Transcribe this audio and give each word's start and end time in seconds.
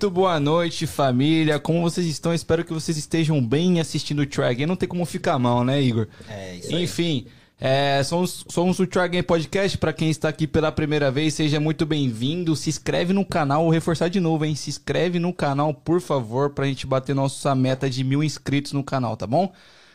Muito 0.00 0.10
boa 0.10 0.38
noite, 0.38 0.86
família. 0.86 1.58
Como 1.58 1.82
vocês 1.82 2.06
estão? 2.06 2.32
Espero 2.32 2.64
que 2.64 2.72
vocês 2.72 2.96
estejam 2.96 3.44
bem 3.44 3.80
assistindo 3.80 4.20
o 4.20 4.44
Again. 4.44 4.66
Não 4.66 4.76
tem 4.76 4.88
como 4.88 5.04
ficar 5.04 5.38
mal, 5.38 5.64
né, 5.64 5.82
Igor? 5.82 6.06
É, 6.28 6.56
isso 6.56 6.74
aí. 6.76 7.26
É, 7.62 8.02
somos, 8.02 8.46
somos 8.48 8.78
o 8.78 8.86
Try 8.86 9.02
Again 9.02 9.22
Podcast. 9.22 9.76
Para 9.76 9.92
quem 9.92 10.08
está 10.08 10.30
aqui 10.30 10.46
pela 10.46 10.72
primeira 10.72 11.10
vez, 11.10 11.34
seja 11.34 11.60
muito 11.60 11.84
bem-vindo. 11.84 12.56
Se 12.56 12.70
inscreve 12.70 13.12
no 13.12 13.22
canal. 13.22 13.64
Vou 13.64 13.70
reforçar 13.70 14.08
de 14.08 14.18
novo, 14.18 14.46
hein? 14.46 14.54
Se 14.54 14.70
inscreve 14.70 15.18
no 15.18 15.30
canal, 15.30 15.74
por 15.74 16.00
favor, 16.00 16.50
pra 16.50 16.64
gente 16.64 16.86
bater 16.86 17.14
nossa 17.14 17.54
meta 17.54 17.90
de 17.90 18.02
mil 18.02 18.24
inscritos 18.24 18.72
no 18.72 18.82
canal, 18.82 19.14
tá 19.14 19.26
bom? 19.26 19.52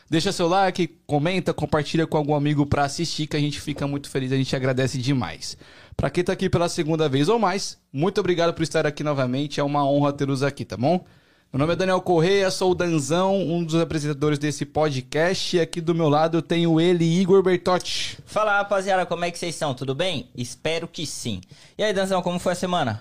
Deixa 0.08 0.30
seu 0.30 0.46
like, 0.46 0.86
comenta, 1.04 1.52
compartilha 1.52 2.06
com 2.06 2.16
algum 2.16 2.36
amigo 2.36 2.64
pra 2.64 2.84
assistir, 2.84 3.26
que 3.26 3.36
a 3.36 3.40
gente 3.40 3.60
fica 3.60 3.88
muito 3.88 4.08
feliz, 4.08 4.30
a 4.30 4.36
gente 4.36 4.54
agradece 4.54 4.98
demais. 4.98 5.56
Pra 5.96 6.08
quem 6.08 6.22
tá 6.22 6.32
aqui 6.32 6.48
pela 6.48 6.68
segunda 6.68 7.08
vez 7.08 7.28
ou 7.28 7.40
mais, 7.40 7.76
muito 7.92 8.20
obrigado 8.20 8.54
por 8.54 8.62
estar 8.62 8.86
aqui 8.86 9.02
novamente, 9.02 9.58
é 9.58 9.64
uma 9.64 9.84
honra 9.84 10.12
tê-los 10.12 10.44
aqui, 10.44 10.64
tá 10.64 10.76
bom? 10.76 11.04
Meu 11.52 11.60
nome 11.60 11.72
é 11.72 11.76
Daniel 11.76 12.00
Correia, 12.02 12.50
sou 12.50 12.72
o 12.72 12.74
Danzão, 12.74 13.34
um 13.36 13.64
dos 13.64 13.76
apresentadores 13.76 14.38
desse 14.38 14.66
podcast, 14.66 15.56
e 15.56 15.60
aqui 15.60 15.80
do 15.80 15.94
meu 15.94 16.08
lado 16.08 16.36
eu 16.38 16.42
tenho 16.42 16.78
ele, 16.80 17.04
Igor 17.04 17.42
Bertotti. 17.42 18.18
Fala 18.26 18.58
rapaziada, 18.58 19.06
como 19.06 19.24
é 19.24 19.30
que 19.30 19.38
vocês 19.38 19.54
estão? 19.54 19.72
Tudo 19.72 19.94
bem? 19.94 20.28
Espero 20.36 20.86
que 20.86 21.06
sim. 21.06 21.40
E 21.78 21.82
aí, 21.84 21.94
Danzão, 21.94 22.20
como 22.20 22.38
foi 22.38 22.52
a 22.52 22.56
semana? 22.56 23.00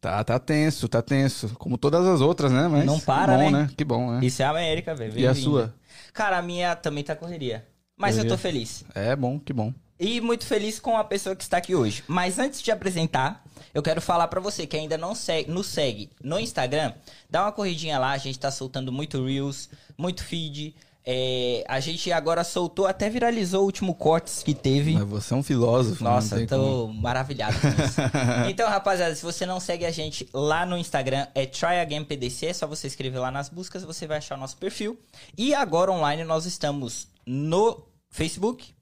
Tá, 0.00 0.22
tá 0.22 0.38
tenso, 0.38 0.88
tá 0.88 1.02
tenso, 1.02 1.48
como 1.58 1.76
todas 1.76 2.06
as 2.06 2.20
outras, 2.20 2.52
né? 2.52 2.68
Mas 2.68 2.84
Não 2.84 3.00
para, 3.00 3.36
bom, 3.38 3.50
né? 3.50 3.68
Que 3.76 3.84
bom, 3.84 4.12
né? 4.12 4.24
Isso 4.24 4.40
é 4.40 4.44
a 4.44 4.50
América, 4.50 4.94
velho. 4.94 5.18
E 5.18 5.26
a 5.26 5.34
sua? 5.34 5.74
Cara, 6.12 6.38
a 6.38 6.42
minha 6.42 6.76
também 6.76 7.02
tá 7.02 7.16
correria. 7.16 7.66
Mas 7.96 8.16
eu 8.18 8.24
tô 8.24 8.36
Correria. 8.36 8.52
feliz. 8.52 8.84
É 8.94 9.16
bom, 9.16 9.40
que 9.40 9.52
bom. 9.52 9.72
E 9.98 10.20
muito 10.20 10.44
feliz 10.44 10.78
com 10.78 10.96
a 10.96 11.04
pessoa 11.04 11.34
que 11.34 11.42
está 11.42 11.56
aqui 11.56 11.74
hoje. 11.74 12.04
Mas 12.06 12.38
antes 12.38 12.60
de 12.60 12.70
apresentar, 12.70 13.42
eu 13.72 13.82
quero 13.82 14.00
falar 14.00 14.28
pra 14.28 14.40
você 14.40 14.66
que 14.66 14.76
ainda 14.76 14.98
não 14.98 15.14
segue, 15.14 15.50
nos 15.50 15.66
segue 15.66 16.10
no 16.22 16.38
Instagram, 16.38 16.92
dá 17.30 17.42
uma 17.42 17.52
corridinha 17.52 17.98
lá, 17.98 18.12
a 18.12 18.18
gente 18.18 18.38
tá 18.38 18.50
soltando 18.50 18.92
muito 18.92 19.24
Reels, 19.24 19.70
muito 19.96 20.22
feed. 20.22 20.74
É, 21.08 21.64
a 21.68 21.78
gente 21.78 22.10
agora 22.10 22.42
soltou, 22.42 22.84
até 22.84 23.08
viralizou 23.08 23.62
o 23.62 23.64
último 23.64 23.94
cortes 23.94 24.42
que 24.42 24.52
teve. 24.52 24.94
Mas 24.94 25.08
você 25.08 25.34
é 25.34 25.36
um 25.36 25.42
filósofo. 25.42 26.02
Nossa, 26.02 26.36
tem 26.36 26.48
como. 26.48 26.62
tô 26.62 26.88
maravilhado 26.88 27.56
com 27.60 27.68
isso. 27.68 28.00
então, 28.50 28.68
rapaziada, 28.68 29.14
se 29.14 29.22
você 29.22 29.46
não 29.46 29.60
segue 29.60 29.86
a 29.86 29.90
gente 29.92 30.28
lá 30.34 30.66
no 30.66 30.76
Instagram, 30.76 31.28
é 31.32 31.46
TryAgainPDC, 31.46 32.46
é 32.46 32.52
só 32.52 32.66
você 32.66 32.88
escrever 32.88 33.20
lá 33.20 33.30
nas 33.30 33.48
buscas, 33.48 33.84
você 33.84 34.04
vai 34.04 34.18
achar 34.18 34.36
o 34.36 34.40
nosso 34.40 34.56
perfil. 34.56 34.98
E 35.38 35.54
agora 35.54 35.92
online 35.92 36.24
nós 36.24 36.44
estamos 36.44 37.06
no 37.24 37.86
Facebook, 38.10 38.74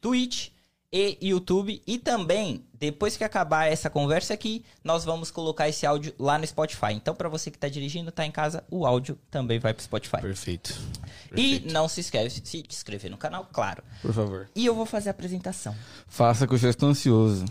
Twitch 0.00 0.51
e 0.92 1.16
YouTube. 1.22 1.82
E 1.86 1.98
também, 1.98 2.64
depois 2.74 3.16
que 3.16 3.24
acabar 3.24 3.66
essa 3.66 3.88
conversa 3.88 4.34
aqui, 4.34 4.64
nós 4.84 5.04
vamos 5.04 5.30
colocar 5.30 5.68
esse 5.68 5.86
áudio 5.86 6.14
lá 6.18 6.36
no 6.36 6.46
Spotify. 6.46 6.92
Então, 6.92 7.14
pra 7.14 7.28
você 7.28 7.50
que 7.50 7.58
tá 7.58 7.68
dirigindo, 7.68 8.12
tá 8.12 8.26
em 8.26 8.30
casa, 8.30 8.62
o 8.70 8.84
áudio 8.86 9.18
também 9.30 9.58
vai 9.58 9.72
pro 9.72 9.82
Spotify. 9.82 10.20
Perfeito. 10.20 10.78
E 11.34 11.60
não 11.72 11.88
se 11.88 12.00
esquece 12.00 12.40
de 12.40 12.48
se 12.48 12.64
inscrever 12.68 13.10
no 13.10 13.16
canal, 13.16 13.48
claro. 13.50 13.82
Por 14.02 14.12
favor. 14.12 14.50
E 14.54 14.66
eu 14.66 14.74
vou 14.74 14.84
fazer 14.84 15.08
a 15.08 15.12
apresentação. 15.12 15.74
Faça 16.06 16.46
que 16.46 16.52
eu 16.52 16.58
já 16.58 16.68
estou 16.68 16.90
ansioso. 16.90 17.46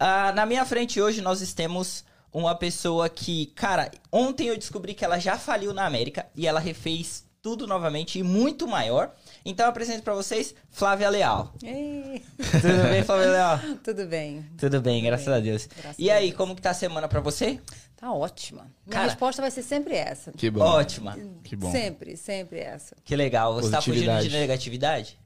Ah, 0.00 0.32
na 0.32 0.46
minha 0.46 0.64
frente 0.64 1.00
hoje 1.00 1.20
nós 1.20 1.52
temos 1.52 2.04
uma 2.32 2.54
pessoa 2.54 3.08
que, 3.08 3.46
cara, 3.46 3.90
ontem 4.12 4.48
eu 4.48 4.56
descobri 4.56 4.94
que 4.94 5.04
ela 5.04 5.18
já 5.18 5.36
faliu 5.36 5.74
na 5.74 5.84
América 5.84 6.26
e 6.36 6.46
ela 6.46 6.60
refez 6.60 7.27
tudo 7.40 7.66
novamente 7.66 8.18
e 8.18 8.22
muito 8.22 8.66
maior. 8.66 9.14
Então 9.44 9.66
eu 9.66 9.70
apresento 9.70 10.02
pra 10.02 10.14
vocês 10.14 10.54
Flávia 10.70 11.08
Leal. 11.08 11.52
Ei, 11.62 12.22
Tudo 12.36 12.88
bem, 12.90 13.02
Flávia 13.04 13.30
Leal? 13.32 13.58
tudo 13.82 14.06
bem. 14.06 14.44
Tudo 14.58 14.80
bem, 14.80 15.02
graças 15.02 15.28
a 15.28 15.40
Deus. 15.40 15.66
Graças 15.66 15.98
E 15.98 16.10
aí, 16.10 16.26
Deus. 16.28 16.36
como 16.36 16.54
que 16.54 16.62
tá 16.62 16.70
a 16.70 16.74
semana 16.74 17.08
pra 17.08 17.20
você? 17.20 17.60
Tá 17.96 18.12
ótima. 18.12 18.62
Minha 18.86 18.94
Cara- 18.94 19.04
resposta 19.06 19.42
vai 19.42 19.50
ser 19.50 19.62
sempre 19.62 19.94
essa. 19.94 20.30
Que 20.32 20.50
bom. 20.50 20.60
Ótima. 20.60 21.16
Que 21.42 21.56
bom. 21.56 21.70
Sempre, 21.72 22.16
sempre 22.16 22.60
essa. 22.60 22.94
Que 23.04 23.16
legal. 23.16 23.54
Você 23.54 23.70
tá 23.70 23.80
fugindo 23.82 24.20
de 24.20 24.30
negatividade? 24.30 25.18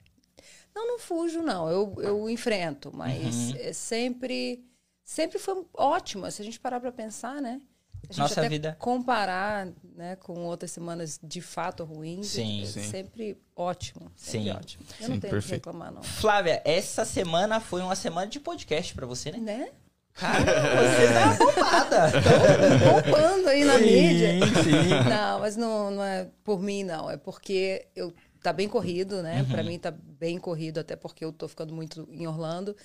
Não, 0.74 0.86
não 0.86 0.98
fujo, 0.98 1.42
não. 1.42 1.68
Eu, 1.68 1.94
eu 1.98 2.30
enfrento, 2.30 2.90
mas 2.94 3.50
Uhum. 3.50 3.56
é 3.58 3.72
sempre, 3.74 4.64
sempre 5.04 5.38
foi 5.38 5.62
ótima. 5.74 6.30
Se 6.30 6.40
a 6.40 6.44
gente 6.46 6.58
parar 6.58 6.80
pra 6.80 6.90
pensar, 6.90 7.42
né? 7.42 7.60
A 8.08 8.12
gente 8.12 8.18
Nossa 8.20 8.40
até 8.40 8.48
vida. 8.48 8.76
comparar 8.78 9.68
né, 9.94 10.16
com 10.16 10.40
outras 10.44 10.70
semanas 10.70 11.18
de 11.22 11.40
fato 11.40 11.84
ruins, 11.84 12.26
Sim. 12.26 12.62
é 12.62 12.66
Sim. 12.66 12.82
sempre 12.82 13.38
ótimo. 13.56 14.10
Sempre 14.16 14.50
Sim. 14.50 14.56
ótimo. 14.56 14.84
Eu 15.00 15.06
Sim, 15.06 15.12
não 15.12 15.18
tenho 15.18 15.18
o 15.18 15.20
que 15.20 15.28
perfeito. 15.30 15.52
reclamar, 15.66 15.92
não. 15.92 16.02
Flávia, 16.02 16.60
essa 16.64 17.04
semana 17.04 17.60
foi 17.60 17.80
uma 17.80 17.94
semana 17.96 18.26
de 18.26 18.38
podcast 18.40 18.94
pra 18.94 19.06
você, 19.06 19.30
né? 19.32 19.38
Né? 19.38 19.70
Cara, 20.14 20.40
você 20.44 21.08
tá 21.14 21.36
bombada. 21.38 22.12
Poupando 23.12 23.48
aí 23.48 23.64
na 23.64 23.78
mídia. 23.78 24.32
sim. 24.62 25.08
Não, 25.08 25.40
mas 25.40 25.56
não, 25.56 25.90
não 25.90 26.04
é 26.04 26.28
por 26.44 26.60
mim, 26.60 26.84
não. 26.84 27.10
É 27.10 27.16
porque 27.16 27.86
eu 27.96 28.12
tá 28.42 28.52
bem 28.52 28.68
corrido, 28.68 29.22
né? 29.22 29.40
Uhum. 29.42 29.48
Pra 29.48 29.62
mim 29.62 29.78
tá 29.78 29.90
bem 29.90 30.38
corrido, 30.38 30.78
até 30.80 30.96
porque 30.96 31.24
eu 31.24 31.32
tô 31.32 31.48
ficando 31.48 31.72
muito 31.72 32.06
em 32.12 32.26
Orlando. 32.26 32.76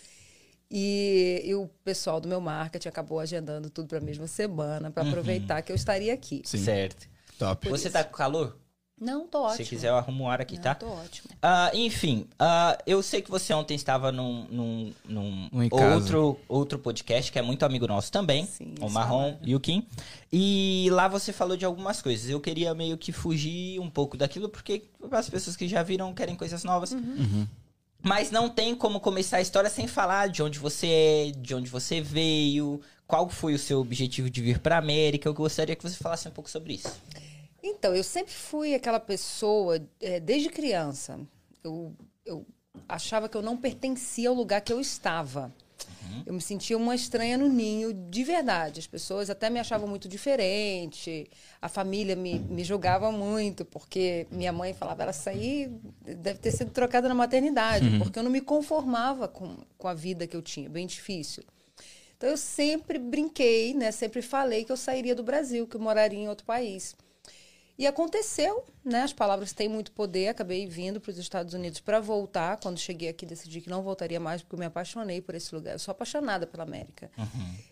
E, 0.69 1.41
e 1.45 1.55
o 1.55 1.67
pessoal 1.83 2.19
do 2.19 2.27
meu 2.27 2.41
marketing 2.41 2.89
acabou 2.89 3.19
agendando 3.19 3.69
tudo 3.69 3.87
pra 3.87 3.99
mesma 4.01 4.27
semana, 4.27 4.87
Uhum. 4.87 4.91
pra 4.93 5.03
aproveitar 5.03 5.61
que 5.61 5.71
eu 5.71 5.75
estaria 5.75 6.13
aqui. 6.13 6.41
Sim. 6.45 6.57
Certo. 6.57 7.07
Top. 7.39 7.69
Você 7.69 7.89
tá 7.89 8.03
com 8.03 8.15
calor? 8.15 8.57
Não, 8.99 9.27
tô 9.27 9.43
ótimo. 9.43 9.57
Se 9.63 9.69
quiser, 9.69 9.89
eu 9.89 9.95
arrumo 9.95 10.23
um 10.23 10.29
ar 10.29 10.41
aqui, 10.41 10.55
Não, 10.55 10.63
tá? 10.63 10.73
tô 10.73 10.87
ótimo. 10.87 11.29
Ah, 11.39 11.69
enfim, 11.71 12.25
ah, 12.39 12.75
eu 12.85 13.03
sei 13.03 13.21
que 13.21 13.29
você 13.29 13.53
ontem 13.53 13.75
estava 13.75 14.11
num, 14.11 14.45
num, 14.49 14.93
num 15.07 15.49
Um 15.53 15.93
outro, 15.93 16.39
outro 16.49 16.79
podcast 16.79 17.31
que 17.31 17.37
é 17.37 17.43
muito 17.43 17.63
amigo 17.63 17.85
nosso 17.85 18.11
também, 18.11 18.47
Sim, 18.47 18.73
o 18.81 18.89
Marrom 18.89 19.27
é. 19.27 19.37
e 19.43 19.55
o 19.55 19.59
Kim. 19.59 19.85
E 20.33 20.87
lá 20.91 21.07
você 21.07 21.31
falou 21.31 21.55
de 21.55 21.63
algumas 21.63 22.01
coisas. 22.01 22.27
Eu 22.27 22.41
queria 22.41 22.73
meio 22.73 22.97
que 22.97 23.11
fugir 23.11 23.79
um 23.79 23.87
pouco 23.89 24.17
daquilo, 24.17 24.49
porque 24.49 24.83
as 25.11 25.29
pessoas 25.29 25.55
que 25.55 25.67
já 25.67 25.83
viram 25.83 26.11
querem 26.11 26.35
coisas 26.35 26.63
novas. 26.63 26.91
Uhum. 26.93 27.47
Mas 28.07 28.31
não 28.31 28.47
tem 28.47 28.73
como 28.73 29.01
começar 29.01 29.37
a 29.37 29.41
história 29.41 29.69
sem 29.69 29.85
falar 29.85 30.29
de 30.29 30.41
onde 30.41 30.57
você 30.57 30.87
é, 30.87 31.31
de 31.35 31.53
onde 31.53 31.69
você 31.69 31.99
veio, 31.99 32.79
qual 33.05 33.27
foi 33.27 33.53
o 33.53 33.59
seu 33.59 33.81
objetivo 33.81 34.29
de 34.29 34.41
vir 34.41 34.59
pra 34.59 34.77
América. 34.77 35.27
Eu 35.27 35.33
gostaria 35.33 35.75
que 35.75 35.83
você 35.83 35.97
falasse 35.97 36.25
um 36.25 36.31
pouco 36.31 36.49
sobre 36.49 36.75
isso. 36.75 37.01
Então, 37.61 37.93
eu 37.93 38.03
sempre 38.05 38.33
fui 38.33 38.73
aquela 38.73 38.99
pessoa, 38.99 39.85
eh, 39.99 40.21
desde 40.21 40.47
criança, 40.47 41.19
eu, 41.61 41.93
eu 42.25 42.45
achava 42.87 43.27
que 43.27 43.35
eu 43.35 43.41
não 43.41 43.57
pertencia 43.57 44.29
ao 44.29 44.35
lugar 44.35 44.61
que 44.61 44.71
eu 44.71 44.79
estava. 44.79 45.53
Eu 46.25 46.33
me 46.33 46.41
sentia 46.41 46.77
uma 46.77 46.95
estranha 46.95 47.37
no 47.37 47.47
ninho, 47.47 47.93
de 47.93 48.23
verdade. 48.23 48.79
As 48.79 48.87
pessoas 48.87 49.29
até 49.29 49.49
me 49.49 49.59
achavam 49.59 49.87
muito 49.87 50.07
diferente, 50.07 51.29
a 51.61 51.69
família 51.69 52.15
me, 52.15 52.39
me 52.39 52.63
julgava 52.63 53.11
muito, 53.11 53.63
porque 53.63 54.27
minha 54.31 54.51
mãe 54.51 54.73
falava, 54.73 55.03
ela 55.03 55.13
sair 55.13 55.69
deve 56.01 56.39
ter 56.39 56.51
sido 56.51 56.71
trocada 56.71 57.07
na 57.07 57.15
maternidade, 57.15 57.97
porque 57.99 58.19
eu 58.19 58.23
não 58.23 58.31
me 58.31 58.41
conformava 58.41 59.27
com, 59.27 59.57
com 59.77 59.87
a 59.87 59.93
vida 59.93 60.27
que 60.27 60.35
eu 60.35 60.41
tinha, 60.41 60.69
bem 60.69 60.85
difícil. 60.85 61.43
Então 62.17 62.29
eu 62.29 62.37
sempre 62.37 62.97
brinquei, 62.97 63.73
né? 63.73 63.91
Sempre 63.91 64.21
falei 64.23 64.65
que 64.65 64.71
eu 64.71 64.77
sairia 64.77 65.13
do 65.13 65.23
Brasil, 65.23 65.67
que 65.67 65.75
eu 65.75 65.81
moraria 65.81 66.19
em 66.19 66.27
outro 66.27 66.45
país. 66.45 66.95
E 67.77 67.85
aconteceu, 67.85 68.65
né? 68.83 69.03
As 69.03 69.13
palavras 69.13 69.53
têm 69.53 69.69
muito 69.69 69.91
poder. 69.91 70.29
Acabei 70.29 70.65
vindo 70.65 70.99
para 70.99 71.11
os 71.11 71.17
Estados 71.19 71.53
Unidos 71.53 71.79
para 71.79 71.99
voltar. 71.99 72.59
Quando 72.59 72.79
cheguei 72.79 73.09
aqui, 73.09 73.23
decidi 73.23 73.61
que 73.61 73.69
não 73.69 73.83
voltaria 73.83 74.19
mais, 74.19 74.41
porque 74.41 74.55
eu 74.55 74.59
me 74.59 74.65
apaixonei 74.65 75.21
por 75.21 75.35
esse 75.35 75.53
lugar. 75.53 75.73
Eu 75.73 75.79
sou 75.79 75.91
apaixonada 75.91 76.47
pela 76.47 76.63
América. 76.63 77.11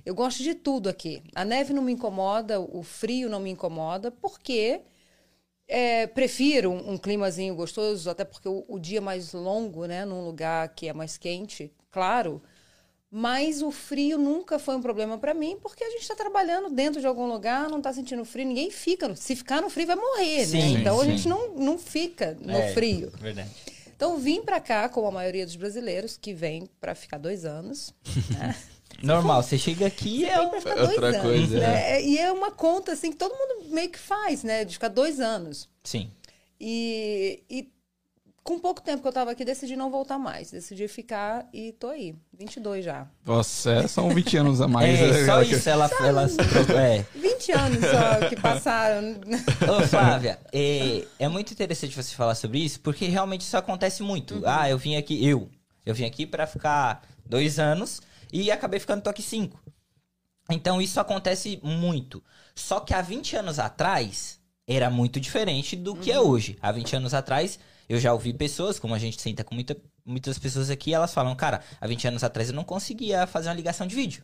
Eu 0.05 0.13
gosto 0.13 0.43
de 0.43 0.53
tudo 0.53 0.89
aqui. 0.89 1.23
A 1.33 1.43
neve 1.43 1.73
não 1.73 1.81
me 1.81 1.91
incomoda, 1.91 2.59
o 2.59 2.83
frio 2.83 3.27
não 3.27 3.39
me 3.39 3.49
incomoda, 3.49 4.11
porque 4.11 4.81
é, 5.67 6.05
prefiro 6.05 6.69
um, 6.69 6.91
um 6.93 6.97
climazinho 6.97 7.55
gostoso, 7.55 8.07
até 8.07 8.23
porque 8.23 8.47
o, 8.47 8.63
o 8.67 8.77
dia 8.77 8.99
é 8.99 9.01
mais 9.01 9.33
longo, 9.33 9.87
né? 9.87 10.05
Num 10.05 10.23
lugar 10.23 10.69
que 10.69 10.87
é 10.87 10.93
mais 10.93 11.17
quente, 11.17 11.73
claro. 11.89 12.43
Mas 13.11 13.61
o 13.61 13.71
frio 13.71 14.17
nunca 14.17 14.59
foi 14.59 14.75
um 14.75 14.81
problema 14.81 15.17
para 15.17 15.33
mim, 15.33 15.57
porque 15.61 15.83
a 15.83 15.89
gente 15.91 16.01
está 16.01 16.15
trabalhando 16.15 16.69
dentro 16.69 16.99
de 16.99 17.07
algum 17.07 17.27
lugar, 17.27 17.69
não 17.69 17.77
está 17.77 17.93
sentindo 17.93 18.25
frio, 18.25 18.45
ninguém 18.45 18.69
fica. 18.69 19.15
Se 19.15 19.35
ficar 19.35 19.61
no 19.61 19.69
frio, 19.69 19.87
vai 19.87 19.95
morrer, 19.95 20.39
né? 20.39 20.45
Sim, 20.61 20.77
Então 20.79 20.99
a 20.99 21.03
sim. 21.05 21.11
gente 21.11 21.27
não, 21.27 21.53
não 21.55 21.77
fica 21.77 22.35
no 22.41 22.51
É, 22.51 22.73
frio. 22.73 23.11
Verdade. 23.19 23.49
Então 23.95 24.17
vim 24.17 24.41
para 24.41 24.59
cá, 24.59 24.89
como 24.89 25.07
a 25.07 25.11
maioria 25.11 25.45
dos 25.45 25.55
brasileiros, 25.55 26.17
que 26.17 26.33
vem 26.33 26.69
para 26.81 26.93
ficar 26.93 27.17
dois 27.17 27.45
anos. 27.45 27.93
né? 28.37 28.53
Normal, 29.01 29.41
você 29.43 29.57
chega 29.57 29.87
aqui 29.87 30.21
e 30.21 30.25
é 30.25 30.41
um... 30.41 30.45
Outra 30.53 31.07
anos. 31.07 31.21
coisa, 31.21 31.59
né? 31.59 32.01
E 32.03 32.17
é 32.17 32.31
uma 32.31 32.51
conta 32.51 32.91
assim 32.93 33.11
que 33.11 33.17
todo 33.17 33.33
mundo 33.33 33.73
meio 33.73 33.89
que 33.89 33.99
faz, 33.99 34.43
né? 34.43 34.65
De 34.65 34.73
ficar 34.73 34.89
dois 34.89 35.19
anos. 35.19 35.69
Sim. 35.83 36.11
E, 36.59 37.43
e 37.49 37.69
com 38.45 38.59
pouco 38.59 38.79
tempo 38.79 39.01
que 39.01 39.07
eu 39.07 39.11
tava 39.11 39.31
aqui, 39.31 39.43
decidi 39.43 39.75
não 39.75 39.89
voltar 39.89 40.19
mais. 40.19 40.51
Decidi 40.51 40.87
ficar 40.87 41.49
e 41.51 41.71
tô 41.71 41.87
aí. 41.87 42.15
22 42.31 42.85
já. 42.85 43.07
Nossa, 43.25 43.71
é, 43.71 43.87
são 43.87 44.07
20 44.11 44.37
anos 44.37 44.61
a 44.61 44.67
mais. 44.67 44.99
É, 44.99 45.11
né, 45.11 45.25
só 45.25 45.41
isso 45.41 45.67
ela, 45.67 45.89
ela 45.99 46.27
se 46.27 46.37
trocou. 46.37 46.77
É. 46.77 47.03
20 47.15 47.51
anos 47.51 47.79
só 47.79 48.29
que 48.29 48.35
passaram. 48.35 49.19
Ô, 49.67 49.87
Flávia, 49.87 50.39
é, 50.53 51.03
é 51.17 51.27
muito 51.27 51.51
interessante 51.53 51.95
você 51.95 52.15
falar 52.15 52.35
sobre 52.35 52.59
isso, 52.59 52.79
porque 52.81 53.07
realmente 53.07 53.41
isso 53.41 53.57
acontece 53.57 54.03
muito. 54.03 54.43
Ah, 54.45 54.69
eu 54.69 54.77
vim 54.77 54.95
aqui, 54.95 55.25
eu. 55.25 55.49
Eu 55.83 55.95
vim 55.95 56.05
aqui 56.05 56.27
pra 56.27 56.45
ficar 56.45 57.01
dois 57.25 57.57
anos 57.57 57.99
e 58.31 58.51
acabei 58.51 58.79
ficando 58.79 59.01
tô 59.01 59.09
aqui 59.09 59.23
cinco. 59.23 59.59
Então 60.51 60.79
isso 60.79 60.99
acontece 60.99 61.59
muito. 61.63 62.23
Só 62.53 62.79
que 62.79 62.93
há 62.93 63.01
20 63.01 63.37
anos 63.37 63.57
atrás 63.57 64.39
era 64.67 64.91
muito 64.91 65.19
diferente 65.19 65.75
do 65.75 65.95
que 65.95 66.11
é 66.11 66.19
hoje. 66.19 66.59
Há 66.61 66.71
20 66.71 66.97
anos 66.97 67.13
atrás, 67.15 67.57
eu 67.89 67.99
já 67.99 68.13
ouvi 68.13 68.33
pessoas, 68.33 68.79
como 68.79 68.93
a 68.95 68.99
gente 68.99 69.21
senta 69.21 69.43
com 69.43 69.53
muita- 69.55 69.77
muitas 70.05 70.37
pessoas 70.39 70.69
aqui, 70.69 70.93
elas 70.93 71.13
falam, 71.13 71.35
cara, 71.35 71.61
há 71.79 71.87
20 71.87 72.07
anos 72.07 72.23
atrás 72.23 72.49
eu 72.49 72.55
não 72.55 72.63
conseguia 72.63 73.25
fazer 73.27 73.49
uma 73.49 73.55
ligação 73.55 73.85
de 73.87 73.95
vídeo. 73.95 74.23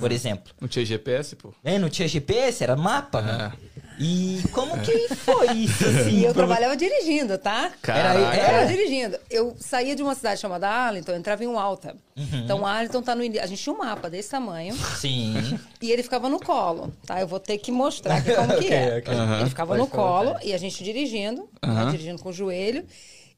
Por 0.00 0.10
exemplo. 0.10 0.54
Não 0.58 0.66
tinha 0.68 0.86
GPS, 0.86 1.36
pô. 1.36 1.52
É, 1.62 1.78
não 1.78 1.90
tinha 1.90 2.08
GPS, 2.08 2.64
era 2.64 2.74
mapa, 2.74 3.20
É. 3.20 3.81
E 4.02 4.42
como 4.52 4.78
que 4.80 5.14
foi 5.14 5.52
isso, 5.52 5.86
assim? 5.86 6.18
E 6.18 6.24
eu 6.26 6.34
trabalhava 6.34 6.76
dirigindo, 6.76 7.38
tá? 7.38 7.70
Caraca. 7.80 8.18
Eu 8.18 8.30
trabalhava 8.32 8.66
dirigindo. 8.66 9.18
Eu 9.30 9.56
saía 9.60 9.94
de 9.94 10.02
uma 10.02 10.14
cidade 10.14 10.40
chamada 10.40 10.68
Arlington, 10.68 11.12
eu 11.12 11.18
entrava 11.18 11.44
em 11.44 11.46
um 11.46 11.58
alta. 11.58 11.94
Então, 12.16 12.66
Arlington 12.66 13.00
tá 13.02 13.14
no. 13.14 13.22
A 13.22 13.46
gente 13.46 13.62
tinha 13.62 13.74
um 13.74 13.78
mapa 13.78 14.10
desse 14.10 14.30
tamanho. 14.30 14.74
Sim. 14.98 15.58
E 15.80 15.90
ele 15.90 16.02
ficava 16.02 16.28
no 16.28 16.40
colo, 16.40 16.92
tá? 17.06 17.20
Eu 17.20 17.26
vou 17.26 17.38
ter 17.40 17.58
que 17.58 17.70
mostrar 17.70 18.16
aqui 18.16 18.34
como 18.34 18.48
que 18.48 18.54
Ok, 18.66 18.70
é. 18.72 18.98
ok. 18.98 19.14
Aham. 19.14 19.40
Ele 19.40 19.48
ficava 19.48 19.68
Pode 19.76 19.80
no 19.80 19.86
colo 19.88 20.36
e 20.42 20.52
a 20.52 20.58
gente 20.58 20.82
dirigindo, 20.82 21.42
né? 21.42 21.48
Aham. 21.70 21.90
dirigindo 21.90 22.20
com 22.20 22.28
o 22.30 22.32
joelho. 22.32 22.84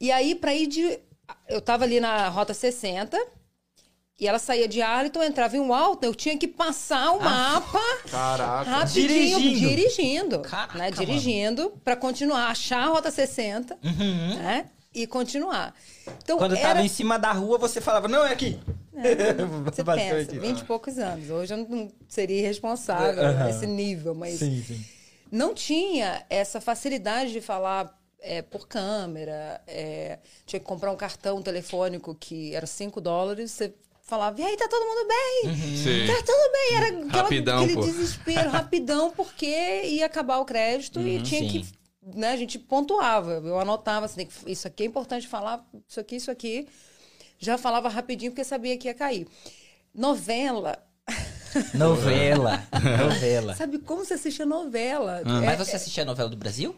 E 0.00 0.10
aí, 0.10 0.34
pra 0.34 0.54
ir 0.54 0.66
de. 0.66 0.98
Eu 1.48 1.60
tava 1.60 1.84
ali 1.84 2.00
na 2.00 2.28
rota 2.28 2.52
60 2.54 3.18
e 4.18 4.28
ela 4.28 4.38
saía 4.38 4.68
de 4.68 4.80
Arlington, 4.80 5.22
entrava 5.22 5.56
em 5.56 5.60
um 5.60 5.74
alto, 5.74 6.04
eu 6.04 6.14
tinha 6.14 6.38
que 6.38 6.46
passar 6.46 7.10
o 7.12 7.20
mapa 7.20 7.80
Caraca. 8.10 8.70
rapidinho, 8.70 9.08
Dirigindo. 9.08 9.68
dirigindo. 9.68 10.38
Caraca, 10.40 10.78
né? 10.78 10.90
Dirigindo 10.90 11.70
pra 11.82 11.96
continuar, 11.96 12.46
achar 12.48 12.82
a 12.84 12.86
rota 12.86 13.10
60, 13.10 13.76
né? 13.82 14.66
E 14.94 15.06
continuar. 15.08 15.74
Então, 16.22 16.36
Uhum. 16.36 16.42
Quando 16.42 16.56
era... 16.56 16.68
tava 16.68 16.82
em 16.82 16.88
cima 16.88 17.18
da 17.18 17.32
rua, 17.32 17.58
você 17.58 17.80
falava, 17.80 18.06
não, 18.06 18.24
é 18.24 18.32
aqui. 18.32 18.60
Você 19.64 19.82
Basicamente. 19.82 20.26
pensa, 20.28 20.40
20 20.40 20.58
e 20.60 20.64
poucos 20.64 20.98
anos. 20.98 21.28
Hoje 21.30 21.52
eu 21.52 21.58
não 21.68 21.90
seria 22.08 22.38
irresponsável 22.38 23.20
Aham. 23.24 23.44
nesse 23.46 23.66
nível, 23.66 24.14
mas 24.14 24.38
sim. 24.38 24.84
não 25.32 25.52
tinha 25.52 26.24
essa 26.30 26.60
facilidade 26.60 27.32
de 27.32 27.40
falar 27.40 27.92
é, 28.20 28.40
por 28.42 28.68
câmera. 28.68 29.60
é, 29.66 30.20
tinha 30.46 30.60
que 30.60 30.66
comprar 30.66 30.92
um 30.92 30.96
cartão 30.96 31.42
telefônico 31.42 32.14
que 32.14 32.54
era 32.54 32.64
5 32.66 33.00
dólares, 33.00 33.50
você 33.50 33.74
falava, 34.14 34.40
e 34.40 34.44
aí, 34.44 34.56
tá 34.56 34.68
todo 34.68 34.84
mundo 34.84 35.08
bem? 35.08 35.56
Sim. 35.76 36.06
Tá 36.06 36.22
tudo 36.22 36.52
bem, 36.52 36.76
era 36.76 36.86
aquela- 37.06 37.22
Rapidão, 37.22 37.58
aquele 37.58 37.74
pô. 37.74 37.80
desespero, 37.82 38.50
rapidão, 38.50 39.10
porque 39.10 39.46
ia 39.84 40.06
acabar 40.06 40.38
o 40.38 40.44
crédito 40.44 41.00
e 41.00 41.20
tinha 41.22 41.40
sim. 41.40 41.48
que. 41.48 41.84
Né, 42.14 42.32
a 42.32 42.36
gente 42.36 42.58
pontuava, 42.58 43.32
eu 43.44 43.58
anotava, 43.58 44.04
assim, 44.06 44.28
isso 44.46 44.66
aqui 44.68 44.82
é 44.82 44.86
importante 44.86 45.26
falar, 45.26 45.64
isso 45.88 45.98
aqui, 45.98 46.16
isso 46.16 46.30
aqui. 46.30 46.68
Já 47.38 47.56
falava 47.58 47.88
rapidinho 47.88 48.30
porque 48.30 48.44
sabia 48.44 48.76
que 48.76 48.88
ia 48.88 48.94
cair. 48.94 49.26
Novela. 49.94 50.78
Novela. 51.72 52.62
Novela. 52.98 53.54
Sabe 53.54 53.78
como 53.78 54.04
você 54.04 54.14
assiste 54.14 54.42
a 54.42 54.46
novela? 54.46 55.20
É- 55.20 55.24
Mas 55.24 55.58
você 55.58 55.76
assistia 55.76 56.02
a 56.02 56.06
novela 56.06 56.28
do 56.28 56.36
Brasil? 56.36 56.74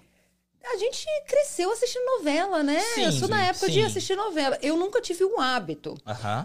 A 0.68 0.76
gente 0.78 1.06
cresceu 1.26 1.70
assistindo 1.72 2.04
novela, 2.18 2.62
né? 2.62 2.80
Sim, 2.94 3.04
eu 3.04 3.12
sou 3.12 3.28
sim, 3.28 3.34
época 3.34 3.66
de 3.68 3.74
sim. 3.74 3.84
assistir 3.84 4.16
novela. 4.16 4.58
Eu 4.60 4.76
nunca 4.76 5.00
tive 5.00 5.24
um 5.24 5.40
hábito. 5.40 5.96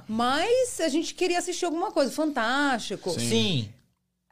Mas 0.07 0.79
a 0.79 0.89
gente 0.89 1.13
queria 1.13 1.39
assistir 1.39 1.65
alguma 1.65 1.91
coisa, 1.91 2.11
fantástico. 2.11 3.09
Sim. 3.11 3.69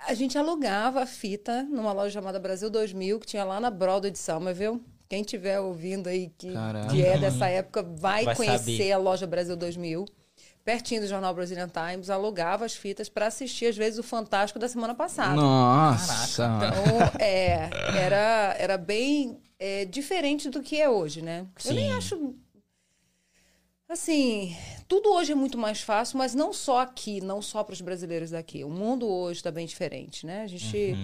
A 0.07 0.13
gente 0.13 0.38
alugava 0.38 1.01
a 1.01 1.06
fita 1.06 1.63
numa 1.63 1.91
loja 1.91 2.13
chamada 2.13 2.39
Brasil 2.39 2.69
2000, 2.69 3.19
que 3.19 3.27
tinha 3.27 3.44
lá 3.44 3.59
na 3.59 3.69
Broadway 3.69 4.12
de 4.12 4.19
Somerville. 4.19 4.81
Quem 5.09 5.21
estiver 5.21 5.59
ouvindo 5.59 6.07
aí 6.07 6.31
que, 6.38 6.53
Caraca. 6.53 6.88
que 6.89 7.03
é 7.03 7.18
dessa 7.18 7.47
época 7.47 7.81
vai, 7.81 8.24
Vai 8.24 8.36
conhecer 8.36 8.77
saber. 8.77 8.91
a 8.91 8.97
loja 8.97 9.25
Brasil 9.25 9.57
2000. 9.57 10.06
Pertinho 10.63 11.01
do 11.01 11.07
jornal 11.07 11.33
Brazilian 11.33 11.69
Times, 11.69 12.12
alugava 12.12 12.63
as 12.63 12.75
fitas 12.75 13.09
para 13.09 13.25
assistir, 13.25 13.65
às 13.65 13.75
vezes, 13.75 13.97
o 13.97 14.03
Fantástico 14.03 14.59
da 14.59 14.68
semana 14.68 14.94
passada. 14.94 15.33
Nossa. 15.33 16.44
Então, 16.45 17.19
é, 17.19 17.69
era, 17.97 18.56
era 18.59 18.77
bem 18.77 19.39
é, 19.60 19.86
diferente 19.86 20.50
do 20.50 20.64
que 20.64 20.80
é 20.80 20.90
hoje, 20.90 21.22
né? 21.22 21.46
Eu 21.66 21.74
nem 21.74 21.90
Sim. 21.90 21.98
acho. 21.98 22.36
Assim, 23.88 24.56
tudo 24.88 25.10
hoje 25.10 25.32
é 25.32 25.36
muito 25.36 25.58
mais 25.58 25.82
fácil, 25.82 26.18
mas 26.18 26.34
não 26.34 26.54
só 26.54 26.80
aqui, 26.80 27.20
não 27.22 27.42
só 27.42 27.64
para 27.64 27.74
os 27.74 27.82
brasileiros 27.82 28.30
daqui. 28.30 28.64
O 28.64 28.70
mundo 28.70 29.08
hoje 29.08 29.40
está 29.40 29.52
bem 29.52 29.66
diferente, 29.66 30.26
né? 30.26 30.44
A 30.44 30.48
gente 30.48 30.96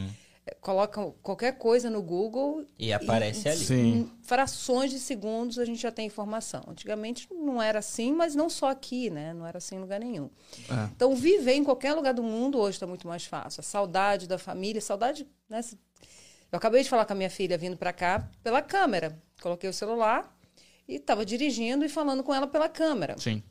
é, 0.46 0.56
coloca 0.62 1.12
qualquer 1.24 1.57
coisa 1.57 1.90
no 1.90 2.04
Google 2.04 2.63
E 2.78 2.94
aparece 2.94 3.50
ali. 3.50 3.66
Sim. 3.66 3.94
em 3.94 4.12
frações 4.22 4.92
de 4.92 5.00
segundos 5.00 5.57
a 5.57 5.66
gente 5.66 5.81
já 5.81 5.92
tem 5.92 6.06
informação. 6.06 6.63
Antigamente 6.68 7.28
não 7.34 7.60
era 7.60 7.80
assim, 7.80 8.13
mas 8.13 8.36
não 8.36 8.52
só 8.52 8.69
aqui, 8.69 9.10
né? 9.10 9.34
Não 9.34 9.48
era 9.48 9.57
assim 9.57 9.78
em 9.78 9.80
lugar 9.80 10.00
nenhum. 10.00 10.30
É. 10.69 10.90
Então, 10.96 11.16
viver 11.16 11.54
em 11.54 11.63
qualquer 11.63 11.94
lugar 11.94 12.13
do 12.13 12.22
mundo 12.22 12.60
hoje 12.60 12.75
está 12.75 12.86
muito 12.86 13.07
mais 13.07 13.25
fácil. 13.25 13.62
A 13.62 13.63
saudade 13.63 14.28
da 14.28 14.38
família, 14.38 14.80
saudade, 14.80 15.28
né? 15.50 15.62
Eu 16.51 16.57
acabei 16.57 16.83
de 16.83 16.89
falar 16.89 17.06
com 17.06 17.13
a 17.13 17.15
minha 17.15 17.30
filha 17.30 17.57
vindo 17.57 17.75
para 17.77 17.92
cá 17.94 18.30
pela 18.44 18.62
câmera. 18.62 19.18
Coloquei 19.42 19.69
o 19.69 19.74
celular 19.74 20.33
e 20.88 20.95
estava 20.95 21.25
dirigindo 21.25 21.83
e 21.83 21.89
falando 21.89 22.24
com 22.24 22.33
ela 22.33 22.47
pela 22.47 22.69
câmera. 22.69 23.15
Sim. 23.18 23.44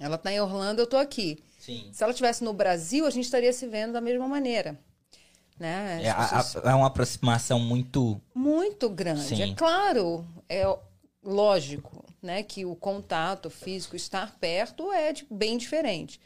Ela 0.00 0.16
está 0.16 0.32
em 0.32 0.40
Orlando, 0.40 0.80
eu 0.80 0.84
estou 0.84 0.98
aqui. 0.98 1.42
Sim. 1.58 1.90
Se 1.92 2.02
ela 2.02 2.12
estivesse 2.12 2.42
no 2.44 2.52
Brasil, 2.52 3.04
a 3.06 3.10
gente 3.10 3.24
estaria 3.24 3.52
se 3.52 3.66
vendo 3.66 3.92
da 3.92 4.00
mesma 4.00 4.28
maneira. 4.28 4.78
Né? 5.58 6.00
É, 6.04 6.10
a- 6.10 6.14
pessoas- 6.14 6.56
a- 6.64 6.70
é 6.70 6.74
uma 6.74 6.86
aproximação 6.86 7.58
muito. 7.58 8.20
muito 8.34 8.88
grande. 8.88 9.22
Sim. 9.22 9.42
É 9.42 9.54
claro, 9.54 10.24
é 10.48 10.62
lógico, 11.22 12.04
né, 12.22 12.42
que 12.44 12.64
o 12.64 12.74
contato 12.76 13.50
físico, 13.50 13.96
estar 13.96 14.36
perto 14.38 14.92
é 14.92 15.12
de- 15.12 15.26
bem 15.30 15.58
diferente. 15.58 16.20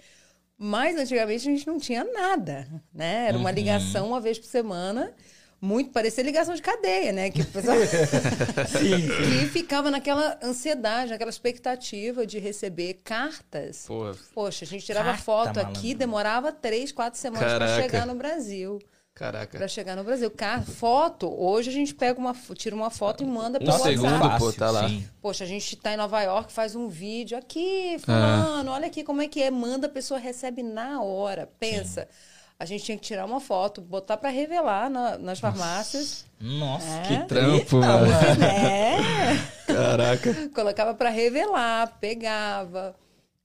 Mas 0.59 0.97
antigamente 0.97 1.49
a 1.49 1.51
gente 1.51 1.67
não 1.67 1.79
tinha 1.79 2.05
nada, 2.05 2.69
né? 2.93 3.29
Era 3.29 3.39
uma 3.39 3.49
Uhum. 3.49 3.55
ligação 3.57 4.09
uma 4.09 4.21
vez 4.21 4.39
por 4.39 4.47
semana, 4.47 5.13
muito 5.65 5.93
parecia 5.93 6.25
ligação 6.25 6.55
de 6.57 6.61
cadeia, 6.61 7.13
né? 7.13 7.31
Que, 7.31 7.43
o 7.43 7.47
pessoal- 7.47 7.77
que 9.41 9.47
ficava 9.47 9.91
naquela 9.91 10.37
ansiedade, 10.43 11.13
naquela 11.13 11.31
expectativa 11.31 12.27
de 12.27 12.39
receber 12.41 12.95
cartas. 13.05 13.85
Pô, 13.87 14.11
Poxa, 14.35 14.65
a 14.65 14.69
gente 14.69 14.85
tirava 14.85 15.11
Carta, 15.11 15.23
foto 15.23 15.61
aqui, 15.61 15.75
malandro. 15.79 15.99
demorava 15.99 16.53
três, 16.53 16.91
quatro 16.91 17.19
semanas 17.19 17.53
para 17.55 17.81
chegar 17.81 18.07
no 18.07 18.15
Brasil. 18.17 18.81
caraca. 19.15 19.57
Pra 19.57 19.69
chegar 19.69 19.95
no 19.95 20.03
Brasil. 20.03 20.31
Car 20.33 20.65
foto, 20.65 21.33
hoje 21.33 21.71
a 21.71 21.73
gente 21.73 21.95
pega 21.95 22.19
uma, 22.19 22.35
tira 22.55 22.75
uma 22.75 22.91
foto 22.91 23.23
e 23.23 23.27
manda 23.27 23.59
pelo 23.61 23.71
Um 23.71 23.75
WhatsApp. 23.75 23.95
segundo, 23.97 24.39
pô, 24.39 24.53
tá 24.53 24.71
lá. 24.71 24.89
sim. 24.89 25.07
Poxa, 25.21 25.45
a 25.45 25.47
gente 25.47 25.77
tá 25.77 25.93
em 25.93 25.97
Nova 25.97 26.21
York, 26.23 26.53
faz 26.53 26.75
um 26.75 26.89
vídeo 26.89 27.39
aqui, 27.39 27.95
É. 27.95 27.99
fulano, 28.01 28.73
olha 28.73 28.87
aqui 28.89 29.05
como 29.05 29.23
é 29.23 29.29
que 29.29 29.41
é, 29.41 29.51
manda, 29.51 29.87
a 29.87 29.91
pessoa 29.91 30.19
recebe 30.19 30.63
na 30.63 31.01
hora. 31.03 31.49
Pensa. 31.61 32.09
A 32.63 32.65
gente 32.65 32.85
tinha 32.85 32.97
que 32.97 33.03
tirar 33.03 33.25
uma 33.27 33.41
foto, 33.41 33.81
botar 33.81 34.17
pra 34.17 34.31
revelar 34.31 34.89
na- 34.89 35.19
nas 35.19 35.41
farmácias, 35.41 36.25
Nossa, 36.41 36.87
É. 36.87 37.03
que 37.09 37.25
Trampo, 37.27 37.57
Eita, 37.57 37.77
mano. 37.77 38.07
né? 38.39 38.97
Caraca. 39.67 40.49
Colocava 40.55 40.95
pra 40.95 41.11
revelar, 41.11 41.99
pegava. 42.01 42.95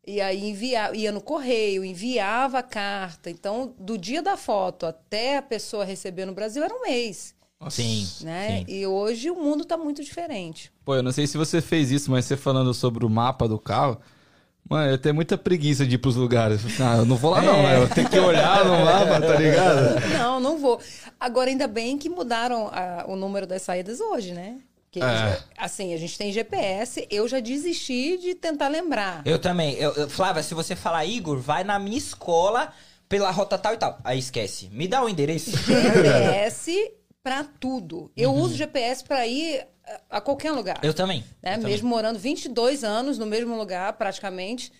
E 0.05 0.21
aí 0.21 0.50
envia, 0.50 0.95
ia 0.95 1.12
no 1.12 1.19
correio, 1.19 1.83
enviava 1.83 2.59
a 2.59 2.63
carta. 2.63 3.29
Então, 3.29 3.74
do 3.79 3.97
dia 3.97 4.21
da 4.21 4.38
foto 4.38 4.86
até 4.86 5.38
a 5.38 5.41
pessoa 5.41 5.83
receber 5.83 6.25
no 6.25 6.33
Brasil 6.33 6.63
era 6.63 6.74
um 6.74 6.81
mês. 6.81 7.36
Sim. 7.71 8.07
né? 8.21 8.59
sim. 8.59 8.65
E 8.71 8.86
hoje 8.86 9.31
o 9.31 9.36
mundo 9.36 9.63
está 9.63 9.75
muito 9.75 10.03
diferente. 10.03 10.71
Pô, 10.86 10.93
eu 10.95 11.01
não 11.01 11.12
sei 11.12 11.25
se 11.25 11.38
você 11.39 11.59
fez 11.59 11.89
isso, 11.91 12.12
mas 12.12 12.25
você 12.25 12.38
falando 12.38 12.71
sobre 12.74 13.03
o 13.03 13.09
mapa 13.09 13.47
do 13.47 13.57
carro. 13.57 14.00
Mano, 14.69 14.91
eu 14.91 14.97
tenho 14.97 15.15
muita 15.15 15.38
preguiça 15.38 15.86
de 15.86 15.95
ir 15.95 15.97
pros 15.97 16.15
lugares. 16.15 16.62
Ah, 16.81 16.97
eu 16.97 17.05
não 17.05 17.15
vou 17.15 17.31
lá 17.31 17.41
não, 17.41 17.63
né? 17.63 17.77
Eu 17.77 17.88
tenho 17.89 18.09
que 18.09 18.19
olhar 18.19 18.65
no 18.65 18.83
mapa, 18.86 19.21
tá 19.21 19.36
ligado? 19.39 20.00
Não, 20.17 20.39
não 20.39 20.57
vou. 20.57 20.79
Agora, 21.19 21.50
ainda 21.50 21.67
bem 21.67 21.97
que 21.97 22.09
mudaram 22.09 22.67
a- 22.67 23.05
o 23.07 23.15
número 23.15 23.47
das 23.47 23.62
saídas 23.62 24.00
hoje, 24.01 24.33
né? 24.33 24.57
Que, 24.91 25.01
É. 25.01 25.39
Assim, 25.57 25.93
a 25.93 25.97
gente 25.97 26.17
tem 26.17 26.31
GPS, 26.31 27.07
eu 27.12 27.27
já 27.27 27.39
desisti 27.39 28.17
de 28.17 28.36
tentar 28.36 28.67
lembrar. 28.67 29.21
Eu 29.25 29.39
também. 29.39 29.74
Eu, 29.75 29.93
eu- 29.93 30.09
Flávia, 30.09 30.41
se 30.43 30.53
você 30.53 30.75
falar, 30.75 31.05
Igor, 31.05 31.38
vai 31.39 31.63
na 31.63 31.77
minha 31.79 31.97
escola 31.97 32.71
pela 33.09 33.31
rota 33.31 33.57
tal 33.57 33.74
e 33.74 33.77
tal. 33.77 33.97
Aí 34.03 34.19
esquece. 34.19 34.69
Me 34.71 34.88
dá 34.88 35.03
o 35.03 35.09
endereço. 35.09 35.51
GPS 35.57 36.91
para 37.27 37.43
tudo. 37.43 38.10
Eu 38.15 38.34
uso 38.34 38.55
GPS 38.55 39.03
para 39.03 39.27
ir 39.27 39.67
a, 40.10 40.17
a 40.17 40.22
qualquer 40.22 40.51
lugar. 40.53 40.79
Eu 40.81 40.93
também. 40.93 41.25
né? 41.43 41.51
Eu 41.51 41.55
também. 41.57 41.72
Mesmo 41.74 41.89
morando 41.89 42.17
22 42.17 42.86
anos 42.86 43.17
no 43.17 43.25
mesmo 43.25 43.57
lugar, 43.57 43.91
praticamente, 43.93 44.72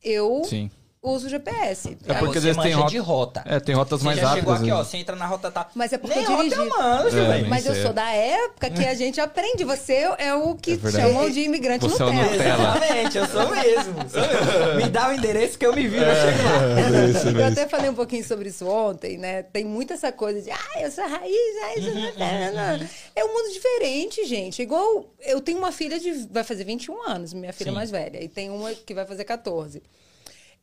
eu 0.00 0.44
Sim. 0.44 0.70
Uso 1.02 1.26
o 1.26 1.30
GPS. 1.30 1.96
É 2.06 2.14
porque 2.14 2.32
você 2.40 2.50
às 2.50 2.56
vezes 2.56 2.62
tem 2.62 2.72
rota- 2.72 2.90
de 2.90 2.98
rota. 2.98 3.42
É, 3.46 3.60
tem 3.60 3.74
rotas 3.74 4.00
Você 4.00 4.04
mais 4.04 4.18
já 4.18 4.28
rápidas. 4.28 4.40
chegou 4.40 4.54
aqui, 4.54 4.70
ó, 4.72 4.78
né? 4.78 4.84
você 4.84 4.96
entra 4.96 5.16
na 5.16 5.26
rota 5.26 5.50
tá. 5.50 5.68
Mas 5.74 5.92
é 5.92 5.98
porque 5.98 6.16
Nem 6.16 6.24
eu 6.24 6.30
rota 6.30 6.42
dirigi. 6.44 6.60
eu 6.60 6.68
manjo, 6.78 7.18
É. 7.18 7.42
Mas 7.44 7.66
eu 7.66 7.72
Isso 7.72 7.80
é- 7.80 7.84
sou 7.84 7.92
da 7.92 8.10
época 8.10 8.70
que 8.70 8.84
a 8.84 8.94
gente 8.94 9.20
aprende. 9.20 9.64
Você 9.64 9.92
é 10.18 10.34
o 10.34 10.54
que 10.56 10.72
É 10.72 10.90
chamam 10.90 11.30
de 11.30 11.40
imigrante 11.40 11.88
Você 11.88 12.02
é 12.02 12.06
o 12.06 12.12
Nutella. 12.12 12.32
Nutella. 12.32 12.76
Exatamente, 12.76 13.18
eu 13.18 13.26
sou 13.26 13.48
mesmo. 13.50 14.10
Sou 14.10 14.20
mesmo. 14.20 14.76
Me 14.76 14.88
dá 14.90 15.08
o 15.08 15.12
endereço 15.12 15.58
que 15.58 15.66
eu 15.66 15.74
me 15.74 15.86
viro, 15.86 16.04
eu 16.04 16.10
É. 16.10 17.12
chego 17.14 17.38
lá. 17.38 17.40
Eu 17.42 17.46
até 17.52 17.68
falei 17.68 17.90
um 17.90 17.94
pouquinho 17.94 18.24
sobre 18.24 18.48
isso 18.48 18.66
ontem, 18.66 19.16
né? 19.18 19.42
Tem 19.44 19.64
muito 19.64 19.92
essa 19.92 20.10
coisa 20.12 20.42
de, 20.42 20.50
ah, 20.50 20.80
eu 20.80 20.90
sou 20.90 21.04
raiz, 21.06 21.60
raiz, 21.62 21.86
Uhum, 21.86 22.00
Nutella. 22.02 22.80
É 23.14 23.24
um 23.24 23.28
mundo 23.28 23.52
diferente, 23.52 24.24
gente. 24.26 24.62
Igual, 24.62 25.04
eu 25.20 25.40
tenho 25.40 25.58
uma 25.58 25.72
filha 25.72 25.98
de, 25.98 26.12
vai 26.30 26.42
fazer 26.44 26.64
21 26.64 27.02
anos, 27.08 27.32
minha 27.32 27.52
filha 27.52 27.70
Sim. 27.70 27.74
mais 27.76 27.90
velha, 27.90 28.22
e 28.22 28.28
tem 28.28 28.50
uma 28.50 28.72
que 28.74 28.92
vai 28.94 29.06
fazer 29.06 29.24
14. 29.24 29.82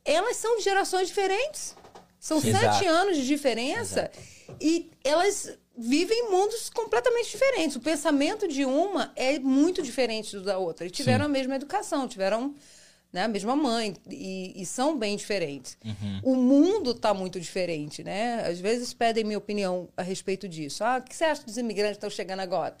Elas 0.06 0.36
são 0.36 0.56
de 0.56 0.62
gerações 0.62 1.08
diferentes. 1.08 1.74
São 2.18 2.38
Exato. 2.38 2.76
sete 2.76 2.86
anos 2.86 3.16
de 3.16 3.26
diferença 3.26 4.10
e 4.60 4.90
elas 5.04 5.58
vivem 5.76 6.30
mundos 6.30 6.70
completamente 6.70 7.30
diferentes. 7.30 7.76
O 7.76 7.80
pensamento 7.80 8.48
de 8.48 8.64
uma 8.64 9.12
é 9.14 9.38
muito 9.38 9.82
diferente 9.82 10.34
do 10.36 10.42
da 10.42 10.58
outra. 10.58 10.86
E 10.86 10.90
tiveram 10.90 11.26
a 11.26 11.28
mesma 11.28 11.56
educação, 11.56 12.08
tiveram 12.08 12.54
né, 13.12 13.24
a 13.24 13.28
mesma 13.28 13.54
mãe 13.54 13.94
e, 14.10 14.52
e 14.60 14.66
são 14.66 14.98
bem 14.98 15.16
diferentes. 15.16 15.76
O 16.22 16.34
mundo 16.34 16.92
está 16.92 17.12
muito 17.12 17.38
diferente, 17.40 18.02
né? 18.02 18.46
Às 18.46 18.58
vezes 18.58 18.92
pedem 18.94 19.24
minha 19.24 19.38
opinião 19.38 19.88
a 19.96 20.02
respeito 20.02 20.48
disso. 20.48 20.82
Ah, 20.82 20.98
o 20.98 21.02
que 21.02 21.14
você 21.14 21.24
acha 21.24 21.42
dos 21.42 21.56
imigrantes 21.56 21.98
que 21.98 22.06
estão 22.06 22.10
chegando 22.10 22.40
agora? 22.40 22.76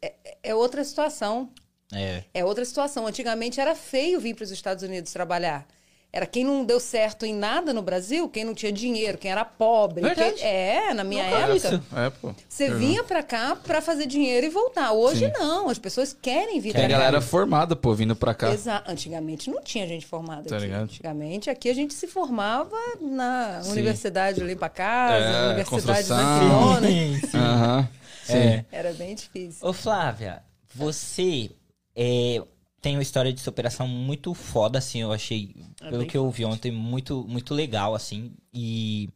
É, 0.00 0.14
é 0.42 0.54
outra 0.54 0.84
situação. 0.84 1.50
É. 1.92 2.24
É 2.32 2.44
outra 2.44 2.64
situação. 2.64 3.06
Antigamente 3.06 3.60
era 3.60 3.74
feio 3.74 4.20
vir 4.20 4.34
para 4.34 4.44
os 4.44 4.50
Estados 4.50 4.82
Unidos 4.82 5.12
trabalhar. 5.12 5.66
Era 6.14 6.26
quem 6.26 6.44
não 6.44 6.62
deu 6.62 6.78
certo 6.78 7.24
em 7.24 7.34
nada 7.34 7.72
no 7.72 7.80
Brasil, 7.80 8.28
quem 8.28 8.44
não 8.44 8.52
tinha 8.54 8.70
dinheiro, 8.70 9.16
quem 9.16 9.30
era 9.30 9.46
pobre. 9.46 10.02
Verdade. 10.02 10.34
quem- 10.34 10.44
É, 10.46 10.92
na 10.92 11.02
minha 11.04 11.24
Nunca 11.24 11.36
época. 11.38 11.56
isso. 11.56 11.82
É, 11.96 12.10
pô. 12.10 12.34
Você 12.46 12.74
vinha 12.74 13.02
pra 13.02 13.22
cá 13.22 13.56
pra 13.56 13.80
fazer 13.80 14.04
dinheiro 14.06 14.46
e 14.46 14.50
voltar. 14.50 14.92
Hoje 14.92 15.24
Sim. 15.26 15.32
não, 15.38 15.70
as 15.70 15.78
pessoas 15.78 16.12
querem 16.20 16.60
vir 16.60 16.74
Tem 16.74 16.82
pra 16.82 16.84
a 16.84 16.98
galera 16.98 17.18
cá. 17.18 17.26
formada, 17.26 17.74
pô, 17.74 17.94
vindo 17.94 18.14
pra 18.14 18.34
cá. 18.34 18.52
Exato. 18.52 18.90
Antigamente 18.90 19.48
não 19.50 19.62
tinha 19.62 19.86
gente 19.86 20.04
formada 20.04 20.42
Tá 20.50 20.56
aqui. 20.56 20.66
ligado? 20.66 20.82
Antigamente 20.82 21.48
aqui 21.48 21.70
a 21.70 21.74
gente 21.74 21.94
se 21.94 22.06
formava 22.06 22.76
na 23.00 23.62
Sim. 23.62 23.70
Universidade 23.72 24.40
Limpa 24.42 24.68
Casa, 24.68 25.14
É, 25.24 25.44
Universidade 25.54 25.70
construção. 25.70 26.16
Barcelona. 26.18 26.88
Aham. 27.34 27.88
Sim. 28.24 28.36
É. 28.36 28.64
Era 28.70 28.92
bem 28.92 29.14
difícil. 29.14 29.66
Ô, 29.66 29.72
Flávia, 29.72 30.42
você 30.74 31.50
é, 31.96 32.42
tem 32.82 32.96
uma 32.96 33.02
história 33.02 33.32
de 33.32 33.40
superação 33.40 33.86
muito 33.86 34.34
foda, 34.34 34.78
assim, 34.78 35.00
eu 35.00 35.12
achei, 35.12 35.54
É 35.80 35.88
pelo 35.88 36.04
que 36.04 36.16
eu 36.16 36.24
ouvi 36.24 36.44
ontem, 36.44 36.72
muito, 36.72 37.24
muito 37.26 37.54
legal, 37.54 37.94
assim, 37.94 38.34
e... 38.52 39.08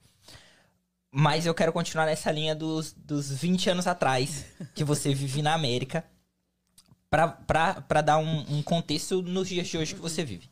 Mas 1.10 1.46
eu 1.46 1.54
quero 1.54 1.72
continuar 1.72 2.06
nessa 2.06 2.30
linha 2.30 2.54
dos, 2.54 2.92
dos 2.92 3.32
20 3.32 3.70
anos 3.70 3.86
atrás, 3.86 4.44
que 4.74 4.84
você 4.84 5.12
vive 5.14 5.42
na 5.42 5.54
América, 5.54 6.04
pra 7.10 8.02
dar 8.04 8.18
um, 8.18 8.58
um 8.58 8.62
contexto 8.62 9.22
nos 9.22 9.48
dias 9.48 9.66
de 9.66 9.78
hoje 9.78 9.94
que 9.94 10.00
você 10.00 10.22
vive. 10.24 10.48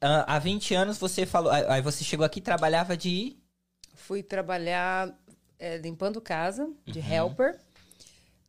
Ah, 0.00 0.36
há 0.36 0.38
20 0.38 0.74
anos 0.74 0.98
você 0.98 1.24
falou, 1.24 1.50
aí 1.50 1.80
você 1.80 2.04
chegou 2.04 2.24
aqui 2.26 2.38
e 2.38 2.42
trabalhava 2.42 2.96
de... 2.96 3.36
Fui 3.94 4.22
trabalhar 4.22 5.12
é, 5.58 5.78
limpando 5.78 6.20
casa, 6.20 6.70
de 6.84 6.98
Uhum. 7.00 7.12
helper, 7.12 7.58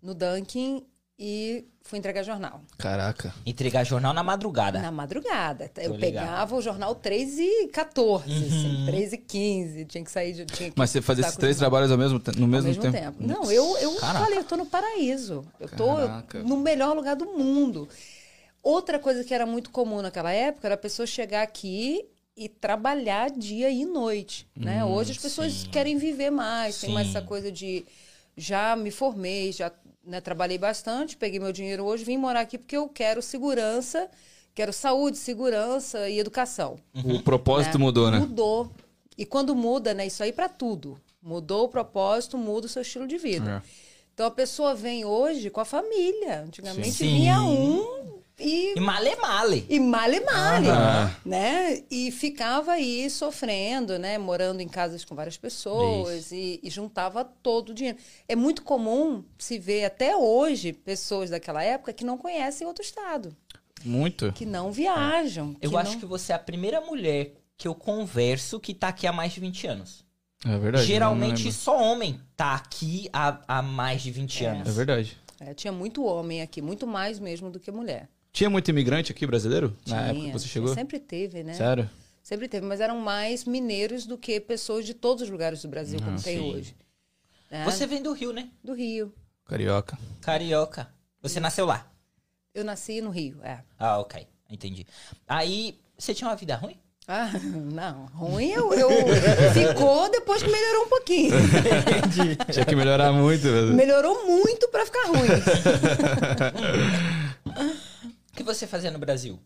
no 0.01 0.13
Dunkin' 0.13 0.86
e 1.19 1.65
fui 1.81 1.97
entregar 1.97 2.21
jornal. 2.24 2.62
Caraca. 2.77 3.33
entregar 3.45 3.83
jornal 3.83 4.13
na 4.13 4.21
madrugada. 4.21 4.79
Na 4.79 4.91
madrugada. 4.91 5.71
Eu 5.77 5.93
ligado. 5.95 6.00
pegava 6.00 6.55
o 6.55 6.62
jornal 6.62 6.93
3 6.93 7.39
e 7.39 7.67
14, 7.69 8.29
Uhum. 8.29 8.45
assim, 8.45 8.83
3 8.86 9.13
e 9.13 9.17
15. 9.17 9.86
Tinha 9.86 10.03
que 10.03 10.12
sair 10.12 10.33
de. 10.33 10.45
Tinha 10.45 10.69
que 10.69 10.77
Mas 10.77 10.89
você 10.91 11.01
fazia 11.01 11.24
esses 11.25 11.38
três 11.38 11.55
os- 11.55 11.59
trabalhos 11.59 11.91
ao 11.91 11.97
mesmo, 11.97 12.21
no 12.38 12.43
ao 12.43 12.47
mesmo, 12.47 12.67
mesmo 12.67 12.81
tempo? 12.83 12.97
tempo. 12.97 13.17
Não, 13.25 13.51
eu, 13.51 13.77
eu 13.79 13.95
Caraca. 13.95 14.19
falei, 14.25 14.38
eu 14.39 14.43
tô 14.43 14.55
no 14.57 14.65
paraíso. 14.65 15.43
Eu 15.59 15.69
tô 15.69 15.95
Caraca. 15.95 16.43
no 16.43 16.57
melhor 16.57 16.95
lugar 16.95 17.15
do 17.15 17.25
mundo. 17.25 17.88
Outra 18.62 19.00
coisa 19.00 19.24
que 19.24 19.33
era 19.33 19.45
muito 19.45 19.69
comum 19.71 20.01
naquela 20.01 20.31
época 20.31 20.67
era 20.67 20.75
a 20.75 20.77
pessoa 20.77 21.07
chegar 21.07 21.41
aqui 21.41 22.05
e 22.36 22.47
trabalhar 22.50 23.31
dia 23.31 23.69
e 23.71 23.86
noite, 23.86 24.47
né? 24.55 24.83
Hoje 24.86 25.13
as 25.13 25.17
pessoas 25.17 25.53
sim. 25.53 25.69
querem 25.69 25.97
viver 25.97 26.29
mais, 26.29 26.79
tem 26.79 26.91
mais 26.91 27.07
Sim. 27.07 27.15
essa 27.17 27.25
coisa 27.25 27.51
de 27.51 27.86
já 28.36 28.75
me 28.75 28.91
formei, 28.91 29.51
já 29.51 29.71
né, 30.08 30.22
trabalhei 30.22 30.58
bastante, 30.58 31.18
peguei 31.18 31.40
meu 31.40 31.52
dinheiro 31.52 31.84
hoje, 31.84 32.06
vim 32.06 32.18
morar 32.18 32.40
aqui 32.40 32.58
porque 32.58 32.78
eu 32.78 32.88
quero 32.88 33.22
segurança, 33.22 34.10
quero 34.56 34.72
saúde, 34.72 35.18
segurança 35.18 36.10
e 36.10 36.18
educação. 36.18 36.78
O 37.04 37.22
propósito 37.22 37.78
né? 37.78 37.84
mudou, 37.84 38.10
né? 38.10 38.20
Mudou. 38.20 38.72
E 39.18 39.26
quando 39.26 39.54
muda, 39.54 39.94
né? 39.94 40.08
Isso 40.08 40.24
aí 40.24 40.32
pra 40.32 40.48
tudo. 40.48 41.00
Mudou 41.22 41.66
o 41.66 41.70
propósito, 41.70 42.38
muda 42.38 42.68
o 42.68 42.70
seu 42.70 42.82
estilo 42.82 43.06
de 43.06 43.18
vida. 43.18 43.64
É. 43.64 43.70
Então 44.14 44.26
a 44.26 44.32
pessoa 44.32 44.74
vem 44.74 45.04
hoje 45.04 45.50
com 45.50 45.60
a 45.60 45.66
família. 45.66 46.42
Antigamente 46.42 46.92
Sim. 46.92 47.18
vinha 47.18 47.42
um 47.42 48.22
e 48.39 48.74
E 48.75 48.79
male 48.79 49.15
male. 49.15 49.65
e 49.70 49.79
male 49.79 50.20
male, 50.22 50.70
Aham. 50.70 51.15
né? 51.25 51.84
E 51.89 52.12
ficava 52.12 52.74
aí 52.74 53.10
sofrendo, 53.10 53.98
né? 53.98 54.17
Morando 54.17 54.62
em 54.62 54.67
casas 54.67 55.03
com 55.03 55.15
várias 55.15 55.38
pessoas 55.38 56.32
e, 56.32 56.60
e 56.62 56.70
juntava 56.70 57.24
todo 57.25 57.70
o 57.70 57.74
dinheiro. 57.74 57.98
É 58.27 58.36
muito 58.36 58.63
comum 58.63 59.24
se 59.38 59.58
ver 59.58 59.86
até 59.86 60.15
hoje 60.15 60.72
pessoas 60.74 61.29
daquela 61.29 61.63
época 61.63 61.94
que 61.94 62.06
não 62.06 62.17
conhecem 62.17 62.65
outro 62.67 62.84
estado, 62.84 63.36
Muito. 63.84 64.32
que 64.34 64.46
não 64.46 64.72
viajam. 64.72 65.56
Eu 65.62 65.72
que 65.72 65.77
acho 65.77 65.91
não... 65.94 66.00
que 66.00 66.06
você 66.06 66.32
é 66.32 66.36
a 66.36 66.39
primeira 66.39 66.79
mulher 66.82 67.34
que 67.58 67.67
eu 67.67 67.74
converso 67.74 68.60
que 68.60 68.74
tá 68.74 68.89
aqui 68.89 69.08
há 69.08 69.12
mais 69.12 69.34
de 69.34 69.39
20 69.39 69.67
anos. 69.67 70.06
É 70.46 70.56
verdade. 70.58 70.84
eu 70.84 70.88
Geralmente 70.88 71.51
só 71.51 71.75
homem 71.82 72.22
tá 72.36 72.53
aqui 72.53 73.10
há, 73.12 73.39
há 73.48 73.62
mais 73.63 74.03
de 74.03 74.12
20 74.12 74.46
É. 74.46 74.50
anos. 74.50 74.67
É 74.67 74.72
verdade. 74.72 75.17
É, 75.39 75.53
tinha 75.56 75.72
muito 75.74 76.03
homem 76.06 76.41
aqui, 76.44 76.62
muito 76.62 76.86
mais 76.86 77.20
mesmo 77.20 77.50
do 77.50 77.60
que 77.60 77.72
mulher. 77.72 78.08
Tinha 78.38 78.51
muito 78.51 78.70
imigrante 78.70 79.12
aqui 79.12 79.25
brasileiro? 79.25 79.75
Na 79.88 79.98
Tinha, 79.98 80.10
época 80.12 80.25
que 80.27 80.32
você 80.34 80.48
chegou? 80.48 80.72
Sempre 80.72 81.00
teve, 81.00 81.41
né? 81.41 81.53
Sério? 81.56 81.89
Sempre 82.22 82.48
teve, 82.48 82.67
mas 82.67 82.79
eram 82.79 83.00
mais 83.00 83.46
mineiros 83.46 84.06
do 84.06 84.15
que 84.15 84.39
pessoas 84.39 84.86
de 84.86 84.94
todos 84.94 85.24
os 85.24 85.29
lugares 85.32 85.63
do 85.63 85.67
Brasil, 85.67 85.98
como 86.00 86.20
Ah, 86.20 86.22
tem 86.22 86.38
sim. 86.38 86.53
hoje. 86.53 86.75
né? 87.50 87.65
Você 87.65 87.88
vem 87.88 88.00
do 88.00 88.13
Rio, 88.13 88.32
né? 88.32 88.48
Do 88.63 88.75
Rio. 88.75 89.12
Carioca. 89.44 89.98
Carioca. 90.22 90.88
Você 91.20 91.39
nasceu 91.39 91.65
lá. 91.65 91.88
Eu 92.53 92.63
nasci 92.63 93.01
no 93.01 93.10
Rio, 93.10 93.39
é. 93.41 93.63
Ah, 93.79 93.98
ok. 93.98 94.27
Entendi. 94.51 94.86
Aí, 95.27 95.79
você 95.98 96.13
tinha 96.13 96.29
uma 96.29 96.36
vida 96.36 96.56
ruim? 96.58 96.77
Ah, 97.08 97.32
não. 97.74 98.06
Ruim 98.13 98.51
eu, 98.51 98.72
eu... 98.72 98.89
ficou 99.51 100.12
depois 100.12 100.44
que 100.44 100.51
melhorou 100.51 100.84
um 100.86 100.89
pouquinho. 100.89 101.34
Tinha 102.53 102.65
que 102.65 102.75
melhorar 102.75 103.12
muito. 103.13 103.41
velho. 103.41 103.74
Melhorou 103.74 104.27
muito 104.27 104.67
pra 104.67 104.86
ficar 104.86 105.08
ruim. 105.08 105.27
Você 108.48 108.66
fazia 108.66 108.89
no 108.89 108.98
Brasil? 108.98 109.39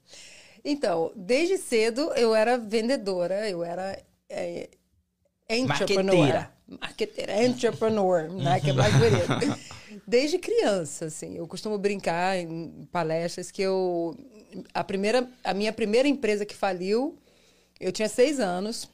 Então, 0.63 1.11
desde 1.15 1.57
cedo 1.57 2.13
eu 2.15 2.35
era 2.35 2.57
vendedora, 2.57 3.49
eu 3.49 3.63
era 3.63 3.99
é, 4.29 4.69
entrepreneur. 5.49 6.15
Marqueteira. 6.15 6.51
Marqueteira, 6.79 7.43
entrepreneur, 7.43 8.29
né? 8.31 8.59
Que 8.59 8.69
é 8.69 8.73
mais 8.73 8.93
bonito. 8.93 9.59
Desde 10.07 10.37
criança, 10.37 11.05
assim, 11.05 11.35
eu 11.35 11.47
costumo 11.47 11.77
brincar 11.77 12.37
em 12.37 12.87
palestras 12.91 13.51
que 13.51 13.61
eu 13.61 14.15
a 14.73 14.83
primeira 14.83 15.27
a 15.43 15.53
minha 15.53 15.73
primeira 15.73 16.07
empresa 16.07 16.45
que 16.45 16.55
faliu, 16.55 17.17
eu 17.79 17.91
tinha 17.91 18.07
seis 18.07 18.39
anos. 18.39 18.89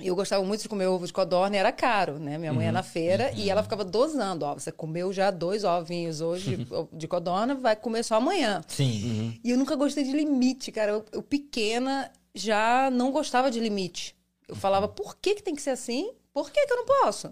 E 0.00 0.06
Eu 0.06 0.14
gostava 0.14 0.44
muito 0.44 0.62
de 0.62 0.68
comer 0.68 0.86
ovo 0.86 1.06
de 1.06 1.12
codorna 1.12 1.56
e 1.56 1.58
era 1.58 1.72
caro, 1.72 2.18
né? 2.18 2.38
Minha 2.38 2.52
mãe 2.52 2.66
ia 2.66 2.72
na 2.72 2.82
feira 2.82 3.32
e 3.34 3.50
ela 3.50 3.62
ficava 3.62 3.84
dosando. 3.84 4.44
Ó, 4.44 4.54
você 4.54 4.70
comeu 4.70 5.12
já 5.12 5.30
dois 5.30 5.64
ovinhos 5.64 6.20
hoje 6.20 6.66
de 6.92 7.08
codorna, 7.08 7.54
vai 7.54 7.76
comer 7.76 8.02
só 8.02 8.16
amanhã. 8.16 8.62
Sim. 8.68 9.38
E 9.42 9.50
eu 9.50 9.58
nunca 9.58 9.76
gostei 9.76 10.04
de 10.04 10.12
limite, 10.12 10.70
cara. 10.72 10.92
Eu, 10.92 11.04
eu 11.12 11.22
pequena 11.22 12.10
já 12.34 12.90
não 12.90 13.10
gostava 13.10 13.50
de 13.50 13.60
limite. 13.60 14.16
Eu 14.46 14.56
falava, 14.56 14.88
por 14.88 15.16
que, 15.16 15.34
que 15.34 15.42
tem 15.42 15.54
que 15.54 15.62
ser 15.62 15.70
assim? 15.70 16.12
Por 16.32 16.50
que, 16.50 16.66
que 16.66 16.72
eu 16.72 16.76
não 16.76 16.86
posso? 16.86 17.30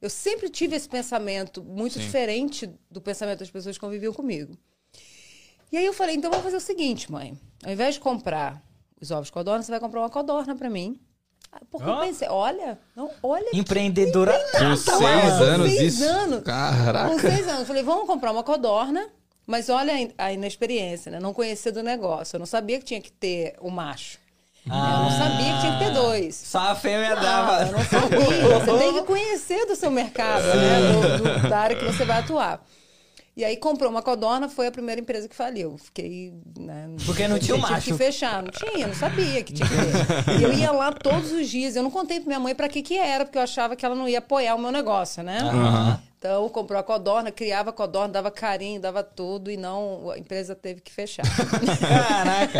Eu 0.00 0.08
sempre 0.08 0.48
tive 0.48 0.74
esse 0.74 0.88
pensamento 0.88 1.62
muito 1.62 1.94
Sim. 1.94 2.00
diferente 2.00 2.70
do 2.90 3.00
pensamento 3.00 3.40
das 3.40 3.50
pessoas 3.50 3.76
que 3.76 3.80
conviviam 3.80 4.14
comigo. 4.14 4.56
E 5.70 5.76
aí 5.76 5.84
eu 5.84 5.92
falei, 5.92 6.16
então 6.16 6.30
vamos 6.30 6.44
fazer 6.44 6.56
o 6.56 6.60
seguinte, 6.60 7.12
mãe. 7.12 7.38
Ao 7.62 7.70
invés 7.70 7.94
de 7.94 8.00
comprar 8.00 8.62
os 9.00 9.10
ovos 9.10 9.26
de 9.26 9.32
codorna, 9.32 9.62
você 9.62 9.70
vai 9.70 9.80
comprar 9.80 10.00
uma 10.00 10.10
codorna 10.10 10.56
pra 10.56 10.70
mim. 10.70 10.98
Ah, 11.52 11.58
Porque 11.70 11.88
eu 11.88 11.92
Ó. 11.94 12.00
pensei, 12.00 12.28
olha, 12.28 12.78
não, 12.94 13.10
olha 13.22 13.48
Empreendedora 13.52 14.32
Com 14.52 14.76
seis 14.76 15.00
mano. 15.00 15.20
com 15.38 15.44
anos 15.44 15.70
seis 15.72 15.80
disso? 15.96 16.04
anos. 16.08 16.38
Com 16.38 16.44
Caraca. 16.44 17.18
seis 17.18 17.46
anos. 17.48 17.60
Eu 17.60 17.66
falei, 17.66 17.82
vamos 17.82 18.06
comprar 18.06 18.30
uma 18.30 18.42
codorna, 18.44 19.08
mas 19.46 19.68
olha 19.68 19.92
a 19.94 19.98
in- 20.00 20.12
a 20.16 20.32
inexperiência, 20.32 21.10
né? 21.10 21.18
Não 21.18 21.34
conhecia 21.34 21.72
do 21.72 21.82
negócio. 21.82 22.36
Eu 22.36 22.38
não 22.38 22.46
sabia 22.46 22.78
que 22.78 22.84
tinha 22.84 23.00
que 23.00 23.10
ter 23.10 23.56
o 23.60 23.68
macho. 23.70 24.18
Eu 24.66 24.72
não 24.72 25.10
sabia 25.10 25.54
que 25.54 25.60
tinha 25.60 25.72
que 25.78 25.84
ter 25.86 25.90
dois. 25.92 26.36
Só 26.36 26.58
a 26.58 26.74
fêmea 26.74 27.16
Não, 27.16 27.22
dava. 27.22 27.62
eu 27.64 27.72
não 27.72 27.84
sabia. 27.84 28.58
Você 28.60 28.78
tem 28.78 28.92
que 28.92 29.02
conhecer 29.02 29.66
do 29.66 29.74
seu 29.74 29.90
mercado, 29.90 30.42
né? 30.44 30.92
Do- 31.18 31.40
do- 31.42 31.48
da 31.48 31.58
área 31.58 31.76
que 31.76 31.84
você 31.84 32.04
vai 32.04 32.18
atuar. 32.20 32.62
E 33.40 33.44
aí 33.44 33.56
comprou 33.56 33.88
uma 33.90 34.02
codorna, 34.02 34.50
foi 34.50 34.66
a 34.66 34.70
primeira 34.70 35.00
empresa 35.00 35.26
que 35.26 35.34
faliu. 35.34 35.78
Fiquei, 35.78 36.30
né, 36.58 36.90
Porque 37.06 37.26
não 37.26 37.38
tinha 37.38 37.56
o 37.56 37.58
tive 37.58 37.72
macho. 37.72 37.90
que 37.92 37.94
fechar. 37.96 38.42
Não 38.42 38.50
tinha, 38.50 38.86
não 38.86 38.94
sabia 38.94 39.42
que 39.42 39.54
tinha 39.54 39.66
que 39.66 39.74
ter. 40.26 40.40
E 40.40 40.42
eu 40.42 40.52
ia 40.52 40.70
lá 40.70 40.92
todos 40.92 41.32
os 41.32 41.48
dias. 41.48 41.74
Eu 41.74 41.82
não 41.82 41.90
contei 41.90 42.20
pra 42.20 42.26
minha 42.26 42.38
mãe 42.38 42.54
pra 42.54 42.68
que 42.68 42.82
que 42.82 42.98
era, 42.98 43.24
porque 43.24 43.38
eu 43.38 43.42
achava 43.42 43.74
que 43.74 43.86
ela 43.86 43.94
não 43.94 44.06
ia 44.06 44.18
apoiar 44.18 44.54
o 44.54 44.58
meu 44.58 44.70
negócio, 44.70 45.22
né? 45.22 45.38
Então, 46.18 46.50
comprou 46.50 46.78
a 46.78 46.82
codorna, 46.82 47.32
criava 47.32 47.70
a 47.70 47.72
codorna, 47.72 48.12
dava 48.12 48.30
carinho, 48.30 48.78
dava 48.78 49.02
tudo, 49.02 49.50
e 49.50 49.56
não, 49.56 50.10
a 50.10 50.18
empresa 50.18 50.54
teve 50.54 50.82
que 50.82 50.92
fechar. 50.92 51.22
Caraca. 51.78 52.58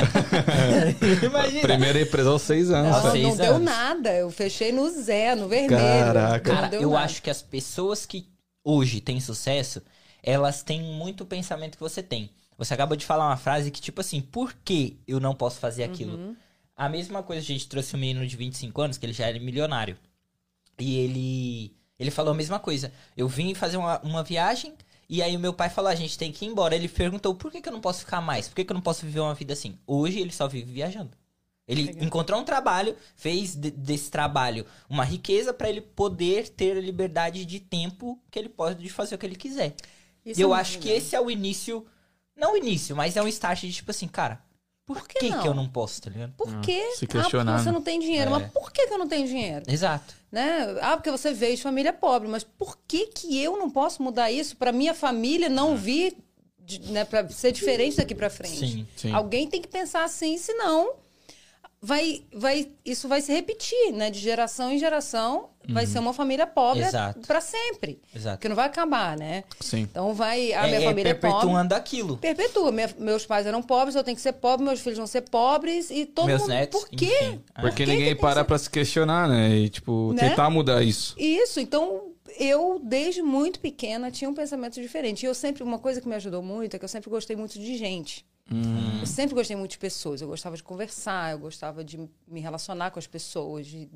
Imagina. 1.26 1.60
Primeira 1.60 2.00
empresa 2.00 2.30
aos 2.30 2.40
seis 2.40 2.70
anos. 2.70 2.90
Nossa, 2.90 3.10
seis 3.12 3.22
não 3.28 3.36
deu 3.36 3.54
anos. 3.56 3.64
nada. 3.70 4.14
Eu 4.14 4.30
fechei 4.30 4.72
no 4.72 4.88
zé, 4.88 5.34
no 5.34 5.46
vermelho. 5.46 5.78
Caraca. 5.78 6.54
Cara, 6.54 6.68
deu 6.68 6.80
eu 6.80 6.90
nada. 6.90 7.04
acho 7.04 7.22
que 7.22 7.28
as 7.28 7.42
pessoas 7.42 8.06
que 8.06 8.26
hoje 8.64 8.98
têm 9.00 9.20
sucesso, 9.20 9.82
elas 10.22 10.62
têm 10.62 10.82
muito 10.82 11.24
pensamento 11.24 11.76
que 11.76 11.82
você 11.82 12.02
tem. 12.02 12.30
Você 12.58 12.74
acaba 12.74 12.96
de 12.96 13.06
falar 13.06 13.26
uma 13.26 13.36
frase 13.36 13.70
que, 13.70 13.80
tipo 13.80 14.00
assim, 14.00 14.20
por 14.20 14.52
que 14.64 14.98
eu 15.06 15.18
não 15.18 15.34
posso 15.34 15.58
fazer 15.58 15.84
aquilo? 15.84 16.16
Uhum. 16.16 16.36
A 16.76 16.88
mesma 16.88 17.22
coisa, 17.22 17.40
a 17.42 17.44
gente 17.44 17.68
trouxe 17.68 17.96
um 17.96 17.98
menino 17.98 18.26
de 18.26 18.36
25 18.36 18.80
anos, 18.82 18.98
que 18.98 19.06
ele 19.06 19.12
já 19.12 19.26
era 19.26 19.38
milionário. 19.38 19.96
E 20.78 20.98
ele. 20.98 21.72
Ele 21.98 22.10
falou 22.10 22.32
a 22.32 22.36
mesma 22.36 22.58
coisa. 22.58 22.92
Eu 23.16 23.28
vim 23.28 23.54
fazer 23.54 23.76
uma, 23.76 23.98
uma 24.00 24.22
viagem. 24.22 24.74
E 25.08 25.22
aí 25.22 25.36
o 25.36 25.40
meu 25.40 25.52
pai 25.52 25.68
falou, 25.68 25.90
a 25.90 25.94
gente 25.94 26.16
tem 26.16 26.30
que 26.32 26.44
ir 26.44 26.48
embora. 26.48 26.74
Ele 26.74 26.88
perguntou, 26.88 27.34
por 27.34 27.50
que, 27.50 27.60
que 27.60 27.68
eu 27.68 27.72
não 27.72 27.80
posso 27.80 28.00
ficar 28.00 28.20
mais? 28.20 28.48
Por 28.48 28.54
que, 28.54 28.64
que 28.64 28.72
eu 28.72 28.74
não 28.74 28.80
posso 28.80 29.04
viver 29.04 29.20
uma 29.20 29.34
vida 29.34 29.52
assim? 29.52 29.78
Hoje 29.86 30.20
ele 30.20 30.32
só 30.32 30.46
vive 30.46 30.72
viajando. 30.72 31.10
Ele 31.66 31.84
Legal. 31.84 32.04
encontrou 32.04 32.40
um 32.40 32.44
trabalho, 32.44 32.96
fez 33.14 33.54
de- 33.54 33.70
desse 33.70 34.10
trabalho 34.10 34.66
uma 34.88 35.04
riqueza 35.04 35.52
para 35.52 35.68
ele 35.68 35.80
poder 35.80 36.48
ter 36.48 36.76
a 36.76 36.80
liberdade 36.80 37.44
de 37.44 37.60
tempo 37.60 38.18
que 38.30 38.38
ele 38.38 38.48
pode 38.48 38.88
fazer 38.88 39.14
o 39.14 39.18
que 39.18 39.26
ele 39.26 39.36
quiser. 39.36 39.74
Isso 40.24 40.40
e 40.40 40.42
é 40.42 40.44
eu 40.44 40.48
muito 40.48 40.60
acho 40.60 40.78
que 40.78 40.88
legal. 40.88 40.98
esse 40.98 41.16
é 41.16 41.20
o 41.20 41.30
início, 41.30 41.86
não 42.36 42.54
o 42.54 42.56
início, 42.56 42.94
mas 42.96 43.16
é 43.16 43.22
um 43.22 43.28
start 43.28 43.60
de 43.60 43.72
tipo 43.72 43.90
assim, 43.90 44.08
cara, 44.08 44.42
por, 44.90 44.98
Por 44.98 45.08
que 45.08 45.20
que, 45.20 45.38
que 45.38 45.46
eu 45.46 45.54
não 45.54 45.68
posso, 45.68 46.02
tá 46.02 46.10
ligado? 46.10 46.32
Por 46.36 46.60
quê? 46.62 46.94
se 46.96 47.04
ah, 47.04 47.08
questionar, 47.08 47.52
porque 47.52 47.62
você 47.62 47.70
né? 47.70 47.72
não 47.72 47.82
tem 47.82 48.00
dinheiro. 48.00 48.26
É. 48.26 48.38
Mas 48.38 48.50
por 48.50 48.72
que, 48.72 48.88
que 48.88 48.92
eu 48.92 48.98
não 48.98 49.06
tenho 49.06 49.24
dinheiro? 49.24 49.64
Exato. 49.68 50.14
Né? 50.32 50.76
Ah, 50.80 50.96
porque 50.96 51.12
você 51.12 51.32
veio 51.32 51.54
de 51.56 51.62
família 51.62 51.92
pobre. 51.92 52.28
Mas 52.28 52.42
por 52.42 52.76
que, 52.88 53.06
que 53.06 53.40
eu 53.40 53.56
não 53.56 53.70
posso 53.70 54.02
mudar 54.02 54.32
isso 54.32 54.56
para 54.56 54.72
minha 54.72 54.92
família 54.92 55.48
não 55.48 55.76
vir, 55.76 56.16
né, 56.86 57.04
para 57.04 57.28
ser 57.28 57.52
diferente 57.52 57.98
daqui 57.98 58.16
para 58.16 58.28
frente? 58.28 58.58
Sim, 58.58 58.86
sim. 58.96 59.12
Alguém 59.12 59.46
tem 59.46 59.62
que 59.62 59.68
pensar 59.68 60.02
assim, 60.02 60.36
senão 60.36 60.94
vai, 61.82 62.22
vai, 62.32 62.68
isso 62.84 63.08
vai 63.08 63.20
se 63.22 63.32
repetir, 63.32 63.92
né? 63.92 64.10
De 64.10 64.18
geração 64.18 64.70
em 64.72 64.78
geração, 64.78 65.48
vai 65.68 65.86
ser 65.86 65.98
uma 65.98 66.12
família 66.12 66.46
pobre 66.46 66.82
Uhum. 66.82 66.88
Exato. 66.88 67.20
para 67.26 67.40
sempre. 67.40 68.00
Exato. 68.14 68.36
Porque 68.36 68.48
não 68.48 68.56
vai 68.56 68.66
acabar, 68.66 69.16
né? 69.16 69.44
Sim. 69.60 69.82
Então 69.82 70.12
vai. 70.14 70.52
A 70.52 70.66
é, 70.66 70.70
minha 70.70 70.80
é 70.80 70.84
família 70.84 71.10
é 71.10 71.14
pobre. 71.14 71.30
perpetuando 71.30 71.74
aquilo. 71.74 72.16
Perpetua. 72.18 72.72
Minha- 72.72 72.94
meus 72.98 73.24
pais 73.24 73.46
eram 73.46 73.62
pobres, 73.62 73.94
eu 73.94 74.04
tenho 74.04 74.16
que 74.16 74.22
ser 74.22 74.32
pobre, 74.32 74.64
meus 74.64 74.80
filhos 74.80 74.98
vão 74.98 75.06
ser 75.06 75.22
pobres 75.22 75.90
e 75.90 76.06
todo 76.06 76.26
Meus 76.26 76.42
mundo. 76.42 76.50
netos, 76.50 76.80
Por 76.80 76.88
quê? 76.90 77.06
enfim. 77.22 77.42
Ah. 77.54 77.60
Porque 77.62 77.84
que 77.84 77.90
ninguém 77.90 78.14
que 78.14 78.20
para 78.20 78.40
que 78.42 78.46
pra 78.48 78.58
se 78.58 78.68
questionar, 78.70 79.28
né? 79.28 79.50
E, 79.56 79.68
tipo, 79.68 80.12
Né? 80.12 80.28
tentar 80.30 80.50
mudar 80.50 80.82
isso. 80.82 81.14
Isso, 81.18 81.60
então 81.60 82.10
eu, 82.38 82.80
desde 82.82 83.22
muito 83.22 83.58
pequena, 83.60 84.10
tinha 84.10 84.28
um 84.30 84.34
pensamento 84.34 84.80
diferente. 84.80 85.22
E 85.24 85.26
eu 85.26 85.34
sempre, 85.34 85.62
uma 85.62 85.78
coisa 85.78 86.00
que 86.00 86.08
me 86.08 86.14
ajudou 86.14 86.42
muito 86.42 86.74
é 86.74 86.78
que 86.78 86.84
eu 86.84 86.88
sempre 86.88 87.10
gostei 87.10 87.36
muito 87.36 87.58
de 87.58 87.76
gente. 87.76 88.24
Eu 89.00 89.06
sempre 89.06 89.34
gostei 89.34 89.54
muito 89.56 89.70
de 89.72 89.78
pessoas. 89.78 90.20
Eu 90.20 90.28
gostava 90.28 90.56
de 90.56 90.62
conversar, 90.62 91.32
eu 91.32 91.38
gostava 91.38 91.84
de 91.84 91.96
me 92.26 92.40
relacionar 92.40 92.90
com 92.90 92.98
as 92.98 93.06
pessoas. 93.06 93.66
de- 93.66 93.88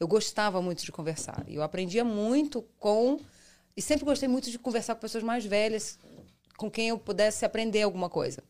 Eu 0.00 0.08
gostava 0.08 0.60
muito 0.60 0.84
de 0.84 0.90
conversar. 0.90 1.44
E 1.48 1.54
eu 1.54 1.62
aprendia 1.62 2.04
muito 2.04 2.62
com. 2.78 3.18
E 3.76 3.80
sempre 3.80 4.04
gostei 4.04 4.28
muito 4.28 4.50
de 4.50 4.58
conversar 4.58 4.94
com 4.96 5.00
pessoas 5.00 5.22
mais 5.24 5.44
velhas, 5.46 5.98
com 6.56 6.70
quem 6.70 6.88
eu 6.88 6.98
pudesse 6.98 7.44
aprender 7.44 7.82
alguma 7.82 8.08
coisa. 8.10 8.42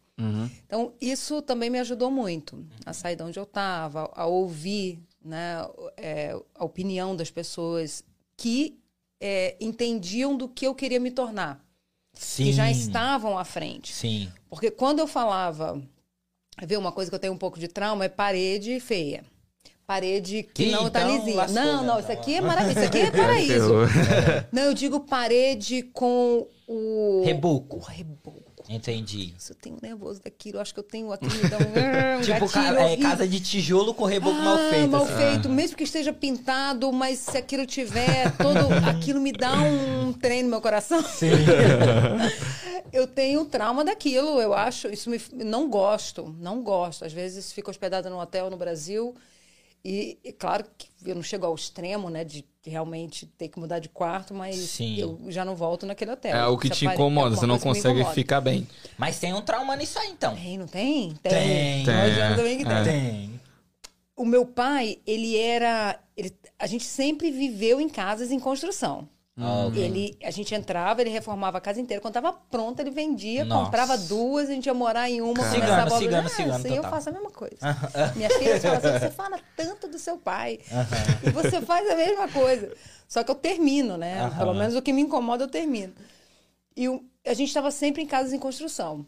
Então, 0.67 0.93
isso 1.01 1.41
também 1.43 1.69
me 1.71 1.79
ajudou 1.81 2.11
muito 2.11 2.65
a 2.87 2.93
sair 2.93 3.17
de 3.17 3.23
onde 3.23 3.39
eu 3.39 3.45
estava, 3.45 4.11
a 4.15 4.27
ouvir 4.27 5.01
né, 5.25 5.57
é, 5.97 6.35
a 6.55 6.65
opinião 6.65 7.15
das 7.17 7.31
pessoas 7.31 8.05
que 8.37 8.79
é, 9.21 9.57
entendiam 9.61 10.37
do 10.37 10.49
que 10.49 10.67
eu 10.67 10.75
queria 10.75 10.99
me 11.01 11.11
tornar, 11.11 11.65
Sim. 12.15 12.45
que 12.45 12.53
já 12.53 12.71
estavam 12.71 13.39
à 13.39 13.45
frente. 13.45 13.93
Sim. 13.93 14.31
Porque 14.49 14.71
quando 14.71 14.99
eu 14.99 15.07
falava, 15.07 15.81
ver 16.63 16.77
uma 16.79 16.93
coisa 16.93 17.11
que 17.11 17.15
eu 17.15 17.19
tenho 17.21 17.33
um 17.33 17.39
pouco 17.39 17.59
de 17.59 17.69
trauma 17.69 18.05
é 18.05 18.09
parede 18.09 18.79
feia. 18.81 19.25
Parede 19.87 20.45
que 20.55 20.71
não 20.71 20.89
tá 20.89 21.03
então 21.03 21.17
lisinha. 21.17 21.37
lascou, 21.37 21.63
não, 21.63 21.81
né? 21.83 21.87
não, 21.87 21.99
isso 22.01 22.13
aqui 22.13 22.35
é 22.35 22.41
maravilha, 22.41 22.79
isso 22.79 22.87
aqui 22.87 22.99
é 22.99 23.11
paraíso. 23.13 23.75
Não, 24.53 24.63
eu 24.63 24.75
digo 24.75 25.01
parede 25.01 25.83
com 25.83 26.47
o 26.67 27.23
Reboco. 27.25 27.77
O 27.77 27.81
reboco. 27.81 28.52
Entendi. 28.69 29.35
Isso 29.39 29.53
eu 29.53 29.57
tenho 29.57 29.77
nervoso 29.83 30.21
daquilo. 30.23 30.61
Acho 30.61 30.73
que 30.73 30.81
eu 30.81 30.85
tenho 30.85 31.13
aqui 31.13 31.27
me 31.27 31.49
dá 31.49 31.59
um, 31.59 31.61
um 32.19 32.21
Tipo, 32.23 32.49
ca- 32.49 32.81
é, 32.81 32.97
casa 32.97 33.27
de 33.27 33.41
tijolo 33.41 33.93
com 33.95 34.05
reboco 34.05 34.37
mal 34.41 34.57
Ah, 34.57 34.71
feito. 34.71 34.89
mal 34.91 35.05
assim. 35.05 35.17
feito, 35.17 35.49
mesmo 35.49 35.77
que 35.77 35.85
esteja 35.85 36.13
pintado, 36.13 36.93
mas 36.93 37.19
se 37.19 37.37
aquilo 37.37 37.67
tiver 37.67 38.31
todo. 38.37 38.73
aquilo 38.89 39.21
me 39.21 39.33
dá 39.33 39.53
um 39.61 40.13
trem 40.13 40.43
no 40.43 40.49
meu 40.51 40.61
coração. 40.61 41.03
Sim. 41.03 41.31
Eu 42.93 43.07
tenho 43.07 43.45
trauma 43.47 43.85
daquilo, 43.85 44.39
eu 44.41 44.53
acho. 44.53 44.89
Isso 44.89 45.09
me. 45.09 45.19
Não 45.33 45.69
gosto, 45.71 46.35
não 46.39 46.63
gosto. 46.63 47.05
Às 47.07 47.13
vezes 47.13 47.51
fico 47.53 47.71
hospedada 47.71 48.11
num 48.11 48.19
hotel 48.19 48.51
no 48.51 48.57
Brasil. 48.57 49.15
E, 49.85 50.19
e 50.23 50.33
claro 50.33 50.65
que 50.79 50.89
eu 51.05 51.15
não 51.15 51.23
chego 51.23 51.45
ao 51.45 51.55
extremo, 51.55 52.09
né, 52.09 52.23
de 52.25 52.45
realmente 52.65 53.27
ter 53.27 53.49
que 53.49 53.59
mudar 53.59 53.81
de 53.81 53.89
quarto, 53.89 54.33
mas 54.33 54.55
Sim. 54.57 54.97
eu 54.97 55.19
já 55.29 55.45
não 55.45 55.57
volto 55.57 55.85
naquele 55.85 56.13
hotel. 56.13 56.37
É 56.37 56.47
o 56.47 56.57
que 56.57 56.69
Essa 56.69 56.77
te 56.77 56.87
incomoda, 56.87 57.27
alguma 57.27 57.41
você 57.41 57.47
não 57.47 57.59
consegue 57.59 57.95
incomoda. 57.97 58.15
ficar 58.15 58.41
bem. 58.41 58.69
Mas 58.97 59.19
tem 59.19 59.35
um 59.35 59.43
trauma 59.43 59.75
nisso 59.75 59.99
aí, 59.99 60.11
então. 60.11 60.37
Tem, 60.37 60.57
não 60.59 60.67
tem? 60.69 61.15
Tem. 61.23 61.83
Imagino 61.83 62.37
também 62.37 62.59
que 62.59 62.65
tem. 62.65 62.77
É. 62.77 62.85
Tem. 62.85 63.41
O 64.15 64.25
meu 64.25 64.47
pai, 64.47 64.99
ele 65.05 65.37
era. 65.37 65.99
ele- 66.17 66.33
a 66.59 66.67
gente 66.69 66.85
sempre 66.85 67.33
viveu 67.33 67.81
em 67.81 67.89
casas 67.89 68.31
em 68.31 68.39
construção. 68.39 69.09
Ó, 69.41 69.71
Ele, 69.75 70.17
a 70.23 70.31
gente 70.31 70.55
entrava, 70.55 71.01
ele 71.01 71.09
reformava 71.09 71.57
a 71.57 71.61
casa 71.61 71.81
inteira. 71.81 72.03
Quando 72.03 72.17
estava 72.17 72.35
pronta, 72.51 72.83
ele 72.83 72.91
vendia, 72.91 73.45
Nossa. 73.47 73.65
comprava 73.65 73.97
duas, 73.97 74.51
a 74.51 74.53
gente 74.53 74.67
ia 74.67 74.75
morar 74.75 75.09
em 75.09 75.23
uma, 75.23 75.43
Cigano, 75.45 75.61
começava 75.61 75.95
a 75.95 75.99
cigano, 75.99 76.27
ah, 76.27 76.31
cigano 76.31 76.55
assim, 76.55 76.77
eu 76.77 76.83
faço 76.83 77.09
a 77.09 77.13
mesma 77.13 77.31
coisa. 77.31 77.57
Minha 78.15 78.29
filha 78.29 78.61
fala 78.61 78.77
assim, 78.77 78.99
você 78.99 79.11
fala 79.11 79.41
tanto 79.57 79.89
do 79.89 79.99
seu 79.99 80.19
pai. 80.19 80.59
E 81.27 81.31
você 81.31 81.63
faz 81.63 81.91
a 81.91 81.97
mesma 81.97 82.29
coisa. 82.29 82.75
Só 83.09 83.25
que 83.25 83.31
eu 83.31 83.35
termino, 83.35 83.97
né? 83.97 84.21
Aham. 84.21 84.39
Pelo 84.39 84.55
menos 84.55 84.75
o 84.77 84.83
que 84.83 84.93
me 84.93 85.01
incomoda, 85.01 85.45
eu 85.45 85.49
termino. 85.49 85.95
E 86.77 86.89
o- 86.91 87.03
a 87.27 87.33
gente 87.33 87.49
estava 87.49 87.71
sempre 87.71 88.03
em 88.03 88.07
casas 88.07 88.35
em 88.35 88.39
construção. 88.39 89.07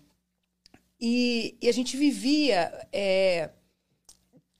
E, 0.98 1.56
e 1.60 1.68
a 1.68 1.72
gente 1.72 1.96
vivia. 1.98 2.72
é, 2.92 3.50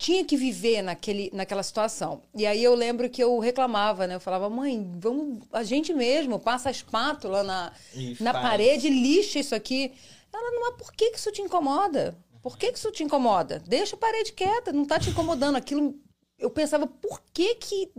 tinha 0.04 0.22
que 0.22 0.36
viver 0.36 0.82
naquele, 0.82 1.30
naquela 1.32 1.62
situação. 1.62 2.20
E 2.34 2.44
aí 2.46 2.62
eu 2.62 2.74
lembro 2.74 3.08
que 3.08 3.24
eu 3.24 3.38
reclamava, 3.38 4.06
né? 4.06 4.16
Eu 4.16 4.20
falava, 4.20 4.50
mãe, 4.50 4.86
vamos, 4.98 5.46
a 5.50 5.62
gente 5.62 5.94
mesmo 5.94 6.38
passa 6.38 6.68
a 6.68 6.72
espátula 6.72 7.42
na, 7.42 7.72
E 7.94 8.14
na 8.20 8.34
faz. 8.34 8.44
parede, 8.44 8.90
lixa 8.90 9.38
isso 9.38 9.54
aqui. 9.54 9.90
Ela, 10.30 10.50
não, 10.50 10.60
mas 10.60 10.76
por 10.76 10.92
que, 10.92 11.10
que 11.10 11.18
isso 11.18 11.32
te 11.32 11.40
incomoda? 11.40 12.14
Por 12.42 12.58
que, 12.58 12.70
que 12.70 12.78
isso 12.78 12.90
te 12.92 13.02
incomoda? 13.02 13.62
Deixa 13.66 13.96
a 13.96 13.98
parede 13.98 14.34
quieta, 14.34 14.74
não 14.74 14.84
tá 14.84 15.00
te 15.00 15.08
incomodando. 15.08 15.56
Aquilo. 15.56 15.98
Eu 16.38 16.50
pensava, 16.50 16.86
por 16.86 17.22
que 17.32 17.54
que. 17.54 17.90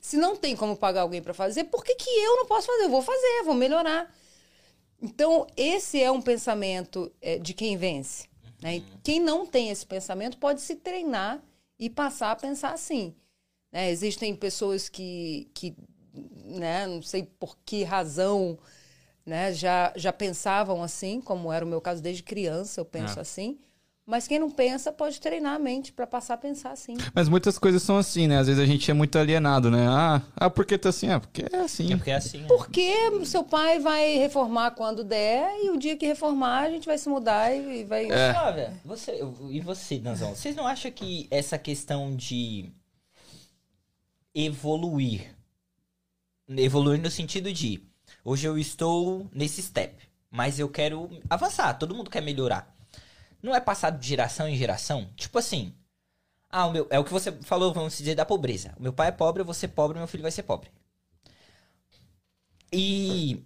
Se 0.00 0.16
não 0.16 0.34
tem 0.34 0.56
como 0.56 0.76
pagar 0.76 1.02
alguém 1.02 1.22
para 1.22 1.32
fazer, 1.32 1.64
por 1.64 1.84
que, 1.84 1.94
que 1.94 2.10
eu 2.10 2.36
não 2.38 2.46
posso 2.46 2.66
fazer? 2.66 2.82
Eu 2.86 2.90
vou 2.90 3.00
fazer, 3.00 3.44
vou 3.44 3.54
melhorar. 3.54 4.12
Então, 5.00 5.46
esse 5.56 6.02
é 6.02 6.10
um 6.10 6.20
pensamento 6.20 7.12
é, 7.22 7.38
de 7.38 7.54
quem 7.54 7.76
vence. 7.76 8.33
Né? 8.64 8.76
E 8.78 8.84
quem 9.02 9.20
não 9.20 9.44
tem 9.44 9.68
esse 9.68 9.84
pensamento 9.84 10.38
pode 10.38 10.62
se 10.62 10.74
treinar 10.76 11.42
e 11.78 11.90
passar 11.90 12.30
a 12.30 12.36
pensar 12.36 12.72
assim. 12.72 13.14
né? 13.70 13.90
Existem 13.90 14.34
pessoas 14.34 14.88
que, 14.88 15.50
que 15.52 15.76
né, 16.44 16.86
não 16.86 17.02
sei 17.02 17.24
por 17.24 17.58
que 17.64 17.82
razão, 17.84 18.58
né, 19.26 19.52
já, 19.52 19.92
já 19.96 20.12
pensavam 20.12 20.82
assim, 20.82 21.20
como 21.20 21.52
era 21.52 21.64
o 21.64 21.68
meu 21.68 21.80
caso 21.80 22.00
desde 22.00 22.22
criança, 22.22 22.80
eu 22.80 22.84
penso 22.84 23.18
É. 23.18 23.22
assim. 23.22 23.58
Mas 24.06 24.28
quem 24.28 24.38
não 24.38 24.50
pensa 24.50 24.92
pode 24.92 25.18
treinar 25.18 25.54
a 25.54 25.58
mente 25.58 25.90
para 25.90 26.06
passar 26.06 26.34
a 26.34 26.36
pensar 26.36 26.72
assim. 26.72 26.94
Mas 27.14 27.26
muitas 27.26 27.58
coisas 27.58 27.82
são 27.82 27.96
assim, 27.96 28.28
né? 28.28 28.38
Às 28.38 28.48
vezes 28.48 28.62
a 28.62 28.66
gente 28.66 28.90
é 28.90 28.94
muito 28.94 29.18
alienado, 29.18 29.70
né? 29.70 29.86
Ah, 29.88 30.20
ah 30.36 30.50
por 30.50 30.66
que 30.66 30.76
tá 30.76 30.90
assim? 30.90 31.08
Ah, 31.08 31.18
porque 31.18 31.46
é 31.50 31.56
assim. 31.56 31.90
É 31.90 31.96
porque 31.96 32.10
é 32.10 32.14
assim. 32.16 32.38
né? 32.42 32.46
Porque 32.46 32.92
o 33.14 33.24
seu 33.24 33.42
pai 33.42 33.78
vai 33.78 34.16
reformar 34.18 34.72
quando 34.72 35.02
der 35.02 35.48
e 35.64 35.70
o 35.70 35.78
dia 35.78 35.96
que 35.96 36.04
reformar 36.06 36.64
a 36.64 36.70
gente 36.70 36.84
vai 36.84 36.98
se 36.98 37.08
mudar 37.08 37.54
e 37.54 37.84
vai. 37.84 38.10
É. 38.10 38.34
Flávia, 38.34 38.74
você, 38.84 39.20
e 39.48 39.60
você, 39.60 39.98
Danzão, 39.98 40.34
vocês 40.34 40.54
não 40.54 40.66
acham 40.66 40.90
que 40.90 41.26
essa 41.30 41.56
questão 41.56 42.14
de 42.14 42.70
evoluir, 44.34 45.34
evoluir 46.46 47.00
no 47.00 47.10
sentido 47.10 47.50
de 47.50 47.82
hoje 48.22 48.46
eu 48.46 48.58
estou 48.58 49.26
nesse 49.32 49.62
step, 49.62 49.96
mas 50.30 50.58
eu 50.58 50.68
quero 50.68 51.08
avançar, 51.30 51.72
todo 51.78 51.94
mundo 51.94 52.10
quer 52.10 52.20
melhorar. 52.20 52.74
Não 53.44 53.54
é 53.54 53.60
passado 53.60 53.98
de 53.98 54.08
geração 54.08 54.48
em 54.48 54.56
geração? 54.56 55.10
Tipo 55.16 55.38
assim, 55.38 55.74
ah, 56.48 56.64
o 56.66 56.72
meu, 56.72 56.86
é 56.88 56.98
o 56.98 57.04
que 57.04 57.12
você 57.12 57.30
falou, 57.42 57.74
vamos 57.74 57.98
dizer, 57.98 58.14
da 58.14 58.24
pobreza. 58.24 58.72
O 58.78 58.82
meu 58.82 58.92
pai 58.92 59.08
é 59.08 59.12
pobre, 59.12 59.42
eu 59.42 59.44
vou 59.44 59.52
ser 59.52 59.68
pobre, 59.68 59.98
meu 59.98 60.06
filho 60.06 60.22
vai 60.22 60.30
ser 60.30 60.44
pobre. 60.44 60.70
E 62.72 63.44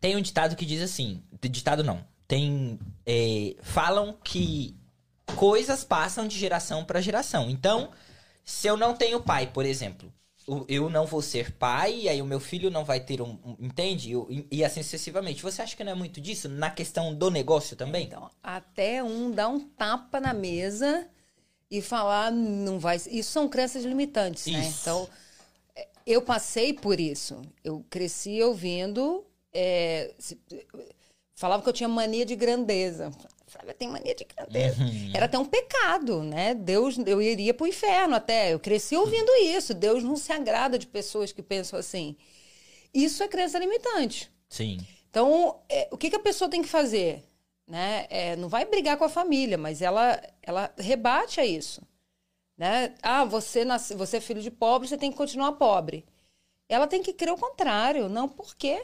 Tem 0.00 0.16
um 0.16 0.20
ditado 0.20 0.54
que 0.54 0.66
diz 0.66 0.82
assim. 0.82 1.22
Ditado 1.40 1.82
não. 1.82 2.04
Tem. 2.28 2.78
é, 3.06 3.56
falam 3.62 4.18
que 4.22 4.76
coisas 5.36 5.82
passam 5.82 6.28
de 6.28 6.38
geração 6.38 6.84
para 6.84 7.00
geração. 7.00 7.48
Então, 7.48 7.90
se 8.44 8.66
eu 8.66 8.76
não 8.76 8.94
tenho 8.94 9.22
pai, 9.22 9.46
por 9.46 9.64
exemplo, 9.64 10.12
eu 10.68 10.90
não 10.90 11.06
vou 11.06 11.22
ser 11.22 11.52
pai, 11.52 12.00
e 12.02 12.08
aí 12.08 12.20
o 12.20 12.26
meu 12.26 12.40
filho 12.40 12.70
não 12.70 12.84
vai 12.84 12.98
ter 13.00 13.20
um. 13.22 13.38
um- 13.44 13.56
entende? 13.60 14.12
E, 14.30 14.46
e 14.50 14.64
assim 14.64 14.82
sucessivamente. 14.82 15.42
Você 15.42 15.62
acha 15.62 15.76
que 15.76 15.84
não 15.84 15.92
é 15.92 15.94
muito 15.94 16.20
disso? 16.20 16.48
Na 16.48 16.70
questão 16.70 17.14
do 17.14 17.30
negócio 17.30 17.76
também? 17.76 18.06
Então, 18.06 18.30
até 18.42 19.02
um 19.02 19.30
dar 19.30 19.48
um 19.48 19.60
tapa 19.60 20.20
na 20.20 20.32
mesa 20.34 21.06
e 21.70 21.80
falar, 21.80 22.30
não 22.32 22.78
vai. 22.78 22.96
Isso 23.10 23.30
são 23.32 23.48
crenças 23.48 23.84
limitantes, 23.84 24.46
né? 24.46 24.60
Isso. 24.60 24.78
Então, 24.82 25.08
é, 25.76 25.88
eu 26.06 26.20
passei 26.22 26.72
por 26.72 26.98
isso. 27.00 27.40
Eu 27.64 27.84
cresci 27.88 28.42
ouvindo. 28.42 29.24
é, 29.54 30.12
falava 31.34 31.62
que 31.62 31.68
eu 31.68 31.72
tinha 31.72 31.88
mania 31.88 32.24
de 32.26 32.36
grandeza. 32.36 33.10
Flávia 33.52 33.74
tem 33.74 33.88
mania 33.88 34.14
de 34.14 34.24
grandeza. 34.24 34.82
Era 35.14 35.26
até 35.26 35.38
um 35.38 35.44
pecado, 35.44 36.22
né? 36.22 36.54
Deus, 36.54 36.96
eu 37.06 37.20
iria 37.20 37.52
pro 37.52 37.66
inferno 37.66 38.14
até. 38.14 38.54
Eu 38.54 38.58
cresci 38.58 38.96
ouvindo 38.96 39.30
isso. 39.36 39.74
Deus 39.74 40.02
não 40.02 40.16
se 40.16 40.32
agrada 40.32 40.78
de 40.78 40.86
pessoas 40.86 41.32
que 41.32 41.42
pensam 41.42 41.78
assim. 41.78 42.16
Isso 42.94 43.22
é 43.22 43.28
crença 43.28 43.58
limitante. 43.58 44.32
Sim. 44.48 44.78
Então, 45.10 45.60
é, 45.68 45.86
o 45.90 45.98
que, 45.98 46.08
que 46.08 46.16
a 46.16 46.20
pessoa 46.20 46.50
tem 46.50 46.62
que 46.62 46.68
fazer? 46.68 47.22
Né? 47.68 48.06
É, 48.08 48.36
não 48.36 48.48
vai 48.48 48.64
brigar 48.64 48.96
com 48.96 49.04
a 49.04 49.08
família, 49.08 49.58
mas 49.58 49.82
ela, 49.82 50.20
ela 50.42 50.72
rebate 50.78 51.38
a 51.38 51.44
isso. 51.44 51.82
Né? 52.56 52.94
Ah, 53.02 53.24
você, 53.24 53.66
nasce, 53.66 53.94
você 53.94 54.16
é 54.16 54.20
filho 54.20 54.40
de 54.40 54.50
pobre, 54.50 54.88
você 54.88 54.96
tem 54.96 55.10
que 55.10 55.16
continuar 55.16 55.52
pobre. 55.52 56.06
Ela 56.68 56.86
tem 56.86 57.02
que 57.02 57.12
crer 57.12 57.32
o 57.34 57.38
contrário. 57.38 58.08
Não, 58.08 58.26
por 58.26 58.56
quê? 58.56 58.82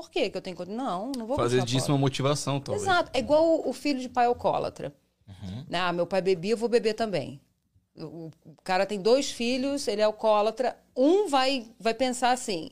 Por 0.00 0.10
quê 0.10 0.30
que 0.30 0.38
eu 0.38 0.40
tenho 0.40 0.56
que? 0.56 0.64
Não, 0.64 1.12
não 1.14 1.26
vou 1.26 1.36
Fazer 1.36 1.62
disso 1.62 1.92
uma 1.92 1.98
motivação, 1.98 2.58
talvez. 2.58 2.82
Exato. 2.82 3.10
É 3.12 3.18
igual 3.18 3.68
o, 3.68 3.72
filho 3.74 4.00
de 4.00 4.08
pai 4.08 4.24
alcoólatra. 4.24 4.94
Uhum. 5.28 5.66
Né? 5.68 5.78
Ah, 5.78 5.92
meu 5.92 6.06
pai 6.06 6.22
bebia, 6.22 6.52
eu 6.52 6.56
vou 6.56 6.70
beber 6.70 6.94
também. 6.94 7.38
O, 7.94 8.30
cara 8.64 8.86
tem 8.86 8.98
dois 8.98 9.30
filhos, 9.30 9.86
ele 9.86 10.00
é 10.00 10.04
alcoólatra. 10.04 10.74
Um 10.96 11.28
vai, 11.28 11.66
vai 11.78 11.92
pensar 11.92 12.30
assim: 12.30 12.70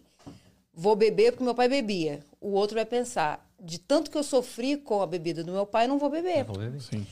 vou 0.73 0.97
beber 0.97 1.33
porque 1.33 1.45
meu 1.45 1.55
pai 1.55 1.69
bebia. 1.69 2.21
O 2.41 2.53
outro 2.53 2.77
vai 2.77 2.87
pensar: 2.87 3.47
de 3.61 3.79
tanto 3.79 4.11
que 4.11 4.17
eu 4.17 4.25
sofri 4.25 4.79
com 4.79 5.03
a 5.03 5.07
bebida 5.07 5.45
do 5.45 5.53
meu 5.53 5.67
pai, 5.67 5.87
não 5.87 5.99
vou 5.99 6.09
beber. 6.09 6.47
Sim. 6.81 7.07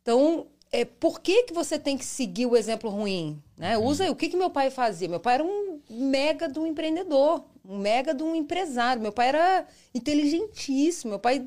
Então, 0.00 0.46
é, 0.70 0.84
por 0.84 1.20
que, 1.20 1.42
que 1.42 1.52
você 1.52 1.80
tem 1.80 1.98
que 1.98 2.04
seguir 2.04 2.46
o 2.46 2.56
exemplo 2.56 2.88
ruim? 2.90 3.42
Né? 3.56 3.76
Usa 3.76 4.04
aí, 4.04 4.10
o 4.10 4.14
que, 4.14 4.28
que 4.28 4.36
meu 4.36 4.50
pai 4.50 4.70
fazia? 4.70 5.08
Meu 5.08 5.18
pai 5.18 5.34
era 5.34 5.44
um 5.44 5.80
mega 5.90 6.48
um 6.60 6.66
empreendedor, 6.66 7.44
um 7.68 7.76
mega 7.78 8.14
de 8.14 8.22
um 8.22 8.34
empresário. 8.34 9.02
Meu 9.02 9.12
pai 9.12 9.28
era 9.28 9.66
inteligentíssimo. 9.94 11.10
Meu 11.10 11.18
pai, 11.18 11.46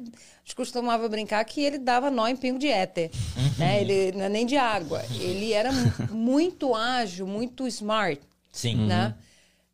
costumava 0.56 1.10
brincar 1.10 1.44
que 1.46 1.62
ele 1.62 1.78
dava 1.80 2.12
nó 2.12 2.28
em 2.28 2.36
pingo 2.36 2.60
de 2.60 2.68
éter. 2.68 3.10
Né? 3.58 3.82
Ele 3.82 4.12
não 4.18 4.26
é 4.26 4.30
nem 4.30 4.46
de 4.46 4.56
água. 4.56 5.04
Ele 5.20 5.52
era 5.52 5.72
mu- 5.72 5.92
muito 6.12 6.76
ágil, 6.76 7.26
muito 7.26 7.68
smart 7.68 8.22
Sim. 8.52 8.86
né? 8.86 9.16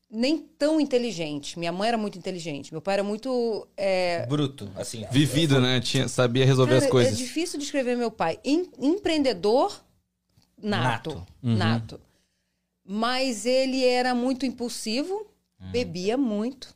Nem 0.09 0.37
tão 0.37 0.79
inteligente. 0.79 1.59
Minha 1.59 1.71
mãe 1.73 1.89
era 1.89 1.97
muito 1.97 2.17
inteligente. 2.17 2.71
Meu 2.71 2.81
pai 2.81 2.93
era 2.93 3.03
muito. 3.03 3.67
é, 3.75 4.25
Bruto, 4.25 4.71
assim. 4.77 5.05
Vivido, 5.11 5.59
né? 5.59 5.81
Tinha, 5.81 6.07
sabia 6.07 6.45
resolver 6.45 6.75
Cara, 6.75 6.85
as 6.85 6.89
coisas. 6.91 7.13
É 7.13 7.15
difícil 7.17 7.59
descrever 7.59 7.97
meu 7.97 8.09
pai. 8.09 8.39
Em- 8.45 8.69
empreendedor 8.79 9.83
nato. 10.57 11.09
Nato. 11.13 11.27
Nato. 11.43 12.01
Mas 12.85 13.45
ele 13.45 13.83
era 13.83 14.15
muito 14.15 14.45
impulsivo, 14.45 15.27
bebia 15.59 16.17
muito. 16.17 16.75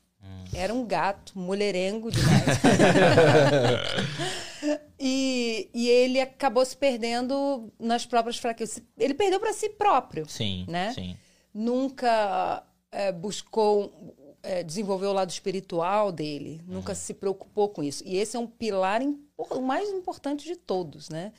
Era 0.53 0.73
um 0.73 0.85
gato, 0.85 1.37
mulherengo 1.37 2.11
demais. 2.11 2.59
e, 4.99 5.69
e 5.73 5.89
ele 5.89 6.19
acabou 6.19 6.65
se 6.65 6.75
perdendo 6.75 7.71
nas 7.79 8.05
próprias 8.05 8.37
fraquezas. 8.37 8.83
Ele 8.97 9.13
perdeu 9.13 9.39
para 9.39 9.53
si 9.53 9.69
próprio 9.69 10.27
Sim, 10.29 10.65
Né? 10.67 10.93
sim. 10.93 11.15
nunca 11.53 12.63
é, 12.91 13.11
buscou 13.11 14.15
é, 14.43 14.61
desenvolver 14.61 15.07
o 15.07 15.13
lado 15.13 15.29
espiritual 15.29 16.11
dele, 16.11 16.61
nunca 16.67 16.93
se 16.93 17.13
preocupou 17.13 17.69
com 17.69 17.81
isso. 17.81 18.03
E 18.05 18.17
esse 18.17 18.35
é 18.35 18.39
um 18.39 18.47
pilar 18.47 19.01
o 19.37 19.61
mais 19.61 19.89
importante 19.89 20.45
de 20.45 20.55
todos, 20.55 21.09
né? 21.09 21.31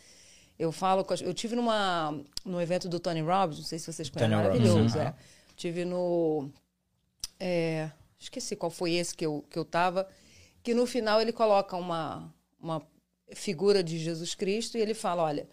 Eu 0.59 0.70
falo, 0.70 1.05
eu 1.22 1.35
tive 1.35 1.57
numa 1.57 2.14
no 2.44 2.61
evento 2.61 2.88
do 2.88 3.00
Tony 3.00 3.20
Robbins, 3.20 3.59
não 3.59 3.64
sei 3.64 3.78
se 3.78 3.92
vocês 3.92 4.09
conhecem, 4.09 4.31
Tony 4.31 4.42
maravilhoso, 4.42 4.96
uhum. 4.96 5.05
é. 5.05 5.14
Tive 5.57 5.85
no 5.85 6.50
é, 7.44 7.90
esqueci 8.20 8.55
qual 8.55 8.70
foi 8.70 8.92
esse 8.92 9.16
que 9.16 9.26
eu 9.26 9.44
que 9.50 9.59
eu 9.59 9.64
tava, 9.64 10.09
que 10.62 10.72
no 10.72 10.87
final 10.87 11.20
ele 11.20 11.33
coloca 11.33 11.76
uma 11.76 12.33
uma 12.61 12.81
figura 13.35 13.83
de 13.83 13.98
Jesus 13.98 14.35
Cristo 14.37 14.78
e 14.78 14.81
ele 14.81 14.94
fala, 14.94 15.24
olha, 15.24 15.48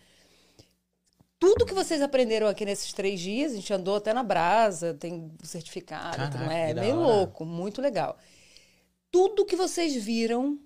tudo 1.39 1.65
que 1.65 1.73
vocês 1.73 1.99
aprenderam 2.02 2.45
aqui 2.47 2.63
nesses 2.63 2.93
três 2.93 3.19
dias, 3.19 3.54
a 3.54 3.56
gente 3.56 3.73
andou 3.73 3.95
até 3.95 4.13
na 4.13 4.21
brasa, 4.21 4.93
tem 4.93 5.32
certificado, 5.43 6.17
Caraca, 6.17 6.38
não 6.38 6.52
é 6.52 6.73
meio 6.75 6.97
hora. 6.97 7.08
louco, 7.08 7.43
muito 7.43 7.82
legal. 7.82 8.17
Tudo 9.10 9.45
que 9.45 9.56
vocês 9.56 9.95
viram, 9.95 10.60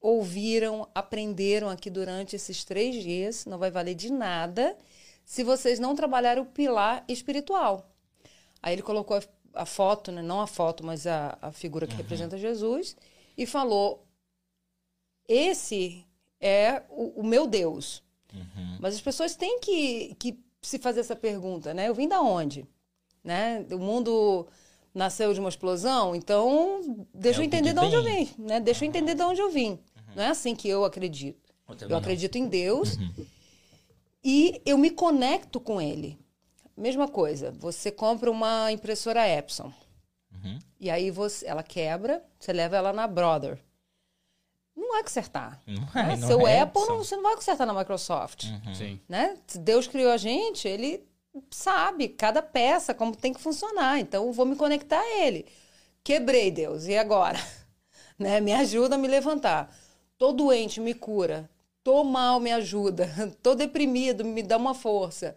ouviram, 0.00 0.88
aprenderam 0.94 1.68
aqui 1.68 1.90
durante 1.90 2.34
esses 2.34 2.64
três 2.64 3.02
dias, 3.02 3.44
não 3.44 3.58
vai 3.58 3.70
valer 3.70 3.94
de 3.94 4.10
nada 4.10 4.74
se 5.22 5.44
vocês 5.44 5.78
não 5.78 5.94
trabalharem 5.94 6.42
o 6.42 6.46
pilar 6.46 7.04
espiritual. 7.06 7.90
Aí 8.62 8.74
ele 8.74 8.82
colocou 8.82 9.20
a, 9.54 9.66
foto, 9.66 10.12
né? 10.12 10.22
não 10.22 10.40
a 10.40 10.46
foto, 10.46 10.84
mas 10.84 11.06
a, 11.06 11.36
a 11.40 11.52
figura 11.52 11.86
que 11.86 11.94
representa 11.94 12.38
Jesus, 12.38 12.96
e 13.36 13.46
falou: 13.46 14.06
Esse 15.28 16.04
é 16.40 16.82
o, 16.90 17.20
o 17.20 17.24
meu 17.24 17.46
Deus. 17.46 18.02
Mas 18.78 18.94
as 18.94 19.00
pessoas 19.00 19.34
têm 19.34 19.58
que, 19.60 20.14
que 20.18 20.38
se 20.62 20.78
fazer 20.78 21.00
essa 21.00 21.16
pergunta, 21.16 21.74
né? 21.74 21.88
Eu 21.88 21.94
vim 21.94 22.08
da 22.08 22.20
onde? 22.20 22.66
Né? 23.24 23.66
O 23.72 23.78
mundo 23.78 24.46
nasceu 24.94 25.32
de 25.32 25.40
uma 25.40 25.48
explosão, 25.48 26.14
então 26.14 27.06
deixa 27.14 27.40
É 27.40 27.42
eu 27.42 27.44
entender 27.44 27.72
de 27.72 27.80
onde 27.80 27.94
eu 27.94 28.02
vim, 28.02 28.30
né? 28.38 28.60
Deixa 28.60 28.84
eu 28.84 28.88
entender 28.88 29.14
de 29.14 29.22
onde 29.22 29.40
eu 29.40 29.50
vim. 29.50 29.78
Não 30.14 30.22
é 30.22 30.28
assim 30.28 30.54
que 30.54 30.68
eu 30.68 30.84
acredito. 30.84 31.38
Eu 31.68 31.88
Eu 31.88 31.96
acredito 31.96 32.36
em 32.36 32.46
Deus 32.48 32.96
e 34.24 34.60
eu 34.64 34.76
me 34.76 34.90
conecto 34.90 35.60
com 35.60 35.80
Ele. 35.80 36.18
Mesma 36.80 37.06
coisa, 37.06 37.50
você 37.52 37.90
compra 37.90 38.30
uma 38.30 38.72
impressora 38.72 39.28
Epson 39.28 39.70
Uhum. 40.32 40.58
e 40.78 40.88
aí 40.88 41.10
você, 41.10 41.46
ela 41.46 41.62
quebra, 41.62 42.24
você 42.38 42.52
leva 42.52 42.76
ela 42.76 42.92
na 42.92 43.06
Brother. 43.06 43.58
Não 44.74 44.88
vai 44.88 45.02
consertar. 45.02 45.60
Não 45.66 45.82
né? 45.82 46.14
é, 46.14 46.16
não 46.16 46.26
Seu 46.26 46.46
é, 46.46 46.60
Apple, 46.60 46.80
Edson. 46.80 46.92
não, 46.92 47.04
você 47.04 47.16
não 47.16 47.22
vai 47.22 47.34
consertar 47.34 47.66
na 47.66 47.74
Microsoft. 47.74 48.46
Sim. 48.74 48.98
Né? 49.06 49.36
Se 49.46 49.58
Deus 49.58 49.86
criou 49.86 50.10
a 50.10 50.16
gente, 50.16 50.66
ele 50.66 51.06
sabe 51.50 52.08
cada 52.08 52.40
peça 52.40 52.94
como 52.94 53.14
tem 53.14 53.34
que 53.34 53.40
funcionar. 53.40 53.98
Então, 53.98 54.26
eu 54.26 54.32
vou 54.32 54.46
me 54.46 54.56
conectar 54.56 55.00
a 55.00 55.18
ele. 55.18 55.44
Quebrei, 56.02 56.50
Deus, 56.50 56.86
e 56.86 56.96
agora? 56.96 57.38
Né? 58.18 58.38
Me 58.38 58.52
ajuda 58.52 58.96
a 58.96 58.98
me 58.98 59.08
levantar. 59.08 59.74
Tô 60.18 60.30
doente, 60.32 60.78
me 60.78 60.92
cura. 60.92 61.48
Tô 61.82 62.04
mal, 62.04 62.38
me 62.38 62.52
ajuda. 62.52 63.08
Tô 63.42 63.54
deprimido, 63.54 64.22
me 64.26 64.42
dá 64.42 64.58
uma 64.58 64.74
força. 64.74 65.34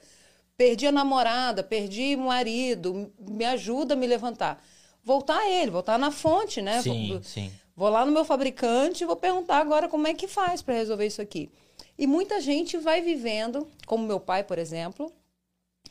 Perdi 0.58 0.88
a 0.88 0.92
namorada, 0.92 1.64
perdi 1.64 2.16
o 2.16 2.20
marido, 2.20 3.12
me 3.20 3.44
ajuda 3.46 3.94
a 3.94 3.98
me 3.98 4.06
levantar. 4.08 4.64
Voltar 5.04 5.38
a 5.38 5.50
ele, 5.50 5.72
voltar 5.72 5.98
na 5.98 6.12
fonte, 6.12 6.62
né? 6.62 6.82
Sim, 6.82 7.10
Vou- 7.10 7.24
sim. 7.24 7.52
Vou 7.76 7.90
lá 7.90 8.06
no 8.06 8.12
meu 8.12 8.24
fabricante 8.24 9.04
e 9.04 9.08
vou 9.08 9.16
perguntar 9.16 9.58
agora 9.58 9.90
como 9.90 10.08
é 10.08 10.14
que 10.14 10.28
faz 10.28 10.62
para 10.62 10.76
resolver 10.76 11.08
isso 11.08 11.22
aqui. 11.22 11.50
E 11.98 12.06
muita 12.06 12.40
gente 12.40 12.78
vai 12.78 13.02
vivendo, 13.02 13.68
como 13.88 14.06
meu 14.06 14.20
pai, 14.20 14.44
por 14.44 14.60
exemplo, 14.60 15.12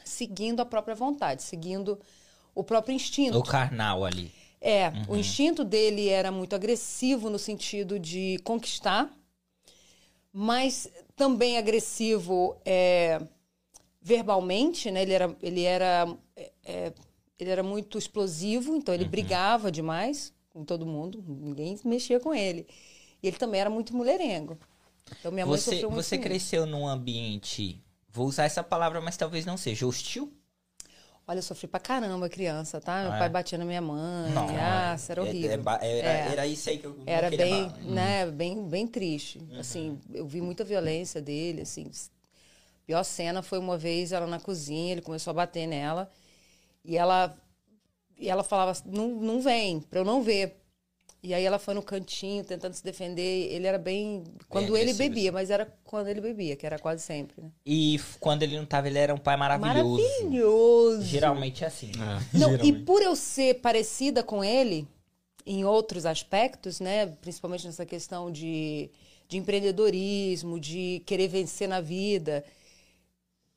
seguindo 0.05 0.61
a 0.61 0.65
própria 0.65 0.95
vontade, 0.95 1.43
seguindo 1.43 1.99
o 2.55 2.63
próprio 2.63 2.95
instinto. 2.95 3.37
O 3.39 3.43
carnal 3.43 4.05
ali. 4.05 4.33
É, 4.61 4.93
o 5.09 5.17
instinto 5.17 5.65
dele 5.65 6.09
era 6.09 6.31
muito 6.31 6.55
agressivo 6.55 7.29
no 7.29 7.39
sentido 7.39 7.99
de 7.99 8.39
conquistar, 8.45 9.13
mas 10.33 10.89
também 11.17 11.59
agressivo 11.59 12.57
é, 12.65 13.21
verbalmente, 14.03 14.91
né? 14.91 15.03
Ele 15.03 15.13
era, 15.13 15.37
ele 15.43 15.63
era, 15.63 16.17
é, 16.37 16.53
é, 16.65 16.93
ele 17.39 17.51
era 17.51 17.63
muito 17.63 17.97
explosivo, 17.99 18.75
então 18.77 18.95
ele 18.95 19.05
brigava 19.05 19.71
demais 19.71 20.33
com 20.51 20.65
todo 20.65 20.85
mundo, 20.85 21.25
ninguém 21.27 21.79
mexia 21.85 22.21
com 22.21 22.35
ele. 22.35 22.67
E 23.23 23.29
ele 23.29 23.37
também 23.37 23.61
era 23.61 23.71
muito 23.71 23.95
mulherengo. 23.97 24.59
Então 25.19 25.31
minha 25.33 25.47
mãe 25.47 25.57
Você, 25.57 25.71
sofreu 25.71 25.91
muito 25.91 26.03
você 26.05 26.19
cresceu 26.19 26.67
num 26.67 26.87
ambiente, 26.87 27.81
vou 28.11 28.27
usar 28.27 28.45
essa 28.45 28.63
palavra, 28.63 29.01
mas 29.01 29.17
talvez 29.17 29.47
não 29.47 29.57
seja, 29.57 29.87
hostil? 29.87 30.33
Olha, 31.27 31.39
eu 31.39 31.43
sofri 31.43 31.69
pra 31.69 31.79
caramba 31.79 32.29
criança, 32.29 32.81
tá? 32.81 33.03
Meu 33.05 33.13
Ah, 33.13 33.19
pai 33.19 33.27
é? 33.27 33.31
batia 33.31 33.57
na 33.57 33.65
minha 33.65 33.81
mãe. 33.81 34.33
Não, 34.33 34.47
Nossa, 34.49 35.13
era 35.13 35.21
é- 35.21 35.25
horrível. 35.25 35.51
era, 35.53 35.85
É. 35.87 36.29
era 36.33 36.47
isso 36.49 36.69
aí 36.69 36.79
que 36.79 36.85
eu 36.85 36.97
Era 37.07 37.31
bem, 37.31 37.69
falar. 37.71 37.79
né, 37.85 38.27
bem, 38.31 38.69
bem 38.69 38.87
triste. 38.89 39.39
Uhum. 39.39 39.61
Assim, 39.61 40.01
eu 40.13 40.27
vi 40.27 40.41
muita 40.41 40.65
violência 40.65 41.23
dele, 41.23 41.63
assim. 41.63 41.89
Pior 42.87 43.05
cena 43.05 43.43
foi 43.43 43.59
uma 43.59 43.79
vez 43.79 44.13
ela 44.13 44.27
na 44.27 44.41
cozinha, 44.41 44.93
ele 44.93 45.03
começou 45.03 45.31
a 45.31 45.35
bater 45.35 45.67
nela 45.67 46.11
e 46.85 46.97
ela 46.97 47.37
e 48.19 48.29
ela 48.29 48.45
falava 48.45 48.71
assim, 48.71 48.85
não, 48.87 49.09
não 49.09 49.41
vem, 49.41 49.81
pra 49.81 50.01
eu 50.01 50.05
não 50.05 50.23
ver. 50.23 50.57
E 51.25 51.33
aí 51.33 51.45
ela 51.45 51.59
foi 51.59 51.73
no 51.75 51.83
cantinho 51.83 52.45
tentando 52.45 52.73
se 52.75 52.83
defender. 52.83 53.53
Ele 53.53 53.67
era 53.67 53.79
bem. 53.79 54.25
Quando 54.49 54.77
ele 54.77 54.91
agressivo, 54.91 55.09
bebia, 55.09 55.33
mas 55.33 55.51
era 55.51 55.73
quando 55.85 56.09
ele 56.09 56.21
bebia, 56.21 56.57
que 56.57 56.67
era 56.67 56.79
quase 56.79 57.03
sempre, 57.03 57.41
né? 57.41 57.51
E 57.65 58.01
quando 58.19 58.43
ele 58.43 58.57
não 58.57 58.67
tava, 58.67 58.89
ele 58.89 58.99
era 58.99 59.15
um 59.15 59.19
pai 59.19 59.37
maravilhoso. 59.37 60.03
Maravilhoso. 60.03 61.03
Geralmente 61.05 61.63
é 61.63 61.69
assim. 61.69 61.93
Não, 62.33 62.57
e 62.57 62.73
por 62.73 63.03
eu 63.03 63.15
ser 63.15 63.61
parecida 63.61 64.23
com 64.25 64.43
ele 64.43 64.87
em 65.47 65.65
outros 65.65 66.07
aspectos, 66.07 66.81
né, 66.81 67.07
principalmente 67.07 67.67
nessa 67.67 67.85
questão 67.85 68.31
de, 68.31 68.91
de 69.29 69.39
empreendedorismo, 69.39 70.59
de 70.59 71.03
querer 71.05 71.27
vencer 71.29 71.69
na 71.69 71.81
vida, 71.81 72.45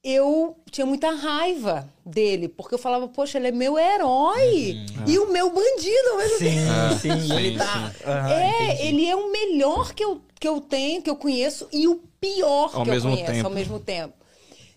eu 0.07 0.55
tinha 0.69 0.85
muita 0.85 1.09
raiva 1.09 1.91
dele, 2.05 2.47
porque 2.47 2.75
eu 2.75 2.77
falava, 2.79 3.07
poxa, 3.07 3.39
ele 3.39 3.47
é 3.47 3.51
meu 3.51 3.75
herói 3.79 4.77
e 5.07 5.17
o 5.17 5.31
meu 5.31 5.49
bandido 5.49 6.09
ao 6.11 6.17
mesmo 6.19 6.37
tempo. 6.37 6.99
Sim, 6.99 6.99
sim, 6.99 7.21
sim, 7.27 7.33
ele 7.35 7.57
tá. 7.57 7.91
Ah, 8.05 8.31
É, 8.31 8.73
entendi. 8.73 8.87
ele 8.87 9.05
é 9.07 9.15
o 9.15 9.31
melhor 9.31 9.93
que 9.95 10.03
eu, 10.05 10.21
que 10.39 10.47
eu 10.47 10.61
tenho, 10.61 11.01
que 11.01 11.09
eu 11.09 11.15
conheço, 11.15 11.67
e 11.73 11.87
o 11.87 11.95
pior 12.21 12.69
Ao 12.75 12.83
que 12.83 12.91
mesmo 12.91 13.09
eu 13.09 13.13
conheço 13.15 13.33
tempo. 13.33 13.47
ao 13.47 13.53
mesmo 13.53 13.79
tempo. 13.79 14.13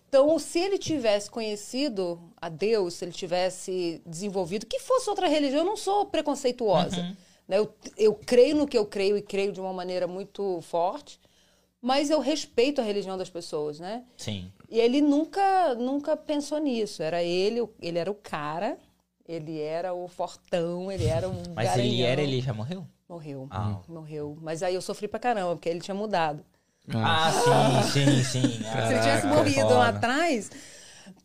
Então, 0.08 0.38
se 0.38 0.58
ele 0.58 0.78
tivesse 0.78 1.30
conhecido 1.30 2.18
a 2.40 2.48
Deus, 2.48 2.94
se 2.94 3.04
ele 3.04 3.12
tivesse 3.12 4.00
desenvolvido, 4.06 4.64
que 4.64 4.80
fosse 4.80 5.10
outra 5.10 5.28
religião, 5.28 5.60
eu 5.60 5.66
não 5.66 5.76
sou 5.76 6.06
preconceituosa. 6.06 7.14
né? 7.46 7.58
Eu, 7.58 7.70
eu 7.98 8.14
creio 8.14 8.56
no 8.56 8.66
que 8.66 8.78
eu 8.78 8.86
creio 8.86 9.18
e 9.18 9.22
creio 9.22 9.52
de 9.52 9.60
uma 9.60 9.74
maneira 9.74 10.06
muito 10.06 10.60
forte, 10.62 11.20
mas 11.82 12.08
eu 12.08 12.20
respeito 12.20 12.80
a 12.80 12.84
religião 12.84 13.18
das 13.18 13.28
pessoas, 13.28 13.78
né? 13.78 14.02
Sim. 14.16 14.50
E 14.68 14.78
ele 14.78 15.00
nunca, 15.00 15.74
nunca 15.74 16.16
pensou 16.16 16.58
nisso. 16.58 17.02
Era 17.02 17.22
ele, 17.22 17.66
ele 17.80 17.98
era 17.98 18.10
o 18.10 18.14
cara, 18.14 18.78
ele 19.26 19.58
era 19.60 19.94
o 19.94 20.06
fortão, 20.08 20.92
ele 20.92 21.06
era 21.06 21.28
um 21.28 21.32
Mas 21.56 21.70
ele 21.76 21.88
garanhão. 21.88 22.06
era, 22.08 22.22
ele 22.22 22.40
já 22.40 22.52
morreu? 22.52 22.86
Morreu. 23.08 23.46
Ah. 23.50 23.78
Morreu. 23.88 24.36
Mas 24.42 24.62
aí 24.62 24.74
eu 24.74 24.82
sofri 24.82 25.08
pra 25.08 25.18
caramba, 25.18 25.54
porque 25.56 25.68
ele 25.68 25.80
tinha 25.80 25.94
mudado. 25.94 26.44
Ah, 26.94 27.82
sim, 27.92 28.22
sim, 28.22 28.24
sim. 28.24 28.66
Ah, 28.66 28.86
Se 28.88 28.92
ele 28.94 29.00
tivesse 29.02 29.22
Caraca, 29.22 29.28
morrido 29.28 29.68
lá 29.74 29.88
atrás, 29.88 30.50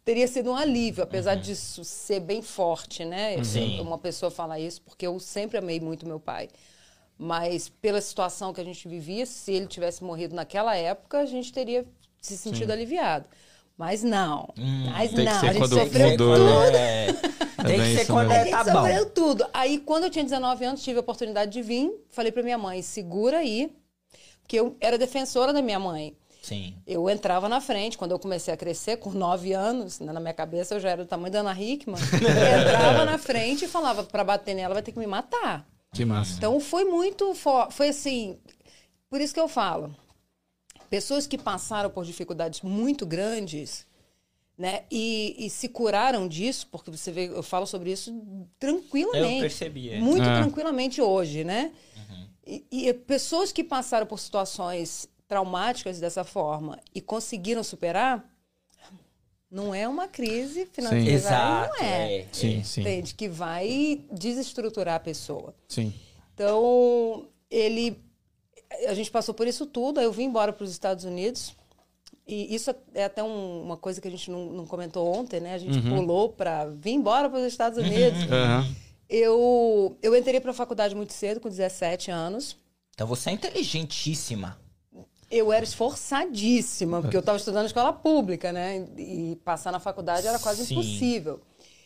teria 0.04 0.28
sido 0.28 0.52
um 0.52 0.56
alívio, 0.56 1.04
apesar 1.04 1.36
disso 1.36 1.84
ser 1.84 2.20
bem 2.22 2.42
forte, 2.42 3.04
né? 3.06 3.38
Eu- 3.40 3.46
Sim. 3.46 3.80
Uma 3.82 3.98
pessoa 3.98 4.30
falar 4.32 4.60
isso, 4.60 4.82
porque 4.82 5.06
eu 5.08 5.20
sempre 5.20 5.58
amei 5.58 5.80
muito 5.80 6.06
meu 6.08 6.20
pai. 6.20 6.50
Mas 7.18 7.70
pela 7.70 8.02
situação 8.02 8.52
que 8.54 8.60
a 8.60 8.64
gente 8.64 8.88
vivia, 8.88 9.26
se 9.26 9.52
ele 9.54 9.68
tivesse 9.68 10.04
morrido 10.04 10.36
naquela 10.36 10.76
época, 10.76 11.20
a 11.20 11.26
gente 11.26 11.52
teria 11.54 11.86
se 12.24 12.38
sentido 12.38 12.72
aliviado. 12.72 13.26
Mas 13.78 14.02
não. 14.04 14.54
Mas 14.92 15.12
Tem 15.12 15.26
que 15.26 15.32
não. 15.32 15.40
ser 15.40 15.50
A 15.50 15.54
gente 15.54 15.68
sofreu 15.68 16.10
mudou, 16.12 16.36
tudo. 16.36 16.72
né? 16.72 17.08
É, 17.56 17.66
tem 17.66 17.80
que 17.80 17.96
ser 17.98 18.08
quando 18.08 18.32
é, 18.32 18.44
gente 18.44 18.52
tá 18.52 18.64
bom. 18.66 18.72
sofreu 18.74 19.10
tudo. 19.12 19.46
Aí, 19.54 19.78
quando 19.80 20.04
eu 20.04 20.10
tinha 20.10 20.24
19 20.24 20.66
anos, 20.66 20.84
tive 20.84 20.98
a 20.98 21.00
oportunidade 21.00 21.50
de 21.52 21.62
vir. 21.62 21.90
Falei 22.10 22.30
pra 22.30 22.44
minha 22.44 22.58
mãe, 22.58 22.82
segura 22.82 23.38
aí. 23.38 23.72
Porque 24.42 24.60
eu 24.60 24.76
era 24.82 24.98
defensora 24.98 25.54
da 25.54 25.62
minha 25.62 25.80
mãe. 25.80 26.14
Sim. 26.42 26.76
Eu 26.86 27.10
entrava 27.10 27.48
na 27.48 27.62
frente, 27.62 27.98
quando 27.98 28.12
eu 28.12 28.20
comecei 28.20 28.54
a 28.54 28.58
crescer, 28.58 28.98
com 28.98 29.12
9 29.12 29.54
anos, 29.54 30.02
né, 30.02 30.12
na 30.12 30.20
minha 30.20 30.34
cabeça 30.34 30.76
eu 30.76 30.80
já 30.82 30.90
era 30.90 31.06
do 31.06 31.08
tamanho 31.08 31.32
da 31.32 31.40
Ana 31.40 31.58
Hickman. 31.58 31.98
Eu 32.22 32.60
entrava 32.68 33.06
na 33.06 33.18
frente 33.18 33.64
e 33.64 33.68
falava, 33.68 34.04
pra 34.04 34.26
bater 34.26 34.54
nela 34.54 34.74
vai 34.74 34.84
ter 34.84 34.92
que 34.92 35.00
me 35.00 35.08
matar. 35.08 35.66
Que 35.94 36.04
massa. 36.04 36.34
Então 36.36 36.60
foi 36.60 36.84
muito 36.84 37.34
forte. 37.34 37.74
Foi 37.76 37.88
assim. 37.90 38.38
Por 39.10 39.22
isso 39.22 39.34
que 39.34 39.40
eu 39.40 39.48
falo. 39.48 39.96
Pessoas 40.94 41.26
que 41.26 41.40
passaram 41.40 41.90
por 41.90 42.06
dificuldades 42.06 42.62
muito 42.62 43.04
grandes, 43.04 43.84
né? 44.56 44.84
E, 44.92 45.36
e 45.40 45.50
se 45.50 45.68
curaram 45.68 46.28
disso, 46.28 46.68
porque 46.72 46.92
você 46.92 47.12
vê, 47.12 47.30
eu 47.30 47.42
falo 47.42 47.66
sobre 47.66 47.92
isso 47.92 48.14
tranquilamente. 48.60 49.34
Eu 49.38 49.42
percebi, 49.42 49.90
é. 49.90 50.00
Muito 50.00 50.22
É. 50.22 50.42
tranquilamente 50.42 51.02
hoje, 51.02 51.44
né? 51.44 51.72
E, 52.46 52.64
e 52.72 52.94
pessoas 52.94 53.52
que 53.52 53.64
passaram 53.64 54.06
por 54.06 54.20
situações 54.20 55.10
traumáticas 55.28 56.00
dessa 56.00 56.24
forma 56.24 56.80
e 56.94 57.02
conseguiram 57.02 57.64
superar, 57.64 58.24
não 59.50 59.74
é 59.74 59.88
uma 59.88 60.08
crise 60.08 60.68
financeira. 60.68 61.10
Exato. 61.10 61.74
Não 61.76 61.84
é. 61.88 62.18
é. 62.18 62.28
Sim, 62.32 62.64
sim. 62.64 62.82
Entende? 62.82 63.16
Que 63.16 63.28
vai 63.28 64.00
desestruturar 64.12 64.94
a 64.94 65.00
pessoa. 65.00 65.56
Sim. 65.68 65.92
Então, 66.36 67.28
ele. 67.50 68.00
A 68.88 68.94
gente 68.94 69.10
passou 69.12 69.34
por 69.34 69.48
isso 69.48 69.66
tudo, 69.66 70.00
aí 70.00 70.06
eu 70.06 70.12
vim 70.12 70.24
embora 70.24 70.52
para 70.54 70.64
os 70.64 70.72
Estados 70.72 71.04
Unidos. 71.06 71.56
E 72.28 72.56
isso 72.56 72.74
é 72.94 73.04
até 73.04 73.22
um- 73.22 73.62
uma 73.64 73.76
coisa 73.78 74.00
que 74.00 74.08
a 74.08 74.12
gente 74.12 74.32
não, 74.32 74.46
não 74.46 74.66
comentou 74.66 75.06
ontem, 75.14 75.40
né? 75.42 75.54
A 75.54 75.58
gente 75.58 75.82
pulou 75.82 76.30
para 76.30 76.66
vir 76.68 76.92
embora 76.92 77.30
para 77.30 77.40
os 77.40 77.46
Estados 77.46 77.78
Unidos. 77.78 78.20
Aham. 78.32 78.66
Eu, 79.10 79.98
eu 80.02 80.16
entrei 80.16 80.40
para 80.40 80.52
a 80.52 80.54
faculdade 80.54 80.96
muito 80.96 81.14
cedo, 81.14 81.40
com 81.40 81.50
17 81.50 82.10
anos. 82.10 82.56
Então 82.96 83.06
você 83.06 83.30
é 83.30 83.34
inteligentíssima. 83.34 84.58
Eu 85.30 85.52
era 85.52 85.64
esforçadíssima, 85.64 87.02
porque 87.02 87.16
eu 87.18 87.20
estava 87.20 87.38
estudando 87.38 87.66
escola 87.66 87.92
pública, 87.92 88.52
né? 88.52 88.88
E 88.98 89.36
passar 89.44 89.72
na 89.72 89.80
faculdade 89.80 90.26
era 90.28 90.40
quase 90.40 90.66
Sim. 90.66 90.76
impossível. 90.76 91.42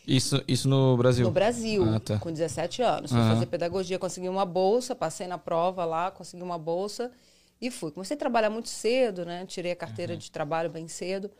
Isso, 0.08 0.42
isso 0.48 0.66
no 0.68 0.96
Brasil? 0.96 1.26
No 1.26 1.30
Brasil, 1.30 1.84
Ah, 1.84 2.00
tá. 2.00 2.18
com 2.18 2.32
17 2.32 2.80
anos. 2.80 3.10
Fui 3.10 3.20
Aham. 3.20 3.34
fazer 3.34 3.46
pedagogia, 3.46 3.98
consegui 3.98 4.26
uma 4.28 4.46
bolsa, 4.46 4.94
passei 4.94 5.26
na 5.26 5.36
prova 5.36 5.84
lá, 5.84 6.10
consegui 6.10 6.42
uma 6.42 6.58
bolsa 6.58 7.12
e 7.60 7.70
fui. 7.70 7.90
Comecei 7.90 8.16
a 8.16 8.18
trabalhar 8.18 8.48
muito 8.48 8.70
cedo, 8.70 9.26
né? 9.26 9.44
Tirei 9.46 9.72
a 9.72 9.76
carteira 9.76 10.16
de 10.16 10.30
trabalho 10.30 10.70
bem 10.70 10.88
cedo. 10.88 11.30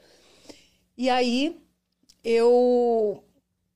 E 0.98 1.08
aí 1.08 1.58
eu 2.22 3.24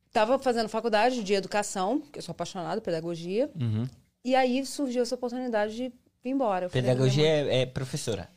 estava 0.08 0.38
fazendo 0.38 0.68
faculdade 0.68 1.24
de 1.24 1.32
educação, 1.32 2.00
que 2.12 2.18
eu 2.18 2.22
sou 2.22 2.32
apaixonada 2.32 2.78
por 2.80 2.84
pedagogia. 2.84 3.50
Uhum. 3.58 3.88
E 4.22 4.34
aí 4.34 4.64
surgiu 4.66 5.02
essa 5.02 5.14
oportunidade 5.14 5.74
de 5.74 5.88
vir 6.22 6.30
embora. 6.30 6.66
Eu 6.66 6.70
falei, 6.70 6.82
Pedagogia 6.82 7.22
"Minha 7.22 7.44
mãe 7.44 7.54
é, 7.54 7.60
é 7.62 7.66
professora. 7.66 8.28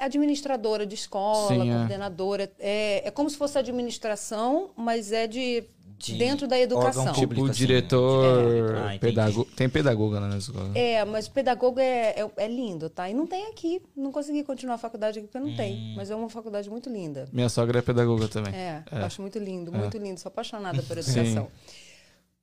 É 0.00 0.04
administradora 0.04 0.86
de 0.86 0.94
escola, 0.94 1.48
Sim, 1.48 1.70
é. 1.70 1.74
coordenadora. 1.76 2.50
É, 2.58 3.06
é 3.06 3.10
como 3.10 3.28
se 3.28 3.36
fosse 3.36 3.58
administração, 3.58 4.70
mas 4.76 5.12
é 5.12 5.26
de, 5.26 5.62
De 5.98 6.14
dentro 6.16 6.48
da 6.48 6.58
educação. 6.58 7.02
órgão 7.02 7.12
Tipo, 7.14 7.26
Público, 7.34 7.50
assim. 7.50 7.58
diretor, 7.58 8.74
Ah, 8.76 8.94
entendi. 8.94 8.98
pedagogo. 9.00 9.50
Tem 9.54 9.68
pedagoga 9.68 10.18
lá 10.20 10.28
na 10.28 10.38
escola. 10.38 10.70
É, 10.74 11.04
mas 11.04 11.28
pedagogo 11.28 11.78
é, 11.78 12.14
é, 12.18 12.30
é 12.38 12.48
lindo, 12.48 12.88
tá? 12.88 13.10
E 13.10 13.12
não 13.14 13.26
tem 13.26 13.48
aqui. 13.48 13.82
Não 13.94 14.10
consegui 14.10 14.42
continuar 14.42 14.76
a 14.76 14.78
faculdade 14.78 15.18
aqui 15.18 15.28
porque 15.28 15.38
não 15.44 15.52
Hum. 15.52 15.56
tem. 15.56 15.94
Mas 15.94 16.10
é 16.10 16.16
uma 16.16 16.30
faculdade 16.30 16.70
muito 16.70 16.88
linda. 16.88 17.28
Minha 17.30 17.50
sogra 17.50 17.80
é 17.80 17.82
pedagoga 17.82 18.26
também. 18.28 18.54
É, 18.54 18.82
É. 18.90 18.96
acho 19.02 19.20
muito 19.20 19.38
lindo, 19.38 19.70
muito 19.70 19.98
lindo. 19.98 20.18
Sou 20.18 20.30
apaixonada 20.30 20.82
por 20.82 20.96
Sim. 21.04 21.20
educação. 21.20 21.48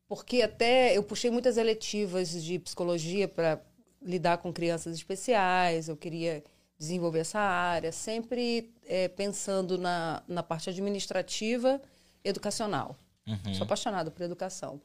Porque 0.08 0.42
até 0.42 0.96
eu 0.96 1.02
puxei 1.04 1.30
muitas 1.32 1.58
eletivas 1.58 2.30
de 2.44 2.60
psicologia 2.60 3.28
para 3.28 3.60
lidar 4.02 4.38
com 4.38 4.54
crianças 4.54 4.96
especiais, 4.96 5.90
eu 5.90 5.98
queria 5.98 6.44
desenvolver 6.78 7.20
essa 7.20 7.40
área, 7.40 7.92
sempre 7.92 8.72
é, 8.86 9.08
pensando 9.08 9.78
na, 9.78 10.22
na 10.28 10.44
parte 10.44 10.70
administrativa 10.70 11.82
educacional. 12.24 12.96
Uhum. 13.28 13.54
Sou 13.54 13.64
apaixonada 13.64 14.12
por 14.12 14.22
educação. 14.24 14.80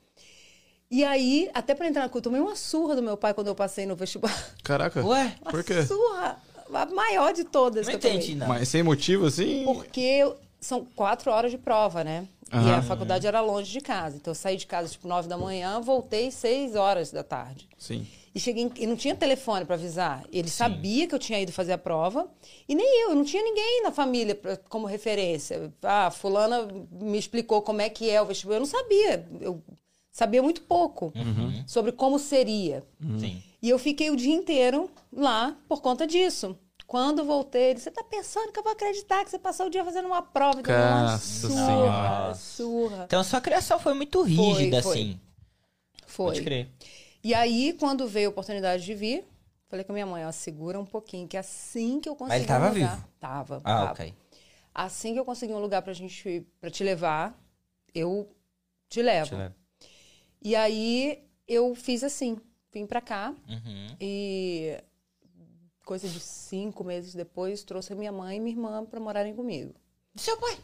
E 0.90 1.04
aí, 1.04 1.50
até 1.54 1.74
para 1.74 1.88
entrar 1.88 2.02
na 2.02 2.08
cultura, 2.08 2.36
eu 2.36 2.38
tomei 2.38 2.52
uma 2.52 2.56
surra 2.56 2.94
do 2.94 3.02
meu 3.02 3.16
pai 3.16 3.32
quando 3.32 3.46
eu 3.46 3.54
passei 3.54 3.86
no 3.86 3.96
vestibular. 3.96 4.54
Caraca. 4.62 5.04
Ué? 5.04 5.36
Uma 5.40 5.50
Por 5.50 5.64
quê? 5.64 5.84
surra, 5.86 6.38
a 6.72 6.86
maior 6.86 7.32
de 7.32 7.44
todas 7.44 7.86
Não 7.86 7.94
entendi, 7.94 8.34
não. 8.34 8.48
Mas 8.48 8.68
sem 8.68 8.82
motivo, 8.82 9.26
assim? 9.26 9.64
Porque 9.64 10.20
são 10.60 10.84
quatro 10.84 11.30
horas 11.30 11.50
de 11.50 11.58
prova, 11.58 12.04
né? 12.04 12.26
E 12.52 12.70
a 12.70 12.82
faculdade 12.82 13.26
era 13.26 13.40
longe 13.40 13.72
de 13.72 13.80
casa. 13.80 14.16
Então 14.16 14.32
eu 14.32 14.34
saí 14.34 14.58
de 14.58 14.66
casa 14.66 14.90
tipo 14.90 15.08
nove 15.08 15.26
da 15.26 15.38
manhã, 15.38 15.80
voltei 15.80 16.30
seis 16.30 16.74
horas 16.74 17.10
da 17.10 17.24
tarde. 17.24 17.66
Sim. 17.78 18.06
E 18.34 18.40
cheguei 18.40 18.64
em- 18.64 18.72
e 18.78 18.86
não 18.86 18.96
tinha 18.96 19.14
telefone 19.14 19.64
para 19.66 19.74
avisar. 19.74 20.24
Ele 20.32 20.48
sabia 20.48 21.06
que 21.06 21.14
eu 21.14 21.18
tinha 21.18 21.38
ido 21.40 21.52
fazer 21.52 21.72
a 21.74 21.78
prova 21.78 22.30
e 22.68 22.74
nem 22.74 23.02
eu, 23.02 23.10
eu 23.10 23.14
não 23.16 23.24
tinha 23.24 23.42
ninguém 23.42 23.82
na 23.82 23.90
família 23.92 24.34
pra, 24.34 24.56
como 24.56 24.86
referência. 24.86 25.72
Ah, 25.82 26.10
fulana 26.10 26.66
me 26.90 27.18
explicou 27.18 27.60
como 27.60 27.82
é 27.82 27.90
que 27.90 28.08
é 28.08 28.22
o 28.22 28.26
vestibular. 28.26 28.56
Eu 28.56 28.60
não 28.60 28.66
sabia. 28.66 29.26
Eu 29.40 29.62
sabia 30.10 30.42
muito 30.42 30.62
pouco 30.62 31.12
Uhum. 31.14 31.62
sobre 31.66 31.92
como 31.92 32.18
seria. 32.18 32.82
Sim. 33.18 33.42
E 33.60 33.68
eu 33.68 33.78
fiquei 33.78 34.10
o 34.10 34.16
dia 34.16 34.34
inteiro 34.34 34.90
lá 35.12 35.54
por 35.68 35.82
conta 35.82 36.06
disso. 36.06 36.56
Quando 36.86 37.24
voltei, 37.24 37.64
ele 37.64 37.74
disse, 37.74 37.84
você 37.84 37.90
tá 37.90 38.02
pensando 38.04 38.50
que 38.52 38.58
eu 38.58 38.62
vou 38.62 38.72
acreditar 38.72 39.24
que 39.24 39.30
você 39.30 39.38
passou 39.38 39.66
o 39.66 39.70
dia 39.70 39.84
fazendo 39.84 40.06
uma 40.06 40.20
prova? 40.20 40.60
Então, 40.60 40.74
uma 40.74 41.02
Nossa 41.12 41.48
surra, 41.48 42.34
surra. 42.34 43.04
Então 43.06 43.22
sua 43.24 43.40
criação 43.40 43.78
foi 43.78 43.94
muito 43.94 44.20
rígida, 44.22 44.82
foi. 44.82 44.92
assim. 44.92 45.20
Foi. 46.06 46.26
Pode 46.26 46.42
crer. 46.42 46.68
E 47.22 47.34
aí, 47.34 47.74
quando 47.78 48.06
veio 48.08 48.28
a 48.28 48.30
oportunidade 48.30 48.84
de 48.84 48.94
vir, 48.94 49.24
falei 49.68 49.84
com 49.84 49.92
a 49.92 49.94
minha 49.94 50.06
mãe, 50.06 50.26
ó, 50.26 50.32
segura 50.32 50.78
um 50.78 50.84
pouquinho, 50.84 51.28
que 51.28 51.36
assim 51.36 52.00
que 52.00 52.08
eu 52.08 52.16
conseguir 52.16 52.40
ele 52.40 52.46
tava 52.46 52.66
um 52.70 52.74
lugar... 52.74 52.96
vivo? 52.96 53.08
Tava, 53.20 53.56
Ah, 53.58 53.60
tava. 53.60 53.92
ok. 53.92 54.14
Assim 54.74 55.12
que 55.12 55.18
eu 55.20 55.24
conseguir 55.24 55.52
um 55.52 55.58
lugar 55.60 55.82
pra 55.82 55.92
gente, 55.92 56.46
pra 56.60 56.70
te 56.70 56.82
levar, 56.82 57.38
eu 57.94 58.28
te 58.88 59.02
levo. 59.02 59.30
Deixa 59.30 59.34
eu 59.34 59.48
ver. 59.50 59.54
E 60.40 60.56
aí, 60.56 61.22
eu 61.46 61.74
fiz 61.74 62.02
assim, 62.02 62.38
vim 62.72 62.86
pra 62.86 63.00
cá, 63.00 63.34
Uhum. 63.48 63.96
E 64.00 64.82
coisa 65.84 66.08
de 66.08 66.18
cinco 66.20 66.82
meses 66.84 67.14
depois, 67.14 67.62
trouxe 67.62 67.92
a 67.92 67.96
minha 67.96 68.10
mãe 68.12 68.36
e 68.36 68.40
minha 68.40 68.54
irmã 68.56 68.84
para 68.84 68.98
morarem 68.98 69.34
comigo. 69.34 69.74
Seu 70.16 70.36
pai? 70.38 70.58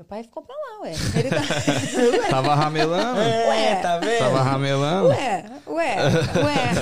Meu 0.00 0.04
pai 0.06 0.22
ficou 0.22 0.42
pra 0.42 0.54
lá, 0.56 0.80
ué. 0.84 0.92
Ele 1.14 1.28
tá... 1.28 2.30
Tava 2.30 2.54
ramelando? 2.54 3.20
Ué. 3.20 3.74
tá 3.82 3.98
vendo? 3.98 4.18
Tava 4.18 4.40
ramelando? 4.42 5.08
ué, 5.08 5.44
Ué, 5.66 5.96
ué. 6.42 6.72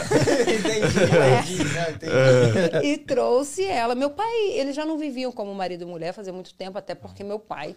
entendi, 0.55 1.03
entendi, 1.03 1.75
não, 1.75 1.91
entendi. 1.91 2.87
e 2.87 2.99
trouxe 2.99 3.65
ela. 3.65 3.97
Meu 3.97 4.11
pai, 4.11 4.33
eles 4.53 4.77
já 4.77 4.85
não 4.87 4.97
viviam 4.97 5.33
como 5.33 5.53
marido 5.53 5.83
e 5.83 5.85
mulher 5.85 6.13
fazia 6.13 6.33
muito 6.33 6.55
tempo, 6.55 6.79
até 6.79 6.95
porque 6.95 7.25
meu 7.25 7.41
pai 7.41 7.75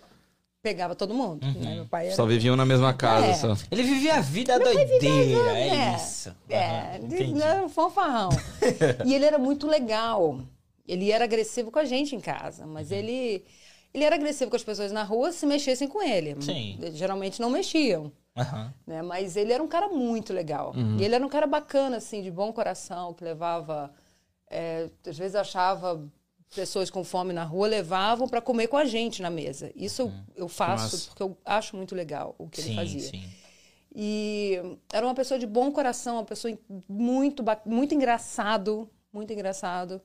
pegava 0.62 0.94
todo 0.94 1.12
mundo. 1.12 1.44
Né? 1.44 1.74
Meu 1.74 1.88
pai 1.88 2.06
era... 2.06 2.16
Só 2.16 2.24
viviam 2.28 2.56
na 2.56 2.64
mesma 2.64 2.94
casa, 2.94 3.26
É. 3.26 3.34
só. 3.34 3.58
Ele 3.72 3.82
vivia 3.82 4.18
a 4.18 4.22
vida 4.22 4.60
doideira, 4.60 5.58
é, 5.58 5.96
isso. 5.96 6.32
É, 6.48 6.68
Aham, 7.00 7.00
de- 7.08 7.16
entendi. 7.16 7.42
era 7.42 7.64
um 7.66 7.70
fanfarrão. 7.70 8.30
e 9.08 9.16
ele 9.16 9.26
era 9.26 9.40
muito 9.40 9.66
legal. 9.66 10.38
Ele 10.88 11.12
era 11.12 11.24
agressivo 11.24 11.72
com 11.72 11.80
a 11.80 11.86
gente 11.86 12.16
em 12.16 12.20
casa, 12.20 12.68
mas 12.68 12.92
Uhum. 12.92 12.98
ele 12.98 13.44
ele 13.94 14.04
era 14.04 14.16
agressivo 14.16 14.50
com 14.50 14.56
as 14.56 14.64
pessoas 14.64 14.92
na 14.92 15.04
rua 15.04 15.32
se 15.32 15.46
mexessem 15.46 15.88
com 15.88 16.02
ele. 16.02 16.36
Sim. 16.42 16.78
Geralmente 16.94 17.40
não 17.42 17.50
mexiam. 17.50 18.12
Aham. 18.36 18.74
né? 18.88 19.02
Mas 19.02 19.36
ele 19.36 19.52
era 19.52 19.62
um 19.62 19.68
cara 19.68 19.90
muito 19.90 20.32
legal. 20.32 20.74
E 20.98 21.04
ele 21.04 21.16
era 21.16 21.26
um 21.26 21.30
cara 21.30 21.46
bacana, 21.46 21.98
assim, 21.98 22.22
de 22.22 22.32
bom 22.32 22.54
coração, 22.54 23.14
que 23.14 23.24
levava. 23.24 23.94
é, 24.50 24.90
às 25.06 25.18
vezes 25.18 25.36
achava 25.36 26.02
pessoas 26.56 26.90
com 26.90 27.04
fome 27.04 27.32
na 27.34 27.44
rua, 27.44 27.68
levavam 27.68 28.28
para 28.28 28.42
comer 28.42 28.68
com 28.68 28.76
a 28.78 28.84
gente 28.86 29.22
na 29.22 29.30
mesa. 29.30 29.72
Isso 29.76 30.02
eu, 30.02 30.12
eu 30.36 30.48
faço 30.50 31.08
porque 31.08 31.24
eu 31.24 31.38
acho 31.46 31.76
muito 31.78 31.96
legal 31.96 32.36
o 32.38 32.48
que 32.50 32.60
ele 32.62 32.70
Sim, 32.70 32.76
fazia. 32.76 33.00
sim. 33.10 33.24
E 33.94 34.58
era 34.92 35.06
uma 35.06 35.14
pessoa 35.16 35.38
de 35.40 35.46
bom 35.48 35.72
coração, 35.72 36.16
uma 36.16 36.26
pessoa 36.26 36.58
muito, 36.88 37.44
muito 37.66 37.94
engraçado, 37.94 38.90
muito 39.14 39.32
engraçado. 39.34 40.02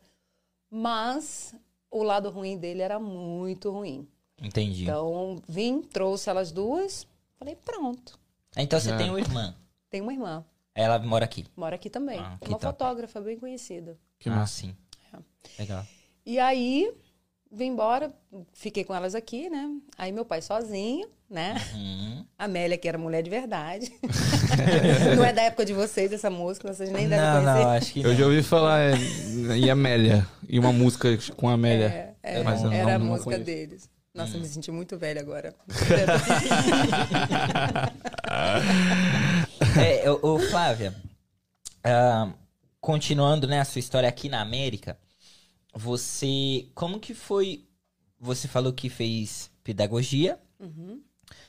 Mas 0.70 1.54
o 1.98 2.02
lado 2.02 2.30
ruim 2.30 2.58
dele 2.58 2.82
era 2.82 2.98
muito 2.98 3.70
ruim. 3.70 4.06
Entendi. 4.40 4.82
Então, 4.82 5.40
vim, 5.48 5.80
trouxe 5.82 6.28
elas 6.28 6.52
duas, 6.52 7.06
falei, 7.38 7.56
pronto. 7.56 8.18
Então 8.56 8.78
você 8.78 8.90
É. 8.90 8.96
tem 8.96 9.08
uma 9.10 9.20
irmã. 9.20 9.54
Tem 9.90 10.00
uma 10.00 10.12
irmã. 10.12 10.44
Ela 10.74 10.98
mora 10.98 11.24
aqui. 11.24 11.46
Mora 11.56 11.76
aqui 11.76 11.88
também. 11.88 12.18
Ah, 12.18 12.36
é 12.40 12.48
uma 12.48 12.58
top. 12.58 12.66
fotógrafa 12.66 13.20
bem 13.20 13.38
conhecida. 13.38 13.98
Que 14.18 14.28
ah, 14.28 14.34
massa. 14.34 14.60
sim. 14.60 14.76
É. 15.12 15.18
Legal. 15.62 15.86
E 16.24 16.38
aí, 16.38 16.92
vim 17.50 17.66
embora, 17.66 18.12
fiquei 18.52 18.84
com 18.84 18.94
elas 18.94 19.14
aqui, 19.14 19.48
né? 19.48 19.68
Aí 19.96 20.12
meu 20.12 20.24
pai 20.24 20.42
sozinho, 20.42 21.08
né? 21.30 21.54
Hum. 21.74 22.24
A 22.38 22.44
Amélia, 22.44 22.76
que 22.76 22.88
era 22.88 22.98
mulher 22.98 23.22
de 23.22 23.30
verdade. 23.30 23.90
não 25.16 25.24
é 25.24 25.32
da 25.32 25.42
época 25.42 25.64
de 25.64 25.72
vocês 25.72 26.12
essa 26.12 26.28
música, 26.30 26.72
vocês 26.72 26.90
nem 26.90 27.08
devem 27.08 27.24
Não, 27.24 27.42
conhecer. 27.42 27.64
não, 27.64 27.70
acho 27.70 27.92
que 27.92 28.00
Eu 28.02 28.10
não. 28.10 28.16
já 28.16 28.24
ouvi 28.26 28.42
falar 28.42 28.80
é, 28.80 28.94
e 29.58 29.70
Amélia. 29.70 30.26
E 30.48 30.58
uma 30.58 30.72
música 30.72 31.08
com 31.36 31.48
a 31.48 31.52
Amélia. 31.54 32.14
É, 32.22 32.40
é, 32.40 32.42
Mas 32.42 32.62
eu 32.62 32.70
era 32.70 32.84
não- 32.84 32.94
a 32.94 32.98
não 32.98 33.06
música 33.06 33.24
conheço. 33.24 33.44
deles. 33.44 33.90
Nossa, 34.14 34.36
Hum. 34.36 34.40
me 34.40 34.48
senti 34.48 34.70
muito 34.70 34.96
velha 34.98 35.20
agora. 35.20 35.54
É, 39.78 40.10
ô, 40.10 40.18
ô, 40.34 40.38
Flávia, 40.38 40.94
ah, 41.84 42.30
continuando, 42.80 43.46
né, 43.46 43.60
a 43.60 43.64
sua 43.64 43.78
história 43.78 44.08
aqui 44.08 44.28
na 44.28 44.40
América, 44.40 44.96
você, 45.76 46.66
como 46.74 46.98
que 46.98 47.12
foi, 47.12 47.66
você 48.18 48.48
falou 48.48 48.72
que 48.72 48.88
fez 48.88 49.50
pedagogia, 49.62 50.40
Uhum. 50.58 51.02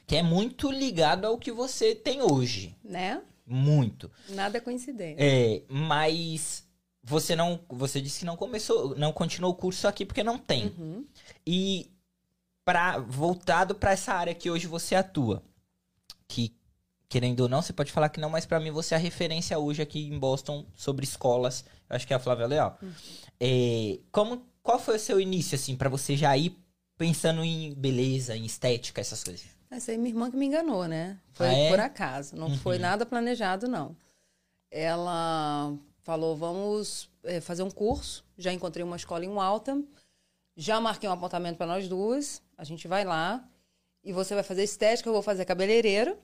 que 0.06 0.18
é 0.18 0.22
muito 0.22 0.70
ligado 0.70 1.24
ao 1.26 1.38
que 1.38 1.50
você 1.50 1.96
tem 1.96 2.22
hoje, 2.22 2.76
né? 2.84 3.22
muito. 3.46 4.12
Nada 4.30 4.58
é 4.58 4.62
coincidência. 4.62 5.16
É, 5.18 5.62
mas 5.70 6.68
você 7.02 7.38
não, 7.38 7.62
você 7.70 8.02
disse 8.02 8.20
que 8.20 8.26
não 8.26 8.36
começou, 8.36 8.98
não 8.98 9.14
continuou 9.14 9.54
o 9.54 9.56
curso 9.56 9.88
aqui 9.88 10.06
porque 10.06 10.24
não 10.26 10.38
tem. 10.38 10.66
Uhum. 10.78 11.06
E 11.46 11.90
para 12.66 12.98
voltado 13.00 13.74
para 13.76 13.92
essa 13.94 14.12
área 14.14 14.36
que 14.36 14.52
hoje 14.52 14.68
você 14.68 14.94
atua, 14.94 15.42
que 16.28 16.54
querendo 17.08 17.40
ou 17.40 17.48
não, 17.48 17.62
você 17.62 17.72
pode 17.72 17.94
falar 17.94 18.10
que 18.10 18.20
não, 18.20 18.30
mas 18.30 18.46
para 18.46 18.60
mim 18.60 18.72
você 18.72 18.94
é 18.94 18.98
a 18.98 19.00
referência 19.00 19.58
hoje 19.58 19.82
aqui 19.82 20.06
em 20.10 20.20
Boston 20.20 20.66
sobre 20.76 21.06
escolas. 21.06 21.64
Eu 21.90 21.96
acho 21.96 22.06
que 22.06 22.12
é 22.12 22.18
a 22.18 22.20
Flávia 22.20 22.46
Leal. 22.48 22.78
É, 23.40 24.00
como, 24.12 24.46
qual 24.64 24.80
foi 24.80 24.96
o 24.96 25.00
seu 25.00 25.20
início 25.20 25.56
assim 25.56 25.76
para 25.76 25.90
você 25.90 26.16
já 26.18 26.36
ir 26.38 26.58
pensando 26.98 27.44
em 27.44 27.74
beleza, 27.76 28.36
em 28.36 28.46
estética, 28.46 29.00
essas 29.02 29.24
coisas? 29.24 29.46
Essa 29.70 29.92
aí 29.92 29.98
minha 29.98 30.10
irmã 30.10 30.32
que 30.32 30.38
me 30.38 30.46
enganou, 30.46 30.86
né? 30.88 31.20
Foi 31.34 31.48
Ah, 31.48 31.52
é? 31.54 31.70
por 31.70 31.80
acaso. 31.80 32.36
Não 32.36 32.48
Uhum. 32.48 32.58
foi 32.58 32.80
nada 32.80 33.06
planejado, 33.06 33.68
não. 33.68 33.96
Ela 34.72 35.74
falou, 36.02 36.36
vamos 36.36 37.10
eh, 37.24 37.42
fazer 37.42 37.64
um 37.64 37.70
curso. 37.72 38.26
Já 38.38 38.52
encontrei 38.54 38.84
uma 38.84 38.96
escola 38.96 39.26
em 39.26 39.30
Waltham. 39.30 39.84
Já 40.56 40.80
marquei 40.82 41.08
um 41.10 41.12
apontamento 41.14 41.58
para 41.58 41.68
nós 41.68 41.88
duas. 41.88 42.42
A 42.58 42.64
gente 42.64 42.88
vai 42.88 43.04
lá. 43.06 43.48
E 44.04 44.14
você 44.14 44.34
vai 44.34 44.44
fazer 44.44 44.64
estética, 44.64 45.10
eu 45.10 45.14
vou 45.14 45.22
fazer 45.22 45.46
cabeleireiro. 45.46 46.18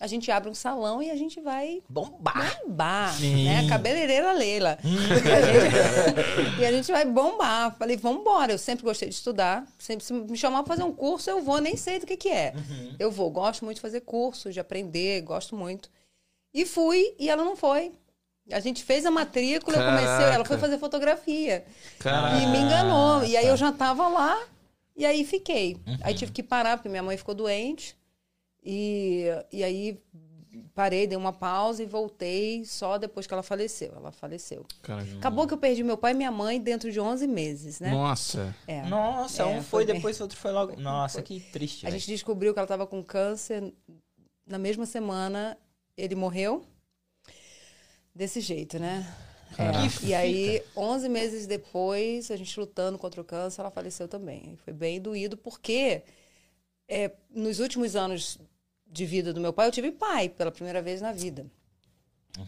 A 0.00 0.06
gente 0.06 0.30
abre 0.30 0.48
um 0.48 0.54
salão 0.54 1.02
e 1.02 1.10
a 1.10 1.14
gente 1.14 1.42
vai 1.42 1.82
Bombar! 1.86 2.58
bombar, 2.64 3.12
Sim. 3.12 3.44
né? 3.44 3.68
Cabeleireira 3.68 4.32
Leila. 4.32 4.78
e, 4.82 5.30
a 5.30 5.42
gente, 5.42 6.60
e 6.60 6.64
a 6.64 6.72
gente 6.72 6.90
vai 6.90 7.04
bombar. 7.04 7.76
Falei, 7.76 7.98
vamos 7.98 8.22
embora. 8.22 8.50
Eu 8.50 8.56
sempre 8.58 8.82
gostei 8.82 9.10
de 9.10 9.14
estudar. 9.14 9.66
Sempre 9.78 10.02
se 10.02 10.14
me 10.14 10.38
chamar 10.38 10.62
para 10.62 10.74
fazer 10.74 10.84
um 10.84 10.92
curso, 10.92 11.28
eu 11.28 11.42
vou, 11.42 11.58
nem 11.60 11.76
sei 11.76 11.98
do 11.98 12.06
que 12.06 12.16
que 12.16 12.30
é. 12.30 12.54
Eu 12.98 13.10
vou, 13.10 13.30
gosto 13.30 13.62
muito 13.62 13.74
de 13.74 13.82
fazer 13.82 14.00
curso, 14.00 14.50
de 14.50 14.58
aprender, 14.58 15.20
gosto 15.20 15.54
muito. 15.54 15.90
E 16.54 16.64
fui, 16.64 17.14
e 17.18 17.28
ela 17.28 17.44
não 17.44 17.54
foi. 17.54 17.92
A 18.50 18.58
gente 18.58 18.82
fez 18.82 19.04
a 19.04 19.10
matrícula, 19.10 19.76
eu 19.76 19.84
comecei, 19.84 20.08
ela 20.08 20.30
Caraca. 20.30 20.44
foi 20.46 20.58
fazer 20.58 20.78
fotografia. 20.78 21.62
Caraca. 21.98 22.38
E 22.38 22.46
me 22.46 22.58
enganou. 22.58 23.22
E 23.24 23.36
aí 23.36 23.46
eu 23.46 23.56
já 23.56 23.70
tava 23.70 24.08
lá, 24.08 24.42
e 24.96 25.04
aí 25.04 25.24
fiquei. 25.24 25.76
Aí 26.00 26.14
tive 26.14 26.32
que 26.32 26.42
parar, 26.42 26.78
porque 26.78 26.88
minha 26.88 27.02
mãe 27.02 27.18
ficou 27.18 27.34
doente. 27.34 27.99
E, 28.64 29.24
e 29.52 29.64
aí 29.64 29.98
parei, 30.74 31.06
dei 31.06 31.16
uma 31.16 31.32
pausa 31.32 31.82
e 31.82 31.86
voltei 31.86 32.64
só 32.64 32.98
depois 32.98 33.26
que 33.26 33.32
ela 33.32 33.42
faleceu. 33.42 33.92
Ela 33.96 34.10
faleceu. 34.12 34.64
Caramba. 34.82 35.16
Acabou 35.18 35.46
que 35.46 35.54
eu 35.54 35.58
perdi 35.58 35.82
meu 35.82 35.96
pai 35.96 36.12
e 36.12 36.14
minha 36.14 36.30
mãe 36.30 36.60
dentro 36.60 36.90
de 36.92 37.00
11 37.00 37.26
meses, 37.26 37.80
né? 37.80 37.90
Nossa. 37.90 38.54
É. 38.66 38.82
Nossa, 38.82 39.42
É, 39.42 39.46
um 39.46 39.54
foi 39.56 39.62
foi, 39.62 39.86
bem- 39.86 39.94
depois 39.96 40.18
o 40.20 40.22
outro 40.24 40.36
foi 40.38 40.50
logo. 40.52 40.76
Nossa, 40.80 41.14
foi. 41.14 41.22
que 41.22 41.40
triste. 41.40 41.86
A 41.86 41.90
gente 41.90 42.06
descobriu 42.06 42.52
que 42.52 42.58
ela 42.58 42.64
estava 42.66 42.86
com 42.86 43.02
câncer. 43.02 43.72
Na 44.46 44.58
mesma 44.58 44.84
semana, 44.86 45.56
ele 45.96 46.14
morreu. 46.14 46.64
Desse 48.14 48.40
jeito, 48.40 48.78
né? 48.78 49.06
É, 49.56 50.06
E 50.06 50.14
aí, 50.14 50.62
11 50.76 51.08
meses 51.08 51.46
depois, 51.46 52.30
a 52.30 52.36
gente 52.36 52.58
lutando 52.58 52.98
contra 52.98 53.20
o 53.20 53.24
câncer, 53.24 53.60
ela 53.60 53.70
faleceu 53.70 54.06
também. 54.08 54.56
Foi 54.64 54.72
bem 54.72 55.00
doído, 55.00 55.36
porque 55.36 56.02
é, 56.90 57.12
nos 57.30 57.60
últimos 57.60 57.94
anos 57.96 58.38
de 58.86 59.06
vida 59.06 59.32
do 59.32 59.40
meu 59.40 59.52
pai, 59.52 59.68
eu 59.68 59.72
tive 59.72 59.92
pai 59.92 60.28
pela 60.28 60.50
primeira 60.50 60.82
vez 60.82 61.00
na 61.00 61.12
vida. 61.12 61.46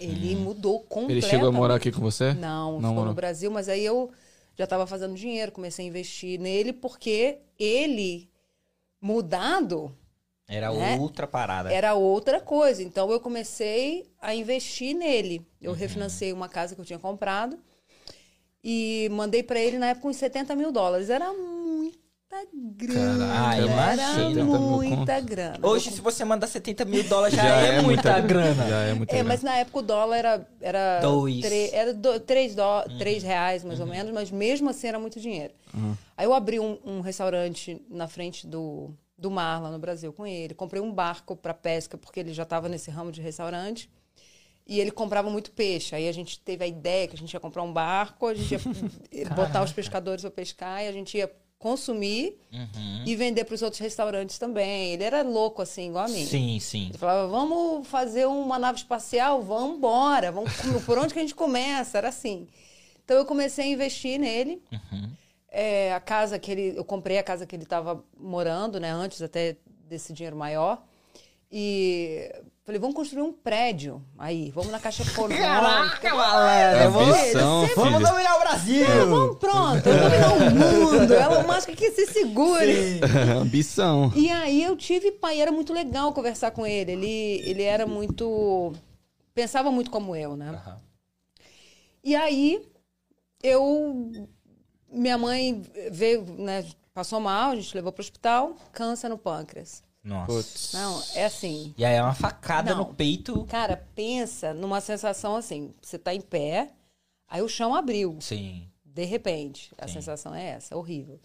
Ele 0.00 0.34
mudou 0.36 0.80
completamente. 0.80 1.12
Ele 1.24 1.30
chegou 1.30 1.48
a 1.48 1.52
morar 1.52 1.76
aqui 1.76 1.92
com 1.92 2.00
você? 2.00 2.34
Não, 2.34 2.80
Não 2.80 2.90
ficou 2.90 3.04
no 3.06 3.14
Brasil, 3.14 3.50
mas 3.50 3.68
aí 3.68 3.84
eu 3.84 4.10
já 4.56 4.64
estava 4.64 4.86
fazendo 4.86 5.14
dinheiro, 5.14 5.52
comecei 5.52 5.84
a 5.84 5.88
investir 5.88 6.38
nele, 6.40 6.72
porque 6.72 7.38
ele, 7.58 8.28
mudado, 9.00 9.96
Era 10.48 10.72
né? 10.72 10.96
outra 10.98 11.26
parada. 11.26 11.72
era 11.72 11.94
outra 11.94 12.40
coisa. 12.40 12.82
Então 12.82 13.10
eu 13.10 13.20
comecei 13.20 14.10
a 14.20 14.34
investir 14.34 14.94
nele. 14.94 15.46
Eu 15.60 15.70
Uhum. 15.72 15.76
refinancei 15.76 16.32
uma 16.32 16.48
casa 16.48 16.74
que 16.74 16.80
eu 16.80 16.84
tinha 16.84 16.98
comprado 16.98 17.58
e 18.62 19.08
mandei 19.10 19.42
para 19.42 19.60
ele 19.60 19.78
na 19.78 19.88
época 19.88 20.08
uns 20.08 20.16
70 20.16 20.54
mil 20.54 20.70
dólares. 20.70 21.10
Era 21.10 21.32
grana. 22.76 23.26
Caraca, 23.26 23.56
era 23.56 23.66
imagina. 23.66 24.44
muita 24.44 25.20
grana. 25.20 25.58
Hoje, 25.66 25.90
se 25.90 26.00
você 26.00 26.24
mandar 26.24 26.46
70 26.46 26.84
mil 26.84 27.04
dólares, 27.04 27.36
já, 27.36 27.44
é, 27.44 27.80
muita 27.82 28.20
grana. 28.20 28.68
Já 28.68 28.80
é 28.82 28.94
muita 28.94 29.12
É, 29.12 29.16
grana. 29.16 29.28
mas 29.28 29.42
na 29.42 29.56
época 29.56 29.78
o 29.78 29.82
dólar 29.82 30.16
era. 30.16 30.48
Era, 30.60 31.00
Dois. 31.00 31.40
tre- 31.40 31.70
era 31.72 31.92
do, 31.94 32.18
três, 32.20 32.54
dó, 32.54 32.84
Uhum. 32.88 32.98
três 32.98 33.22
reais, 33.22 33.64
mais 33.64 33.80
ou 33.80 33.86
menos, 33.86 34.12
mas 34.12 34.30
mesmo 34.30 34.70
assim 34.70 34.88
era 34.88 34.98
muito 34.98 35.20
dinheiro. 35.20 35.52
Aí 36.16 36.24
eu 36.26 36.34
abri 36.34 36.58
um, 36.60 36.78
um 36.84 37.00
restaurante 37.00 37.80
na 37.90 38.06
frente 38.08 38.46
do, 38.46 38.90
do 39.16 39.30
mar, 39.30 39.60
lá 39.62 39.70
no 39.70 39.78
Brasil, 39.78 40.12
com 40.12 40.26
ele. 40.26 40.54
Comprei 40.54 40.80
um 40.82 40.92
barco 40.92 41.34
para 41.36 41.54
pesca, 41.54 41.96
porque 41.98 42.20
ele 42.20 42.32
já 42.34 42.42
estava 42.42 42.68
nesse 42.68 42.90
ramo 42.90 43.10
de 43.12 43.20
restaurante. 43.20 43.90
E 44.64 44.78
ele 44.78 44.92
comprava 44.92 45.28
muito 45.28 45.50
peixe. 45.50 45.94
Aí 45.94 46.08
a 46.08 46.12
gente 46.12 46.38
teve 46.38 46.62
a 46.62 46.66
ideia 46.68 47.08
que 47.08 47.16
a 47.16 47.18
gente 47.18 47.32
ia 47.34 47.40
comprar 47.40 47.62
um 47.64 47.72
barco, 47.72 48.26
a 48.28 48.34
gente 48.34 48.52
ia 49.10 49.28
botar 49.34 49.62
os 49.64 49.72
pescadores 49.72 50.22
para 50.22 50.30
pescar 50.30 50.84
e 50.84 50.88
a 50.88 50.92
gente 50.92 51.16
ia 51.18 51.28
consumir 51.62 52.36
Uhum. 52.52 53.04
e 53.06 53.16
vender 53.16 53.44
para 53.44 53.54
os 53.54 53.62
outros 53.62 53.80
restaurantes 53.80 54.36
também. 54.38 54.92
Ele 54.92 55.04
era 55.04 55.22
louco 55.22 55.62
assim, 55.62 55.88
igual 55.88 56.04
a 56.04 56.08
mim. 56.08 56.26
Sim, 56.26 56.58
sim. 56.60 56.88
Ele 56.90 56.98
falava, 56.98 57.26
vamos 57.28 57.86
fazer 57.88 58.26
uma 58.26 58.58
nave 58.58 58.76
espacial? 58.78 59.40
Vamos 59.40 59.76
embora. 59.78 60.30
Vamos, 60.30 60.52
por 60.84 60.98
onde 60.98 61.14
que 61.14 61.18
a 61.18 61.22
gente 61.22 61.34
começa? 61.34 61.96
Era 61.96 62.08
assim. 62.08 62.46
Então 63.04 63.16
eu 63.16 63.24
comecei 63.24 63.64
a 63.64 63.68
investir 63.68 64.18
nele. 64.18 64.60
Uhum. 64.70 65.10
É, 65.48 65.92
a 65.94 66.00
casa 66.00 66.38
que 66.38 66.50
ele... 66.50 66.74
Eu 66.76 66.84
comprei 66.84 67.16
a 67.18 67.22
casa 67.22 67.46
que 67.46 67.56
ele 67.56 67.62
estava 67.64 68.04
morando, 68.18 68.78
né? 68.78 68.90
Antes 68.90 69.22
até 69.22 69.56
desse 69.88 70.12
dinheiro 70.12 70.36
maior. 70.36 70.82
E 71.50 72.30
falei, 72.72 72.80
vamos 72.80 72.96
construir 72.96 73.22
um 73.22 73.32
prédio 73.32 74.02
aí. 74.18 74.50
Vamos 74.50 74.72
na 74.72 74.80
Caixa 74.80 75.02
Econômica. 75.02 75.42
Caraca, 75.42 76.14
malandro. 76.14 76.90
Vamos, 76.92 77.18
Ambição, 77.18 77.66
vamos 77.76 77.98
filho. 77.98 78.08
dominar 78.08 78.36
o 78.36 78.40
Brasil. 78.40 78.86
Vamos, 78.86 79.38
pronto. 79.38 79.82
Dominar 79.84 80.32
o 80.32 80.50
mundo. 80.50 81.14
Elon 81.14 81.46
Musk 81.46 81.68
que 81.70 81.90
se 81.90 82.06
segure. 82.06 83.00
Ambição. 83.40 84.12
E 84.16 84.30
aí 84.30 84.62
eu 84.62 84.76
tive 84.76 85.12
pai, 85.12 85.40
era 85.40 85.52
muito 85.52 85.72
legal 85.72 86.12
conversar 86.12 86.50
com 86.50 86.66
ele. 86.66 86.92
Ele, 86.92 87.42
ele 87.44 87.62
era 87.62 87.86
muito 87.86 88.72
pensava 89.34 89.70
muito 89.70 89.90
como 89.90 90.14
eu, 90.14 90.36
né? 90.36 90.50
Aham. 90.50 90.80
E 92.04 92.16
aí, 92.16 92.66
eu. 93.42 94.10
Minha 94.90 95.16
mãe 95.16 95.62
veio, 95.90 96.24
né? 96.38 96.64
Passou 96.92 97.20
mal, 97.20 97.52
a 97.52 97.56
gente 97.56 97.74
levou 97.74 97.90
pro 97.90 98.02
hospital, 98.02 98.54
câncer 98.70 99.08
no 99.08 99.16
pâncreas. 99.16 99.82
Nossa. 100.02 100.26
Putz. 100.26 100.72
Não, 100.72 101.02
é 101.14 101.24
assim. 101.24 101.74
E 101.78 101.84
aí 101.84 101.94
é 101.94 102.02
uma 102.02 102.14
facada 102.14 102.72
Não. 102.72 102.78
no 102.78 102.94
peito. 102.94 103.44
Cara, 103.44 103.76
pensa 103.94 104.52
numa 104.52 104.80
sensação 104.80 105.36
assim: 105.36 105.72
você 105.80 105.98
tá 105.98 106.14
em 106.14 106.20
pé, 106.20 106.70
aí 107.28 107.40
o 107.40 107.48
chão 107.48 107.74
abriu. 107.74 108.16
Sim. 108.20 108.68
De 108.84 109.04
repente. 109.04 109.72
A 109.78 109.86
Sim. 109.86 109.94
sensação 109.94 110.34
é 110.34 110.50
essa, 110.50 110.76
horrível. 110.76 111.20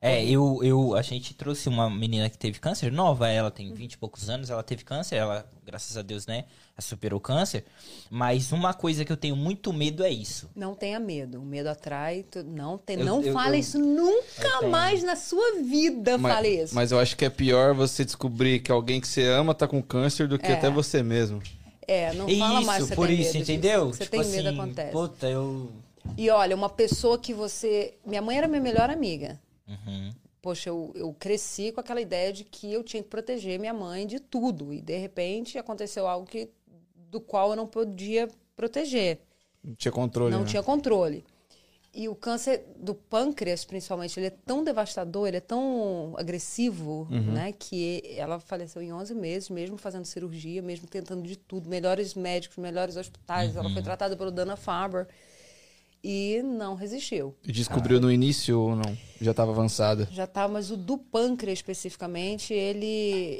É, 0.00 0.24
eu, 0.24 0.58
eu, 0.64 0.96
a 0.96 1.02
gente 1.02 1.32
trouxe 1.32 1.68
uma 1.68 1.88
menina 1.88 2.28
que 2.28 2.36
teve 2.36 2.58
câncer, 2.58 2.90
nova, 2.90 3.28
ela 3.28 3.52
tem 3.52 3.72
20 3.72 3.92
e 3.92 3.98
poucos 3.98 4.28
anos, 4.28 4.50
ela 4.50 4.62
teve 4.62 4.82
câncer, 4.82 5.14
ela, 5.14 5.48
graças 5.64 5.96
a 5.96 6.02
Deus, 6.02 6.26
né, 6.26 6.44
superou 6.80 7.18
o 7.18 7.20
câncer. 7.20 7.64
Mas 8.10 8.50
uma 8.52 8.72
coisa 8.74 9.04
que 9.04 9.12
eu 9.12 9.16
tenho 9.16 9.36
muito 9.36 9.72
medo 9.72 10.02
é 10.04 10.10
isso. 10.10 10.50
Não 10.56 10.74
tenha 10.74 10.98
medo. 10.98 11.40
O 11.40 11.44
medo 11.44 11.68
atrai. 11.68 12.24
tu- 12.30 12.42
Não, 12.42 12.78
tem, 12.78 12.98
Eu- 12.98 13.04
não 13.04 13.22
eu- 13.22 13.32
fale 13.32 13.56
eu- 13.56 13.60
isso 13.60 13.78
nunca 13.78 14.62
mais 14.68 15.02
na 15.02 15.14
sua 15.16 15.60
vida. 15.62 16.18
fale 16.18 16.48
isso. 16.62 16.74
Mas 16.74 16.90
eu 16.92 16.98
acho 16.98 17.16
que 17.16 17.24
é 17.24 17.30
pior 17.30 17.74
você 17.74 18.04
descobrir 18.04 18.60
que 18.60 18.72
alguém 18.72 19.00
que 19.00 19.06
você 19.08 19.26
ama 19.26 19.54
tá 19.54 19.68
com 19.68 19.82
câncer 19.82 20.26
do 20.28 20.38
que 20.38 20.46
É. 20.46 20.54
até 20.54 20.70
você 20.70 21.02
mesmo. 21.02 21.42
É, 21.86 22.12
não 22.14 22.28
isso, 22.28 22.38
fala 22.38 22.60
mais 22.62 22.84
você 22.86 22.94
por 22.94 23.06
tem 23.08 23.20
isso, 23.20 23.32
medo 23.34 23.38
disso. 23.40 23.52
entendeu? 23.52 23.86
Você 23.92 24.04
tipo 24.04 24.10
tem 24.22 24.30
medo, 24.30 24.48
assim, 24.48 24.58
acontece. 24.60 24.92
Puta, 24.92 25.28
eu. 25.28 25.70
E 26.16 26.30
olha, 26.30 26.54
uma 26.56 26.68
pessoa 26.68 27.18
que 27.18 27.34
você. 27.34 27.94
Minha 28.06 28.22
mãe 28.22 28.38
era 28.38 28.48
minha 28.48 28.60
melhor 28.60 28.88
amiga. 28.90 29.38
Uhum. 29.68 30.12
Poxa, 30.40 30.70
eu, 30.70 30.90
eu 30.96 31.14
cresci 31.18 31.70
com 31.70 31.80
aquela 31.80 32.00
ideia 32.00 32.32
de 32.32 32.42
que 32.42 32.72
eu 32.72 32.82
tinha 32.82 33.00
que 33.02 33.08
proteger 33.08 33.60
minha 33.60 33.72
mãe 33.72 34.06
de 34.06 34.18
tudo. 34.18 34.72
E 34.72 34.80
de 34.80 34.96
repente 34.98 35.56
aconteceu 35.56 36.06
algo 36.06 36.26
que, 36.26 36.48
do 37.12 37.20
qual 37.20 37.50
eu 37.50 37.56
não 37.56 37.66
podia 37.66 38.26
proteger. 38.56 39.20
Não 39.62 39.74
tinha 39.76 39.92
controle. 39.92 40.32
não 40.32 40.40
né? 40.40 40.46
tinha 40.46 40.62
controle. 40.62 41.24
E 41.94 42.08
o 42.08 42.14
câncer 42.14 42.64
do 42.78 42.94
pâncreas, 42.94 43.66
principalmente, 43.66 44.18
ele 44.18 44.28
é 44.28 44.30
tão 44.30 44.64
devastador, 44.64 45.28
ele 45.28 45.36
é 45.36 45.40
tão 45.40 46.14
agressivo, 46.16 47.06
Uhum. 47.10 47.32
né? 47.34 47.52
Que 47.52 48.02
ela 48.16 48.40
faleceu 48.40 48.80
em 48.80 48.90
11 48.94 49.14
meses, 49.14 49.50
mesmo 49.50 49.76
fazendo 49.76 50.06
cirurgia, 50.06 50.62
mesmo 50.62 50.86
tentando 50.88 51.22
de 51.22 51.36
tudo. 51.36 51.68
Melhores 51.68 52.14
médicos, 52.14 52.56
melhores 52.56 52.96
hospitais. 52.96 53.54
Ela 53.56 53.68
Uhum. 53.68 53.74
foi 53.74 53.82
tratada 53.82 54.16
pelo 54.16 54.30
Dana-Farber 54.30 55.06
e 56.04 56.42
não 56.42 56.74
resistiu. 56.74 57.34
E 57.46 57.52
descobriu 57.52 58.00
no 58.00 58.10
início 58.10 58.58
ou 58.60 58.74
não? 58.76 58.96
Já 59.20 59.30
estava 59.30 59.52
avançada. 59.52 60.08
Já 60.10 60.26
tá, 60.26 60.48
mas 60.48 60.70
o 60.70 60.76
do 60.76 60.98
pâncreas 60.98 61.58
especificamente, 61.60 62.52
ele, 62.52 62.86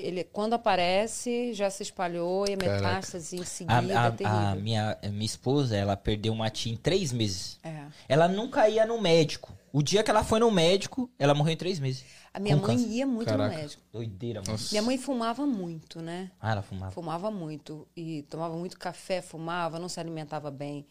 ele 0.02 0.22
quando 0.24 0.52
aparece, 0.54 1.52
já 1.54 1.68
se 1.70 1.82
espalhou 1.82 2.46
e 2.48 2.52
a 2.52 2.56
Caraca. 2.56 2.76
metástase 2.82 3.36
em 3.36 3.40
A, 3.40 3.44
seguida 3.44 3.74
a- 4.00 4.04
é 4.04 4.06
a 4.08 4.10
terrível. 4.12 4.62
minha, 4.62 4.98
a 5.02 5.08
minha 5.08 5.26
esposa, 5.26 5.76
ela 5.76 5.96
perdeu 5.96 6.32
uma 6.32 6.48
tia 6.50 6.72
em 6.72 6.76
três 6.76 7.12
meses. 7.12 7.58
É. 7.64 7.86
Ela 8.08 8.28
nunca 8.28 8.68
ia 8.68 8.86
no 8.86 9.00
médico. 9.00 9.52
O 9.72 9.82
dia 9.82 10.02
que 10.04 10.10
ela 10.10 10.22
foi 10.22 10.38
no 10.38 10.50
médico, 10.50 11.10
ela 11.18 11.34
morreu 11.34 11.54
em 11.54 11.56
três 11.56 11.80
meses. 11.80 12.04
A 12.32 12.38
minha 12.38 12.56
Com 12.56 12.66
mãe 12.66 12.76
câncer. 12.76 12.90
ia 12.90 13.06
muito 13.06 13.28
Caraca. 13.28 13.54
no 13.54 13.60
médico. 13.60 13.82
Doideira, 13.92 14.40
mano. 14.40 14.52
Nossa. 14.52 14.68
Minha 14.70 14.82
mãe 14.82 14.98
fumava 14.98 15.46
muito, 15.46 16.00
né? 16.00 16.30
Ah, 16.40 16.52
ela 16.52 16.62
fumava. 16.62 16.92
Fumava 16.92 17.30
muito 17.30 17.88
e 17.96 18.22
tomava 18.30 18.54
muito 18.56 18.78
café, 18.78 19.20
fumava, 19.20 19.78
não 19.78 19.88
se 19.88 19.98
alimentava 19.98 20.50
bem. 20.50 20.86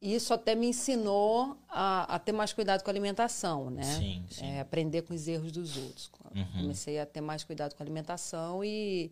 Isso 0.00 0.32
até 0.32 0.54
me 0.54 0.68
ensinou 0.68 1.56
a, 1.68 2.14
a 2.14 2.18
ter 2.20 2.30
mais 2.32 2.52
cuidado 2.52 2.82
com 2.84 2.90
a 2.90 2.92
alimentação, 2.92 3.68
né? 3.68 3.82
Sim, 3.82 4.24
sim. 4.30 4.44
É, 4.46 4.60
aprender 4.60 5.02
com 5.02 5.12
os 5.12 5.26
erros 5.26 5.50
dos 5.50 5.76
outros. 5.76 6.10
Uhum. 6.34 6.62
Comecei 6.62 7.00
a 7.00 7.06
ter 7.06 7.20
mais 7.20 7.42
cuidado 7.42 7.74
com 7.74 7.82
a 7.82 7.84
alimentação 7.84 8.62
e 8.64 9.10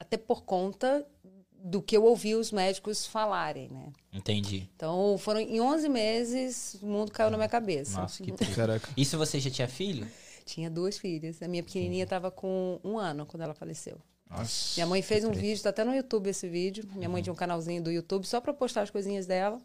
até 0.00 0.16
por 0.16 0.42
conta 0.42 1.06
do 1.52 1.80
que 1.80 1.96
eu 1.96 2.04
ouvi 2.04 2.34
os 2.34 2.50
médicos 2.50 3.06
falarem, 3.06 3.68
né? 3.68 3.92
Entendi. 4.12 4.68
Então, 4.74 5.16
foram 5.18 5.40
em 5.40 5.60
11 5.60 5.88
meses, 5.88 6.74
o 6.82 6.86
mundo 6.86 7.12
caiu 7.12 7.30
na 7.30 7.36
minha 7.36 7.48
cabeça. 7.48 8.00
Nossa, 8.00 8.22
que. 8.22 8.32
Caraca. 8.54 8.88
Isso 8.96 9.16
você 9.16 9.38
já 9.38 9.50
tinha 9.50 9.68
filho? 9.68 10.06
Tinha 10.44 10.68
duas 10.68 10.98
filhas. 10.98 11.40
A 11.40 11.46
minha 11.48 11.62
pequenininha 11.62 12.04
estava 12.04 12.30
com 12.32 12.80
um 12.84 12.98
ano 12.98 13.26
quando 13.26 13.42
ela 13.42 13.54
faleceu. 13.54 13.98
Nossa. 14.28 14.74
Minha 14.76 14.86
mãe 14.86 15.02
fez 15.02 15.24
um 15.24 15.30
vídeo, 15.30 15.62
tá 15.62 15.70
até 15.70 15.84
no 15.84 15.94
YouTube 15.94 16.28
esse 16.28 16.48
vídeo. 16.48 16.84
Minha 16.94 17.06
Uhum. 17.08 17.12
mãe 17.12 17.22
tinha 17.22 17.32
um 17.32 17.36
canalzinho 17.36 17.80
do 17.82 17.90
YouTube 17.92 18.24
só 18.26 18.40
para 18.40 18.52
postar 18.52 18.82
as 18.82 18.90
coisinhas 18.90 19.24
dela. 19.26 19.60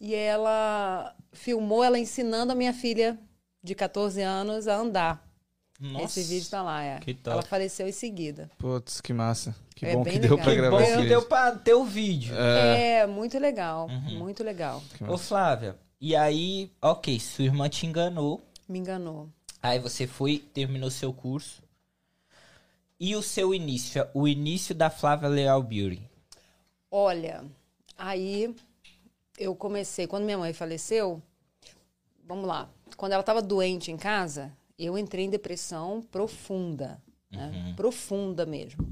E 0.00 0.14
ela 0.14 1.14
filmou 1.32 1.82
ela 1.82 1.98
ensinando 1.98 2.52
a 2.52 2.54
minha 2.54 2.72
filha 2.72 3.18
de 3.62 3.74
14 3.74 4.20
anos 4.22 4.68
a 4.68 4.76
andar. 4.76 5.26
Nossa. 5.78 6.20
Esse 6.20 6.22
vídeo 6.34 6.48
tá 6.50 6.62
lá, 6.62 6.82
é. 6.82 6.98
Que 7.00 7.12
top. 7.14 7.30
Ela 7.34 7.42
faleceu 7.42 7.86
em 7.86 7.92
seguida. 7.92 8.50
Putz, 8.58 9.00
que 9.00 9.12
massa. 9.12 9.54
Que 9.74 9.84
É 9.86 9.94
bom 9.94 10.04
que 10.04 10.18
deu 10.18 10.36
legal. 10.36 10.38
pra 10.38 10.50
Que 10.50 10.56
gravar 10.56 10.76
bom 10.78 10.82
esse 10.82 10.90
que 10.92 10.96
vídeo. 10.98 11.08
deu 11.10 11.22
pra 11.22 11.52
ter 11.52 11.74
o 11.74 11.84
vídeo. 11.84 12.34
É, 12.34 12.98
É, 13.00 13.06
muito 13.06 13.38
legal, 13.38 13.86
Uhum. 13.88 14.18
muito 14.18 14.42
legal. 14.42 14.82
Ô. 15.06 15.18
Flávia, 15.18 15.76
e 16.00 16.16
aí, 16.16 16.70
ok, 16.80 17.20
sua 17.20 17.44
irmã 17.44 17.68
te 17.68 17.84
enganou. 17.86 18.40
Me 18.66 18.78
enganou. 18.78 19.28
Aí 19.62 19.78
você 19.78 20.06
foi, 20.06 20.38
terminou 20.38 20.90
seu 20.90 21.12
curso. 21.12 21.62
E 22.98 23.14
o 23.14 23.20
seu 23.22 23.54
início, 23.54 24.06
o 24.14 24.26
início 24.26 24.74
da 24.74 24.88
Flávia 24.88 25.28
Leal 25.28 25.62
Beauty. 25.62 26.00
Olha, 26.90 27.44
aí 27.98 28.54
eu 29.38 29.54
comecei, 29.54 30.06
quando 30.06 30.24
minha 30.24 30.38
mãe 30.38 30.52
faleceu, 30.52 31.22
vamos 32.24 32.46
lá, 32.46 32.68
quando 32.96 33.12
ela 33.12 33.20
estava 33.20 33.42
doente 33.42 33.90
em 33.90 33.96
casa, 33.96 34.52
eu 34.78 34.96
entrei 34.98 35.24
em 35.24 35.30
depressão 35.30 36.02
profunda, 36.10 37.02
né? 37.30 37.72
profunda 37.76 38.44
mesmo. 38.46 38.86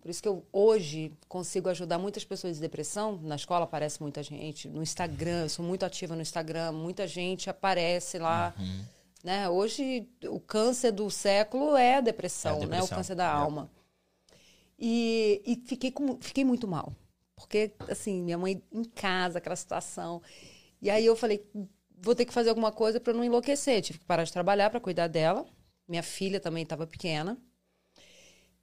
Por 0.00 0.10
isso 0.10 0.20
que 0.20 0.28
eu 0.28 0.44
hoje 0.52 1.12
consigo 1.28 1.68
ajudar 1.68 1.96
muitas 1.96 2.24
pessoas 2.24 2.58
em 2.58 2.60
depressão. 2.60 3.20
Na 3.22 3.36
escola 3.36 3.64
aparece 3.64 4.02
muita 4.02 4.20
gente, 4.20 4.66
no 4.68 4.82
Instagram, 4.82 5.42
eu 5.42 5.48
sou 5.48 5.64
muito 5.64 5.84
ativa 5.84 6.16
no 6.16 6.22
Instagram, 6.22 6.72
muita 6.72 7.06
gente 7.06 7.48
aparece 7.48 8.18
lá. 8.18 8.52
Né? 9.22 9.48
Hoje 9.48 10.08
o 10.26 10.40
câncer 10.40 10.90
do 10.90 11.08
século 11.08 11.76
é 11.76 11.96
a 11.96 12.00
depressão, 12.00 12.54
É 12.54 12.54
a 12.56 12.58
né? 12.58 12.64
O 12.66 12.70
depressão, 12.70 12.96
câncer 12.98 13.14
da 13.14 13.24
é. 13.24 13.28
alma. 13.28 13.70
E, 14.76 15.40
e 15.46 15.56
fiquei, 15.68 15.92
com- 15.92 16.18
fiquei 16.20 16.44
muito 16.44 16.66
mal. 16.66 16.92
Porque, 17.36 17.72
assim, 17.88 18.22
minha 18.22 18.38
mãe 18.38 18.62
em 18.72 18.84
casa, 18.84 19.38
aquela 19.38 19.56
situação. 19.56 20.22
E 20.80 20.90
aí 20.90 21.04
eu 21.06 21.16
falei, 21.16 21.44
vou 21.98 22.14
ter 22.14 22.24
que 22.24 22.32
fazer 22.32 22.50
alguma 22.50 22.70
coisa 22.72 23.00
para 23.00 23.12
não 23.12 23.24
enlouquecer. 23.24 23.82
Tive 23.82 23.98
que 23.98 24.04
parar 24.04 24.24
de 24.24 24.32
trabalhar 24.32 24.70
para 24.70 24.80
cuidar 24.80 25.08
dela. 25.08 25.46
Minha 25.88 26.02
filha 26.02 26.38
também 26.40 26.62
estava 26.62 26.86
pequena. 26.86 27.36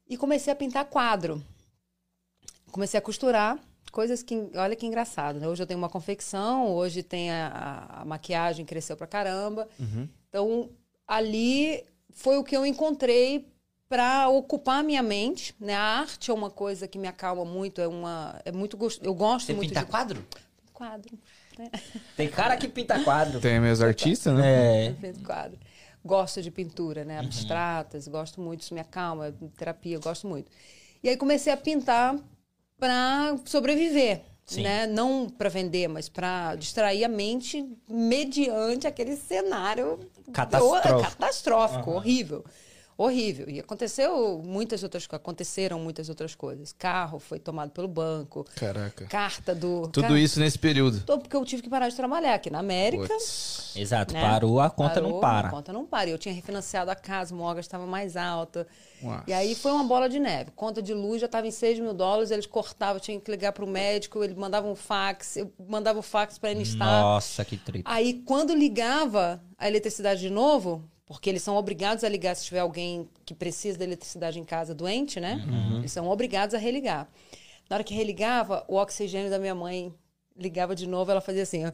E 0.08 0.18
comecei 0.18 0.52
a 0.52 0.56
pintar 0.56 0.86
quadro. 0.86 1.44
Comecei 2.72 2.98
a 2.98 3.02
costurar 3.02 3.60
coisas 3.92 4.22
que, 4.22 4.36
olha 4.56 4.76
que 4.76 4.86
engraçado, 4.86 5.40
né? 5.40 5.48
Hoje 5.48 5.64
eu 5.64 5.68
tenho 5.68 5.80
uma 5.80 5.90
confecção, 5.90 6.68
hoje 6.72 7.02
tem 7.02 7.32
a, 7.32 7.48
a- 7.48 8.02
a 8.02 8.06
maquiagem 8.06 8.66
cresceu 8.66 8.96
pra 8.96 9.08
caramba. 9.08 9.68
Então, 10.30 10.70
ali 11.08 11.84
foi 12.12 12.38
o 12.38 12.44
que 12.44 12.56
eu 12.56 12.66
encontrei 12.66 13.52
para 13.90 14.30
ocupar 14.30 14.80
a 14.82 14.84
minha 14.84 15.02
mente, 15.02 15.56
né? 15.60 15.74
A 15.74 15.82
arte 16.02 16.30
é 16.30 16.34
uma 16.34 16.52
coisa 16.52 16.88
que 16.88 17.00
me 17.00 17.08
acalma 17.08 17.44
muito, 17.44 17.82
é 17.82 17.88
uma 17.88 18.40
é 18.46 18.52
muito 18.52 18.78
gosto, 18.78 19.04
eu 19.04 19.14
gosto 19.16 19.48
Você 19.48 19.54
muito 19.54 19.70
pinta 19.70 19.80
de 19.84 19.88
quadro? 19.88 20.24
quadro, 20.72 21.18
né? 21.58 21.70
Tem 22.16 22.30
cara 22.30 22.56
que 22.56 22.68
pinta 22.70 23.04
quadro. 23.04 23.40
Tem 23.42 23.60
meus 23.60 23.82
artistas, 23.82 24.34
né? 24.38 24.86
É. 24.86 24.92
Pinto 24.94 25.24
quadro. 25.24 25.58
Gosto 26.06 26.42
de 26.42 26.52
pintura, 26.52 27.02
Uhum. 27.02 27.08
né? 27.08 27.20
Abstratas, 27.20 28.08
gosto 28.08 28.40
muito, 28.40 28.62
isso 28.62 28.74
me 28.76 28.80
acalma, 28.80 29.34
terapia, 29.58 29.98
gosto 30.00 30.28
muito. 30.28 30.50
E 31.04 31.10
aí 31.10 31.18
comecei 31.18 31.52
a 31.52 31.58
pintar 31.58 32.16
para 32.78 33.36
sobreviver, 33.44 34.22
Sim. 34.46 34.64
né? 34.64 34.86
Não 34.88 35.28
para 35.30 35.50
vender, 35.50 35.88
mas 35.90 36.08
para 36.08 36.56
distrair 36.56 37.04
a 37.04 37.10
mente 37.10 37.68
mediante 37.90 38.86
aquele 38.88 39.18
cenário 39.18 40.00
Catastrófico. 40.32 41.02
catastrófico, 41.02 41.92
horrível. 41.92 42.46
Horrível. 43.02 43.50
E 43.50 43.62
aconteceu 43.62 44.42
muitas 44.46 44.84
outras 44.84 45.08
coisas, 45.08 45.22
aconteceram 45.24 45.80
muitas 45.80 46.10
outras 46.10 46.36
coisas. 46.36 46.74
Carro 46.78 47.18
foi 47.18 47.40
tomado 47.40 47.72
pelo 47.72 47.88
banco, 47.88 48.46
Caraca. 48.58 49.06
carta 49.06 49.56
do 49.56 49.88
Tudo 49.88 50.18
isso 50.18 50.38
nesse 50.38 50.60
período. 50.60 51.00
tô- 51.06 51.18
porque 51.18 51.34
eu 51.34 51.46
tive 51.46 51.62
que 51.62 51.70
parar 51.70 51.88
de 51.88 51.96
trabalhar 51.96 52.34
aqui 52.34 52.50
na 52.50 52.60
América. 52.60 53.08
Putz. 53.08 53.72
Exato, 53.74 54.14
né? 54.14 54.22
parou, 54.22 54.60
a 54.60 54.70
conta 54.70 55.00
não 55.00 55.12
Parou, 55.12 55.22
para. 55.22 55.48
A 55.48 55.52
conta 55.52 55.72
não 55.72 55.86
para. 55.86 56.10
E 56.10 56.12
Eu 56.12 56.18
tinha 56.18 56.36
refinanciado 56.36 56.92
a 56.92 56.96
casa, 56.96 57.34
o 57.34 57.38
mortgage 57.38 57.68
estava 57.68 57.86
mais 57.86 58.18
alta. 58.18 58.68
Nossa. 59.02 59.24
E 59.28 59.32
aí 59.32 59.56
foi 59.56 59.72
uma 59.72 59.86
bola 59.86 60.10
de 60.10 60.20
neve. 60.20 60.52
Conta 60.54 60.82
de 60.82 60.94
luz 60.94 61.22
já 61.22 61.26
estava 61.28 61.48
em 61.48 61.52
6 61.52 61.80
mil 61.80 61.94
dólares, 61.94 62.32
eles 62.32 62.46
cortavam, 62.46 63.00
tinha 63.00 63.18
que 63.18 63.32
ligar 63.32 63.54
para 63.54 63.64
o 63.64 63.68
médico, 63.68 64.22
ele 64.22 64.36
mandava 64.36 64.68
um 64.68 64.76
fax, 64.76 65.38
eu 65.38 65.50
mandava 65.70 66.00
o 66.00 66.02
fax 66.02 66.38
para 66.38 66.52
Enistar. 66.52 66.86
Nossa, 67.02 67.46
que 67.46 67.56
treta. 67.56 67.90
Aí, 67.90 68.22
quando 68.26 68.54
ligava 68.54 69.42
a 69.58 69.70
eletricidade 69.70 70.20
de 70.20 70.30
novo, 70.30 70.84
porque 71.10 71.28
eles 71.30 71.42
são 71.42 71.58
obrigados 71.58 72.04
a 72.04 72.08
ligar 72.10 72.36
se 72.36 72.46
tiver 72.46 72.60
alguém 72.60 73.10
que 73.26 73.34
precisa 73.34 73.78
da 73.80 73.84
eletricidade 73.84 74.40
em 74.40 74.44
casa 74.46 74.74
doente, 74.76 75.20
né? 75.20 75.44
Eles 75.80 75.92
são 75.92 76.08
obrigados 76.08 76.54
a 76.54 76.58
religar. 76.60 77.10
Na 77.68 77.76
hora 77.78 77.84
que 77.84 77.94
religava, 77.96 78.64
o 78.68 78.76
oxigênio 78.76 79.30
da 79.30 79.40
minha 79.40 79.56
mãe 79.56 79.92
ligava 80.38 80.76
de 80.76 80.88
novo, 80.88 81.10
ela 81.12 81.20
fazia 81.20 81.44
assim, 81.44 81.66
ó. 81.66 81.72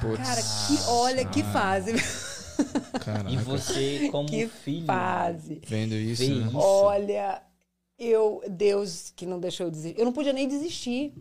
Putz. 0.00 0.22
Cara, 0.22 0.42
que 0.42 0.90
olha 0.90 1.24
que 1.24 1.42
fase. 1.42 1.92
Caraca. 3.04 3.30
E 3.30 3.36
você, 3.38 4.08
como 4.10 4.28
que 4.28 4.46
filho. 4.46 4.86
fase. 4.86 5.60
Vendo 5.66 5.94
isso, 5.94 6.22
né? 6.22 6.46
isso. 6.48 6.56
Olha, 6.58 7.42
Eu, 7.98 8.42
Deus 8.48 9.12
que 9.16 9.24
não 9.26 9.40
deixou 9.40 9.66
eu 9.66 9.70
desistir. 9.70 9.98
Eu 9.98 10.04
não 10.04 10.12
podia 10.12 10.32
nem 10.32 10.46
desistir. 10.48 11.14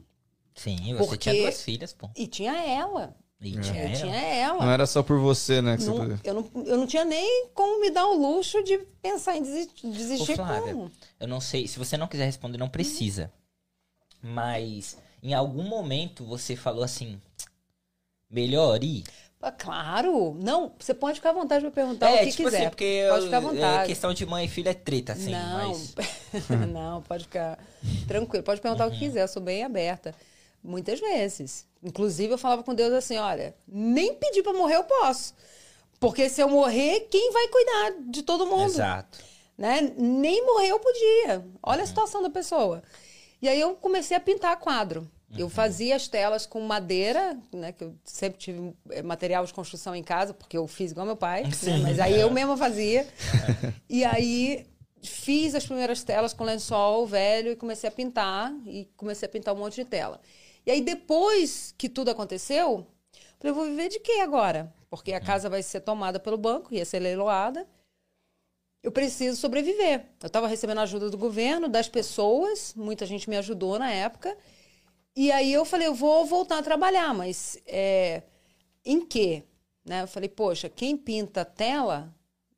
Sim, 0.55 0.78
você 0.93 0.97
Porque- 0.97 1.18
tinha 1.32 1.41
duas 1.43 1.62
filhas, 1.62 1.93
pô. 1.93 2.10
E 2.16 2.28
tinha 2.28 2.53
ela. 2.53 3.16
E 3.41 3.57
É. 3.57 3.61
tinha 3.61 3.81
Eu 3.83 3.87
ela. 3.87 3.95
tinha 3.95 4.15
ela. 4.17 4.65
Não 4.65 4.71
era 4.71 4.85
só 4.85 5.01
por 5.01 5.17
você, 5.19 5.61
né? 5.61 5.77
Que 5.77 5.83
você 5.83 5.89
Não- 5.89 5.97
podia- 5.97 6.19
eu, 6.25 6.33
não, 6.33 6.49
eu 6.65 6.77
não 6.77 6.85
tinha 6.85 7.05
nem 7.05 7.47
como 7.53 7.79
me 7.79 7.89
dar 7.89 8.05
o 8.07 8.15
luxo 8.15 8.61
de 8.63 8.77
pensar 9.01 9.37
em 9.37 9.41
desistir, 9.43 9.87
desistir 9.89 10.33
Ô, 10.33 10.35
Flávia, 10.35 10.73
como. 10.73 10.91
Eu 11.19 11.27
não 11.27 11.39
sei, 11.39 11.65
se 11.67 11.79
você 11.79 11.95
não 11.95 12.07
quiser 12.07 12.25
responder, 12.25 12.57
não 12.57 12.67
precisa. 12.67 13.31
Mas 14.21 14.97
em 15.23 15.33
algum 15.33 15.63
momento 15.63 16.25
você 16.25 16.55
falou 16.55 16.83
assim: 16.83 17.21
melhor 18.29 18.83
ir? 18.83 19.03
Ah, 19.41 19.51
Claro. 19.53 20.35
Não, 20.41 20.73
você 20.77 20.93
pode 20.93 21.15
ficar 21.19 21.29
à 21.29 21.33
vontade 21.33 21.61
para 21.61 21.71
perguntar 21.71 22.09
é, 22.09 22.15
o 22.23 22.25
que 22.25 22.31
tipo 22.31 22.43
quiser. 22.43 22.57
assim, 22.59 22.69
porque 22.69 23.05
pode 23.09 23.19
eu- 23.21 23.25
ficar 23.27 23.37
à 23.37 23.39
é, 23.39 23.41
vontade. 23.43 23.87
questão 23.87 24.13
de 24.13 24.25
mãe 24.25 24.45
e 24.45 24.49
filho 24.49 24.67
é 24.67 24.73
treta, 24.73 25.13
assim. 25.13 25.31
não, 25.31 25.69
Mas... 25.69 25.95
não, 26.73 27.01
pode 27.03 27.23
ficar 27.23 27.57
tranquilo. 28.05 28.43
Pode 28.43 28.59
perguntar 28.59 28.83
Uhum. 28.85 28.89
o 28.89 28.93
que 28.93 28.99
quiser, 28.99 29.23
eu 29.23 29.27
sou 29.29 29.41
bem 29.41 29.63
aberta. 29.63 30.13
Muitas 30.64 30.99
vezes. 30.99 31.66
Inclusive, 31.82 32.34
eu 32.34 32.38
falava 32.38 32.64
com 32.64 32.74
Deus 32.76 32.91
assim: 32.93 33.18
olha, 33.18 33.55
nem 33.68 34.14
pedir 34.16 34.43
para 34.43 34.53
morrer 34.53 34.76
eu 34.76 34.84
posso. 34.84 35.34
Porque 35.99 36.30
se 36.30 36.41
eu 36.41 36.49
morrer, 36.49 37.07
quem 37.12 37.32
vai 37.32 37.47
cuidar 37.49 37.93
de 38.10 38.24
todo 38.24 38.45
mundo? 38.45 38.66
Exato. 38.76 39.20
né? 39.57 39.93
Nem 39.97 40.45
morrer 40.45 40.70
eu 40.70 40.80
podia. 40.80 41.45
Olha 41.62 41.80
a 41.80 41.82
Uhum. 41.82 41.88
situação 41.88 42.22
da 42.22 42.30
pessoa. 42.30 42.82
E 43.41 43.47
aí 43.49 43.60
eu 43.60 43.76
comecei 43.76 44.16
a 44.16 44.20
pintar 44.20 44.57
quadro. 44.57 45.10
Eu 45.38 45.45
Uhum. 45.45 45.49
fazia 45.49 45.95
as 45.95 46.07
telas 46.07 46.45
com 46.45 46.60
madeira, 46.62 47.38
né? 47.53 47.72
Que 47.74 47.84
eu 47.84 47.93
sempre 48.05 48.39
tive 48.39 48.74
eh, 48.89 49.01
material 49.03 49.45
de 49.45 49.53
construção 49.53 49.93
em 49.95 50.01
casa, 50.03 50.34
porque 50.34 50.57
eu 50.57 50.66
fiz 50.68 50.91
igual 50.91 51.05
meu 51.05 51.16
pai, 51.18 51.43
né, 51.43 51.78
mas 51.84 51.99
aí 51.99 52.20
eu 52.20 52.32
mesma 52.32 52.55
fazia. 52.57 53.05
e 53.89 54.03
aí 54.05 54.66
fiz 55.03 55.53
as 55.55 55.66
primeiras 55.66 56.03
telas 56.03 56.34
com 56.34 56.43
lençol 56.43 57.05
velho 57.05 57.51
e 57.51 57.55
comecei 57.55 57.88
a 57.88 57.91
pintar. 57.91 58.53
E 58.66 58.88
comecei 58.97 59.28
a 59.28 59.30
pintar 59.32 59.53
um 59.53 59.57
monte 59.57 59.76
de 59.76 59.86
tela. 59.86 60.20
E 60.66 60.72
aí 60.72 60.82
depois 60.82 61.74
que 61.78 61.89
tudo 61.89 62.10
aconteceu, 62.10 62.86
falei, 63.39 63.51
eu 63.51 63.55
vou 63.55 63.66
viver 63.66 63.89
de 63.89 63.99
quê 63.99 64.20
agora? 64.22 64.74
Porque 64.89 65.14
a 65.14 65.20
casa 65.22 65.49
vai 65.49 65.62
ser 65.64 65.82
tomada 65.82 66.20
pelo 66.20 66.38
banco, 66.38 66.74
ia 66.74 66.86
ser 66.86 66.99
leiloada 66.99 67.68
eu 68.82 68.91
preciso 68.91 69.36
sobreviver. 69.39 70.05
Eu 70.22 70.28
estava 70.28 70.47
recebendo 70.47 70.80
ajuda 70.80 71.10
do 71.10 71.18
governo, 71.18 71.68
das 71.68 71.89
pessoas, 71.89 72.74
muita 72.76 73.05
gente 73.05 73.30
me 73.30 73.38
ajudou 73.38 73.78
na 73.78 73.91
época. 73.91 74.38
E 75.16 75.32
aí 75.32 75.51
eu 75.51 75.66
falei, 75.66 75.88
eu 75.88 75.93
vou 75.93 76.26
voltar 76.26 76.60
a 76.60 76.64
trabalhar, 76.64 77.14
mas 77.14 77.57
é, 77.68 78.24
em 78.86 79.05
quê? 79.05 79.43
Né? 79.84 80.03
Eu 80.03 80.07
falei, 80.07 80.30
poxa, 80.30 80.70
quem 80.70 80.95
pinta 80.95 81.43
tela, 81.43 82.14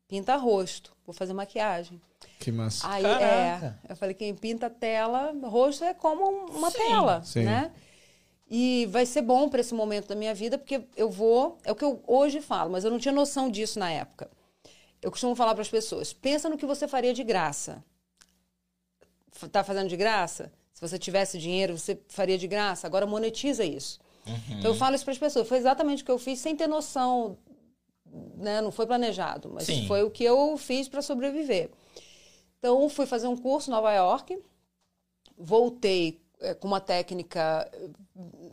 pinta 0.06 0.36
rosto. 0.36 0.92
Vou 1.04 1.12
fazer 1.12 1.32
maquiagem. 1.32 2.00
Que 2.38 2.52
massa. 2.52 2.88
Aí 2.88 3.02
Caraca. 3.02 3.80
é, 3.88 3.92
eu 3.92 3.96
falei, 3.96 4.14
quem 4.14 4.32
pinta 4.34 4.70
tela, 4.70 5.34
rosto 5.42 5.82
é 5.84 5.92
como 5.92 6.24
um- 6.24 6.56
uma 6.56 6.70
Sim, 6.70 6.78
tela, 6.78 7.22
sim. 7.24 7.42
né? 7.42 7.72
E 8.54 8.84
vai 8.90 9.06
ser 9.06 9.22
bom 9.22 9.48
para 9.48 9.62
esse 9.62 9.72
momento 9.72 10.08
da 10.08 10.14
minha 10.14 10.34
vida, 10.34 10.58
porque 10.58 10.82
eu 10.94 11.08
vou, 11.08 11.56
é 11.64 11.72
o 11.72 11.74
que 11.74 11.82
eu 11.82 12.04
hoje 12.06 12.38
falo, 12.42 12.70
mas 12.70 12.84
eu 12.84 12.90
não 12.90 12.98
tinha 12.98 13.10
noção 13.10 13.50
disso 13.50 13.78
na 13.78 13.90
época. 13.90 14.30
Eu 15.00 15.10
costumo 15.10 15.34
falar 15.34 15.54
para 15.54 15.62
as 15.62 15.70
pessoas: 15.70 16.12
pensa 16.12 16.50
no 16.50 16.58
que 16.58 16.66
você 16.66 16.86
faria 16.86 17.14
de 17.14 17.24
graça. 17.24 17.82
Tá 19.50 19.64
fazendo 19.64 19.88
de 19.88 19.96
graça? 19.96 20.52
Se 20.74 20.82
você 20.82 20.98
tivesse 20.98 21.38
dinheiro, 21.38 21.78
você 21.78 21.98
faria 22.08 22.36
de 22.36 22.46
graça. 22.46 22.86
Agora 22.86 23.06
monetiza 23.06 23.64
isso. 23.64 23.98
Então 24.58 24.72
eu 24.72 24.74
falo 24.74 24.94
isso 24.94 25.04
para 25.04 25.12
as 25.12 25.18
pessoas. 25.18 25.48
Foi 25.48 25.56
exatamente 25.56 26.02
o 26.02 26.04
que 26.04 26.12
eu 26.12 26.18
fiz 26.18 26.38
sem 26.38 26.54
ter 26.54 26.66
noção, 26.66 27.38
né? 28.36 28.60
Não 28.60 28.70
foi 28.70 28.86
planejado, 28.86 29.50
mas 29.50 29.64
Sim. 29.64 29.86
foi 29.86 30.02
o 30.02 30.10
que 30.10 30.24
eu 30.24 30.58
fiz 30.58 30.90
para 30.90 31.00
sobreviver. 31.00 31.70
Então 32.58 32.86
fui 32.90 33.06
fazer 33.06 33.28
um 33.28 33.36
curso 33.36 33.70
em 33.70 33.72
Nova 33.72 33.94
York, 33.94 34.38
voltei 35.38 36.21
com 36.60 36.68
uma 36.68 36.80
técnica 36.80 37.68
eh, 37.72 37.88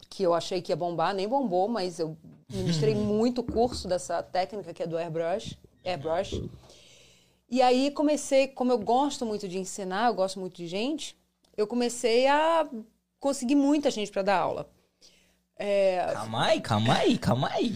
que 0.09 0.23
eu 0.23 0.33
achei 0.33 0.61
que 0.61 0.71
ia 0.71 0.75
bombar, 0.75 1.13
nem 1.13 1.27
bombou, 1.27 1.67
mas 1.67 1.99
eu 1.99 2.17
ministrei 2.49 2.93
muito 2.95 3.43
curso 3.43 3.87
dessa 3.87 4.21
técnica 4.23 4.73
que 4.73 4.83
é 4.83 4.87
do 4.87 4.97
airbrush, 4.97 5.57
airbrush. 5.83 6.41
E 7.49 7.61
aí 7.61 7.91
comecei, 7.91 8.47
como 8.47 8.71
eu 8.71 8.77
gosto 8.77 9.25
muito 9.25 9.47
de 9.47 9.57
ensinar, 9.57 10.07
eu 10.07 10.13
gosto 10.13 10.39
muito 10.39 10.55
de 10.55 10.67
gente, 10.67 11.17
eu 11.57 11.65
comecei 11.65 12.27
a 12.27 12.67
conseguir 13.19 13.55
muita 13.55 13.89
gente 13.89 14.11
para 14.11 14.21
dar 14.21 14.37
aula. 14.37 14.69
É, 15.55 16.05
Calma 16.13 16.45
aí, 16.45 16.61
calma 16.61 16.95
aí, 16.95 17.17
calma 17.17 17.49
aí. 17.51 17.75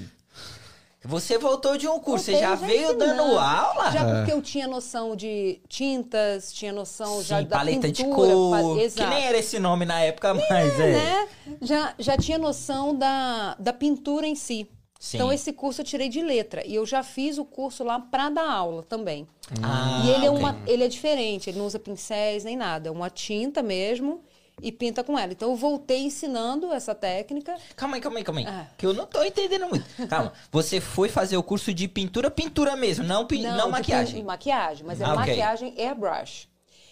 Você 1.06 1.38
voltou 1.38 1.78
de 1.78 1.88
um 1.88 1.99
curso, 1.99 2.26
você 2.26 2.32
Voltei 2.32 2.49
já 2.49 2.56
já 2.56 2.66
veio 2.68 2.93
dando 2.97 3.38
aula? 3.38 3.91
Já 3.91 4.06
porque 4.16 4.32
eu 4.32 4.41
tinha 4.41 4.68
noção 4.68 5.16
de 5.16 5.60
tintas, 5.68 6.54
tinha 6.54 6.72
noção 6.72 7.22
já 7.22 7.39
Sim, 7.39 7.45
da 7.45 7.58
paleta 7.58 7.88
pintura. 7.88 7.93
de 8.10 8.16
cor. 8.34 8.51
pa- 8.51 8.89
Que 9.04 9.06
nem 9.10 9.26
era 9.26 9.38
esse 9.38 9.60
nome 9.60 9.86
na 9.86 9.99
época, 9.99 10.34
mas 10.34 10.80
é. 10.80 10.91
né? 10.93 11.28
Já, 11.62 11.93
já 11.99 12.18
tinha 12.18 12.38
noção 12.38 12.95
da, 12.95 13.56
da 13.60 13.74
pintura 13.74 14.26
em 14.26 14.36
si. 14.36 14.68
Sim. 14.97 15.18
Então, 15.18 15.34
esse 15.34 15.51
curso 15.51 15.82
eu 15.82 15.86
tirei 15.86 16.08
de 16.08 16.22
letra. 16.22 16.66
E 16.66 16.74
eu 16.76 16.86
já 16.86 17.04
fiz 17.04 17.38
o 17.38 17.43
curso 17.43 17.84
lá 17.84 17.99
para 17.99 18.30
dar 18.30 18.49
aula 18.49 18.84
também. 18.84 19.28
Ah, 19.62 20.01
e 20.06 20.10
ele 20.12 20.26
é, 20.26 20.32
uma, 20.32 20.58
ele 20.66 20.86
é 20.86 20.88
diferente, 20.88 21.49
ele 21.49 21.60
não 21.60 21.66
usa 21.66 21.78
pincéis 21.78 22.45
nem 22.45 22.56
nada. 22.56 22.88
É 22.88 22.91
uma 22.91 23.10
tinta 23.10 23.62
mesmo 23.62 24.22
e 24.62 24.72
pinta 24.72 25.04
com 25.04 25.18
ela. 25.18 25.32
Então, 25.32 25.49
eu 25.49 25.56
voltei 25.56 26.04
ensinando 26.06 26.72
essa 26.72 26.93
técnica. 26.95 27.56
Calma 27.76 27.95
aí, 27.97 28.01
calma 28.01 28.18
aí, 28.20 28.24
calma 28.24 28.39
aí. 28.41 28.45
Ah. 28.47 28.66
Que 28.78 28.86
eu 28.86 28.93
não 28.93 29.06
tô 29.06 29.24
entendendo 29.24 29.68
muito. 29.68 29.86
Calma. 30.08 30.32
Você 30.51 30.80
foi 30.80 31.10
fazer 31.10 31.38
o 31.38 31.43
curso 31.43 31.74
de 31.74 31.88
pintura, 31.88 32.30
pintura 32.32 32.76
mesmo, 32.76 33.04
não, 33.06 33.26
pin... 33.26 33.41
não, 33.43 33.66
de 33.66 33.72
maquiagem. 33.72 34.16
pin- 34.22 34.24
maquiagem, 34.24 34.86
mas 34.86 35.01
é 35.01 35.06
Ah, 35.06 35.16
maquiagem 35.16 35.74
airbrush. 35.78 36.47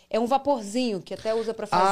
É 0.09 0.19
um 0.19 0.25
vaporzinho 0.25 1.01
que 1.01 1.13
até 1.13 1.33
usa 1.33 1.53
para 1.53 1.65
fazer. 1.65 1.83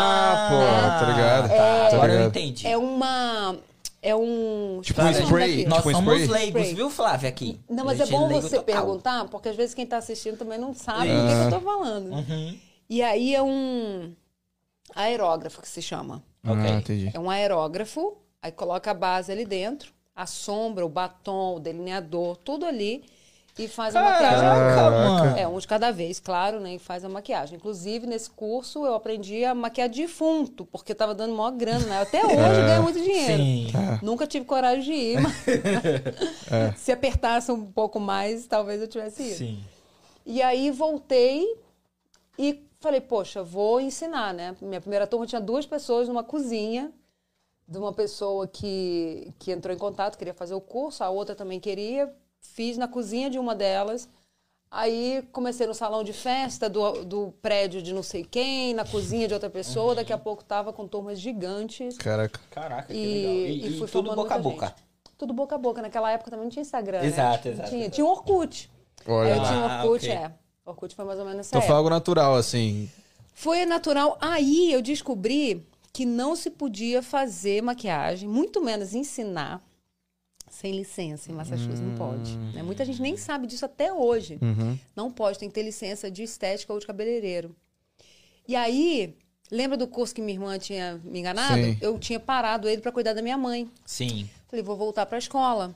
Ah, 0.00 0.48
pô, 0.50 1.04
tá 1.04 1.12
ligado? 1.12 1.48
Tá 1.50 1.86
Agora 1.96 2.12
eu 2.12 2.16
ligado. 2.20 2.28
entendi. 2.30 2.66
É 2.66 2.78
uma. 2.78 3.56
É 4.00 4.14
um. 4.16 4.80
Tipo 4.82 5.02
um 5.02 5.06
é 5.08 5.10
spray. 5.10 5.48
daquilo? 5.50 5.68
Nós 5.68 5.78
Tipo 5.80 5.90
somos 5.92 6.20
spray? 6.22 6.40
leigos, 6.40 6.60
Spray. 6.62 6.74
viu, 6.74 6.88
Flávia, 6.90 7.28
aqui? 7.28 7.60
Não, 7.68 7.84
mas 7.84 8.00
é 8.00 8.06
gente 8.06 8.16
bom 8.16 8.28
você 8.30 8.56
total. 8.56 8.64
perguntar, 8.64 9.24
porque 9.26 9.50
às 9.50 9.56
vezes 9.56 9.74
quem 9.74 9.84
tá 9.84 9.98
assistindo 9.98 10.38
também 10.38 10.58
não 10.58 10.72
sabe 10.72 11.08
do 11.08 11.20
que, 11.28 11.34
que 11.34 11.54
eu 11.54 11.60
tô 11.60 11.60
falando. 11.60 12.12
Uhum. 12.14 12.58
E 12.88 13.02
aí 13.02 13.34
é 13.34 13.42
um 13.42 14.14
aerógrafo 14.96 15.62
que 15.62 15.68
se 15.68 15.82
chama. 15.82 16.22
Ok. 16.44 16.62
Ah, 16.64 16.70
entendi. 16.70 17.10
É 17.14 17.20
um 17.20 17.30
aerógrafo, 17.30 18.16
aí 18.42 18.50
coloca 18.50 18.90
a 18.90 18.94
base 18.94 19.30
ali 19.30 19.44
dentro, 19.44 19.92
a 20.14 20.26
sombra, 20.26 20.84
o 20.84 20.88
batom, 20.88 21.56
o 21.56 21.60
delineador, 21.60 22.36
tudo 22.38 22.66
ali 22.66 23.04
e 23.58 23.66
faz 23.66 23.96
a 23.96 24.02
maquiagem. 24.02 24.44
Mano. 24.44 25.36
É, 25.38 25.48
um 25.48 25.58
de 25.58 25.66
cada 25.66 25.90
vez, 25.90 26.20
claro, 26.20 26.60
né? 26.60 26.74
E 26.74 26.78
faz 26.78 27.04
a 27.04 27.08
maquiagem. 27.08 27.56
Inclusive, 27.56 28.06
nesse 28.06 28.28
curso, 28.28 28.84
eu 28.84 28.94
aprendi 28.94 29.44
a 29.44 29.54
maquiar 29.54 29.88
defunto, 29.88 30.66
porque 30.66 30.94
tava 30.94 31.14
dando 31.14 31.34
maior 31.34 31.52
grana, 31.52 31.86
né? 31.86 32.02
Até 32.02 32.22
hoje 32.24 32.36
ganho 32.36 32.82
muito 32.82 33.00
dinheiro. 33.00 33.42
Sim. 33.42 33.72
Nunca 34.02 34.26
tive 34.26 34.44
coragem 34.44 34.82
de 34.84 34.92
ir, 34.92 35.20
mas 35.20 35.34
se 36.76 36.92
apertasse 36.92 37.50
um 37.50 37.64
pouco 37.64 37.98
mais, 37.98 38.46
talvez 38.46 38.80
eu 38.80 38.88
tivesse 38.88 39.22
ido. 39.22 39.36
Sim. 39.36 39.64
E 40.26 40.42
aí 40.42 40.70
voltei 40.70 41.46
e 42.38 42.65
falei, 42.80 43.00
poxa, 43.00 43.42
vou 43.42 43.80
ensinar, 43.80 44.32
né? 44.34 44.56
Minha 44.60 44.80
primeira 44.80 45.06
turma 45.06 45.26
tinha 45.26 45.40
duas 45.40 45.66
pessoas 45.66 46.08
numa 46.08 46.22
cozinha, 46.24 46.92
de 47.68 47.78
uma 47.78 47.92
pessoa 47.92 48.46
que, 48.46 49.32
que 49.38 49.50
entrou 49.50 49.74
em 49.74 49.78
contato, 49.78 50.16
queria 50.16 50.34
fazer 50.34 50.54
o 50.54 50.60
curso, 50.60 51.02
a 51.02 51.10
outra 51.10 51.34
também 51.34 51.58
queria, 51.58 52.12
fiz 52.40 52.78
na 52.78 52.86
cozinha 52.86 53.28
de 53.28 53.38
uma 53.38 53.54
delas. 53.54 54.08
Aí 54.70 55.22
comecei 55.32 55.66
no 55.66 55.74
salão 55.74 56.02
de 56.04 56.12
festa 56.12 56.68
do, 56.68 57.04
do 57.04 57.32
prédio 57.40 57.80
de 57.80 57.94
não 57.94 58.02
sei 58.02 58.24
quem, 58.24 58.74
na 58.74 58.84
cozinha 58.84 59.26
de 59.28 59.32
outra 59.34 59.48
pessoa, 59.48 59.94
daqui 59.94 60.12
a 60.12 60.18
pouco 60.18 60.44
tava 60.44 60.72
com 60.72 60.86
turmas 60.86 61.18
gigantes. 61.20 61.96
Caraca. 61.96 62.40
Caraca, 62.50 62.88
que 62.92 62.94
E, 62.94 63.06
legal. 63.06 63.32
E, 63.32 63.66
e 63.80 63.82
e 63.84 63.86
tudo 63.88 64.14
boca 64.14 64.34
a 64.34 64.38
boca. 64.38 64.66
gente. 64.66 64.86
Tudo 65.16 65.32
boca 65.32 65.54
a 65.54 65.58
boca. 65.58 65.80
Naquela 65.80 66.10
época 66.10 66.30
também 66.30 66.44
não 66.44 66.50
tinha 66.50 66.62
Instagram. 66.62 67.00
né? 67.00 67.06
Exato, 67.06 67.48
exato, 67.48 67.70
Tinha, 67.70 67.82
exato. 67.82 67.94
tinha 67.94 68.04
um 68.04 68.10
Orkut. 68.10 68.70
Olha. 69.06 69.32
Aí 69.34 69.38
eu 69.38 69.44
tinha 69.44 69.58
um 69.58 69.64
Ah, 69.64 69.82
Orkut, 69.84 70.04
ok. 70.04 70.10
é. 70.16 70.32
Orkut 70.66 70.94
foi 70.94 71.04
mais 71.04 71.18
ou 71.18 71.24
menos 71.24 71.38
nessa 71.38 71.56
Então 71.56 71.62
foi 71.66 71.74
algo 71.76 71.88
natural, 71.88 72.34
assim. 72.34 72.90
Foi 73.32 73.64
natural. 73.64 74.18
Aí 74.20 74.72
eu 74.72 74.82
descobri 74.82 75.64
que 75.92 76.04
não 76.04 76.34
se 76.36 76.50
podia 76.50 77.02
fazer 77.02 77.62
maquiagem, 77.62 78.28
muito 78.28 78.60
menos 78.62 78.92
ensinar, 78.94 79.62
sem 80.50 80.72
licença. 80.72 81.30
Em 81.30 81.34
Massachusetts 81.34 81.80
não 81.80 81.94
pode. 81.94 82.36
né? 82.54 82.62
Muita 82.62 82.84
gente 82.84 83.00
nem 83.00 83.16
sabe 83.16 83.46
disso 83.46 83.64
até 83.64 83.92
hoje. 83.92 84.38
Não 84.94 85.10
pode, 85.10 85.38
tem 85.38 85.48
que 85.48 85.54
ter 85.54 85.62
licença 85.62 86.10
de 86.10 86.22
estética 86.22 86.72
ou 86.72 86.78
de 86.78 86.86
cabeleireiro. 86.86 87.54
E 88.48 88.54
aí, 88.54 89.16
lembra 89.50 89.76
do 89.76 89.86
curso 89.86 90.14
que 90.14 90.20
minha 90.20 90.36
irmã 90.36 90.58
tinha 90.58 91.00
me 91.04 91.20
enganado? 91.20 91.54
Sim. 91.62 91.78
Eu 91.80 91.98
tinha 91.98 92.20
parado 92.20 92.68
ele 92.68 92.80
para 92.82 92.92
cuidar 92.92 93.12
da 93.12 93.22
minha 93.22 93.38
mãe. 93.38 93.70
Sim. 93.84 94.28
Falei, 94.48 94.62
vou 94.64 94.76
voltar 94.76 95.06
para 95.06 95.16
a 95.16 95.18
escola. 95.18 95.74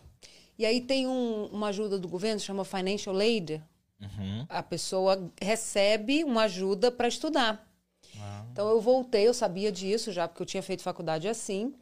E 0.59 0.65
aí 0.67 0.81
tem 0.81 1.07
um- 1.07 1.47
uma 1.47 1.69
ajuda 1.69 1.99
do 1.99 2.07
governo, 2.09 2.39
chama 2.41 2.65
Financial 2.65 3.17
Aid. 3.17 3.63
Uhum. 4.01 4.47
A 4.49 4.63
pessoa 4.63 5.31
recebe 5.41 6.25
uma 6.25 6.43
ajuda 6.43 6.91
para 6.91 7.09
estudar. 7.09 7.67
Então 8.53 8.69
eu 8.69 8.81
voltei, 8.81 9.29
eu 9.29 9.35
sabia 9.35 9.71
disso 9.71 10.11
já, 10.13 10.27
porque 10.27 10.43
eu 10.43 10.47
tinha 10.47 10.63
feito 10.63 10.83
faculdade 10.83 11.29
assim. 11.29 11.73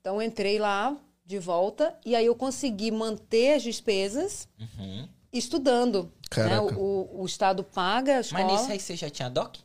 Então 0.00 0.16
eu 0.16 0.22
entrei 0.22 0.58
lá 0.58 0.96
de 1.24 1.38
volta 1.38 1.96
e 2.04 2.14
aí 2.14 2.26
eu 2.26 2.34
consegui 2.34 2.90
manter 2.90 3.54
as 3.54 3.62
despesas 3.62 4.48
Uhum. 4.58 5.08
estudando. 5.32 6.12
Né? 6.36 6.60
O, 6.60 7.08
o 7.22 7.26
Estado 7.26 7.64
paga 7.64 8.18
a 8.18 8.20
escola. 8.20 8.44
Mas 8.44 8.52
nisso 8.52 8.72
aí 8.72 8.78
você 8.80 8.96
já 8.96 9.08
tinha 9.10 9.28
doc? 9.30 9.56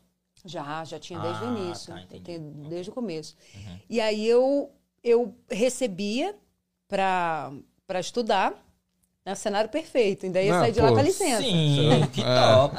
Já, 0.45 0.83
já 0.85 0.99
tinha 0.99 1.19
desde 1.19 1.43
Ah, 1.43 1.47
o 1.47 1.49
início. 1.57 1.93
tá, 1.93 2.01
entendi. 2.01 2.39
desde 2.69 2.91
o 2.91 2.93
começo. 2.93 3.35
E 3.89 3.99
aí 3.99 4.25
eu, 4.25 4.71
eu 5.03 5.35
recebia 5.49 6.35
pra, 6.87 7.51
pra 7.87 7.99
estudar 9.25 9.31
né, 9.31 9.35
cenário 9.35 9.69
perfeito. 9.69 10.25
Ainda 10.25 10.41
ia 10.41 10.53
Não, 10.53 10.59
sair 10.59 10.71
de 10.71 10.79
pô, 10.79 10.85
lá 10.85 10.91
com 10.91 10.99
a 10.99 11.03
licença. 11.03 11.41
Sim, 11.41 12.07
que 12.13 12.21
É, 12.21 12.55
top. 12.55 12.75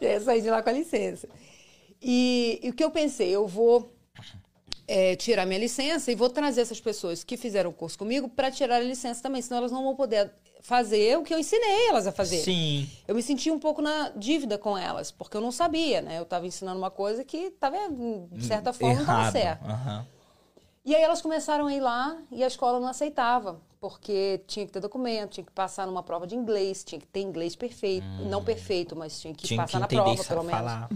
Já 0.00 0.08
ia 0.08 0.20
sair 0.20 0.42
de 0.42 0.50
lá 0.50 0.62
com 0.62 0.68
a 0.68 0.72
licença. 0.72 1.28
E, 2.02 2.60
e 2.62 2.70
o 2.70 2.72
que 2.74 2.84
eu 2.84 2.90
pensei? 2.90 3.30
Eu 3.30 3.46
vou 3.46 3.92
é, 4.86 5.16
tirar 5.16 5.46
minha 5.46 5.58
licença 5.58 6.10
e 6.10 6.14
vou 6.14 6.28
trazer 6.28 6.60
essas 6.62 6.80
pessoas 6.80 7.24
que 7.24 7.36
fizeram 7.36 7.70
o 7.70 7.72
curso 7.72 7.98
comigo 7.98 8.28
para 8.28 8.50
tirar 8.50 8.76
a 8.76 8.80
licença 8.80 9.22
também, 9.22 9.40
senão 9.40 9.58
elas 9.58 9.72
não 9.72 9.82
vão 9.82 9.96
poder 9.96 10.30
fazer 10.60 11.16
o 11.16 11.22
que 11.22 11.32
eu 11.32 11.38
ensinei 11.38 11.88
elas 11.88 12.06
a 12.06 12.12
fazer. 12.12 12.38
Sim. 12.42 12.88
Eu 13.06 13.14
me 13.14 13.22
senti 13.22 13.50
um 13.50 13.58
pouco 13.58 13.80
na 13.80 14.10
dívida 14.10 14.58
com 14.58 14.76
elas, 14.76 15.10
porque 15.10 15.36
eu 15.36 15.40
não 15.40 15.52
sabia, 15.52 16.02
né? 16.02 16.18
Eu 16.18 16.24
estava 16.24 16.46
ensinando 16.46 16.78
uma 16.78 16.90
coisa 16.90 17.24
que 17.24 17.36
estava, 17.36 17.76
de 18.32 18.44
certa 18.44 18.72
forma, 18.72 18.94
não 18.94 19.02
estava 19.02 19.30
certo. 19.30 19.64
Aham. 19.64 20.06
E 20.86 20.94
aí 20.94 21.02
elas 21.02 21.20
começaram 21.20 21.66
a 21.66 21.74
ir 21.74 21.80
lá 21.80 22.16
e 22.30 22.44
a 22.44 22.46
escola 22.46 22.78
não 22.78 22.86
aceitava, 22.86 23.60
porque 23.80 24.40
tinha 24.46 24.64
que 24.64 24.70
ter 24.72 24.78
documento, 24.78 25.32
tinha 25.32 25.44
que 25.44 25.50
passar 25.50 25.84
numa 25.84 26.00
prova 26.00 26.28
de 26.28 26.36
inglês, 26.36 26.84
tinha 26.84 27.00
que 27.00 27.06
ter 27.08 27.22
inglês 27.22 27.56
perfeito, 27.56 28.06
não 28.30 28.44
perfeito, 28.44 28.94
mas 28.94 29.20
tinha 29.20 29.34
que 29.34 29.48
Tinha 29.48 29.60
passar 29.62 29.78
que 29.88 29.96
na 29.96 30.02
prova, 30.04 30.24
pelo 30.24 30.44
menos. 30.44 30.60
falar. 30.60 30.88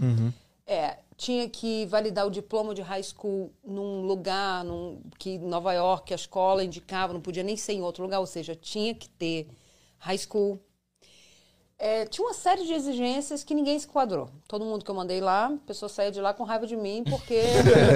É, 0.65 0.99
tinha 1.17 1.49
que 1.49 1.85
validar 1.87 2.25
o 2.25 2.31
diploma 2.31 2.73
de 2.73 2.81
high 2.81 3.03
school 3.03 3.51
num 3.61 4.03
lugar 4.03 4.63
num, 4.63 5.01
que 5.19 5.37
Nova 5.37 5.73
York, 5.73 6.13
a 6.13 6.15
escola 6.15 6.63
indicava, 6.63 7.11
não 7.11 7.19
podia 7.19 7.43
nem 7.43 7.57
ser 7.57 7.73
em 7.73 7.81
outro 7.81 8.01
lugar, 8.01 8.21
ou 8.21 8.25
seja, 8.25 8.55
tinha 8.55 8.95
que 8.95 9.09
ter 9.09 9.49
high 9.97 10.17
school. 10.17 10.57
É, 11.83 12.05
tinha 12.05 12.27
uma 12.27 12.33
série 12.35 12.63
de 12.63 12.73
exigências 12.73 13.43
que 13.43 13.55
ninguém 13.55 13.79
se 13.79 13.87
enquadrou. 13.87 14.29
Todo 14.47 14.63
mundo 14.63 14.85
que 14.85 14.91
eu 14.91 14.93
mandei 14.93 15.19
lá, 15.19 15.47
a 15.47 15.57
pessoa 15.65 15.89
saía 15.89 16.11
de 16.11 16.21
lá 16.21 16.31
com 16.31 16.43
raiva 16.43 16.67
de 16.67 16.77
mim 16.77 17.03
porque 17.09 17.41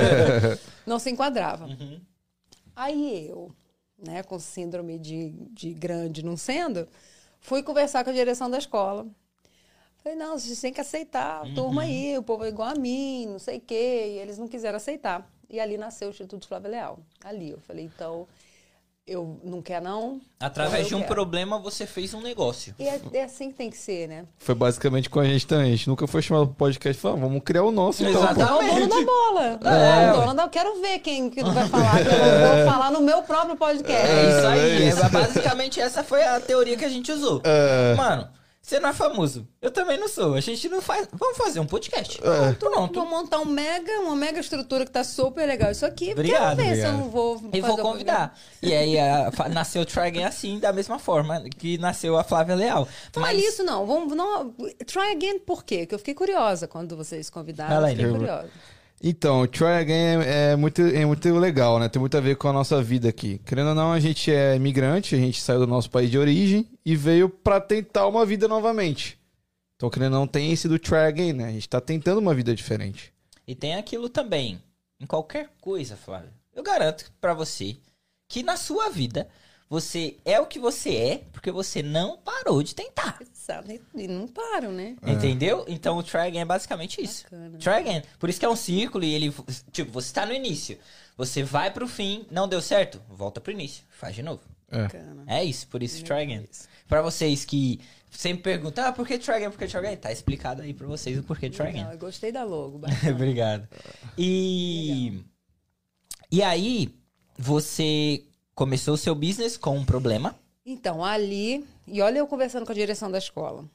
não 0.88 0.98
se 0.98 1.12
enquadrava. 1.12 1.68
Aí 2.76 3.28
eu, 3.30 3.52
né, 3.96 4.24
com 4.24 4.40
síndrome 4.40 4.98
de, 4.98 5.30
de 5.52 5.72
grande 5.72 6.26
não 6.26 6.36
sendo, 6.36 6.88
fui 7.40 7.62
conversar 7.62 8.04
com 8.04 8.10
a 8.10 8.14
direção 8.14 8.50
da 8.50 8.58
escola. 8.58 9.06
Falei, 9.98 10.18
não, 10.18 10.40
vocês 10.40 10.60
têm 10.60 10.74
que 10.74 10.82
aceitar, 10.82 11.46
a 11.46 11.54
turma 11.54 11.84
aí, 11.84 12.18
o 12.18 12.24
povo 12.24 12.44
é 12.44 12.50
igual 12.50 12.70
a 12.70 12.76
mim, 12.76 13.28
não 13.28 13.38
sei 13.38 13.60
o 13.60 13.62
quê. 13.62 14.16
E 14.16 14.18
eles 14.18 14.40
não 14.40 14.48
quiseram 14.48 14.78
aceitar. 14.78 15.32
E 15.48 15.60
ali 15.60 15.78
nasceu 15.78 16.08
o 16.08 16.12
Instituto 16.12 16.48
Flávio 16.48 16.72
Leal. 16.72 17.00
Ali, 17.24 17.52
eu 17.52 17.60
falei, 17.60 17.86
então, 17.86 18.28
eu 19.08 19.40
não 19.44 19.62
quero 19.62 19.86
não. 19.86 20.20
Através 20.40 20.88
então 20.88 20.90
de 20.90 20.96
um 20.96 21.08
quero. 21.08 21.14
problema, 21.14 21.60
você 21.60 21.86
fez 21.86 22.14
um 22.14 22.22
negócio. 22.22 22.74
E 22.80 22.88
é, 22.88 23.00
é 23.14 23.24
assim 23.24 23.52
que 23.52 23.58
tem 23.58 23.70
que 23.70 23.78
ser, 23.78 24.08
né? 24.08 24.26
Foi 24.40 24.56
basicamente 24.56 25.10
com 25.10 25.20
a 25.20 25.26
gente 25.26 25.46
também. 25.46 25.68
A 25.68 25.76
gente 25.76 25.88
nunca 25.88 26.08
foi 26.08 26.22
chamado 26.22 26.48
pro 26.48 26.56
podcast 26.56 26.98
e 26.98 27.02
falou, 27.02 27.20
vamos 27.20 27.42
criar 27.44 27.64
o 27.64 27.72
nosso 27.72 28.04
então. 28.04 28.24
Exatamente. 28.24 28.72
É 28.72 28.74
o 28.74 28.80
dono 28.80 28.88
da 28.88 29.06
bola. 29.06 29.60
É, 29.64 30.12
o 30.12 30.22
dono 30.22 30.34
da... 30.34 30.44
Eu 30.44 30.50
quero 30.50 30.82
ver 30.82 31.00
quem 31.00 31.30
que 31.30 31.44
vai 31.44 31.68
falar, 31.68 32.04
que 32.04 32.08
eu 32.08 32.18
não 32.18 32.56
vou 32.56 32.72
falar 32.72 32.92
no 32.92 33.02
meu 33.02 33.22
próprio 33.22 33.56
podcast. 33.56 34.08
É 34.08 34.30
isso 34.30 34.48
aí. 34.48 34.60
é 34.60 34.90
isso. 34.90 35.06
É, 35.06 35.10
basicamente, 35.10 35.80
essa 35.80 36.04
foi 36.04 36.24
a 36.24 36.40
teoria 36.40 36.76
que 36.76 36.86
a 36.86 36.90
gente 36.90 37.12
usou. 37.12 37.42
Mano, 37.96 38.28
você 38.66 38.80
não 38.80 38.90
é 38.90 38.94
famoso. 38.94 39.48
Eu 39.62 39.70
também 39.70 39.96
não 40.00 40.08
sou. 40.08 40.34
A 40.34 40.40
gente 40.42 40.68
não 40.68 40.82
faz. 40.82 41.08
Vamos 41.14 41.38
fazer 41.38 41.60
um 41.60 41.68
podcast. 41.68 42.20
Pronto. 42.58 43.00
Vou 43.00 43.08
montar 43.08 43.40
um 43.40 43.46
mega, 43.46 43.92
uma 44.00 44.16
mega 44.16 44.40
estrutura 44.40 44.84
que 44.86 44.92
tá 44.92 45.04
super 45.04 45.46
legal. 45.46 45.70
Isso 45.70 45.86
aqui, 45.86 46.14
Obrigado, 46.14 46.58
quero 46.58 46.70
ver 46.70 46.76
se 46.78 46.82
eu 46.82 46.90
obrigado. 46.90 46.98
não 46.98 47.10
vou. 47.12 47.44
E 47.54 47.62
vou 47.62 47.78
convidar. 47.78 48.36
E 48.64 48.74
aí 48.74 48.98
a- 48.98 49.32
nasceu 49.52 49.84
o 49.84 49.86
Try 49.86 50.08
Again 50.08 50.24
assim, 50.24 50.58
da 50.58 50.74
mesma 50.74 50.98
forma 50.98 51.44
que 51.60 51.78
nasceu 51.78 52.18
a 52.18 52.24
Flávia 52.24 52.56
Leal. 52.56 52.88
Não 53.16 53.28
é 53.28 53.36
isso, 53.36 53.64
não. 53.64 53.86
Vamos, 53.86 54.18
não. 54.18 54.50
Try 54.88 55.12
again 55.12 55.38
por 55.38 55.64
quê? 55.64 55.86
Que 55.86 55.94
eu 55.94 56.00
fiquei 56.00 56.16
curiosa 56.16 56.68
quando 56.68 56.98
vocês 56.98 57.30
convidaram. 57.30 57.70
Fala 57.72 57.92
eu 57.92 57.96
fiquei 57.96 58.12
curiosa. 58.12 58.50
Então, 59.04 59.42
o 59.42 59.48
Try 59.48 59.68
Again 59.68 59.94
é, 60.24 60.52
é 60.54 60.56
muito, 60.56 60.82
é 60.82 61.06
muito 61.06 61.32
legal, 61.38 61.78
né? 61.78 61.88
Tem 61.88 62.00
muito 62.00 62.18
a 62.18 62.22
ver 62.22 62.36
com 62.38 62.48
a 62.48 62.54
nossa 62.54 62.82
vida 62.82 63.08
aqui. 63.10 63.40
Querendo 63.46 63.70
ou 63.70 63.76
não, 63.76 63.92
a 63.92 64.00
gente 64.00 64.32
é 64.32 64.56
imigrante, 64.56 65.14
a 65.14 65.20
gente 65.20 65.40
saiu 65.40 65.60
do 65.60 65.68
nosso 65.68 65.92
país 65.92 66.10
de 66.10 66.18
origem 66.18 66.68
e 66.86 66.96
veio 66.96 67.28
pra 67.28 67.60
tentar 67.60 68.08
uma 68.08 68.26
vida 68.26 68.48
novamente. 68.48 69.20
Então, 69.76 69.90
querendo 69.90 70.14
não, 70.14 70.28
tem 70.28 70.52
esse 70.52 70.68
do 70.68 70.80
Try 70.80 71.00
Again, 71.00 71.34
né? 71.34 71.48
A 71.48 71.52
gente 71.52 71.68
tá 71.68 71.82
tentando 71.82 72.20
uma 72.20 72.34
vida 72.34 72.56
diferente. 72.56 73.14
E 73.48 73.56
tem 73.56 73.76
aquilo 73.76 74.08
também. 74.08 74.62
Em 75.00 75.06
qualquer 75.06 75.50
coisa, 75.60 75.98
Flávia. 75.98 76.32
Eu 76.56 76.64
garanto 76.64 77.12
pra 77.20 77.34
você 77.34 77.76
que 78.30 78.42
na 78.42 78.56
sua 78.56 78.90
vida 78.90 79.28
você 79.70 80.16
é 80.24 80.40
o 80.40 80.46
que 80.46 80.60
você 80.60 80.96
é 80.96 81.22
porque 81.34 81.52
você 81.52 81.84
não 81.84 82.18
parou 82.18 82.64
de 82.64 82.74
tentar. 82.74 83.20
Sabe? 83.34 83.82
E 83.94 84.08
não 84.08 84.28
param, 84.28 84.72
né? 84.72 84.96
Entendeu? 85.06 85.66
Então 85.68 85.98
o 85.98 86.04
try 86.04 86.22
again 86.22 86.40
é 86.40 86.46
basicamente 86.46 87.02
isso. 87.02 87.26
Bacana. 87.26 87.58
Try 87.60 87.74
again. 87.74 88.02
Por 88.18 88.30
isso 88.30 88.40
que 88.40 88.46
é 88.46 88.50
um 88.50 88.56
círculo 88.56 89.04
e 89.04 89.14
ele. 89.14 89.34
Tipo, 89.72 89.92
você 89.92 90.14
tá 90.14 90.26
no 90.26 90.34
início. 90.34 90.80
Você 91.18 91.44
vai 91.44 91.72
pro 91.72 91.88
fim, 91.88 92.26
não 92.32 92.48
deu 92.48 92.62
certo? 92.62 93.00
Volta 93.08 93.40
pro 93.40 93.52
início. 93.52 93.84
Faz 93.90 94.16
de 94.16 94.24
novo. 94.24 94.42
É. 95.28 95.40
É 95.40 95.44
isso, 95.44 95.68
por 95.68 95.84
isso 95.84 96.04
try 96.04 96.22
again. 96.24 96.48
Pra 96.88 97.02
vocês 97.02 97.46
que 97.46 97.80
sempre 98.12 98.44
perguntam, 98.44 98.86
ah, 98.86 98.92
por 98.92 99.08
que 99.08 99.18
try 99.18 99.34
again? 99.36 99.50
Por 99.52 99.60
que 99.60 99.68
try 99.68 99.78
again? 99.80 99.98
Tá 99.98 100.12
explicado 100.12 100.62
aí 100.62 100.74
pra 100.74 100.88
vocês 100.88 101.18
o 101.18 101.24
porquê. 101.24 101.50
Legal, 101.50 101.92
eu 101.92 101.98
gostei 101.98 102.32
da 102.32 102.44
logo. 102.44 102.82
Obrigado. 103.12 103.68
E. 104.18 105.20
E 106.32 106.42
aí, 106.42 106.94
você 107.38 108.24
começou 108.54 108.94
o 108.94 108.98
seu 108.98 109.16
business 109.16 109.58
com 109.58 109.78
um 109.78 109.86
problema. 109.86 110.36
Então, 110.66 111.04
ali, 111.04 111.66
e 111.88 112.02
olha 112.02 112.20
eu 112.20 112.28
conversando 112.28 112.66
com 112.66 112.72
a 112.72 112.76
direção 112.76 113.12
da 113.12 113.18
escola. 113.18 113.66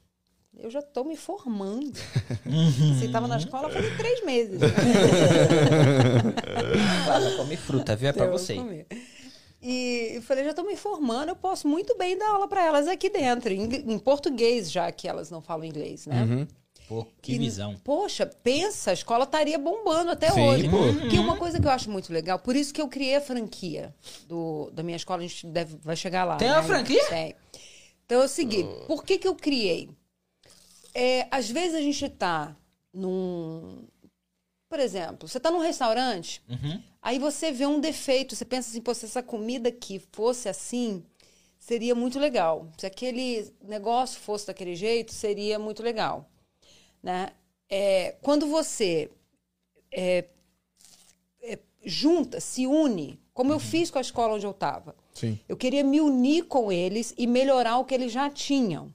Eu 0.58 0.70
já 0.70 0.82
tô 0.82 1.04
me 1.04 1.16
formando. 1.16 1.92
Você 2.98 3.06
estava 3.06 3.28
na 3.28 3.38
escola 3.38 3.70
faz 3.70 3.96
três 3.96 4.24
meses. 4.24 4.60
Né? 4.60 4.68
Come 7.36 7.56
fruta, 7.56 7.94
viu? 7.96 8.08
É 8.08 8.12
pra 8.12 8.26
Eu 8.26 8.32
você. 8.32 8.54
comer. 8.56 8.86
E 9.62 10.12
eu 10.14 10.22
falei, 10.22 10.44
já 10.44 10.50
estou 10.50 10.64
me 10.64 10.76
formando, 10.76 11.28
eu 11.28 11.36
posso 11.36 11.68
muito 11.68 11.96
bem 11.98 12.16
dar 12.16 12.30
aula 12.30 12.48
para 12.48 12.64
elas 12.64 12.88
aqui 12.88 13.10
dentro, 13.10 13.52
em, 13.52 13.64
em 13.64 13.98
português, 13.98 14.70
já 14.72 14.90
que 14.90 15.06
elas 15.06 15.30
não 15.30 15.42
falam 15.42 15.64
inglês, 15.66 16.06
né? 16.06 16.22
Uhum. 16.22 16.48
Pô, 16.88 17.06
que 17.20 17.34
E, 17.34 17.38
visão. 17.38 17.76
Poxa, 17.84 18.26
pensa, 18.26 18.90
a 18.90 18.94
escola 18.94 19.24
estaria 19.24 19.58
bombando 19.58 20.10
até 20.10 20.30
Sim, 20.30 20.40
hoje. 20.48 20.68
pô. 20.68 21.08
Que 21.08 21.16
é 21.16 21.20
uma 21.20 21.36
coisa 21.36 21.60
que 21.60 21.66
eu 21.66 21.70
acho 21.70 21.90
muito 21.90 22.12
legal, 22.12 22.38
por 22.38 22.56
isso 22.56 22.72
que 22.72 22.80
eu 22.80 22.88
criei 22.88 23.16
a 23.16 23.20
franquia 23.20 23.94
do, 24.26 24.70
da 24.72 24.82
minha 24.82 24.96
escola, 24.96 25.20
a 25.22 25.26
gente 25.26 25.46
deve, 25.46 25.76
vai 25.82 25.94
chegar 25.94 26.24
lá. 26.24 26.36
Tem 26.36 26.48
né? 26.48 26.54
uma 26.54 26.62
franquia? 26.62 27.04
Tem. 27.06 27.36
Então 28.06 28.22
é 28.22 28.24
o 28.24 28.28
seguinte, 28.28 28.68
por 28.86 29.04
que 29.04 29.18
que 29.18 29.28
eu 29.28 29.36
criei? 29.36 29.88
É, 30.92 31.28
às 31.30 31.48
vezes 31.48 31.76
a 31.76 31.80
gente 31.80 32.08
tá 32.08 32.56
num... 32.92 33.84
Por 34.68 34.80
exemplo, 34.80 35.28
você 35.28 35.38
tá 35.38 35.50
num 35.50 35.60
restaurante, 35.60 36.42
Uhum. 36.48 36.82
Aí 37.02 37.18
você 37.18 37.50
vê 37.50 37.66
um 37.66 37.80
defeito, 37.80 38.36
você 38.36 38.44
pensa 38.44 38.68
assim, 38.70 38.80
pô, 38.80 38.92
se 38.92 39.06
essa 39.06 39.22
comida 39.22 39.70
aqui 39.70 40.02
fosse 40.12 40.48
assim, 40.48 41.02
seria 41.58 41.94
muito 41.94 42.18
legal. 42.18 42.68
Se 42.76 42.86
aquele 42.86 43.50
negócio 43.62 44.20
fosse 44.20 44.46
daquele 44.46 44.74
jeito, 44.74 45.12
seria 45.12 45.58
muito 45.58 45.82
legal. 45.82 46.28
Né? 47.02 47.30
É, 47.68 48.16
quando 48.20 48.46
você 48.46 49.10
é, 49.90 50.26
é, 51.42 51.58
junta, 51.84 52.40
se 52.40 52.66
une, 52.66 53.18
como 53.32 53.52
eu 53.52 53.58
fiz 53.58 53.90
com 53.90 53.98
a 53.98 54.02
escola 54.02 54.34
onde 54.34 54.46
eu 54.46 54.50
estava, 54.50 54.94
eu 55.48 55.56
queria 55.56 55.84
me 55.84 56.00
unir 56.00 56.44
com 56.44 56.72
eles 56.72 57.14
e 57.16 57.26
melhorar 57.26 57.78
o 57.78 57.84
que 57.84 57.94
eles 57.94 58.12
já 58.12 58.28
tinham. 58.30 58.92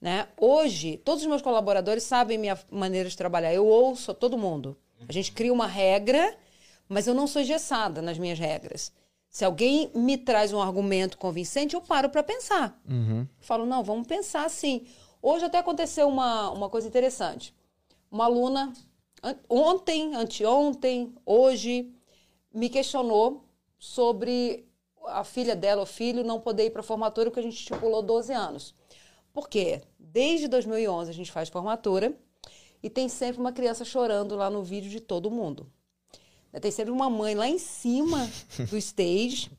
Né? 0.00 0.26
Hoje, 0.36 0.96
todos 1.04 1.22
os 1.22 1.28
meus 1.28 1.42
colaboradores 1.42 2.02
sabem 2.02 2.36
minha 2.36 2.58
maneira 2.70 3.08
de 3.08 3.16
trabalhar. 3.16 3.54
Eu 3.54 3.66
ouço 3.66 4.12
todo 4.12 4.36
mundo. 4.36 4.76
A 5.08 5.12
gente 5.12 5.30
cria 5.30 5.52
uma 5.52 5.66
regra, 5.66 6.36
mas 6.92 7.06
eu 7.06 7.14
não 7.14 7.26
sou 7.26 7.42
engessada 7.42 8.00
nas 8.02 8.18
minhas 8.18 8.38
regras. 8.38 8.92
Se 9.28 9.44
alguém 9.44 9.90
me 9.94 10.18
traz 10.18 10.52
um 10.52 10.60
argumento 10.60 11.16
convincente, 11.16 11.74
eu 11.74 11.80
paro 11.80 12.10
para 12.10 12.22
pensar. 12.22 12.78
Uhum. 12.88 13.26
Falo, 13.40 13.64
não, 13.64 13.82
vamos 13.82 14.06
pensar 14.06 14.44
assim. 14.44 14.86
Hoje 15.22 15.44
até 15.46 15.58
aconteceu 15.58 16.06
uma, 16.08 16.50
uma 16.50 16.68
coisa 16.68 16.86
interessante. 16.86 17.54
Uma 18.10 18.24
aluna, 18.26 18.72
an- 19.22 19.36
ontem, 19.48 20.14
anteontem, 20.14 21.14
hoje, 21.24 21.90
me 22.52 22.68
questionou 22.68 23.44
sobre 23.78 24.68
a 25.06 25.24
filha 25.24 25.56
dela 25.56 25.80
ou 25.80 25.86
filho 25.86 26.22
não 26.22 26.38
poder 26.38 26.66
ir 26.66 26.70
para 26.70 26.80
a 26.80 26.84
formatura 26.84 27.30
porque 27.30 27.40
a 27.40 27.42
gente 27.42 27.56
estipulou 27.58 28.02
12 28.02 28.32
anos. 28.32 28.74
Por 29.32 29.48
quê? 29.48 29.80
Desde 29.98 30.46
2011 30.46 31.10
a 31.10 31.14
gente 31.14 31.32
faz 31.32 31.48
formatura 31.48 32.12
e 32.82 32.90
tem 32.90 33.08
sempre 33.08 33.40
uma 33.40 33.50
criança 33.52 33.82
chorando 33.84 34.36
lá 34.36 34.50
no 34.50 34.62
vídeo 34.62 34.90
de 34.90 35.00
todo 35.00 35.30
mundo. 35.30 35.66
Tem 36.60 36.70
sempre 36.70 36.92
uma 36.92 37.08
mãe 37.08 37.34
lá 37.34 37.48
em 37.48 37.58
cima 37.58 38.28
do 38.68 38.76
stage, 38.76 39.50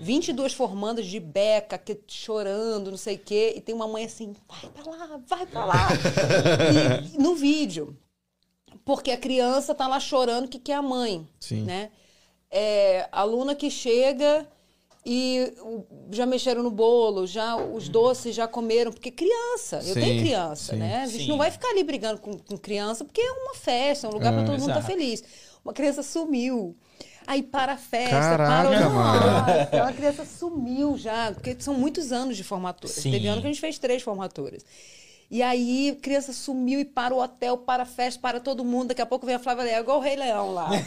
22 0.00 0.52
formandas 0.52 1.06
de 1.06 1.20
beca, 1.20 1.78
que, 1.78 1.96
chorando, 2.08 2.90
não 2.90 2.98
sei 2.98 3.14
o 3.14 3.18
quê, 3.20 3.54
e 3.56 3.60
tem 3.60 3.72
uma 3.74 3.86
mãe 3.86 4.04
assim, 4.04 4.34
vai 4.48 4.70
pra 4.72 4.90
lá, 4.90 5.20
vai 5.26 5.46
pra 5.46 5.64
lá. 5.64 5.88
E- 7.14 7.18
no 7.18 7.34
vídeo. 7.36 7.96
Porque 8.84 9.10
a 9.12 9.16
criança 9.16 9.74
tá 9.74 9.86
lá 9.86 10.00
chorando 10.00 10.48
que 10.48 10.58
quer 10.58 10.74
a 10.74 10.82
mãe. 10.82 11.26
Sim. 11.38 11.62
Né? 11.62 11.90
É, 12.50 13.08
aluna 13.12 13.54
que 13.54 13.70
chega 13.70 14.44
E 15.06 15.54
já 16.10 16.26
mexeram 16.26 16.62
no 16.64 16.70
bolo, 16.70 17.26
já 17.26 17.56
os 17.56 17.88
doces 17.88 18.34
já 18.34 18.46
comeram, 18.48 18.92
porque 18.92 19.10
criança, 19.10 19.76
eu 19.76 19.94
Sim, 19.94 20.00
tenho 20.00 20.20
criança, 20.20 20.72
sim. 20.74 20.78
né? 20.78 21.02
A 21.02 21.06
gente 21.06 21.22
Sim. 21.24 21.28
não 21.30 21.38
vai 21.38 21.50
ficar 21.50 21.68
ali 21.70 21.82
brigando 21.84 22.20
com, 22.20 22.36
com 22.36 22.58
criança, 22.58 23.02
porque 23.04 23.20
é 23.20 23.32
uma 23.32 23.54
festa, 23.54 24.06
é 24.06 24.10
um 24.10 24.12
lugar 24.12 24.32
para 24.32 24.42
todo 24.44 24.58
mundo 24.58 24.68
estar 24.68 24.80
Exato. 24.80 24.86
feliz. 24.92 25.24
Uma 25.64 25.72
criança 25.72 26.02
sumiu. 26.02 26.76
Aí 27.26 27.42
para 27.42 27.74
a 27.74 27.76
festa, 27.76 28.18
Caraca, 28.18 28.68
para 28.68 28.88
o... 28.88 28.92
mano. 28.92 29.20
Nossa, 29.20 29.76
uma 29.76 29.92
criança 29.92 30.24
sumiu 30.24 30.96
já, 30.96 31.32
porque 31.32 31.56
são 31.58 31.74
muitos 31.74 32.12
anos 32.12 32.36
de 32.36 32.42
formatura. 32.42 32.92
Sim. 32.92 33.10
Teve 33.10 33.26
ano 33.28 33.40
que 33.40 33.46
a 33.46 33.50
gente 33.50 33.60
fez 33.60 33.78
três 33.78 34.02
formaturas. 34.02 34.64
E 35.30 35.42
aí, 35.42 35.96
criança 36.02 36.32
sumiu 36.32 36.80
e 36.80 36.84
para 36.84 37.14
o 37.14 37.22
hotel, 37.22 37.56
para 37.56 37.84
a 37.84 37.86
festa, 37.86 38.20
para 38.20 38.40
todo 38.40 38.64
mundo. 38.64 38.88
Daqui 38.88 39.00
a 39.00 39.06
pouco 39.06 39.24
vem 39.24 39.36
a 39.36 39.38
Flávia 39.38 39.62
Leão, 39.62 39.80
igual 39.80 39.98
o 39.98 40.00
Rei 40.00 40.16
Leão 40.16 40.52
lá. 40.52 40.70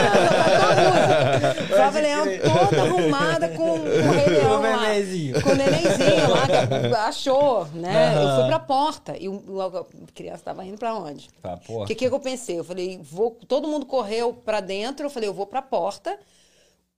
Ah, 0.00 1.54
música. 1.56 1.76
Flávia 1.76 2.00
Leão 2.02 2.24
toda 2.68 2.82
arrumada 2.82 3.48
com, 3.48 3.56
com 3.56 3.72
o 3.72 4.12
Rei 4.12 4.26
Leão 4.28 4.60
lá. 4.62 4.78
bebezinho. 4.78 5.42
Com 5.42 5.50
o 5.50 5.54
nenenzinho 5.56 6.30
lá, 6.30 6.46
que 6.46 6.94
achou, 6.96 7.66
né? 7.74 8.14
Eu 8.22 8.36
fui 8.36 8.46
pra 8.46 8.58
porta. 8.60 9.16
E 9.18 9.28
o- 9.28 9.42
o- 9.48 9.60
a 9.62 9.84
criança 10.14 10.42
tava 10.44 10.64
indo 10.64 10.78
pra 10.78 10.94
onde? 10.94 11.28
Pra 11.42 11.56
porta. 11.56 11.84
O 11.84 11.86
que, 11.86 11.94
que 11.94 12.06
eu 12.06 12.20
pensei? 12.20 12.58
Eu 12.58 12.64
falei, 12.64 13.00
vou, 13.02 13.36
todo 13.48 13.68
mundo 13.68 13.86
correu 13.86 14.32
pra 14.32 14.60
dentro, 14.60 15.06
eu 15.06 15.10
falei, 15.10 15.28
eu 15.28 15.34
vou 15.34 15.46
pra 15.46 15.62
porta, 15.62 16.16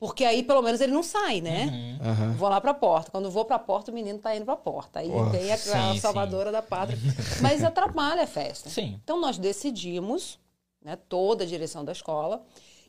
porque 0.02 0.24
aí 0.24 0.42
pelo 0.42 0.60
menos 0.62 0.80
ele 0.80 0.92
não 0.92 1.04
sai, 1.04 1.40
né? 1.40 1.96
Aham. 2.02 2.32
Vou 2.32 2.48
lá 2.48 2.60
pra 2.60 2.74
porta. 2.74 3.08
Quando 3.12 3.30
vou 3.30 3.44
pra 3.44 3.56
porta, 3.56 3.92
o 3.92 3.94
menino 3.94 4.18
tá 4.18 4.34
indo 4.34 4.44
pra 4.44 4.56
porta. 4.56 4.98
Aí 4.98 5.08
Porra. 5.08 5.30
vem 5.30 5.48
a, 5.52 5.54
a 5.54 5.56
Sim, 5.58 6.00
salvadora 6.00 6.50
da 6.50 6.60
pátria. 6.60 6.98
Mas 7.40 7.62
atrapalha 7.62 8.24
a 8.24 8.26
festa. 8.26 8.68
Sim. 8.68 8.98
Então 9.04 9.20
nós 9.20 9.38
decidimos, 9.38 10.40
né, 10.84 10.96
toda 11.08 11.44
a 11.44 11.46
direção 11.46 11.84
da 11.84 11.92
escola, 11.92 12.42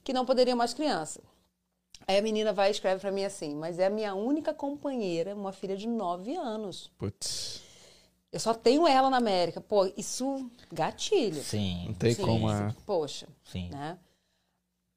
que 0.04 0.12
não 0.12 0.26
poderia 0.26 0.56
mais 0.56 0.74
criança. 0.74 1.22
Aí 2.08 2.18
a 2.18 2.22
menina 2.24 2.52
vai 2.52 2.70
e 2.70 2.72
escreve 2.72 3.00
pra 3.00 3.12
mim 3.12 3.24
assim, 3.24 3.54
mas 3.54 3.78
é 3.78 3.86
a 3.86 3.92
minha 3.92 4.16
única 4.16 4.52
companheira, 4.52 5.36
uma 5.36 5.52
filha 5.54 5.78
de 5.78 5.88
9 5.88 6.36
anos. 6.36 6.90
Putz, 6.98 7.62
Eu 8.32 8.40
só 8.40 8.56
tenho 8.56 8.88
ela 8.88 9.12
na 9.12 9.18
América. 9.18 9.62
Pô, 9.62 9.86
isso 9.96 10.50
gatilho. 10.72 11.36
não 11.36 11.44
Sim. 11.44 11.96
tem 12.00 12.16
Sim, 12.16 12.24
como. 12.24 12.50
sim. 12.50 12.56
é. 12.56 12.76
Poxa, 12.88 13.28
Sim. 13.46 13.70
né? 13.70 14.00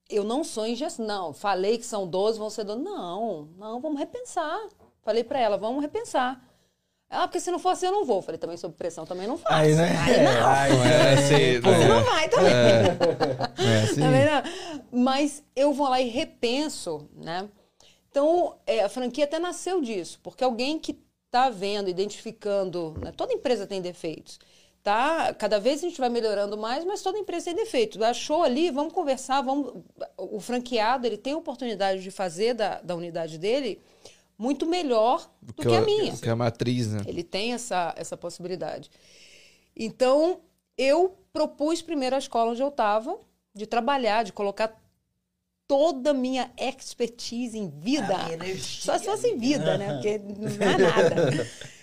Eu 0.08 0.24
não 0.24 0.44
sou 0.44 0.66
ingestão. 0.66 1.06
Não, 1.06 1.32
falei 1.32 1.78
que 1.78 1.86
são 1.86 2.06
12, 2.06 2.38
vão 2.38 2.50
ser 2.50 2.64
12. 2.64 2.82
Não, 2.82 3.48
não, 3.58 3.80
vamos 3.80 3.98
repensar. 3.98 4.60
Falei 5.02 5.24
pra 5.24 5.38
ela, 5.38 5.56
vamos 5.56 5.82
repensar. 5.82 6.40
Ah, 7.08 7.28
porque 7.28 7.38
se 7.38 7.50
não 7.50 7.58
for 7.58 7.70
assim, 7.70 7.86
eu 7.86 7.92
não 7.92 8.04
vou. 8.04 8.20
Falei, 8.20 8.38
também 8.38 8.56
sob 8.56 8.74
pressão, 8.74 9.06
também 9.06 9.26
não 9.26 9.38
faço. 9.38 9.54
Aí, 9.54 9.74
né? 9.74 9.96
Aí 9.96 10.22
não. 10.22 10.48
Aí, 10.48 10.72
Não 10.72 10.84
é, 10.84 11.16
sei, 11.28 11.60
Você 11.60 11.82
é, 11.82 11.88
não 11.88 12.04
vai 12.04 12.28
também. 12.28 12.52
é 13.64 13.82
assim. 13.82 14.00
Também 14.00 14.24
não. 14.24 14.42
Mas 14.90 15.44
eu 15.54 15.72
vou 15.72 15.88
lá 15.88 16.00
e 16.00 16.08
repenso, 16.08 17.08
né? 17.14 17.48
Então, 18.10 18.56
é, 18.66 18.82
a 18.82 18.88
franquia 18.88 19.24
até 19.24 19.38
nasceu 19.38 19.80
disso, 19.80 20.18
porque 20.22 20.42
alguém 20.42 20.78
que 20.78 20.98
está 21.26 21.50
vendo, 21.50 21.90
identificando, 21.90 22.94
né? 23.02 23.12
toda 23.14 23.32
empresa 23.34 23.66
tem 23.66 23.82
defeitos, 23.82 24.38
tá? 24.86 25.34
Cada 25.34 25.58
vez 25.58 25.82
a 25.82 25.88
gente 25.88 25.98
vai 25.98 26.08
melhorando 26.08 26.56
mais, 26.56 26.84
mas 26.84 27.02
toda 27.02 27.18
empresa 27.18 27.46
tem 27.46 27.56
defeitos. 27.56 28.00
Achou 28.00 28.44
ali, 28.44 28.70
vamos 28.70 28.92
conversar, 28.92 29.42
vamos. 29.42 29.82
O 30.16 30.38
franqueado 30.38 31.08
ele 31.08 31.16
tem 31.16 31.32
a 31.32 31.36
oportunidade 31.36 32.00
de 32.04 32.10
fazer 32.12 32.54
da, 32.54 32.80
da 32.80 32.94
unidade 32.94 33.36
dele 33.36 33.82
muito 34.38 34.64
melhor 34.64 35.28
do 35.42 35.54
que, 35.54 35.66
a 35.66 35.80
eu- 35.80 35.84
minha. 35.84 36.16
Que 36.16 36.28
é 36.28 36.30
a 36.30 36.36
matriz, 36.36 36.92
né? 36.92 37.02
Ele 37.04 37.24
tem 37.24 37.52
essa, 37.52 37.92
essa 37.96 38.16
possibilidade. 38.16 38.88
Então, 39.74 40.38
eu 40.78 41.18
propus 41.32 41.82
primeiro 41.82 42.14
a 42.14 42.20
escola 42.20 42.52
onde 42.52 42.62
eu 42.62 42.68
estava, 42.68 43.18
de 43.52 43.66
trabalhar, 43.66 44.22
de 44.22 44.32
colocar 44.32 44.80
toda 45.66 46.10
a 46.10 46.14
minha 46.14 46.48
expertise 46.56 47.58
em 47.58 47.68
vida. 47.68 48.14
A 48.14 48.22
minha 48.22 48.34
energia 48.34 48.82
Só 48.82 48.96
se 48.96 49.04
fosse 49.06 49.26
em 49.26 49.36
vida, 49.36 49.76
né? 49.76 49.94
Porque 49.94 50.18
não 50.18 50.48
é 50.48 50.78
nada. 50.78 51.50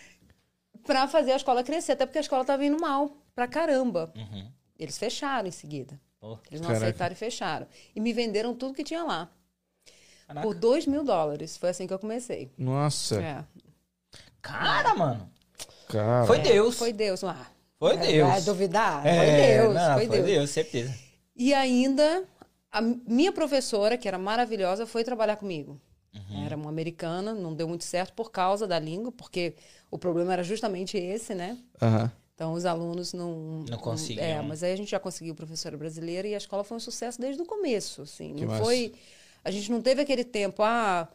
para 0.85 1.07
fazer 1.07 1.31
a 1.31 1.35
escola 1.35 1.63
crescer, 1.63 1.93
até 1.93 2.05
porque 2.05 2.17
a 2.17 2.21
escola 2.21 2.41
estava 2.41 2.63
indo 2.65 2.79
mal 2.79 3.11
pra 3.35 3.47
caramba. 3.47 4.11
Uhum. 4.15 4.49
Eles 4.77 4.97
fecharam 4.97 5.47
em 5.47 5.51
seguida. 5.51 5.99
Pô, 6.19 6.37
Eles 6.49 6.61
não 6.61 6.67
Caraca. 6.67 6.85
aceitaram 6.85 7.13
e 7.13 7.17
fecharam. 7.17 7.67
E 7.95 7.99
me 7.99 8.13
venderam 8.13 8.53
tudo 8.55 8.73
que 8.73 8.83
tinha 8.83 9.03
lá. 9.03 9.29
Caraca. 10.27 10.45
Por 10.47 10.55
2 10.55 10.85
mil 10.87 11.03
dólares. 11.03 11.57
Foi 11.57 11.69
assim 11.69 11.85
que 11.87 11.93
eu 11.93 11.99
comecei. 11.99 12.51
Nossa, 12.57 13.21
É. 13.21 13.43
Cara, 14.41 14.93
mano. 14.95 15.29
cara. 15.89 16.25
Foi 16.25 16.39
Deus. 16.39 16.77
Foi 16.77 16.91
Deus. 16.93 17.23
Ah, 17.23 17.45
Foi 17.79 17.93
é, 17.93 17.97
Deus. 17.97 18.29
Vai 18.29 18.41
duvidar? 18.41 19.01
foi 19.01 19.11
É, 19.11 19.57
Deus. 19.61 19.73
não, 19.75 19.93
foi, 19.95 20.07
Deus. 20.07 20.49
certeza. 20.49 20.93
E 21.35 21.53
ainda, 21.53 22.23
a 22.71 22.81
minha 22.81 23.31
professora, 23.31 23.97
que 23.97 24.07
era 24.07 24.17
maravilhosa, 24.17 24.85
foi 24.85 25.03
trabalhar 25.03 25.35
comigo. 25.37 25.79
Uhum. 26.15 26.45
Era 26.45 26.55
uma 26.55 26.69
americana, 26.69 27.33
não 27.33 27.53
deu 27.53 27.67
muito 27.67 27.83
certo 27.83 28.13
por 28.13 28.31
causa 28.31 28.67
da 28.67 28.79
língua, 28.79 29.11
porque 29.11 29.55
o 29.89 29.97
problema 29.97 30.33
era 30.33 30.43
justamente 30.43 30.97
esse, 30.97 31.33
né? 31.33 31.57
Aham. 31.81 32.11
Então, 32.35 32.53
os 32.53 32.65
alunos 32.65 33.13
não... 33.13 33.63
Não 33.69 33.77
conseguiam. 33.77 34.25
É, 34.25 34.41
mas 34.41 34.63
aí 34.63 34.73
a 34.73 34.75
gente 34.75 34.89
já 34.89 34.99
conseguiu 34.99 35.35
professora 35.35 35.77
brasileira 35.77 36.27
e 36.27 36.33
a 36.33 36.37
escola 36.37 36.63
foi 36.63 36.77
um 36.77 36.79
sucesso 36.79 37.21
desde 37.21 37.41
o 37.41 37.45
começo, 37.45 38.01
assim. 38.01 38.33
Que 38.33 38.41
não 38.41 38.49
massa. 38.49 38.63
foi... 38.63 38.93
A 39.43 39.51
gente 39.51 39.71
não 39.71 39.81
teve 39.81 40.01
aquele 40.01 40.23
tempo, 40.23 40.63
ah, 40.63 41.07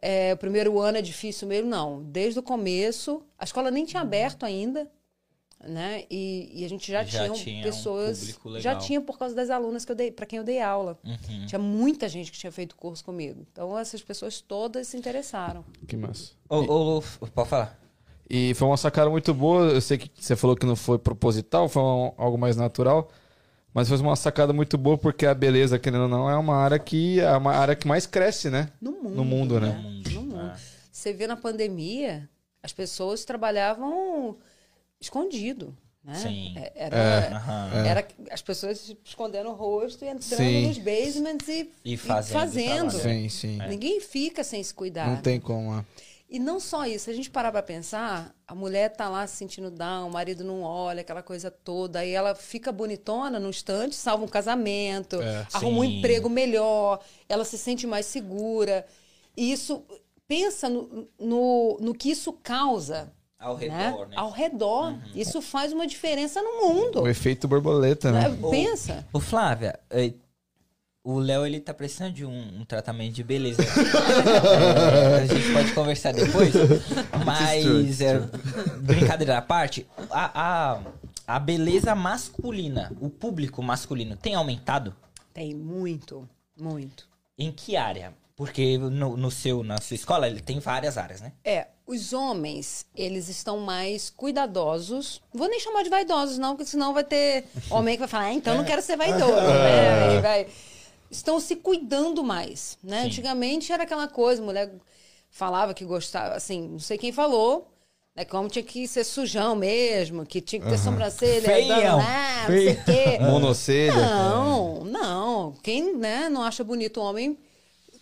é, 0.00 0.34
o 0.34 0.36
primeiro 0.36 0.80
ano 0.80 0.98
é 0.98 1.02
difícil 1.02 1.46
mesmo, 1.46 1.68
não. 1.68 2.02
Desde 2.02 2.38
o 2.38 2.42
começo, 2.42 3.22
a 3.38 3.44
escola 3.44 3.70
nem 3.70 3.84
tinha 3.84 4.02
aberto 4.02 4.44
ainda, 4.44 4.90
né? 5.68 6.04
E, 6.10 6.50
e 6.60 6.64
a 6.64 6.68
gente 6.68 6.90
já, 6.90 7.02
Já 7.04 7.24
tinha 7.24 7.30
tinha 7.32 7.60
um 7.60 7.62
pessoas... 7.62 8.18
público 8.32 8.60
já 8.60 8.76
tinha 8.76 9.00
por 9.00 9.18
causa 9.18 9.34
das 9.34 9.50
alunas 9.50 9.84
que 9.84 9.92
eu 9.92 9.96
dei, 9.96 10.10
para 10.10 10.26
quem 10.26 10.38
eu 10.38 10.44
dei 10.44 10.60
aula. 10.60 10.98
Uhum. 11.04 11.46
Tinha 11.46 11.58
muita 11.58 12.08
gente 12.08 12.30
que 12.32 12.38
tinha 12.38 12.52
feito 12.52 12.76
curso 12.76 13.04
comigo. 13.04 13.46
Então, 13.52 13.78
essas 13.78 14.02
pessoas 14.02 14.40
todas 14.40 14.86
se 14.88 14.96
interessaram. 14.96 15.64
Que 15.86 15.96
massa. 15.96 16.32
Ô, 16.48 16.56
ô, 16.58 16.98
ô, 17.20 17.26
pode 17.28 17.48
falar. 17.48 17.78
E 18.28 18.54
foi 18.54 18.66
uma 18.68 18.76
sacada 18.76 19.10
muito 19.10 19.34
boa. 19.34 19.64
Eu 19.66 19.80
sei 19.80 19.98
que 19.98 20.10
você 20.18 20.34
falou 20.34 20.56
que 20.56 20.64
não 20.66 20.76
foi 20.76 20.98
proposital, 20.98 21.68
foi 21.68 21.82
um- 21.82 22.12
algo 22.16 22.38
mais 22.38 22.56
natural. 22.56 23.10
Mas 23.72 23.88
foi 23.88 23.98
uma 23.98 24.14
sacada 24.16 24.52
muito 24.52 24.78
boa 24.78 24.96
porque 24.96 25.26
a 25.26 25.34
beleza, 25.34 25.78
querendo 25.80 26.02
ou 26.04 26.08
não, 26.08 26.30
é 26.30 26.36
uma 26.36 26.54
área 26.56 26.78
que 26.78 27.18
é 27.20 27.36
uma 27.36 27.52
área 27.52 27.74
que 27.74 27.88
mais 27.88 28.06
cresce, 28.06 28.48
né? 28.48 28.70
No 28.80 28.92
mundo. 28.92 29.10
No 29.16 29.24
mundo, 29.24 29.60
né? 29.60 29.72
No 30.06 30.22
mundo. 30.22 30.36
Ah. 30.38 30.56
Você 30.92 31.12
vê 31.12 31.26
na 31.26 31.36
pandemia, 31.36 32.28
as 32.62 32.72
pessoas 32.72 33.24
trabalhavam 33.24 34.36
escondido. 35.00 35.76
Né? 36.02 36.14
Sim. 36.16 36.52
É- 36.56 36.72
Era, 36.74 37.36
Aham. 37.36 37.86
era 37.86 38.08
as 38.30 38.42
pessoas 38.42 38.94
escondendo 39.04 39.48
o 39.48 39.54
rosto 39.54 40.04
e 40.04 40.08
entrando 40.08 40.36
Sim. 40.36 40.66
nos 40.68 40.78
basements 40.78 41.48
e, 41.48 41.70
E 41.84 41.96
fazendo 41.96 42.32
fazendo. 42.38 42.90
trabalho. 42.90 43.00
Sim, 43.22 43.28
sim. 43.30 43.58
Ninguém 43.68 44.00
fica 44.00 44.44
sem 44.44 44.62
se 44.62 44.74
cuidar. 44.74 45.08
Não 45.08 45.22
tem 45.22 45.40
como. 45.40 45.78
é. 45.78 45.84
E 46.28 46.38
não 46.38 46.58
só 46.58 46.84
isso, 46.84 47.04
se 47.04 47.10
a 47.10 47.14
gente 47.14 47.30
parar 47.30 47.52
pra 47.52 47.62
pensar, 47.62 48.34
a 48.46 48.54
mulher 48.54 48.88
tá 48.90 49.08
lá 49.08 49.26
se 49.26 49.36
sentindo 49.36 49.70
down, 49.70 50.08
o 50.08 50.12
marido 50.12 50.42
não 50.42 50.62
olha, 50.62 51.02
aquela 51.02 51.22
coisa 51.22 51.50
toda, 51.50 52.00
aí 52.00 52.10
ela 52.10 52.34
fica 52.34 52.72
bonitona 52.72 53.38
no 53.38 53.50
instante, 53.50 53.94
salva 53.94 54.24
um 54.24 54.28
casamento, 54.28 55.20
É. 55.22 55.46
arruma 55.52 55.78
um 55.78 55.84
emprego 55.84 56.28
melhor, 56.28 57.00
ela 57.28 57.44
se 57.44 57.56
sente 57.56 57.86
mais 57.86 58.06
segura. 58.06 58.84
E 59.36 59.52
isso, 59.52 59.84
pensa 60.26 60.68
no, 60.68 61.06
no, 61.20 61.78
no 61.80 61.94
que 61.94 62.10
isso 62.10 62.32
causa. 62.32 63.12
Ao 63.44 63.54
redor, 63.54 63.76
né? 63.76 63.90
né? 63.90 63.92
Uhum. 63.92 64.06
Ao 64.16 64.30
redor. 64.30 64.94
Isso 65.14 65.42
faz 65.42 65.72
uma 65.72 65.86
diferença 65.86 66.40
no 66.40 66.62
mundo. 66.62 67.02
O 67.02 67.08
efeito 67.08 67.46
borboleta, 67.46 68.10
né? 68.10 68.28
né? 68.28 68.38
Pensa. 68.50 69.06
Ô, 69.12 69.20
Flávia, 69.20 69.78
eh, 69.90 70.14
o 71.04 71.18
Léo, 71.18 71.44
ele 71.44 71.60
tá 71.60 71.74
precisando 71.74 72.14
de 72.14 72.24
um, 72.24 72.60
um 72.60 72.64
tratamento 72.64 73.12
de 73.12 73.22
beleza. 73.22 73.62
É, 75.14 75.22
a 75.22 75.26
gente 75.26 75.52
pode 75.52 75.72
conversar 75.72 76.12
depois. 76.12 76.54
Mas, 77.24 78.00
é, 78.00 78.20
brincadeira 78.80 79.38
à 79.38 79.42
parte, 79.42 79.86
a, 80.10 80.72
a, 80.74 80.80
a 81.26 81.38
beleza 81.38 81.94
masculina, 81.94 82.92
o 83.00 83.10
público 83.10 83.62
masculino, 83.62 84.16
tem 84.16 84.34
aumentado? 84.34 84.94
Tem 85.32 85.54
muito, 85.54 86.28
muito. 86.58 87.06
Em 87.38 87.52
que 87.52 87.76
área? 87.76 88.14
Porque 88.36 88.76
no, 88.78 89.16
no 89.16 89.30
seu, 89.30 89.62
na 89.62 89.80
sua 89.80 89.94
escola, 89.94 90.26
ele 90.26 90.40
tem 90.40 90.58
várias 90.58 90.98
áreas, 90.98 91.20
né? 91.20 91.32
É, 91.44 91.68
os 91.86 92.12
homens, 92.12 92.84
eles 92.96 93.28
estão 93.28 93.58
mais 93.60 94.10
cuidadosos. 94.10 95.22
Não 95.32 95.38
vou 95.38 95.48
nem 95.48 95.60
chamar 95.60 95.84
de 95.84 95.90
vaidosos, 95.90 96.36
não, 96.36 96.56
porque 96.56 96.68
senão 96.70 96.92
vai 96.92 97.04
ter 97.04 97.44
homem 97.70 97.94
que 97.94 98.00
vai 98.00 98.08
falar, 98.08 98.24
ah, 98.24 98.32
então 98.34 98.56
não 98.56 98.64
quero 98.64 98.82
ser 98.82 98.96
vaidoso, 98.96 99.32
né? 99.36 100.08
Aí 100.10 100.20
vai- 100.20 100.46
Estão 101.10 101.38
se 101.38 101.54
cuidando 101.54 102.24
mais, 102.24 102.76
né? 102.82 103.02
Sim. 103.02 103.06
Antigamente 103.06 103.70
era 103.72 103.84
aquela 103.84 104.08
coisa, 104.08 104.42
mulher 104.42 104.72
falava 105.30 105.72
que 105.72 105.84
gostava, 105.84 106.34
assim, 106.34 106.66
não 106.70 106.80
sei 106.80 106.98
quem 106.98 107.12
falou, 107.12 107.70
né? 108.16 108.24
Que 108.24 108.34
o 108.34 108.38
homem 108.38 108.50
tinha 108.50 108.64
que 108.64 108.88
ser 108.88 109.04
sujão 109.04 109.54
mesmo, 109.54 110.26
que 110.26 110.40
tinha 110.40 110.60
que 110.60 110.68
ter 110.68 110.78
sobrancelha, 110.78 111.42
Feião. 111.42 112.00
ah, 112.00 112.46
não 112.48 112.56
sei 112.56 112.68
o 112.72 112.84
quê. 112.84 113.18
Monocelha. 113.20 113.94
Não, 113.94 114.82
não. 114.84 115.52
Quem 115.62 115.94
né, 115.96 116.28
não 116.28 116.42
acha 116.42 116.64
bonito 116.64 117.00
o 117.00 117.04
homem, 117.04 117.38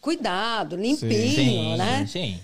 cuidado, 0.03 0.76
limpinho, 0.76 1.34
Sim, 1.34 1.76
né? 1.78 2.07
sim. 2.07 2.38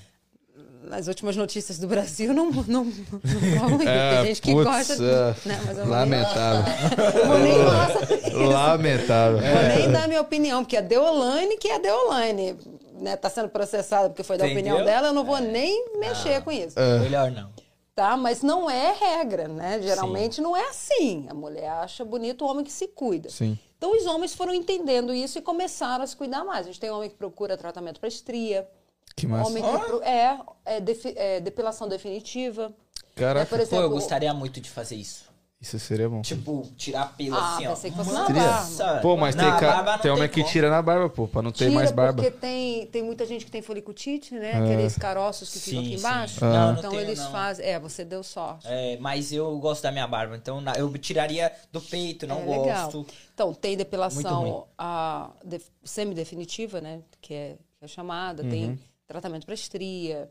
nas 0.85 1.07
últimas 1.09 1.37
notícias 1.37 1.79
do 1.79 1.87
Brasil 1.87 2.33
não, 2.33 2.51
não, 2.51 2.85
não 2.85 2.89
isso. 2.89 3.89
É, 3.89 4.17
Tem 4.17 4.27
gente 4.29 4.41
que 4.43 4.53
putz, 4.53 4.65
gosta. 4.65 4.95
é, 5.05 5.49
né, 5.49 5.61
mas 5.67 5.77
eu 5.79 5.85
vou 5.85 5.85
nem- 5.85 5.89
Lamentável. 5.91 6.65
vou 7.27 7.39
nem 7.41 7.53
isso. 8.31 8.49
Lamentável. 8.49 9.39
Vou 9.39 9.77
nem 9.77 9.91
dar 9.93 10.09
minha 10.09 10.21
opinião, 10.23 10.63
porque 10.65 10.77
a 10.77 10.81
Deolane, 10.81 11.59
que 11.59 11.69
é 11.69 11.75
a 11.75 11.79
Deolane, 11.79 12.57
né, 13.01 13.17
tá 13.17 13.29
sendo 13.29 13.49
processada 13.51 14.09
porque 14.09 14.23
foi 14.23 14.39
da 14.39 14.47
Entendeu? 14.47 14.75
opinião 14.77 14.85
dela, 14.87 15.09
eu 15.09 15.13
não 15.13 15.25
vou 15.25 15.39
nem 15.39 15.99
mexer 15.99 16.41
com 16.43 16.51
isso. 16.51 16.77
Melhor 17.03 17.31
não. 17.31 17.51
Tá? 17.95 18.17
Mas 18.17 18.43
não 18.43 18.71
é 18.71 18.93
regra, 18.93 19.49
né? 19.49 19.81
Geralmente 19.83 20.41
não 20.41 20.57
é 20.57 20.69
assim. 20.69 21.27
A 21.29 21.35
mulher 21.35 21.69
acha 21.69 22.05
bonito 22.05 22.45
o 22.45 22.49
homem 22.49 22.65
que 22.65 22.71
se 22.71 22.87
cuida. 22.87 23.29
Sim. 23.29 23.59
Então 23.79 23.97
os 23.97 24.05
homens 24.07 24.35
foram 24.35 24.53
entendendo 24.53 25.15
isso 25.15 25.39
e 25.39 25.43
começaram 25.43 26.03
a 26.03 26.07
se 26.07 26.17
cuidar 26.17 26.45
mais. 26.45 26.67
A 26.67 26.71
gente 26.71 26.81
tem 26.81 26.91
homem 26.91 27.09
que 27.09 27.17
procura 27.17 27.57
tratamento 27.57 28.01
para 28.01 28.09
estria. 28.09 28.69
Que 29.17 29.27
massa. 29.27 29.49
Homem 29.49 29.63
que 29.63 29.79
pro- 29.87 30.03
é, 30.03 30.41
é, 30.65 30.81
defi- 30.81 31.15
é 31.17 31.41
depilação 31.41 31.89
definitiva. 31.89 32.73
Caraca, 33.15 33.41
É, 33.43 33.45
por 33.45 33.57
Pô, 33.59 33.63
exemplo, 33.63 33.85
eu 33.85 33.91
gostaria 33.91 34.35
muito 34.35 34.61
de 34.61 34.69
fazer 34.69 34.97
isso. 34.97 35.28
Isso 35.61 35.77
seria 35.81 36.09
bom. 36.09 36.23
Tipo, 36.23 36.63
tirar 36.77 37.17
pelo 37.17 37.35
Ah, 37.37 37.55
assim, 37.57 37.67
ó. 37.67 37.71
pensei 37.71 37.91
que 37.91 37.97
fosse 37.97 38.13
na 38.13 38.29
Nossa. 38.29 38.99
Pô, 39.03 39.17
mas 39.17 39.35
Na 39.35 39.43
tem, 39.43 39.61
ca- 39.61 39.83
barba 39.83 39.99
tem 39.99 40.11
homem 40.13 40.29
que 40.29 40.41
como. 40.41 40.53
tira 40.53 40.71
na 40.71 40.81
barba, 40.81 41.09
pô, 41.11 41.27
pra 41.27 41.43
não 41.43 41.51
ter 41.51 41.65
Tira 41.65 41.71
mais 41.73 41.91
barba. 41.91 42.23
porque 42.23 42.31
tem, 42.39 42.87
tem 42.87 43.03
muita 43.03 43.27
gente 43.27 43.45
que 43.45 43.51
tem 43.51 43.61
folicutite, 43.61 44.35
né? 44.35 44.53
Aqueles 44.53 44.97
caroços 44.97 45.51
que 45.53 45.59
ficam 45.59 45.81
Sim, 45.83 45.87
aqui 45.89 45.99
sim. 45.99 46.07
embaixo. 46.07 46.45
Ah. 46.45 46.49
Não, 46.49 46.73
não 46.73 46.79
então 46.79 46.91
tenho, 46.93 47.03
eles 47.03 47.19
não. 47.19 47.33
fazem. 47.33 47.67
É, 47.67 47.79
você 47.81 48.05
deu 48.05 48.23
sorte. 48.23 48.67
É, 48.69 48.97
mas 49.01 49.33
eu 49.33 49.59
gosto 49.59 49.83
da 49.83 49.91
minha 49.91 50.07
barba, 50.07 50.37
então 50.37 50.63
eu 50.77 50.93
tiraria 50.99 51.51
do 51.73 51.81
peito, 51.81 52.25
não 52.27 52.41
É 52.43 52.45
legal. 52.59 52.85
gosto. 52.85 53.07
Então, 53.35 53.53
tem 53.53 53.77
depilação 53.77 54.67
a, 54.79 55.31
def- 55.45 55.69
semidefinitiva, 55.85 56.81
né? 56.81 57.01
Que 57.21 57.35
é, 57.35 57.57
que 57.79 57.85
é 57.85 57.89
chamada. 57.89 58.43
Uhum. 58.45 58.51
Tem 58.51 58.79
tratamento 59.09 59.45
para 59.45 59.55
estria, 59.55 60.31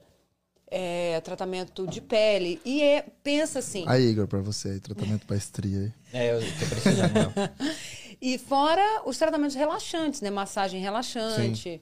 é, 0.70 1.20
tratamento 1.22 1.88
de 1.88 2.01
pele. 2.01 2.59
E 2.65 2.82
é, 2.82 3.05
pensa 3.24 3.59
assim. 3.59 3.84
Aí, 3.88 4.03
Igor, 4.07 4.28
pra 4.28 4.39
você 4.39 4.70
aí, 4.70 4.80
tratamento 4.80 5.26
pra 5.26 5.36
estria 5.38 5.80
aí. 5.80 5.93
É, 6.13 6.34
eu 6.34 6.39
tô 6.39 6.65
precisando. 6.70 7.13
não. 7.13 7.68
E 8.20 8.39
fora 8.39 9.03
os 9.05 9.15
tratamentos 9.15 9.55
relaxantes, 9.55 10.22
né? 10.22 10.32
Massagem 10.32 10.82
relaxante. 10.82 11.80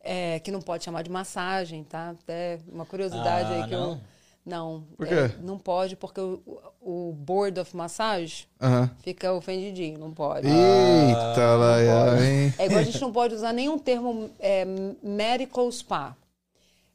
é, 0.00 0.40
que 0.40 0.50
não 0.50 0.62
pode 0.62 0.84
chamar 0.84 1.02
de 1.02 1.10
massagem, 1.10 1.84
tá? 1.84 2.10
Até 2.10 2.60
uma 2.72 2.86
curiosidade 2.86 3.52
Ah, 3.52 3.56
aí 3.56 3.64
que 3.64 3.72
não? 3.72 3.90
eu. 3.90 4.00
Não. 4.46 4.84
Por 4.96 5.06
é, 5.12 5.28
quê? 5.28 5.34
não 5.42 5.58
pode, 5.58 5.96
porque 5.96 6.20
o, 6.20 6.40
o 6.80 7.12
board 7.12 7.58
of 7.60 7.76
massage 7.76 8.46
fica 9.02 9.32
ofendidinho, 9.34 9.98
não 9.98 10.12
pode. 10.12 10.46
Eita, 10.46 11.56
lá, 11.56 12.24
hein? 12.24 12.54
É 12.56 12.64
igual 12.66 12.80
a 12.80 12.84
gente 12.84 13.00
não 13.00 13.12
pode 13.12 13.34
usar 13.34 13.52
nenhum 13.52 13.76
termo 13.78 14.30
é, 14.38 14.64
medical 15.02 15.70
spa. 15.70 16.16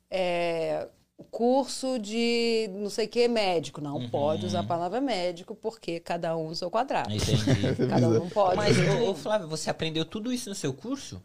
É, 0.10 0.88
curso 1.24 1.98
de 2.00 2.70
não 2.74 2.90
sei 2.90 3.06
o 3.06 3.10
que 3.10 3.28
médico. 3.28 3.82
Não 3.82 4.10
pode 4.10 4.46
usar 4.46 4.60
a 4.62 4.64
palavra 4.64 5.00
médico, 5.02 5.54
porque 5.56 6.00
cada 6.00 6.36
um 6.38 6.50
no 6.50 6.56
seu 6.56 6.70
quadrado. 6.72 7.12
Entendi. 7.14 7.44
Cada 7.90 8.08
um 8.10 8.14
não 8.14 8.30
pode. 8.30 8.56
Mas, 8.56 8.78
ô, 9.08 9.14
Flávio, 9.16 9.48
você 9.48 9.70
aprendeu 9.70 10.06
tudo 10.06 10.32
isso 10.32 10.50
no 10.50 10.56
seu 10.56 10.74
curso? 10.74 11.22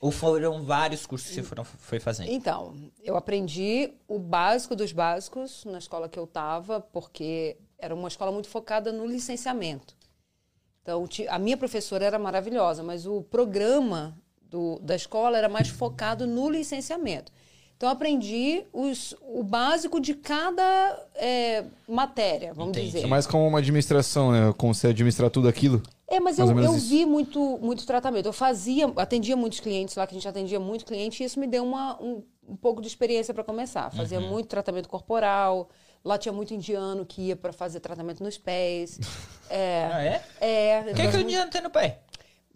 Ou 0.00 0.10
foram 0.10 0.62
vários 0.62 1.06
cursos 1.06 1.28
que 1.28 1.34
você 1.36 1.42
foram, 1.42 1.64
foi 1.64 1.98
fazendo? 1.98 2.28
Então, 2.30 2.74
eu 3.02 3.16
aprendi 3.16 3.94
o 4.06 4.18
básico 4.18 4.76
dos 4.76 4.92
básicos 4.92 5.64
na 5.64 5.78
escola 5.78 6.08
que 6.10 6.18
eu 6.18 6.24
estava, 6.24 6.78
porque 6.80 7.56
era 7.78 7.94
uma 7.94 8.08
escola 8.08 8.30
muito 8.30 8.48
focada 8.48 8.92
no 8.92 9.06
licenciamento. 9.06 9.96
Então, 10.82 11.06
a 11.28 11.38
minha 11.38 11.56
professora 11.56 12.04
era 12.04 12.18
maravilhosa, 12.18 12.82
mas 12.82 13.06
o 13.06 13.22
programa 13.22 14.18
do- 14.42 14.78
da 14.80 14.94
escola 14.94 15.38
era 15.38 15.48
mais 15.48 15.68
focado 15.68 16.26
no 16.26 16.50
licenciamento. 16.50 17.32
Então, 17.76 17.88
eu 17.88 17.92
aprendi 17.92 18.62
os- 18.72 19.14
o 19.22 19.42
básico 19.42 20.00
de 20.00 20.14
cada 20.14 20.62
é, 21.16 21.64
matéria, 21.88 22.52
vamos 22.54 22.70
Entendi. 22.70 22.86
dizer. 22.92 23.04
É 23.04 23.06
mais 23.06 23.26
como 23.26 23.46
uma 23.46 23.58
administração, 23.58 24.30
né? 24.32 24.54
Como 24.56 24.72
você 24.74 24.88
administrar 24.88 25.28
tudo 25.30 25.48
aquilo. 25.48 25.82
É, 26.06 26.20
mas 26.20 26.38
Mais 26.38 26.50
eu, 26.50 26.58
eu 26.60 26.76
isso. 26.76 26.88
vi 26.88 27.04
muito, 27.04 27.58
muito 27.60 27.84
tratamento. 27.86 28.26
Eu 28.26 28.32
fazia, 28.32 28.86
atendia 28.96 29.36
muitos 29.36 29.58
clientes 29.60 29.96
lá, 29.96 30.06
que 30.06 30.14
a 30.14 30.18
gente 30.18 30.28
atendia 30.28 30.60
muito 30.60 30.84
cliente, 30.84 31.22
e 31.22 31.26
isso 31.26 31.40
me 31.40 31.46
deu 31.46 31.64
uma, 31.64 32.00
um, 32.00 32.22
um 32.48 32.56
pouco 32.56 32.80
de 32.80 32.86
experiência 32.88 33.34
para 33.34 33.42
começar. 33.42 33.90
Fazia 33.90 34.20
Uhum. 34.20 34.28
muito 34.28 34.46
tratamento 34.48 34.88
corporal. 34.88 35.68
Lá 36.04 36.18
tinha 36.18 36.32
muito 36.32 36.52
indiano 36.52 37.04
que 37.06 37.22
ia 37.28 37.36
para 37.36 37.52
fazer 37.52 37.80
tratamento 37.80 38.22
nos 38.22 38.38
pés. 38.38 38.98
É. 39.50 39.90
Ah, 39.92 40.02
é? 40.02 40.22
É. 40.40 40.80
O 40.90 40.94
que, 40.94 41.08
que 41.08 41.16
o 41.18 41.20
indiano 41.20 41.50
tem 41.50 41.60
no 41.62 41.68
pé? 41.68 42.00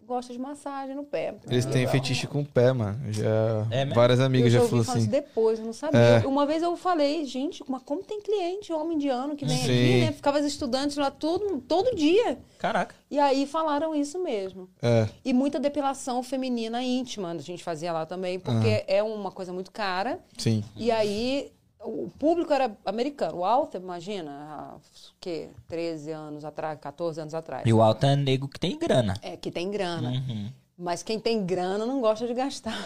Gosta 0.09 0.33
de 0.33 0.39
massagem 0.39 0.97
no 0.97 1.05
pé. 1.05 1.35
Eles 1.51 1.67
têm 1.67 1.81
Legal. 1.85 1.93
fetiche 1.93 2.27
com 2.27 2.41
o 2.41 2.45
pé, 2.47 2.73
mano. 2.73 2.99
Já, 3.13 3.67
É 3.71 3.85
várias 3.85 4.19
Eu 4.21 4.25
amigas 4.25 4.51
já 4.51 4.59
já 4.59 4.63
ouvi 4.65 4.71
falaram 4.71 4.85
falar 4.87 4.97
assim. 4.97 5.03
isso 5.03 5.11
depois, 5.11 5.59
eu 5.59 5.67
não 5.67 5.73
sabia. 5.75 6.01
É. 6.01 6.27
Uma 6.27 6.47
vez 6.47 6.63
eu 6.63 6.75
falei, 6.79 7.27
gente, 7.27 7.63
mas 7.69 7.83
como 7.83 8.03
tem 8.03 8.19
cliente, 8.23 8.73
homem 8.73 8.97
indiano 8.97 9.37
que 9.37 9.45
vem 9.45 9.55
Sim. 9.59 9.63
aqui, 9.65 10.01
né? 10.07 10.13
Ficava 10.13 10.39
os 10.39 10.47
estudantes 10.47 10.97
lá 10.97 11.11
todo, 11.11 11.61
todo 11.61 11.95
dia. 11.95 12.39
Caraca. 12.59 12.95
E 13.11 13.19
aí 13.19 13.47
falaram 13.47 13.95
isso 13.95 14.19
mesmo. 14.19 14.67
É. 14.81 15.07
E 15.23 15.35
muita 15.35 15.61
depilação 15.61 16.23
feminina 16.23 16.83
íntima, 16.83 17.31
a 17.31 17.39
gente 17.39 17.63
fazia 17.63 17.93
lá 17.93 18.07
também, 18.07 18.41
porque 18.41 18.85
é 18.89 19.03
uma 19.03 19.31
coisa 19.31 19.53
muito 19.53 19.71
cara. 19.71 20.19
Sim. 20.39 20.65
E 20.75 20.91
aí 20.91 21.53
o 21.81 22.11
público 22.19 22.53
era 22.53 22.77
americano. 22.85 23.37
O 23.37 23.41
Walter, 23.41 23.81
imagina, 23.81 24.31
há 24.31 24.77
o 24.77 24.81
quê? 25.21 25.51
13 25.69 26.11
anos 26.13 26.45
atrás, 26.45 26.79
14 26.81 27.21
anos 27.21 27.35
atrás. 27.35 27.63
E 27.67 27.73
o 27.73 27.81
alto 27.83 28.05
é 28.07 28.17
nego 28.17 28.49
que 28.49 28.59
tem 28.61 28.79
grana. 28.79 29.15
É, 29.23 29.37
que 29.37 29.51
tem 29.51 29.71
grana. 29.71 30.11
Uhum. 30.11 30.53
Mas 30.77 31.03
quem 31.03 31.19
tem 31.19 31.45
grana 31.45 31.85
não 31.85 32.01
gosta 32.01 32.27
de 32.27 32.35
gastar. 32.35 32.79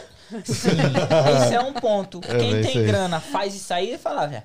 Sim, 0.45 0.71
esse 1.45 1.55
é 1.55 1.61
um 1.61 1.75
ponto. 1.75 2.21
Quem 2.21 2.55
é 2.55 2.61
isso 2.61 2.71
tem 2.73 2.81
aí. 2.81 2.87
grana 2.87 3.21
faz 3.21 3.55
isso 3.55 3.73
aí 3.75 3.95
e 3.95 3.99
fala, 3.99 4.27
velho. 4.27 4.45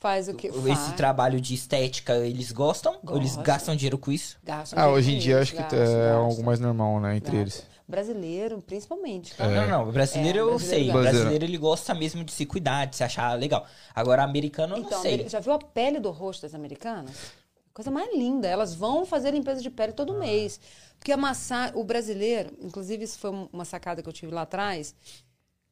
Faz 0.00 0.28
o 0.28 0.34
que 0.34 0.46
Esse 0.46 0.60
faz. 0.62 0.92
trabalho 0.92 1.40
de 1.40 1.54
estética, 1.54 2.14
eles 2.18 2.52
gostam? 2.52 2.98
Ou 3.04 3.16
eles 3.16 3.36
gastam 3.36 3.74
dinheiro 3.74 3.98
com 3.98 4.12
isso? 4.12 4.38
Gastam 4.44 4.78
Ah, 4.78 4.82
dinheiro 4.82 4.98
hoje 4.98 5.14
em 5.16 5.18
dia 5.18 5.40
acho 5.40 5.52
que 5.52 5.58
gastam, 5.60 5.78
é 5.78 5.84
gastam, 5.84 6.24
algo 6.24 6.44
mais 6.44 6.60
normal, 6.60 7.00
né? 7.00 7.16
Entre 7.16 7.32
gastam. 7.32 7.40
eles. 7.40 7.66
Brasileiro, 7.88 8.60
principalmente. 8.60 9.34
É. 9.38 9.46
Não, 9.48 9.66
não, 9.66 9.88
o 9.88 9.92
brasileiro 9.92 10.38
É, 10.38 10.42
eu 10.42 10.46
brasileiro 10.48 10.84
sei. 10.84 10.90
O 10.90 10.92
gosta. 10.92 11.10
brasileiro 11.10 11.44
ele 11.46 11.56
gosta 11.56 11.94
mesmo 11.94 12.22
de 12.22 12.32
se 12.32 12.44
cuidar, 12.44 12.84
de 12.84 12.96
se 12.96 13.02
achar 13.02 13.32
legal. 13.38 13.66
Agora, 13.94 14.22
americano 14.22 14.74
eu 14.76 14.80
Então, 14.80 14.98
não 14.98 15.02
sei. 15.02 15.26
já 15.28 15.40
viu 15.40 15.52
a 15.54 15.58
pele 15.58 15.98
do 15.98 16.10
rosto 16.10 16.42
das 16.42 16.54
americanas? 16.54 17.32
Coisa 17.72 17.90
mais 17.90 18.12
linda. 18.14 18.46
Elas 18.46 18.74
vão 18.74 19.06
fazer 19.06 19.30
limpeza 19.30 19.62
de 19.62 19.70
pele 19.70 19.92
todo 19.94 20.12
mês. 20.18 20.60
Porque 20.98 21.12
a 21.12 21.16
massagem, 21.16 21.74
o 21.80 21.84
brasileiro, 21.84 22.50
inclusive 22.60 23.04
isso 23.04 23.18
foi 23.18 23.30
um- 23.30 23.48
uma 23.52 23.64
sacada 23.64 24.02
que 24.02 24.08
eu 24.08 24.12
tive 24.12 24.34
lá 24.34 24.42
atrás. 24.42 24.94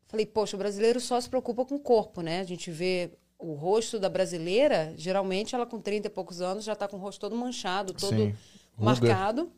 Falei, 0.08 0.24
poxa, 0.24 0.56
o 0.56 0.58
brasileiro 0.58 1.00
só 1.00 1.20
se 1.20 1.28
preocupa 1.28 1.64
com 1.66 1.74
o 1.74 1.80
corpo, 1.80 2.22
né? 2.22 2.40
A 2.40 2.44
gente 2.44 2.70
vê 2.70 3.10
o 3.38 3.52
rosto 3.52 3.98
da 3.98 4.08
brasileira, 4.08 4.94
geralmente 4.96 5.54
ela 5.54 5.66
com 5.66 5.78
30 5.80 6.06
e 6.06 6.10
poucos 6.10 6.40
anos 6.40 6.64
já 6.64 6.74
tá 6.74 6.88
com 6.88 6.96
o 6.96 7.00
rosto 7.00 7.20
todo 7.20 7.36
manchado, 7.36 7.92
todo 7.92 8.16
Sim. 8.16 8.34
marcado. 8.78 9.50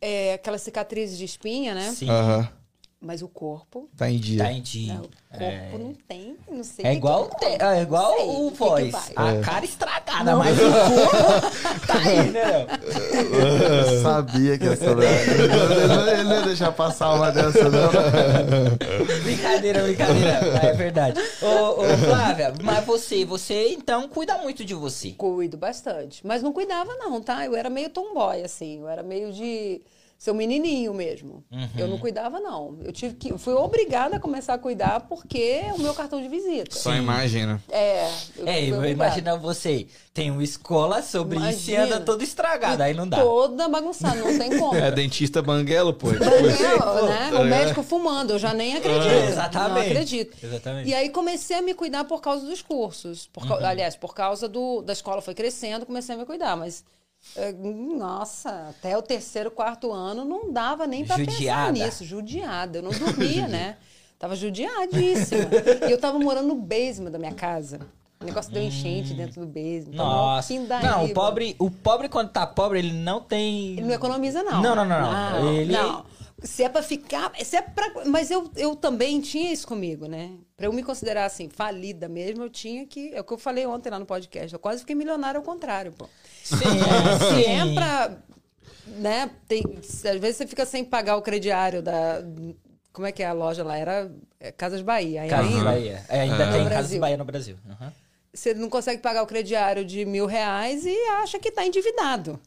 É, 0.00 0.34
aquelas 0.34 0.62
cicatrizes 0.62 1.16
de 1.16 1.24
espinha, 1.24 1.74
né? 1.74 1.90
Sim, 1.92 2.08
Aham. 2.10 2.48
Mas 3.04 3.20
o 3.20 3.28
corpo, 3.28 3.86
Tá 3.96 4.10
em 4.10 4.18
dia. 4.18 4.42
tá 4.44 4.50
em 4.50 4.62
dia. 4.62 4.94
o 4.94 5.38
corpo 5.38 5.78
não 5.78 5.94
tem, 6.08 6.36
não 6.50 6.64
sei. 6.64 6.86
É 6.86 6.88
o 6.88 6.92
que 6.92 6.96
igual, 6.96 7.28
que- 7.28 7.36
te- 7.46 7.62
é 7.62 7.82
igual 7.82 8.10
não 8.12 8.16
sei 8.18 8.28
o 8.30 8.50
voz. 8.50 8.94
A 9.14 9.40
cara 9.44 9.64
estragada, 9.64 10.36
mas 10.36 10.56
o 10.58 10.62
corpo 10.70 11.86
tá 11.86 11.94
aí, 11.98 12.30
né? 12.30 12.66
Eu 13.92 14.02
sabia 14.02 14.56
que 14.58 14.66
essa. 14.66 14.86
Ele 14.94 15.86
não- 15.88 16.08
ele 16.08 16.22
não 16.24 16.32
ia 16.36 16.42
deixar 16.42 16.72
passar 16.72 17.12
uma 17.14 17.30
dessa, 17.30 17.68
não. 17.68 17.90
brincadeira, 19.22 19.82
brincadeira. 19.82 20.30
É 20.62 20.72
verdade. 20.72 21.20
Ô, 21.42 21.82
ô, 21.82 21.98
Flávia, 21.98 22.54
mas 22.62 22.84
você, 22.84 23.24
você 23.24 23.68
então 23.72 24.08
cuida 24.08 24.38
muito 24.38 24.64
de 24.64 24.74
você. 24.74 25.10
Cuido 25.12 25.56
bastante. 25.56 26.26
Mas 26.26 26.42
não 26.42 26.52
cuidava, 26.52 26.94
não, 26.96 27.20
tá? 27.20 27.44
Eu 27.44 27.54
era 27.54 27.68
meio 27.68 27.90
tomboy, 27.90 28.42
assim. 28.42 28.80
Eu 28.80 28.88
era 28.88 29.02
meio 29.02 29.32
de 29.32 29.82
ser 30.18 30.30
um 30.30 30.34
menininho 30.34 30.94
mesmo. 30.94 31.44
Eu 31.76 31.86
não 31.88 31.98
cuidava, 31.98 32.40
não. 32.40 32.78
Eu 32.82 32.92
tive 32.92 33.14
que. 33.14 33.36
Fui 33.38 33.52
obrigada 33.54 34.16
a 34.16 34.20
começar 34.20 34.54
a 34.54 34.58
cuidar 34.58 35.00
porque 35.08 35.62
é 35.66 35.72
o 35.74 35.78
meu 35.78 35.92
cartão 35.94 36.20
de 36.22 36.28
visita. 36.28 36.74
Só 36.76 36.90
a 36.92 36.96
imagem, 36.96 37.46
né? 37.46 37.60
É. 37.70 38.08
Eu 38.36 38.46
É, 38.46 38.90
imagina 38.90 39.36
você, 39.36 39.86
tem 40.12 40.30
uma 40.30 40.42
escola 40.42 41.02
sobre 41.02 41.36
isso 41.36 41.70
e 41.70 41.74
Imagina. 41.74 41.96
anda 41.96 42.00
todo 42.00 42.22
estragado, 42.22 42.82
aí 42.82 42.94
não 42.94 43.06
dá. 43.08 43.18
Toda 43.20 43.68
bagunçada, 43.68 44.16
não 44.16 44.38
tem 44.38 44.58
como. 44.58 44.74
É 44.84 44.90
dentista 44.90 45.42
banguelo, 45.42 45.92
pô. 45.94 46.08
Banguela, 46.08 47.02
né? 47.08 47.30
É. 47.32 47.34
O 47.40 47.44
médico 47.44 47.82
fumando, 47.82 48.32
eu 48.32 48.38
já 48.38 48.52
nem 48.54 48.76
acredito. 48.76 49.06
É, 49.08 49.28
exatamente. 49.28 49.74
Não 49.74 49.80
acredito. 49.92 50.36
Exatamente. 50.42 50.88
E 50.88 50.94
aí 50.94 51.10
comecei 51.10 51.56
a 51.56 51.62
me 51.62 51.74
cuidar 51.74 52.04
por 52.04 52.20
causa 52.20 52.46
dos 52.46 52.62
cursos. 52.62 53.26
Por 53.32 53.44
Uhum. 53.44 53.64
Aliás, 53.66 53.94
por 53.96 54.14
causa 54.14 54.48
do, 54.48 54.80
da 54.82 54.92
escola 54.92 55.20
foi 55.20 55.34
crescendo, 55.34 55.84
comecei 55.84 56.14
a 56.14 56.18
me 56.18 56.24
cuidar. 56.24 56.56
Mas, 56.56 56.84
nossa, 57.96 58.68
até 58.70 58.96
o 58.96 59.02
terceiro, 59.02 59.50
quarto 59.50 59.92
ano 59.92 60.24
não 60.24 60.52
dava 60.52 60.86
nem 60.86 61.04
pra 61.04 61.16
Judiada. 61.16 61.72
pensar 61.72 61.72
nisso. 61.72 62.04
Judiada. 62.04 62.78
Eu 62.78 62.82
não 62.82 62.90
dormia, 62.98 63.48
né? 63.48 63.76
Tava 64.18 64.36
judiadíssima. 64.36 65.48
e 65.88 65.90
eu 65.90 65.98
tava 65.98 66.18
morando 66.18 66.48
no 66.48 66.54
basement 66.54 67.10
da 67.10 67.18
minha 67.18 67.34
casa. 67.34 67.80
O 68.20 68.24
negócio 68.24 68.50
deu 68.52 68.62
enchente 68.62 69.12
dentro 69.12 69.40
do 69.40 69.46
basement. 69.46 69.92
Hum. 69.92 69.96
Nossa. 69.96 70.54
Não, 70.82 71.04
o 71.04 71.12
pobre, 71.12 71.56
o 71.58 71.70
pobre 71.70 72.08
quando 72.08 72.30
tá 72.30 72.46
pobre, 72.46 72.78
ele 72.78 72.92
não 72.92 73.20
tem. 73.20 73.72
Ele 73.72 73.82
não 73.82 73.92
economiza, 73.94 74.42
não. 74.42 74.62
Não, 74.62 74.74
não, 74.74 74.84
não, 74.84 75.00
não. 75.12 75.52
Ele- 75.52 75.72
Não. 75.72 76.06
Se 76.42 76.62
é 76.62 76.68
pra 76.68 76.82
ficar. 76.82 77.32
Se 77.42 77.56
é 77.56 77.62
pra, 77.62 78.04
mas 78.06 78.30
eu, 78.30 78.50
eu 78.56 78.76
também 78.76 79.20
tinha 79.20 79.50
isso 79.52 79.66
comigo, 79.66 80.06
né? 80.06 80.32
Pra 80.56 80.66
eu 80.66 80.72
me 80.72 80.82
considerar 80.82 81.24
assim, 81.24 81.48
falida 81.48 82.06
mesmo, 82.08 82.42
eu 82.42 82.50
tinha 82.50 82.86
que. 82.86 83.14
É 83.14 83.20
o 83.20 83.24
que 83.24 83.32
eu 83.32 83.38
falei 83.38 83.64
ontem 83.66 83.88
lá 83.88 83.98
no 83.98 84.04
podcast. 84.04 84.52
Eu 84.52 84.58
quase 84.58 84.80
fiquei 84.80 84.94
milionário 84.94 85.38
ao 85.38 85.44
contrário, 85.44 85.92
pô. 85.92 86.06
Sim, 86.58 87.36
Se 87.36 87.44
é 87.46 87.64
sim. 87.64 87.74
pra. 87.74 88.16
Né? 88.86 89.30
Tem, 89.48 89.62
às 89.78 90.20
vezes 90.20 90.36
você 90.36 90.46
fica 90.46 90.66
sem 90.66 90.84
pagar 90.84 91.16
o 91.16 91.22
crediário 91.22 91.82
da. 91.82 92.22
Como 92.92 93.06
é 93.06 93.12
que 93.12 93.22
é 93.22 93.26
a 93.26 93.32
loja 93.32 93.64
lá? 93.64 93.76
Era 93.76 94.10
é, 94.38 94.52
Casas 94.52 94.82
Bahia. 94.82 95.26
Casas 95.26 95.52
ainda, 95.52 95.64
Bahia. 95.64 96.04
É, 96.08 96.20
ainda 96.20 96.46
No 96.46 96.52
tem 96.52 96.62
Casas 96.62 96.68
Brasil. 96.68 97.00
Bahia 97.00 97.16
no 97.16 97.24
Brasil. 97.24 97.56
Aham. 97.68 97.92
você 98.32 98.54
não 98.54 98.68
consegue 98.70 99.02
pagar 99.02 99.22
o 99.22 99.26
crediário 99.26 99.84
de 99.84 100.04
mil 100.04 100.26
reais 100.26 100.84
e 100.86 100.94
acha 101.22 101.38
que 101.38 101.48
está 101.48 101.66
endividado. 101.66 102.38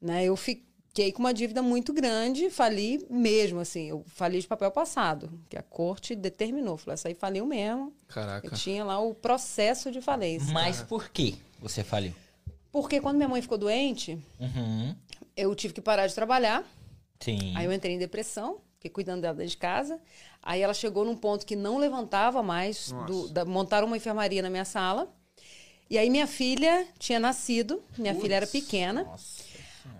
Né? 0.00 0.24
Eu 0.24 0.36
fiquei 0.36 1.10
com 1.10 1.20
uma 1.20 1.34
dívida 1.34 1.62
muito 1.62 1.92
grande, 1.92 2.48
fali 2.50 3.04
mesmo, 3.10 3.58
assim. 3.60 3.88
Eu 3.88 4.04
fali 4.06 4.38
de 4.40 4.46
papel 4.46 4.70
passado, 4.70 5.32
que 5.48 5.56
a 5.56 5.62
corte 5.62 6.14
determinou. 6.14 6.76
Falou, 6.76 6.94
essa 6.94 7.08
aí 7.08 7.14
faliu 7.14 7.44
mesmo. 7.46 7.92
Caraca. 8.08 8.46
Eu 8.46 8.52
tinha 8.52 8.84
lá 8.84 9.00
o 9.00 9.14
processo 9.14 9.90
de 9.90 10.00
falência. 10.00 10.52
Mas 10.52 10.80
por 10.82 11.08
que 11.08 11.36
você 11.58 11.82
faliu? 11.82 12.12
Porque 12.72 13.00
quando 13.00 13.16
minha 13.18 13.28
mãe 13.28 13.42
ficou 13.42 13.58
doente, 13.58 14.18
Uhum. 14.40 14.96
eu 15.36 15.54
tive 15.54 15.74
que 15.74 15.80
parar 15.80 16.06
de 16.06 16.14
trabalhar. 16.14 16.64
Sim. 17.20 17.52
Aí 17.54 17.66
eu 17.66 17.72
entrei 17.72 17.94
em 17.94 17.98
depressão, 17.98 18.58
fiquei 18.74 18.90
cuidando 18.90 19.20
dela 19.20 19.34
dentro 19.34 19.50
de 19.50 19.56
casa. 19.58 20.00
Aí 20.42 20.60
ela 20.62 20.74
chegou 20.74 21.04
num 21.04 21.16
ponto 21.16 21.44
que 21.46 21.54
não 21.54 21.76
levantava 21.78 22.42
mais. 22.42 22.90
Do, 23.06 23.28
da, 23.28 23.44
montaram 23.44 23.86
uma 23.86 23.96
enfermaria 23.96 24.42
na 24.42 24.50
minha 24.50 24.64
sala. 24.64 25.14
E 25.90 25.98
aí 25.98 26.08
minha 26.08 26.26
filha 26.26 26.86
tinha 26.98 27.20
nascido, 27.20 27.82
minha 27.98 28.14
filha 28.14 28.36
era 28.36 28.46
pequena. 28.46 29.04
Nossa. 29.04 29.42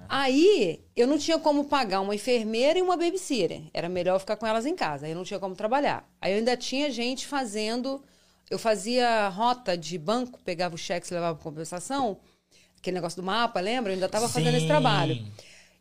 Aí 0.09 0.81
eu 0.97 1.07
não 1.07 1.19
tinha 1.19 1.39
como 1.39 1.65
pagar 1.65 2.01
uma 2.01 2.15
enfermeira 2.15 2.79
e 2.79 2.83
uma 2.83 2.97
babysitter. 2.97 3.63
Era 3.73 3.89
melhor 3.89 4.17
eu 4.17 4.21
ficar 4.21 4.37
com 4.37 4.47
elas 4.47 4.67
em 4.67 4.75
casa. 4.75 5.07
Aí 5.07 5.13
eu 5.13 5.17
não 5.17 5.25
tinha 5.25 5.39
como 5.39 5.55
trabalhar. 5.55 6.09
Aí 6.21 6.33
eu 6.33 6.39
ainda 6.39 6.57
tinha 6.57 6.91
gente 6.91 7.27
fazendo. 7.27 8.03
Eu 8.51 8.59
fazia 8.59 9.29
rota 9.29 9.77
de 9.77 9.97
banco, 9.99 10.39
pegava 10.45 10.75
o 10.75 10.79
cheque 10.79 11.07
e 11.11 11.15
levava 11.15 11.35
para 11.37 11.45
compensação. 11.45 12.19
Aquele 12.83 12.97
negócio 12.97 13.23
do 13.23 13.25
mapa, 13.25 13.61
lembra? 13.61 13.93
Eu 13.93 13.95
ainda 13.95 14.07
estava 14.07 14.29
fazendo 14.29 14.57
esse 14.57 14.67
trabalho. 14.67 15.25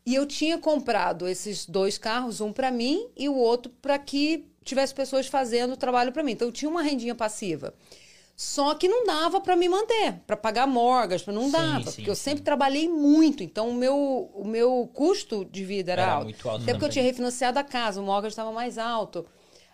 E 0.05 0.13
eu 0.13 0.23
tinha 0.27 0.55
comprado 0.59 1.27
esses 1.27 1.65
dois 1.65 1.97
carros, 1.97 2.41
um 2.41 2.53
para 2.53 2.69
mim 2.69 3.07
e 3.17 3.27
o 3.27 3.35
outro 3.35 3.71
para 3.81 3.97
que 3.97 4.45
tivesse 4.63 4.93
pessoas 4.93 5.25
fazendo 5.25 5.73
o 5.73 5.77
trabalho 5.77 6.11
para 6.11 6.21
mim. 6.21 6.33
Então 6.33 6.47
eu 6.47 6.51
tinha 6.51 6.69
uma 6.69 6.83
rendinha 6.83 7.15
passiva. 7.15 7.73
Só 8.35 8.75
que 8.75 8.87
não 8.87 9.03
dava 9.03 9.41
para 9.41 9.55
me 9.55 9.67
manter, 9.67 10.13
para 10.27 10.37
pagar 10.37 10.67
morgas, 10.67 11.25
não 11.25 11.45
Sim, 11.45 11.51
dava, 11.51 11.91
sim, 11.91 11.95
porque 11.95 12.09
eu 12.09 12.15
sim. 12.15 12.21
sempre 12.21 12.43
trabalhei 12.43 12.87
muito. 12.87 13.41
Então 13.43 13.69
o 13.69 13.73
meu, 13.73 14.31
o 14.35 14.45
meu 14.45 14.87
custo 14.93 15.43
de 15.45 15.65
vida 15.65 15.91
era, 15.91 16.01
Era 16.03 16.13
alto. 16.13 16.23
muito 16.25 16.49
alto 16.49 16.61
Até 16.63 16.73
porque 16.73 16.85
eu 16.85 16.89
tinha 16.89 17.03
refinanciado 17.03 17.57
a 17.57 17.63
casa, 17.63 17.99
o 17.99 18.03
mortgage 18.03 18.33
estava 18.33 18.51
mais 18.51 18.77
alto. 18.77 19.25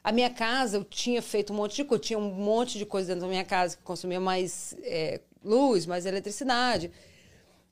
A 0.03 0.11
minha 0.13 0.29
casa, 0.29 0.77
eu 0.77 0.83
tinha 0.85 1.21
feito 1.21 1.51
um 1.51 1.57
monte 1.57 1.75
de 1.75 1.83
coisa, 1.83 2.01
tinha 2.01 2.19
um 2.19 2.33
monte 2.33 2.77
de 2.77 2.85
coisa 2.85 3.07
dentro 3.09 3.21
da 3.21 3.27
minha 3.27 3.43
casa 3.43 3.75
que 3.75 3.83
consumia 3.83 4.19
mais 4.19 4.75
é, 4.83 5.19
luz, 5.43 5.85
mais 5.85 6.05
eletricidade. 6.05 6.91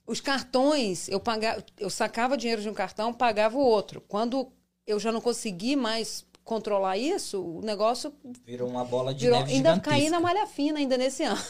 Os 0.08 0.22
cartões, 0.22 1.08
eu 1.10 1.20
pagava, 1.20 1.64
eu 1.80 1.90
sacava 1.90 2.38
dinheiro 2.38 2.62
de 2.62 2.70
um 2.70 2.74
cartão, 2.74 3.12
pagava 3.14 3.58
o 3.58 3.62
outro. 3.62 4.02
Quando 4.08 4.52
eu 4.86 5.00
já 5.00 5.12
não 5.12 5.20
consegui 5.20 5.76
mais 5.76 6.24
controlar 6.44 6.96
isso, 6.96 7.42
o 7.42 7.62
negócio 7.62 8.14
Virou 8.46 8.70
uma 8.70 8.86
bola 8.86 9.14
de 9.16 9.26
virou, 9.26 9.40
neve 9.40 9.54
ainda 9.54 9.80
caí 9.80 10.12
na 10.12 10.20
malha 10.20 10.46
fina 10.46 10.78
ainda 10.78 10.96
nesse 10.96 11.24
ano. 11.24 11.42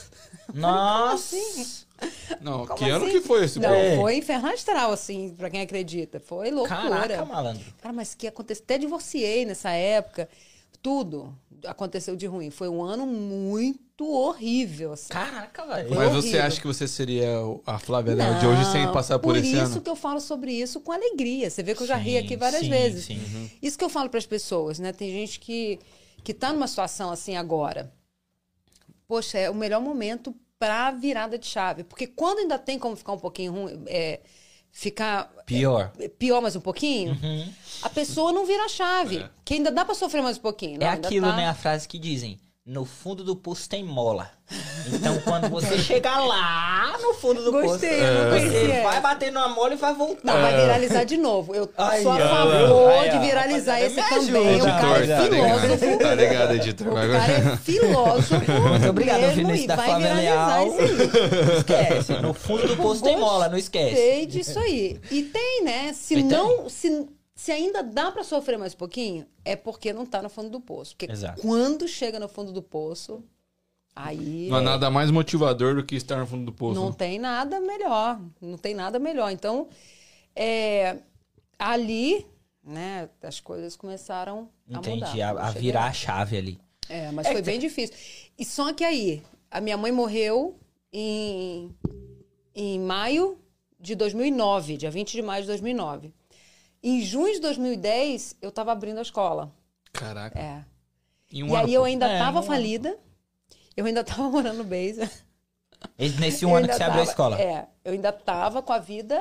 Nossa! 0.54 1.36
Não, 2.42 2.66
Como 2.66 2.78
que 2.78 2.90
ano 2.90 3.06
assim? 3.06 3.14
que 3.14 3.22
foi 3.22 3.46
esse 3.46 3.58
Não? 3.58 3.74
É. 3.74 3.96
foi 3.96 4.18
inferno 4.18 4.50
astral, 4.50 4.92
assim, 4.92 5.34
pra 5.34 5.50
quem 5.50 5.62
acredita. 5.62 6.20
Foi 6.20 6.52
loucura. 6.52 6.78
Caraca, 6.78 7.26
malandro. 7.26 7.64
Cara, 7.82 7.94
mas 7.94 8.14
que 8.14 8.28
aconteceu? 8.28 8.64
Até 8.64 8.78
divorciei 8.78 9.46
nessa 9.46 9.70
época. 9.72 10.28
Tudo 10.82 11.34
aconteceu 11.68 12.16
de 12.16 12.26
ruim. 12.26 12.50
Foi 12.50 12.70
um 12.70 12.84
ano 12.84 13.06
muito 13.06 14.06
horrível. 14.08 14.94
Assim. 14.94 15.10
Caraca, 15.10 15.66
velho. 15.66 15.96
Mas 15.96 16.12
você 16.12 16.28
horrível. 16.28 16.44
acha 16.44 16.62
que 16.62 16.68
você 16.68 16.88
seria 16.88 17.30
a 17.66 17.80
Flávia 17.80 18.16
Léo 18.16 18.40
de 18.40 18.48
hoje 18.48 18.66
sem 18.72 18.86
Não, 18.86 18.94
passar 18.94 19.20
por, 19.20 19.36
esse 19.36 19.54
isso 19.54 19.60
ano? 19.74 19.82
que 19.82 19.90
eu 19.90 19.96
falo 19.96 20.20
sobre 20.20 20.52
isso 20.52 20.80
com 20.80 20.92
alegria. 20.92 21.50
Você 21.50 21.64
vê 21.64 21.76
que 21.76 21.84
eu 21.84 21.88
já 21.88 21.96
ri 21.96 22.12
Sim, 22.12 22.18
aqui 22.18 22.38
várias 22.38 22.62
sim, 22.62 22.70
vezes. 22.70 23.06
sim. 23.06 23.18
Uhum. 23.18 23.50
Isso 23.62 23.78
que 23.78 23.84
eu 23.84 23.90
falo 23.90 24.10
para 24.10 24.18
as 24.18 24.26
pessoas, 24.26 24.80
né? 24.80 24.92
Tem 24.92 25.10
gente 25.12 25.40
que 25.40 25.80
que 26.24 26.34
tá 26.34 26.52
numa 26.52 26.68
situação 26.68 27.12
assim 27.12 27.38
agora. 27.38 27.94
Poxa, 29.08 29.38
é 29.38 29.50
o 29.50 29.54
melhor 29.54 29.80
momento 29.80 30.36
para 30.58 30.90
virada 30.90 31.38
de 31.38 31.46
chave, 31.46 31.84
porque 31.84 32.08
quando 32.08 32.40
ainda 32.40 32.58
tem 32.58 32.80
como 32.80 32.96
ficar 32.96 33.12
um 33.14 33.20
pouquinho 33.20 33.52
ruim, 33.52 33.84
é, 33.86 34.22
ficar 34.78 35.32
Pior. 35.46 35.90
é, 36.00 36.10
pior 36.10 36.42
mais 36.42 36.54
um 36.56 36.60
pouquinho, 36.60 37.14
Uhum. 37.24 37.50
a 37.82 37.90
pessoa 37.90 38.34
não 38.34 38.46
vira 38.46 38.66
a 38.66 38.68
chave. 38.68 39.26
Que 39.46 39.54
ainda 39.54 39.72
dá 39.72 39.86
para 39.86 39.96
sofrer 39.96 40.22
mais 40.22 40.38
um 40.38 40.42
pouquinho. 40.42 40.84
É 40.84 40.88
aquilo, 40.90 41.28
tá- 41.28 41.36
né? 41.38 41.48
A 41.48 41.54
frase 41.54 41.88
que 41.88 41.98
dizem. 41.98 42.38
No 42.66 42.84
fundo 42.84 43.24
do 43.24 43.36
poço 43.36 43.70
tem 43.70 43.84
mola. 43.84 44.28
Então, 44.92 45.20
quando 45.20 45.48
você 45.50 45.78
chegar 45.84 46.18
lá 46.26 46.98
no 47.00 47.14
fundo 47.14 47.44
do 47.44 47.52
Gostei, 47.52 48.00
poço, 48.00 48.12
não 48.12 48.30
você 48.32 48.82
vai 48.82 49.02
bater 49.02 49.32
numa 49.32 49.50
mola 49.50 49.74
e 49.76 49.78
vai 49.78 49.94
voltar. 49.94 50.22
Não, 50.24 50.42
vai 50.42 50.56
viralizar 50.56 51.04
de 51.04 51.16
novo. 51.16 51.54
Eu 51.54 51.70
Ai, 51.78 52.02
sou 52.02 52.14
a 52.14 52.18
favor 52.18 52.92
ai, 52.92 53.10
de 53.12 53.20
viralizar 53.20 53.80
esse 53.82 53.96
também. 53.98 54.56
ajuda. 54.56 54.64
O 54.64 54.82
cara 54.82 55.04
é 55.04 55.08
tá 55.08 55.24
filósofo. 55.24 55.86
ligado? 55.86 56.00
Tá 56.00 56.16
ligado, 56.16 56.54
editor? 56.56 56.88
O 56.88 56.96
cara 56.96 57.34
é 57.34 57.58
filósofo. 57.58 58.52
Muito 58.70 58.90
obrigado, 58.90 59.22
mesmo, 59.22 59.36
Vinícius 59.36 59.64
e 59.64 59.68
da 59.68 59.98
Leal. 59.98 60.68
isso 60.68 60.82
aí. 60.82 61.46
Não 61.46 61.58
esquece. 61.58 62.14
No 62.14 62.34
fundo 62.34 62.68
do 62.68 62.78
poço 62.78 63.04
tem 63.04 63.20
mola, 63.20 63.48
não 63.48 63.60
esquece. 63.60 63.92
Gostei 63.92 64.26
disso 64.26 64.58
aí. 64.58 65.00
E 65.12 65.22
tem, 65.22 65.64
né? 65.64 65.94
Se 65.94 66.24
não. 66.24 66.68
Se, 66.68 67.06
se 67.36 67.52
ainda 67.52 67.84
dá 67.84 68.12
pra 68.12 68.24
sofrer 68.24 68.58
mais 68.58 68.74
um 68.74 68.78
pouquinho, 68.78 69.28
é 69.44 69.56
porque 69.56 69.92
não 69.92 70.06
tá 70.06 70.22
no 70.22 70.30
fundo 70.30 70.50
do 70.50 70.62
poço. 70.62 70.96
Porque 70.96 71.12
Exato. 71.12 71.42
quando 71.42 71.88
chega 71.88 72.18
no 72.18 72.30
fundo 72.30 72.54
do 72.54 72.64
poço, 72.64 73.22
aí. 73.94 74.48
Não 74.50 74.58
há 74.58 74.62
é- 74.62 74.64
nada 74.64 74.90
mais 74.90 75.12
motivador 75.12 75.76
do 75.76 75.84
que 75.84 75.96
estar 75.96 76.18
no 76.18 76.26
fundo 76.26 76.46
do 76.46 76.54
poço. 76.54 76.80
Não 76.80 76.94
tem 76.94 77.20
nada 77.20 77.60
melhor. 77.60 78.22
Não 78.40 78.58
tem 78.58 78.74
nada 78.74 78.98
melhor. 78.98 79.30
Então, 79.32 79.68
é, 80.34 80.98
ali, 81.60 82.26
né, 82.64 83.10
as 83.22 83.42
coisas 83.42 83.76
começaram 83.76 84.50
a 84.72 84.78
mudar. 84.78 84.90
Entendi. 84.92 85.22
A, 85.22 85.32
Eu 85.32 85.40
a 85.40 85.52
virar 85.52 85.86
a 85.88 85.94
chave 85.94 86.38
ali. 86.38 86.60
É, 86.88 87.12
mas 87.12 87.28
É 87.28 87.34
foi 87.34 87.42
bem 87.42 87.60
difícil. 87.60 87.96
E 88.38 88.46
só 88.46 88.72
que 88.72 88.84
aí, 88.84 89.22
a 89.52 89.60
minha 89.60 89.76
mãe 89.76 89.92
morreu 89.92 90.58
em, 90.94 91.76
em 92.56 92.80
maio 92.80 93.38
de 93.78 93.94
2009, 93.94 94.78
dia 94.78 94.90
20 94.90 95.12
de 95.12 95.22
maio 95.22 95.42
de 95.42 95.48
2009. 95.48 96.14
Em 96.88 97.02
junho 97.02 97.34
de 97.34 97.40
2010, 97.40 98.38
eu 98.42 98.50
estava 98.50 98.72
abrindo 98.72 99.00
a 99.00 99.02
escola. 99.02 99.52
Caraca. 99.92 100.38
É. 100.40 100.64
Em 101.32 101.42
um 101.42 101.48
e 101.50 101.56
aí 101.56 101.74
eu 101.74 101.84
ainda 101.84 102.08
É, 102.08 102.14
estava 102.14 102.38
um 102.38 102.42
ano. 102.42 102.48
falida. 102.48 103.00
Eu 103.76 103.86
ainda 103.86 104.02
estava 104.02 104.22
morando 104.30 104.58
no 104.60 104.64
Beisa. 104.64 105.10
Esse- 105.98 106.20
Nesse 106.20 106.46
um 106.46 106.52
Eu 106.52 106.58
ano 106.58 106.68
que 106.68 106.76
você 106.76 106.84
abriu 106.84 107.02
a 107.02 107.06
tava- 107.06 107.12
escola. 107.12 107.42
É, 107.42 107.68
eu 107.84 107.94
ainda 107.94 108.10
estava 108.10 108.62
com 108.62 108.72
a 108.72 108.78
vida. 108.78 109.20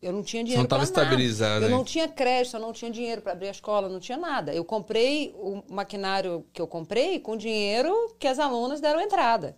Eu 0.00 0.12
não 0.12 0.22
tinha 0.22 0.42
dinheiro 0.42 0.62
não 0.62 0.68
tava 0.68 0.84
estabilizado, 0.84 1.64
Eu 1.64 1.68
hein? 1.70 1.74
não 1.74 1.84
tinha 1.84 2.06
crédito, 2.08 2.54
eu 2.56 2.60
não 2.60 2.72
tinha 2.72 2.90
dinheiro 2.90 3.20
para 3.22 3.32
abrir 3.32 3.48
a 3.48 3.50
escola, 3.50 3.88
não 3.88 3.98
tinha 4.00 4.16
nada. 4.18 4.54
Eu 4.54 4.64
comprei 4.64 5.34
o 5.36 5.62
maquinário 5.70 6.46
que 6.52 6.60
eu 6.62 6.66
comprei 6.66 7.18
com 7.20 7.36
dinheiro 7.36 8.14
que 8.18 8.26
as 8.28 8.38
alunas 8.38 8.80
deram 8.80 9.00
entrada. 9.00 9.56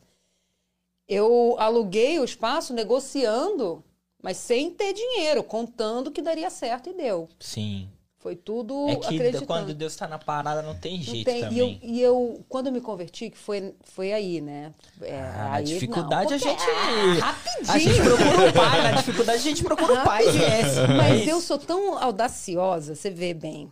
Eu 1.08 1.56
aluguei 1.58 2.18
o 2.18 2.24
espaço 2.24 2.72
negociando, 2.74 3.84
mas 4.28 4.36
sem 4.36 4.70
ter 4.70 4.92
dinheiro, 4.92 5.42
contando 5.42 6.10
que 6.10 6.20
daria 6.20 6.50
certo 6.50 6.90
e 6.90 6.92
deu. 6.92 7.30
Sim. 7.40 7.88
Foi 8.18 8.36
tudo 8.36 8.88
É 8.90 8.96
que 8.96 9.06
acreditando. 9.06 9.46
quando 9.46 9.72
Deus 9.72 9.96
tá 9.96 10.06
na 10.06 10.18
parada, 10.18 10.60
não 10.60 10.74
tem 10.74 10.98
Não 10.98 11.02
jeito 11.02 11.24
tem- 11.24 11.36
e, 11.38 11.58
eu, 11.58 11.66
também. 11.66 11.80
e 11.82 12.02
eu, 12.02 12.44
quando 12.46 12.66
eu 12.66 12.72
me 12.74 12.80
converti, 12.82 13.30
que 13.30 13.38
foi, 13.38 13.72
foi 13.84 14.12
aí, 14.12 14.42
né? 14.42 14.70
É, 15.00 15.18
Ah, 15.18 15.54
aí, 15.54 15.64
dificuldade 15.64 16.28
não, 16.30 16.34
a 16.34 16.38
gente. 16.38 16.56
porque- 16.62 17.22
Ah, 17.22 17.72
A 17.72 17.78
gente 17.78 18.00
rapidinho. 18.00 18.04
procura 18.04 18.48
o 18.50 18.52
pai. 18.52 18.82
Na 18.82 18.90
dificuldade 18.92 19.38
a 19.38 19.42
gente 19.42 19.64
procura 19.64 19.92
o 19.94 20.04
pai 20.04 20.24
é. 20.26 20.86
Mas 20.94 21.26
eu 21.26 21.40
sou 21.40 21.56
tão 21.58 21.96
audaciosa, 21.96 22.94
você 22.94 23.08
vê 23.08 23.32
bem. 23.32 23.70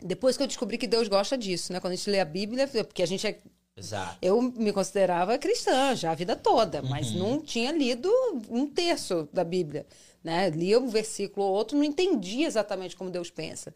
Depois 0.00 0.36
que 0.36 0.44
eu 0.44 0.46
descobri 0.46 0.78
que 0.78 0.86
Deus 0.86 1.08
gosta 1.08 1.36
disso, 1.36 1.72
né? 1.72 1.80
Quando 1.80 1.94
a 1.94 1.96
gente 1.96 2.08
lê 2.08 2.20
a 2.20 2.24
Bíblia, 2.24 2.68
porque 2.68 3.02
a 3.02 3.06
gente 3.06 3.26
é. 3.26 3.36
Exato. 3.82 4.16
Eu 4.22 4.40
me 4.40 4.72
considerava 4.72 5.36
cristã 5.38 5.94
já 5.96 6.12
a 6.12 6.14
vida 6.14 6.36
toda, 6.36 6.80
mas 6.82 7.10
Uhum. 7.10 7.18
não 7.18 7.40
tinha 7.40 7.72
lido 7.72 8.08
um 8.48 8.66
terço 8.66 9.28
da 9.32 9.42
Bíblia. 9.42 9.84
Né? 10.22 10.50
Lia 10.50 10.78
um 10.78 10.88
versículo 10.88 11.44
ou 11.46 11.52
outro, 11.52 11.76
não 11.76 11.84
entendia 11.84 12.46
exatamente 12.46 12.94
como 12.94 13.10
Deus 13.10 13.28
pensa. 13.30 13.74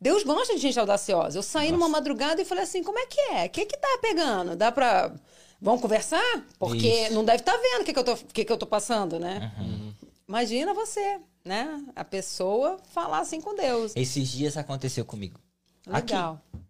Deus 0.00 0.24
gosta 0.24 0.54
de 0.54 0.60
gente 0.60 0.78
audaciosa. 0.80 1.38
Eu 1.38 1.42
saí 1.44 1.70
numa 1.70 1.88
madrugada 1.88 2.42
e 2.42 2.44
falei 2.44 2.64
assim: 2.64 2.82
como 2.82 2.98
é 2.98 3.06
que 3.06 3.20
é? 3.20 3.46
O 3.46 3.50
que 3.50 3.64
que 3.64 3.76
tá 3.76 3.98
pegando? 4.02 4.56
Dá 4.56 4.72
pra. 4.72 5.14
Vamos 5.60 5.80
conversar? 5.80 6.44
Porque 6.58 6.88
Isso. 7.04 7.14
não 7.14 7.24
deve 7.24 7.38
estar 7.38 7.56
vendo 7.56 7.82
o 7.82 7.84
que, 7.84 7.92
que, 7.92 7.98
eu 8.00 8.02
tô, 8.02 8.14
o 8.14 8.16
que, 8.16 8.44
que 8.44 8.52
eu 8.52 8.58
tô 8.58 8.66
passando, 8.66 9.20
né? 9.20 9.52
Uhum. 9.60 9.94
Imagina 10.28 10.74
você, 10.74 11.20
né? 11.44 11.80
A 11.94 12.02
pessoa 12.02 12.78
falar 12.92 13.20
assim 13.20 13.40
com 13.40 13.54
Deus. 13.54 13.92
Esses 13.94 14.28
dias 14.28 14.56
aconteceu 14.56 15.04
comigo. 15.04 15.38
Legal. 15.86 16.40
Aqui. 16.52 16.61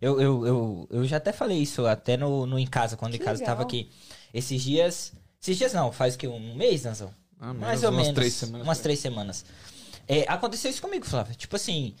Eu, 0.00 0.20
eu, 0.20 0.46
eu, 0.46 0.88
eu 0.90 1.04
já 1.06 1.16
até 1.18 1.32
falei 1.32 1.58
isso, 1.58 1.86
até 1.86 2.16
no, 2.16 2.46
no 2.46 2.58
Em 2.58 2.66
Casa, 2.66 2.96
quando 2.96 3.12
Que 3.12 3.18
Em 3.18 3.24
Casa 3.24 3.40
legal. 3.40 3.54
tava 3.56 3.62
aqui. 3.66 3.90
Esses 4.32 4.62
dias. 4.62 5.12
Esses 5.40 5.56
dias 5.56 5.72
não, 5.72 5.92
faz 5.92 6.16
que 6.16 6.26
um 6.28 6.54
mês, 6.54 6.82
Danzão? 6.82 7.14
Ah, 7.40 7.54
Mais 7.54 7.80
menos 7.80 7.82
ou 7.84 7.90
umas 7.90 8.02
menos. 8.02 8.14
três 8.14 8.34
semanas, 8.34 8.66
Umas 8.66 8.78
três 8.80 8.98
semanas. 8.98 9.44
É, 10.06 10.24
aconteceu 10.28 10.70
isso 10.70 10.82
comigo, 10.82 11.06
Flávio. 11.06 11.34
Tipo 11.34 11.56
assim, 11.56 11.94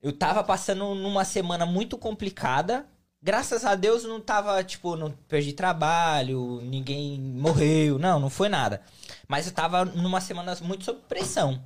Eu 0.00 0.12
tava 0.12 0.44
passando 0.44 0.94
numa 0.94 1.24
semana 1.24 1.66
muito 1.66 1.98
complicada. 1.98 2.86
Graças 3.20 3.64
a 3.64 3.74
Deus 3.74 4.04
não 4.04 4.20
tava, 4.20 4.62
tipo, 4.62 4.94
não 4.94 5.10
perdi 5.10 5.52
trabalho, 5.52 6.60
ninguém 6.62 7.18
morreu. 7.20 7.98
Não, 7.98 8.20
não 8.20 8.30
foi 8.30 8.48
nada. 8.48 8.80
Mas 9.26 9.46
eu 9.46 9.52
tava 9.52 9.84
numa 9.84 10.20
semana 10.20 10.56
muito 10.62 10.84
sob 10.84 11.00
pressão. 11.08 11.60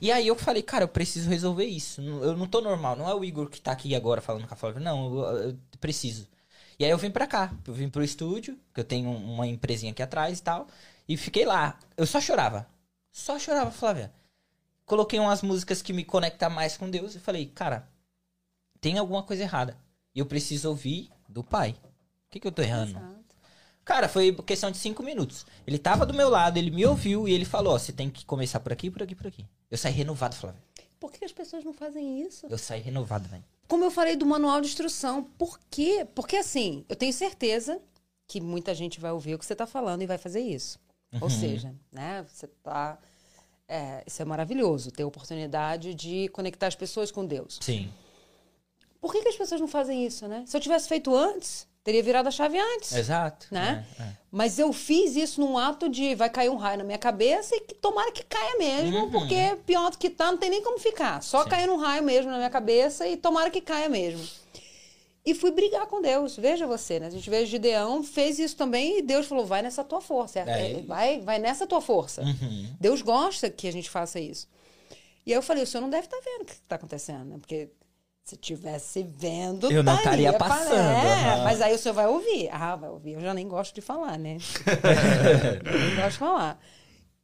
E 0.00 0.10
aí 0.10 0.26
eu 0.26 0.34
falei, 0.34 0.62
cara, 0.62 0.84
eu 0.84 0.88
preciso 0.88 1.28
resolver 1.28 1.66
isso. 1.66 2.00
Eu 2.00 2.36
não 2.36 2.46
tô 2.46 2.60
normal. 2.60 2.96
Não 2.96 3.08
é 3.08 3.14
o 3.14 3.24
Igor 3.24 3.50
que 3.50 3.60
tá 3.60 3.72
aqui 3.72 3.94
agora 3.94 4.20
falando 4.20 4.46
com 4.46 4.54
a 4.54 4.56
Flávia. 4.56 4.80
Não, 4.80 5.14
eu, 5.14 5.38
eu 5.50 5.58
preciso. 5.78 6.26
E 6.78 6.84
aí 6.84 6.90
eu 6.90 6.96
vim 6.96 7.10
pra 7.10 7.26
cá. 7.26 7.52
Eu 7.66 7.74
vim 7.74 7.90
pro 7.90 8.02
estúdio, 8.02 8.58
que 8.72 8.80
eu 8.80 8.84
tenho 8.84 9.10
uma 9.10 9.46
empresinha 9.46 9.92
aqui 9.92 10.02
atrás 10.02 10.38
e 10.38 10.42
tal. 10.42 10.66
E 11.06 11.16
fiquei 11.16 11.44
lá. 11.44 11.78
Eu 11.96 12.06
só 12.06 12.20
chorava. 12.20 12.66
Só 13.12 13.38
chorava, 13.38 13.70
Flávia. 13.70 14.10
Coloquei 14.86 15.20
umas 15.20 15.42
músicas 15.42 15.82
que 15.82 15.92
me 15.92 16.04
conectam 16.04 16.48
mais 16.48 16.78
com 16.78 16.88
Deus. 16.88 17.14
E 17.14 17.20
falei, 17.20 17.46
cara, 17.46 17.86
tem 18.80 18.96
alguma 18.96 19.22
coisa 19.22 19.42
errada. 19.42 19.76
E 20.14 20.20
eu 20.20 20.26
preciso 20.26 20.70
ouvir 20.70 21.10
do 21.28 21.44
pai. 21.44 21.72
O 21.72 22.30
que, 22.30 22.40
que 22.40 22.46
eu 22.46 22.52
tô 22.52 22.62
errando? 22.62 22.92
Exato. 22.92 23.19
Cara, 23.84 24.08
foi 24.08 24.32
questão 24.32 24.70
de 24.70 24.78
cinco 24.78 25.02
minutos. 25.02 25.44
Ele 25.66 25.78
tava 25.78 26.06
do 26.06 26.14
meu 26.14 26.28
lado, 26.28 26.58
ele 26.58 26.70
me 26.70 26.84
ouviu 26.86 27.26
e 27.26 27.32
ele 27.32 27.44
falou: 27.44 27.74
Ó, 27.74 27.78
você 27.78 27.92
tem 27.92 28.08
que 28.10 28.24
começar 28.24 28.60
por 28.60 28.72
aqui, 28.72 28.90
por 28.90 29.02
aqui, 29.02 29.14
por 29.14 29.26
aqui. 29.26 29.44
Eu 29.70 29.78
saí 29.78 29.92
renovado, 29.92 30.36
Flávio. 30.36 30.60
Por 30.98 31.10
que 31.10 31.24
as 31.24 31.32
pessoas 31.32 31.64
não 31.64 31.72
fazem 31.72 32.22
isso? 32.22 32.46
Eu 32.48 32.58
saí 32.58 32.80
renovado, 32.80 33.28
velho. 33.28 33.44
Como 33.66 33.84
eu 33.84 33.90
falei 33.90 34.16
do 34.16 34.26
manual 34.26 34.60
de 34.60 34.66
instrução, 34.66 35.24
por 35.38 35.58
quê? 35.70 36.06
Porque 36.14 36.36
assim, 36.36 36.84
eu 36.88 36.96
tenho 36.96 37.12
certeza 37.12 37.80
que 38.26 38.40
muita 38.40 38.74
gente 38.74 39.00
vai 39.00 39.10
ouvir 39.10 39.34
o 39.34 39.38
que 39.38 39.46
você 39.46 39.54
está 39.54 39.66
falando 39.66 40.02
e 40.02 40.06
vai 40.06 40.18
fazer 40.18 40.40
isso. 40.40 40.78
Ou 41.20 41.28
seja, 41.28 41.74
né, 41.90 42.24
você 42.28 42.46
tá. 42.46 42.98
é, 43.66 44.04
isso 44.06 44.22
é 44.22 44.24
maravilhoso, 44.24 44.90
ter 44.92 45.02
a 45.02 45.06
oportunidade 45.06 45.94
de 45.94 46.28
conectar 46.28 46.68
as 46.68 46.76
pessoas 46.76 47.10
com 47.10 47.26
Deus. 47.26 47.58
Sim. 47.60 47.90
Por 49.00 49.12
que, 49.12 49.22
que 49.22 49.28
as 49.28 49.36
pessoas 49.36 49.60
não 49.60 49.66
fazem 49.66 50.06
isso, 50.06 50.28
né? 50.28 50.44
Se 50.46 50.56
eu 50.56 50.60
tivesse 50.60 50.88
feito 50.88 51.14
antes, 51.14 51.66
teria 51.82 52.02
virado 52.02 52.28
a 52.28 52.30
chave 52.30 52.58
antes. 52.58 52.92
Exato. 52.94 53.46
Né? 53.50 53.84
É, 53.98 54.02
é. 54.02 54.16
Mas 54.30 54.58
eu 54.58 54.72
fiz 54.72 55.16
isso 55.16 55.40
num 55.40 55.58
ato 55.58 55.88
de 55.88 56.14
vai 56.14 56.30
cair 56.30 56.48
um 56.50 56.56
raio 56.56 56.78
na 56.78 56.84
minha 56.84 56.98
cabeça 56.98 57.54
e 57.56 57.60
que 57.60 57.74
tomara 57.74 58.12
que 58.12 58.22
caia 58.24 58.58
mesmo, 58.58 59.10
porque 59.10 59.56
pior 59.66 59.90
do 59.90 59.98
que 59.98 60.08
tá, 60.10 60.30
não 60.30 60.38
tem 60.38 60.50
nem 60.50 60.62
como 60.62 60.78
ficar. 60.78 61.22
Só 61.22 61.38
Uhum. 61.38 61.44
Sim. 61.44 61.50
cair 61.50 61.70
um 61.70 61.76
raio 61.76 62.02
mesmo 62.02 62.30
na 62.30 62.36
minha 62.36 62.50
cabeça 62.50 63.06
e 63.08 63.16
tomara 63.16 63.50
que 63.50 63.60
caia 63.60 63.88
mesmo. 63.88 64.24
E 65.24 65.34
fui 65.34 65.50
brigar 65.50 65.86
com 65.86 66.00
Deus. 66.00 66.36
Veja 66.36 66.66
você, 66.66 66.98
né? 66.98 67.06
A 67.08 67.10
gente 67.10 67.28
vê 67.28 67.44
Gideão, 67.44 68.02
fez 68.02 68.38
isso 68.38 68.56
também 68.56 68.98
e 68.98 69.02
Deus 69.02 69.26
falou: 69.26 69.44
vai 69.44 69.60
nessa 69.60 69.84
tua 69.84 70.00
força. 70.00 70.40
É. 70.40 70.72
É, 70.78 70.82
vai, 70.82 71.20
vai 71.20 71.38
nessa 71.38 71.66
tua 71.66 71.80
força. 71.80 72.22
Uhum. 72.22 72.68
Deus 72.80 73.02
gosta 73.02 73.50
que 73.50 73.68
a 73.68 73.72
gente 73.72 73.90
faça 73.90 74.18
isso. 74.18 74.48
E 75.26 75.32
aí 75.32 75.36
eu 75.38 75.42
falei: 75.42 75.62
o 75.62 75.66
senhor 75.66 75.82
não 75.82 75.90
deve 75.90 76.06
estar 76.06 76.18
vendo 76.24 76.42
o 76.42 76.44
que 76.46 76.52
está 76.52 76.76
acontecendo, 76.76 77.24
né? 77.24 77.36
Porque 77.38 77.68
se 78.24 78.36
tivesse 78.36 79.02
vendo. 79.02 79.70
Eu 79.72 79.82
não 79.82 79.96
estaria 79.96 80.32
pa- 80.32 80.48
passando, 80.48 80.74
É, 80.74 81.30
aham. 81.34 81.44
mas 81.44 81.60
aí 81.60 81.74
o 81.74 81.78
senhor 81.78 81.94
vai 81.94 82.06
ouvir. 82.06 82.48
Ah, 82.52 82.76
vai 82.76 82.90
ouvir. 82.90 83.14
Eu 83.14 83.20
já 83.20 83.34
nem 83.34 83.48
gosto 83.48 83.74
de 83.74 83.80
falar, 83.80 84.18
né? 84.18 84.36
Eu 85.66 85.72
nem 85.86 85.96
gosto 85.96 86.12
de 86.12 86.18
falar. 86.18 86.58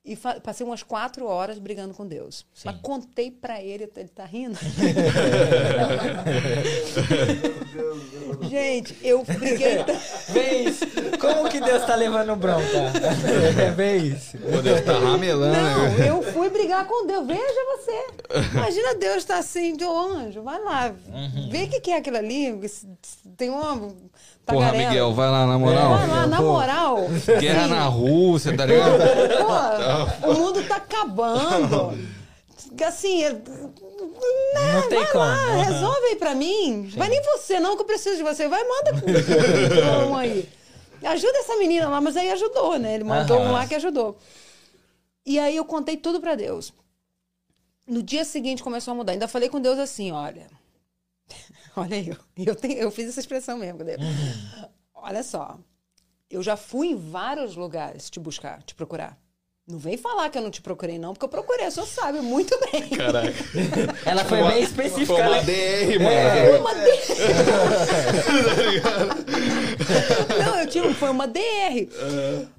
E 0.05 0.15
fa- 0.15 0.41
passei 0.41 0.65
umas 0.65 0.85
quatro 0.85 1.27
horas 1.27 1.59
brigando 1.59 1.93
com 1.93 2.07
Deus. 2.07 2.47
Sim. 2.55 2.63
Mas 2.67 2.77
contei 2.81 3.29
pra 3.31 3.61
ele, 3.61 3.91
ele 3.97 4.09
tá 4.09 4.25
rindo. 4.25 4.57
Gente, 8.49 8.97
eu 9.03 9.25
briguei. 9.25 9.79
Vez, 10.29 10.81
como 11.21 11.49
que 11.49 11.61
Deus 11.61 11.85
tá 11.85 11.95
levando 11.97 12.37
bronca? 12.37 12.93
Vez. 13.75 14.33
Pô, 14.51 14.63
Deus 14.63 14.81
tá 14.83 14.99
ramelando. 14.99 15.57
Não, 15.57 15.91
né? 15.99 16.11
eu 16.11 16.23
fui 16.23 16.49
brigar 16.51 16.87
com 16.87 17.07
Deus. 17.07 17.27
Veja 17.27 17.65
você. 17.77 18.07
Imagina 18.53 18.95
Deus 18.95 19.25
tá 19.25 19.39
assim, 19.39 19.77
de 19.77 19.85
anjo, 19.85 20.43
vai 20.43 20.61
lá. 20.63 20.93
Uhum. 21.09 21.49
Vê 21.51 21.65
o 21.65 21.69
que, 21.69 21.81
que 21.81 21.91
é 21.91 21.97
aquilo 21.99 22.17
ali. 22.17 22.59
Tem 23.37 23.51
uma. 23.51 23.93
Porra. 24.45 24.73
Miguel, 24.73 25.13
vai 25.13 25.29
lá, 25.31 25.47
na 25.47 25.59
moral. 25.59 25.97
Vai 25.97 26.07
lá, 26.09 26.27
na 26.27 26.37
Pô, 26.37 26.43
moral. 26.45 26.97
Guerra 27.41 27.63
assim, 27.65 27.71
na 27.71 27.85
Rússia, 27.87 28.57
tá 28.57 28.65
ligado? 28.67 28.99
Pô, 30.23 30.29
o 30.31 30.35
mundo 30.35 30.63
tá 30.69 30.77
acabando. 30.77 31.99
Assim, 32.87 33.25
é- 33.25 33.33
Não 33.33 34.89
tem 34.89 34.99
vai 34.99 35.07
como. 35.13 35.25
lá, 35.25 35.35
Aham. 35.35 35.63
resolve 35.63 36.07
aí 36.09 36.17
pra 36.17 36.35
mim. 36.35 36.91
Vai 36.97 37.09
nem 37.09 37.23
você, 37.23 37.59
não, 37.59 37.75
que 37.77 37.83
eu 37.83 37.87
preciso 37.87 38.17
de 38.19 38.23
você. 38.23 38.47
Vai, 38.49 38.63
manda 38.65 40.07
um 40.09 40.15
aí. 40.17 40.49
Ajuda 41.03 41.39
essa 41.39 41.57
menina 41.57 41.89
lá, 41.89 42.01
mas 42.01 42.17
aí 42.17 42.31
ajudou, 42.33 42.79
né? 42.79 42.95
Ele 42.95 43.05
mandou 43.05 43.39
Aham. 43.39 43.49
um 43.49 43.53
lá 43.53 43.67
que 43.67 43.75
ajudou. 43.75 44.17
E 45.25 45.39
aí 45.39 45.57
eu 45.57 45.65
contei 45.65 45.97
tudo 45.97 46.21
pra 46.21 46.35
Deus. 46.35 46.73
No 47.87 48.03
dia 48.03 48.25
seguinte 48.25 48.63
começou 48.63 48.93
a 48.93 48.95
mudar. 48.95 49.13
Ainda 49.13 49.29
falei 49.29 49.49
com 49.49 49.61
Deus 49.61 49.79
assim, 49.79 50.11
olha. 50.13 50.47
Olha 51.77 51.97
aí, 51.97 52.09
eu, 52.09 52.17
eu, 52.47 52.55
tenho- 52.57 52.79
eu 52.79 52.91
fiz 52.91 53.09
essa 53.09 53.21
expressão 53.21 53.59
mesmo 53.59 53.85
Deus. 53.85 54.01
Olha 54.95 55.23
só. 55.23 55.59
Eu 56.31 56.43
já 56.43 56.57
fui 56.57 56.89
em 56.89 56.97
vários 56.97 57.55
lugares 57.55 58.09
te 58.09 58.19
buscar, 58.19 58.63
te 58.63 58.75
procurar. 58.75 59.19
Não 59.69 59.79
vem 59.79 59.97
falar 59.99 60.31
que 60.31 60.39
eu 60.39 60.43
não 60.43 60.51
te 60.51 60.63
procurei, 60.63 60.97
não, 60.99 61.13
porque 61.13 61.25
eu 61.25 61.29
procurei, 61.29 61.67
o 61.67 61.71
senhor 61.73 61.87
sabe 61.87 62.21
muito 62.21 62.57
bem. 62.71 62.89
Caraca. 62.89 63.35
Ela 64.09 64.25
foi 64.25 64.43
bem 64.45 64.63
específica, 64.63 65.07
Foi 65.07 65.23
uma 65.23 65.37
né? 65.37 65.43
DR, 65.43 65.99
mano. 66.01 66.61
Uma 66.61 66.75
DR. 66.75 67.07
Não, 70.47 70.61
eu 70.61 70.67
tive, 70.69 70.95
foi 70.95 71.11
uma 71.11 71.27
DR. 71.27 71.89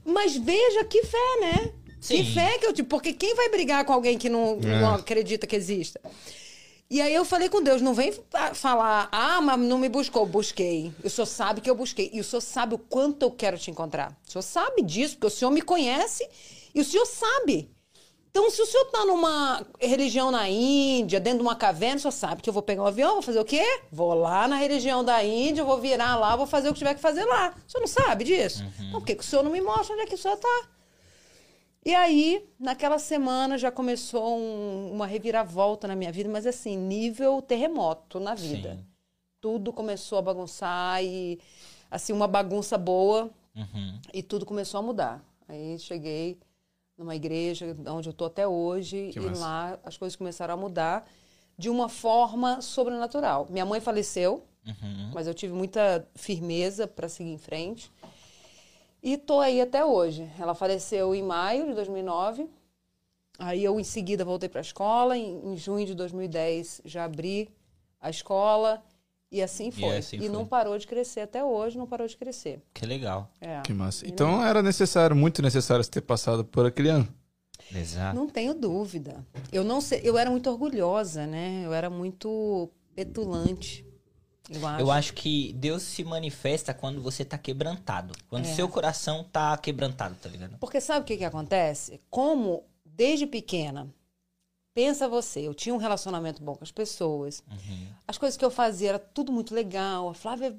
Mas 0.05 0.35
veja 0.37 0.83
que 0.83 1.03
fé, 1.03 1.17
né? 1.41 1.71
Sim. 1.99 2.23
Que 2.23 2.33
fé 2.33 2.57
que 2.59 2.65
eu 2.65 2.73
tive. 2.73 2.87
Porque 2.87 3.13
quem 3.13 3.35
vai 3.35 3.49
brigar 3.49 3.83
com 3.85 3.93
alguém 3.93 4.17
que 4.17 4.29
não, 4.29 4.55
não 4.57 4.95
acredita 4.95 5.45
que 5.47 5.55
exista? 5.55 5.99
E 6.89 7.01
aí 7.01 7.13
eu 7.13 7.25
falei 7.25 7.49
com 7.49 7.61
Deus, 7.61 7.81
não 7.81 7.93
vem 7.93 8.13
fa- 8.29 8.53
falar, 8.53 9.09
ah, 9.11 9.41
mas 9.41 9.59
não 9.59 9.77
me 9.77 9.89
buscou. 9.89 10.25
Busquei. 10.25 10.93
O 11.03 11.09
senhor 11.09 11.25
sabe 11.25 11.59
que 11.59 11.69
eu 11.69 11.75
busquei. 11.75 12.09
E 12.13 12.19
o 12.19 12.23
senhor 12.23 12.39
sabe 12.41 12.75
o 12.75 12.77
quanto 12.77 13.23
eu 13.23 13.31
quero 13.31 13.57
te 13.57 13.69
encontrar. 13.69 14.17
O 14.27 14.31
senhor 14.31 14.41
sabe 14.41 14.81
disso, 14.81 15.15
porque 15.15 15.27
o 15.27 15.29
senhor 15.29 15.51
me 15.51 15.61
conhece 15.61 16.25
e 16.73 16.79
o 16.79 16.85
senhor 16.85 17.05
sabe. 17.05 17.69
Então, 18.29 18.51
se 18.51 18.61
o 18.61 18.65
senhor 18.67 18.85
tá 18.85 19.03
numa 19.03 19.65
religião 19.81 20.29
na 20.29 20.47
Índia, 20.47 21.19
dentro 21.19 21.39
de 21.39 21.43
uma 21.43 21.55
caverna, 21.55 21.95
o 21.95 21.99
senhor 21.99 22.11
sabe 22.11 22.41
que 22.41 22.47
eu 22.49 22.53
vou 22.53 22.61
pegar 22.61 22.83
um 22.83 22.85
avião, 22.85 23.13
vou 23.15 23.21
fazer 23.23 23.39
o 23.39 23.45
quê? 23.45 23.63
Vou 23.91 24.13
lá 24.13 24.47
na 24.47 24.55
religião 24.57 25.03
da 25.03 25.23
Índia, 25.23 25.63
vou 25.63 25.79
virar 25.81 26.15
lá, 26.17 26.35
vou 26.35 26.45
fazer 26.45 26.69
o 26.69 26.73
que 26.73 26.77
tiver 26.77 26.93
que 26.93 27.01
fazer 27.01 27.25
lá. 27.25 27.53
O 27.67 27.71
senhor 27.71 27.81
não 27.81 27.87
sabe 27.87 28.23
disso? 28.23 28.63
Então, 28.79 28.99
por 28.99 29.05
que, 29.07 29.15
que 29.15 29.23
o 29.23 29.25
senhor 29.25 29.41
não 29.43 29.51
me 29.51 29.59
mostra 29.59 29.93
onde 29.95 30.03
é 30.03 30.05
que 30.05 30.13
o 30.13 30.17
senhor 30.17 30.37
tá? 30.37 30.67
E 31.85 31.95
aí, 31.95 32.45
naquela 32.59 32.99
semana, 32.99 33.57
já 33.57 33.71
começou 33.71 34.37
um- 34.37 34.91
uma 34.91 35.07
reviravolta 35.07 35.87
na 35.87 35.95
minha 35.95 36.11
vida, 36.11 36.29
mas 36.29 36.45
assim, 36.45 36.75
nível 36.77 37.41
terremoto 37.41 38.19
na 38.19 38.35
vida. 38.35 38.75
Sim. 38.75 38.85
Tudo 39.39 39.71
começou 39.71 40.17
a 40.17 40.21
bagunçar 40.21 41.01
e, 41.03 41.39
assim, 41.89 42.11
uma 42.11 42.27
bagunça 42.27 42.77
boa, 42.77 43.29
Uhum. 43.55 43.99
e 44.13 44.21
tudo 44.21 44.45
começou 44.45 44.79
a 44.79 44.83
mudar. 44.83 45.23
Aí 45.47 45.79
cheguei 45.79 46.37
numa 46.97 47.15
igreja 47.15 47.75
onde 47.87 48.09
eu 48.09 48.11
estou 48.11 48.27
até 48.27 48.45
hoje 48.47 49.11
Que 49.13 49.19
e 49.19 49.21
massa. 49.21 49.41
lá 49.41 49.79
as 49.83 49.95
coisas 49.95 50.15
começaram 50.15 50.55
a 50.55 50.57
mudar 50.57 51.07
de 51.57 51.69
uma 51.69 51.87
forma 51.87 52.59
sobrenatural. 52.61 53.47
Minha 53.49 53.65
mãe 53.65 53.79
faleceu, 53.79 54.43
Uhum. 54.65 55.11
mas 55.13 55.25
eu 55.27 55.33
tive 55.33 55.53
muita 55.53 56.05
firmeza 56.15 56.85
para 56.87 57.07
seguir 57.07 57.31
em 57.31 57.37
frente. 57.37 57.89
E 59.01 59.17
tô 59.17 59.39
aí 59.39 59.61
até 59.61 59.85
hoje. 59.85 60.29
Ela 60.39 60.55
faleceu 60.55 61.13
em 61.13 61.23
maio 61.23 61.67
de 61.67 61.73
2009. 61.73 62.49
Aí 63.39 63.63
eu 63.63 63.79
em 63.79 63.83
seguida 63.83 64.25
voltei 64.25 64.49
para 64.49 64.59
a 64.59 64.61
escola. 64.61 65.17
Em, 65.17 65.53
em 65.53 65.57
junho 65.57 65.85
de 65.85 65.93
2010 65.93 66.81
já 66.85 67.03
abri 67.03 67.49
a 67.99 68.09
escola 68.09 68.83
e 69.31 69.41
assim 69.41 69.71
foi. 69.71 69.97
assim 69.97 70.15
e 70.17 70.19
foi. 70.19 70.29
não 70.29 70.45
parou 70.45 70.77
de 70.77 70.87
crescer 70.87 71.21
até 71.21 71.43
hoje, 71.43 71.77
não 71.77 71.85
parou 71.85 72.07
de 72.07 72.15
crescer. 72.15 72.61
Que 72.73 72.85
legal. 72.85 73.29
É. 73.41 73.61
Que 73.61 73.73
massa. 73.73 74.07
Então 74.07 74.43
era 74.43 74.61
necessário, 74.63 75.15
muito 75.15 75.41
necessário 75.41 75.83
você 75.83 75.91
ter 75.91 76.01
passado 76.01 76.45
por 76.45 76.65
aquele 76.65 76.89
ano. 76.89 77.07
Exato. 77.73 78.15
Não 78.15 78.27
tenho 78.27 78.53
dúvida. 78.53 79.25
Eu 79.51 79.63
não 79.63 79.81
sei, 79.81 80.01
eu 80.03 80.17
era 80.17 80.29
muito 80.29 80.49
orgulhosa, 80.49 81.27
né? 81.27 81.63
Eu 81.65 81.73
era 81.73 81.89
muito 81.89 82.69
petulante. 82.95 83.85
Eu 84.49 84.65
acho. 84.67 84.81
Eu 84.81 84.91
acho 84.91 85.13
que 85.13 85.53
Deus 85.53 85.83
se 85.83 86.03
manifesta 86.03 86.73
quando 86.73 87.01
você 87.01 87.25
tá 87.25 87.37
quebrantado. 87.37 88.13
Quando 88.29 88.45
É. 88.45 88.53
seu 88.53 88.67
coração 88.69 89.23
tá 89.23 89.57
quebrantado, 89.57 90.15
tá 90.21 90.29
ligado? 90.29 90.57
Porque 90.59 90.79
sabe 90.79 91.01
o 91.01 91.03
que, 91.05 91.17
que 91.17 91.25
acontece? 91.25 91.99
Como 92.09 92.63
desde 92.85 93.25
pequena, 93.27 93.87
pensa 94.73 95.07
você, 95.07 95.41
eu 95.41 95.53
tinha 95.53 95.73
um 95.75 95.77
relacionamento 95.79 96.41
bom 96.41 96.55
com 96.55 96.63
as 96.63 96.71
pessoas, 96.71 97.43
as 98.07 98.17
coisas 98.17 98.37
que 98.37 98.45
eu 98.45 98.51
fazia 98.51 98.89
era 98.89 98.99
tudo 98.99 99.31
muito 99.31 99.53
legal. 99.53 100.09
A 100.09 100.13
Flávia 100.13 100.55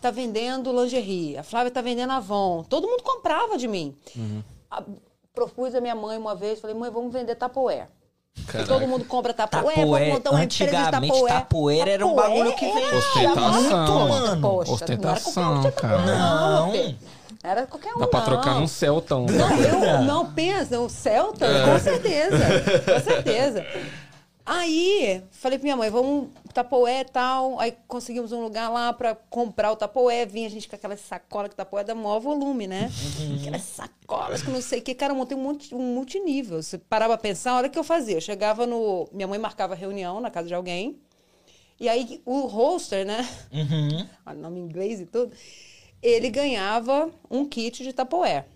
tá 0.00 0.10
vendendo 0.10 0.72
lingerie, 0.72 1.36
a 1.36 1.42
Flávia 1.42 1.70
tá 1.70 1.80
vendendo 1.80 2.12
Avon, 2.12 2.64
todo 2.64 2.88
mundo 2.88 3.02
comprava 3.02 3.56
de 3.58 3.68
mim. 3.68 3.96
A- 4.70 4.84
propus 5.34 5.74
a 5.74 5.80
minha 5.80 5.94
mãe 5.94 6.16
uma 6.18 6.34
vez, 6.34 6.60
falei, 6.60 6.74
mãe, 6.76 6.90
vamos 6.90 7.12
vender 7.12 7.34
Tapoé. 8.46 8.64
Todo 8.64 8.88
mundo 8.88 9.04
compra 9.04 9.32
Tapoé, 9.34 9.60
vamos 9.74 9.74
Tapoé, 9.76 10.12
montar 10.12 10.30
uma 10.30 10.44
empresa 10.44 10.76
de 10.84 10.90
Tapoé. 10.90 11.32
Tapoeira 11.32 11.90
era 11.90 12.06
um 12.06 12.14
bagulho 12.14 12.54
que 12.54 12.64
vendia 12.66 12.96
Ostentação. 12.96 13.52
muito, 13.52 13.92
mano. 14.08 14.40
Poxa, 14.40 14.72
Ostentação, 14.72 15.54
não 15.54 15.60
era 15.60 15.68
um 15.68 15.72
cara. 15.72 15.98
Não. 16.06 16.70
filho. 16.72 16.98
Era 17.44 17.66
qualquer 17.66 17.94
um, 17.94 17.98
Dá 17.98 18.06
pra 18.06 18.20
não. 18.20 18.26
trocar 18.26 18.54
num 18.54 18.66
Celtão. 18.68 19.26
Não, 19.26 19.56
eu 19.56 20.02
não 20.02 20.32
pensa, 20.32 20.78
o 20.80 20.88
Celta, 20.88 21.46
com 21.64 21.78
certeza, 21.78 22.38
com 22.84 23.00
certeza. 23.00 23.66
Aí, 24.46 25.22
falei 25.30 25.58
pra 25.58 25.64
minha 25.64 25.76
mãe, 25.76 25.90
vamos 25.90 26.28
tapoé 26.52 27.00
e 27.00 27.04
tal. 27.04 27.58
Aí 27.58 27.74
conseguimos 27.88 28.32
um 28.32 28.42
lugar 28.42 28.68
lá 28.68 28.92
pra 28.92 29.14
comprar 29.14 29.72
o 29.72 29.76
tapoé. 29.76 30.24
Vinha 30.26 30.46
a 30.46 30.50
gente 30.50 30.68
com 30.68 30.76
aquela 30.76 30.96
sacola 30.96 31.48
que 31.48 31.56
tapoé 31.56 31.82
dá 31.84 31.94
maior 31.94 32.20
volume, 32.20 32.66
né? 32.66 32.90
Aquelas 33.40 33.62
sacolas 33.62 34.42
que 34.42 34.50
não 34.50 34.60
sei 34.60 34.78
o 34.80 34.82
que. 34.82 34.94
Cara, 34.94 35.12
eu 35.12 35.16
montei 35.16 35.36
um, 35.36 35.40
multi, 35.40 35.74
um 35.74 35.94
multinível. 35.94 36.62
Você 36.62 36.78
parava 36.78 37.16
pra 37.16 37.22
pensar, 37.22 37.56
olha 37.56 37.68
o 37.68 37.70
que 37.70 37.78
eu 37.78 37.84
fazia. 37.84 38.16
Eu 38.16 38.20
chegava 38.20 38.66
no... 38.66 39.08
Minha 39.12 39.26
mãe 39.26 39.38
marcava 39.38 39.74
reunião 39.74 40.20
na 40.20 40.30
casa 40.30 40.48
de 40.48 40.54
alguém. 40.54 41.00
E 41.80 41.88
aí, 41.88 42.22
o 42.24 42.46
roster, 42.46 43.04
né? 43.04 43.28
Uhum. 43.52 44.06
Olha, 44.24 44.38
nome 44.38 44.60
em 44.60 44.64
inglês 44.64 45.00
e 45.00 45.06
tudo. 45.06 45.34
Ele 46.00 46.30
ganhava 46.30 47.10
um 47.28 47.44
kit 47.44 47.82
de 47.82 47.92
tapoé. 47.92 48.46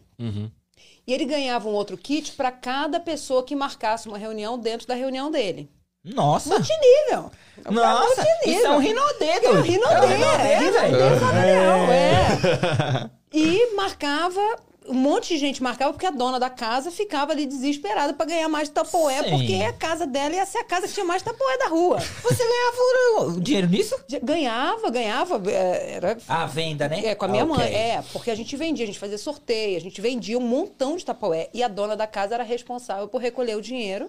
E 1.06 1.12
ele 1.12 1.24
ganhava 1.24 1.68
um 1.68 1.72
outro 1.72 1.96
kit 1.96 2.32
para 2.32 2.50
cada 2.50 2.98
pessoa 2.98 3.44
que 3.44 3.54
marcasse 3.54 4.08
uma 4.08 4.18
reunião 4.18 4.58
dentro 4.58 4.86
da 4.86 4.94
reunião 4.94 5.30
dele. 5.30 5.70
Nossa! 6.14 6.50
Multinível. 6.50 7.30
É 7.64 7.68
um 7.68 7.72
Nossa! 7.72 8.06
multinível. 8.22 8.58
Isso 8.58 8.66
é 8.66 8.70
um 8.70 8.78
rinodedo! 8.78 9.46
É 9.46 9.50
um 9.50 9.60
rinodê. 9.62 9.94
É 9.94 10.00
um 10.00 10.06
rinodê, 10.06 10.42
É, 10.48 10.58
rinodê 10.58 11.20
Fabião, 11.20 11.92
é. 11.92 13.10
E 13.32 13.74
marcava... 13.74 14.40
Um 14.88 14.94
monte 14.94 15.30
de 15.30 15.38
gente 15.38 15.60
marcava 15.64 15.92
porque 15.92 16.06
a 16.06 16.12
dona 16.12 16.38
da 16.38 16.48
casa 16.48 16.92
ficava 16.92 17.32
ali 17.32 17.44
desesperada 17.44 18.14
para 18.14 18.24
ganhar 18.24 18.48
mais 18.48 18.68
tapoé, 18.68 19.20
Sim. 19.24 19.30
porque 19.30 19.54
a 19.64 19.72
casa 19.72 20.06
dela 20.06 20.36
ia 20.36 20.46
ser 20.46 20.58
a 20.58 20.64
casa 20.64 20.86
que 20.86 20.94
tinha 20.94 21.04
mais 21.04 21.22
tapoé 21.22 21.58
da 21.58 21.66
rua. 21.66 21.98
Você 21.98 22.44
ganhava 22.44 23.32
o 23.32 23.40
dinheiro 23.40 23.66
nisso? 23.66 23.96
Ganhava, 24.22 24.88
ganhava. 24.88 25.42
é, 25.50 25.94
Era 25.94 26.16
A 26.28 26.46
venda, 26.46 26.88
né? 26.88 27.04
É, 27.04 27.16
com 27.16 27.24
a 27.24 27.28
minha 27.28 27.42
Ah, 27.42 27.46
mãe. 27.46 27.74
É, 27.74 28.00
porque 28.12 28.30
a 28.30 28.34
gente 28.36 28.56
vendia, 28.56 28.84
a 28.84 28.86
gente 28.86 29.00
fazia 29.00 29.18
sorteio, 29.18 29.76
a 29.76 29.80
gente 29.80 30.00
vendia 30.00 30.38
um 30.38 30.42
montão 30.42 30.96
de 30.96 31.04
tapoé. 31.04 31.50
E 31.52 31.64
a 31.64 31.68
dona 31.68 31.96
da 31.96 32.06
casa 32.06 32.34
era 32.36 32.44
responsável 32.44 33.08
por 33.08 33.20
recolher 33.20 33.56
o 33.56 33.60
dinheiro. 33.60 34.08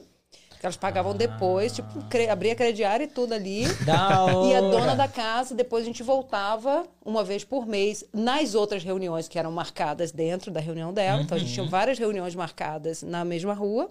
Que 0.67 0.69
elas 0.69 0.75
pagavam 0.75 1.15
depois, 1.15 1.71
tipo, 1.73 1.87
cre- 2.09 2.27
abria 2.29 2.53
crediário 2.53 3.05
e 3.05 3.07
tudo 3.07 3.33
ali. 3.33 3.63
Da 3.85 4.25
E 4.49 4.53
a 4.55 4.59
dona 4.59 4.95
da 4.95 5.07
casa, 5.07 5.55
depois 5.55 5.83
a 5.83 5.85
gente 5.85 6.03
voltava 6.03 6.83
uma 7.05 7.23
vez 7.23 7.43
por 7.45 7.65
mês 7.65 8.03
nas 8.13 8.53
outras 8.53 8.83
reuniões 8.83 9.29
que 9.29 9.39
eram 9.39 9.49
marcadas 9.51 10.11
dentro 10.11 10.51
da 10.51 10.59
reunião 10.59 10.91
dela. 10.93 11.21
Então 11.21 11.37
a 11.37 11.39
gente 11.39 11.49
Uhum. 11.49 11.53
tinha 11.53 11.65
várias 11.69 11.97
reuniões 11.97 12.35
marcadas 12.35 13.01
na 13.01 13.23
mesma 13.23 13.53
rua. 13.53 13.89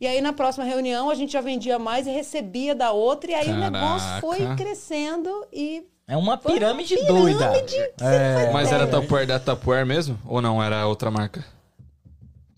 E 0.00 0.06
aí 0.06 0.22
na 0.22 0.32
próxima 0.32 0.64
reunião 0.64 1.10
a 1.10 1.14
gente 1.14 1.34
já 1.34 1.42
vendia 1.42 1.78
mais 1.78 2.06
e 2.06 2.10
recebia 2.10 2.74
da 2.74 2.92
outra. 2.92 3.30
E 3.32 3.34
aí 3.34 3.50
o 3.50 3.56
negócio 3.58 4.08
Caraca. 4.08 4.20
foi 4.22 4.38
crescendo 4.56 5.30
e 5.52 5.84
É 6.08 6.16
uma 6.16 6.38
pirâmide, 6.38 6.94
pirâmide 6.96 7.06
doida. 7.06 7.50
que 7.62 7.68
você 7.68 7.92
É. 8.00 8.50
Mas 8.50 8.72
era. 8.72 8.86
Tupperware 8.86 9.26
da 9.26 9.38
Tupperware 9.38 9.84
mesmo? 9.84 10.18
Ou 10.26 10.40
não? 10.40 10.62
Era 10.62 10.86
outra 10.86 11.10
marca? 11.10 11.44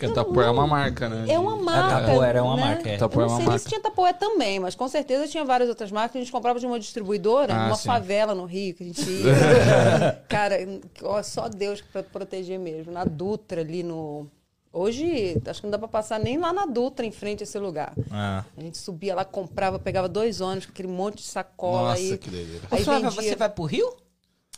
Porque 0.06 0.18
a 0.20 0.24
Tupperware 0.24 0.48
é 0.48 0.50
uma 0.50 0.66
marca, 0.66 1.08
né? 1.08 1.26
É 1.32 1.38
uma 1.38 1.56
marca. 1.56 2.00
Tupperware 2.00 2.36
é 2.36 2.42
uma 2.42 2.56
né? 2.56 2.62
marca, 2.62 2.88
é. 2.88 2.94
É 2.94 2.98
não 2.98 3.08
uma 3.08 3.28
sei 3.36 3.44
marca. 3.46 3.58
se 3.60 3.68
tinha 3.68 3.80
Tapoé 3.80 4.12
também, 4.12 4.58
mas 4.58 4.74
com 4.74 4.88
certeza 4.88 5.28
tinha 5.28 5.44
várias 5.44 5.68
outras 5.68 5.92
marcas. 5.92 6.16
A 6.16 6.18
gente 6.20 6.32
comprava 6.32 6.58
de 6.58 6.66
uma 6.66 6.78
distribuidora, 6.80 7.54
Ah, 7.54 7.64
numa 7.64 7.76
sim. 7.76 7.86
favela 7.86 8.34
no 8.34 8.44
Rio, 8.44 8.74
que 8.74 8.82
a 8.82 8.86
gente 8.86 9.08
ia. 9.08 10.22
Cara, 10.28 10.56
ó, 11.02 11.22
só 11.22 11.48
Deus 11.48 11.80
pra 11.80 12.02
proteger 12.02 12.58
mesmo. 12.58 12.92
Na 12.92 13.04
Dutra, 13.04 13.60
ali 13.60 13.82
no. 13.82 14.26
Hoje, 14.72 15.40
acho 15.46 15.60
que 15.60 15.66
não 15.66 15.70
dá 15.70 15.78
pra 15.78 15.86
passar 15.86 16.18
nem 16.18 16.38
lá 16.38 16.50
na 16.52 16.64
Dutra, 16.64 17.04
em 17.04 17.12
frente 17.12 17.42
a 17.42 17.44
esse 17.44 17.58
lugar. 17.58 17.92
Ah. 18.10 18.42
A 18.56 18.60
gente 18.60 18.78
subia 18.78 19.14
lá, 19.14 19.24
comprava, 19.24 19.78
pegava 19.78 20.08
dois 20.08 20.40
ônibus 20.40 20.66
com 20.66 20.72
aquele 20.72 20.88
monte 20.88 21.16
de 21.16 21.24
sacola. 21.24 21.90
Nossa, 21.90 22.00
aí, 22.00 22.18
que 22.18 22.30
doideira. 22.30 22.64
Ô, 22.70 22.74
Aí 22.74 22.82
vendia. 22.82 23.10
você 23.10 23.36
vai 23.36 23.48
pro 23.50 23.64
Rio? 23.64 23.94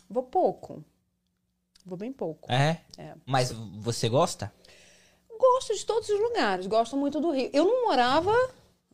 Vou 0.08 0.22
pouco. 0.22 0.84
Vou 1.84 1.98
bem 1.98 2.12
pouco. 2.12 2.50
É. 2.50 2.78
É. 2.96 3.12
Mas 3.26 3.50
você 3.52 4.08
gosta? 4.08 4.50
Gosto 5.52 5.74
de 5.74 5.84
todos 5.84 6.08
os 6.08 6.20
lugares, 6.20 6.66
gosto 6.66 6.96
muito 6.96 7.20
do 7.20 7.30
Rio. 7.30 7.50
Eu 7.52 7.64
não 7.66 7.86
morava 7.88 8.32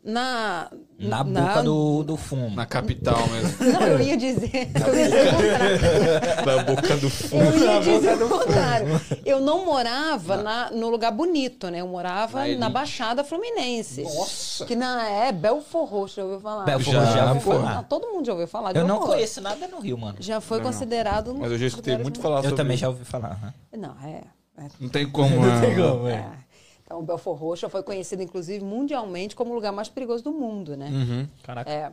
na. 0.02 0.70
Na 0.98 1.22
boca 1.24 1.62
do, 1.62 2.02
do 2.02 2.16
fumo. 2.16 2.50
Na 2.50 2.66
capital 2.66 3.26
mesmo. 3.28 3.56
Não, 3.72 3.86
eu 3.86 4.00
ia 4.00 4.16
dizer. 4.16 4.50
Eu 4.86 4.94
ia 4.94 5.08
dizer. 5.08 6.44
Na 6.46 6.62
boca 6.62 6.96
do 6.96 7.08
fumo. 7.10 7.42
Eu 7.42 7.58
ia 7.58 7.80
dizer 7.80 8.22
o 8.22 8.28
contrário. 8.28 9.00
Eu 9.24 9.40
não 9.40 9.64
morava 9.64 10.36
na, 10.42 10.70
no 10.70 10.88
lugar 10.90 11.10
bonito, 11.12 11.68
né? 11.70 11.80
Eu 11.80 11.86
morava 11.86 12.46
Na 12.48 12.56
na. 12.58 12.68
Baixada 12.70 13.22
Fluminense. 13.24 14.02
Nossa! 14.02 14.64
Que 14.66 14.74
na 14.76 15.08
é 15.08 15.32
Belfor 15.32 15.84
Roxo, 15.86 16.16
já 16.16 16.24
ouviu 16.24 16.40
falar? 16.40 16.64
Belfor 16.64 16.92
Já, 16.92 17.00
Roxo, 17.00 17.12
já 17.14 17.28
ouvi 17.32 17.40
pô. 17.44 17.52
falar. 17.52 17.74
Não, 17.76 17.84
todo 17.84 18.06
mundo 18.08 18.26
já 18.26 18.32
ouviu 18.32 18.48
falar. 18.48 18.76
Eu 18.76 18.86
não 18.86 18.96
Roxo. 18.96 19.12
conheço 19.12 19.40
nada 19.40 19.68
no 19.68 19.80
Rio, 19.80 19.96
mano. 19.98 20.16
Já 20.20 20.40
foi 20.40 20.58
Não, 20.58 20.64
não. 20.64 20.72
considerado. 20.72 21.30
um 21.32 21.38
Mas 21.38 21.52
eu 21.52 21.58
já 21.58 21.66
escutei 21.66 21.96
muito 21.98 22.20
falar 22.20 22.38
Eu 22.38 22.42
sobre 22.44 22.56
também 22.56 22.74
isso. 22.74 22.80
já 22.82 22.88
ouvi 22.88 23.04
falar. 23.04 23.38
né? 23.42 23.54
Não, 23.76 23.94
é. 24.06 24.22
É. 24.66 24.68
Não 24.80 24.88
tem 24.88 25.08
como. 25.10 25.28
né? 25.40 26.14
É. 26.14 26.50
Então, 26.84 26.98
o 26.98 27.02
Belfor 27.02 27.36
Roxo 27.36 27.68
foi 27.68 27.82
conhecido, 27.82 28.22
inclusive, 28.22 28.64
mundialmente 28.64 29.36
como 29.36 29.52
o 29.52 29.54
lugar 29.54 29.72
mais 29.72 29.88
perigoso 29.88 30.24
do 30.24 30.32
mundo, 30.32 30.76
né? 30.76 30.88
Uhum. 30.90 31.28
Caraca. 31.42 31.70
É. 31.70 31.92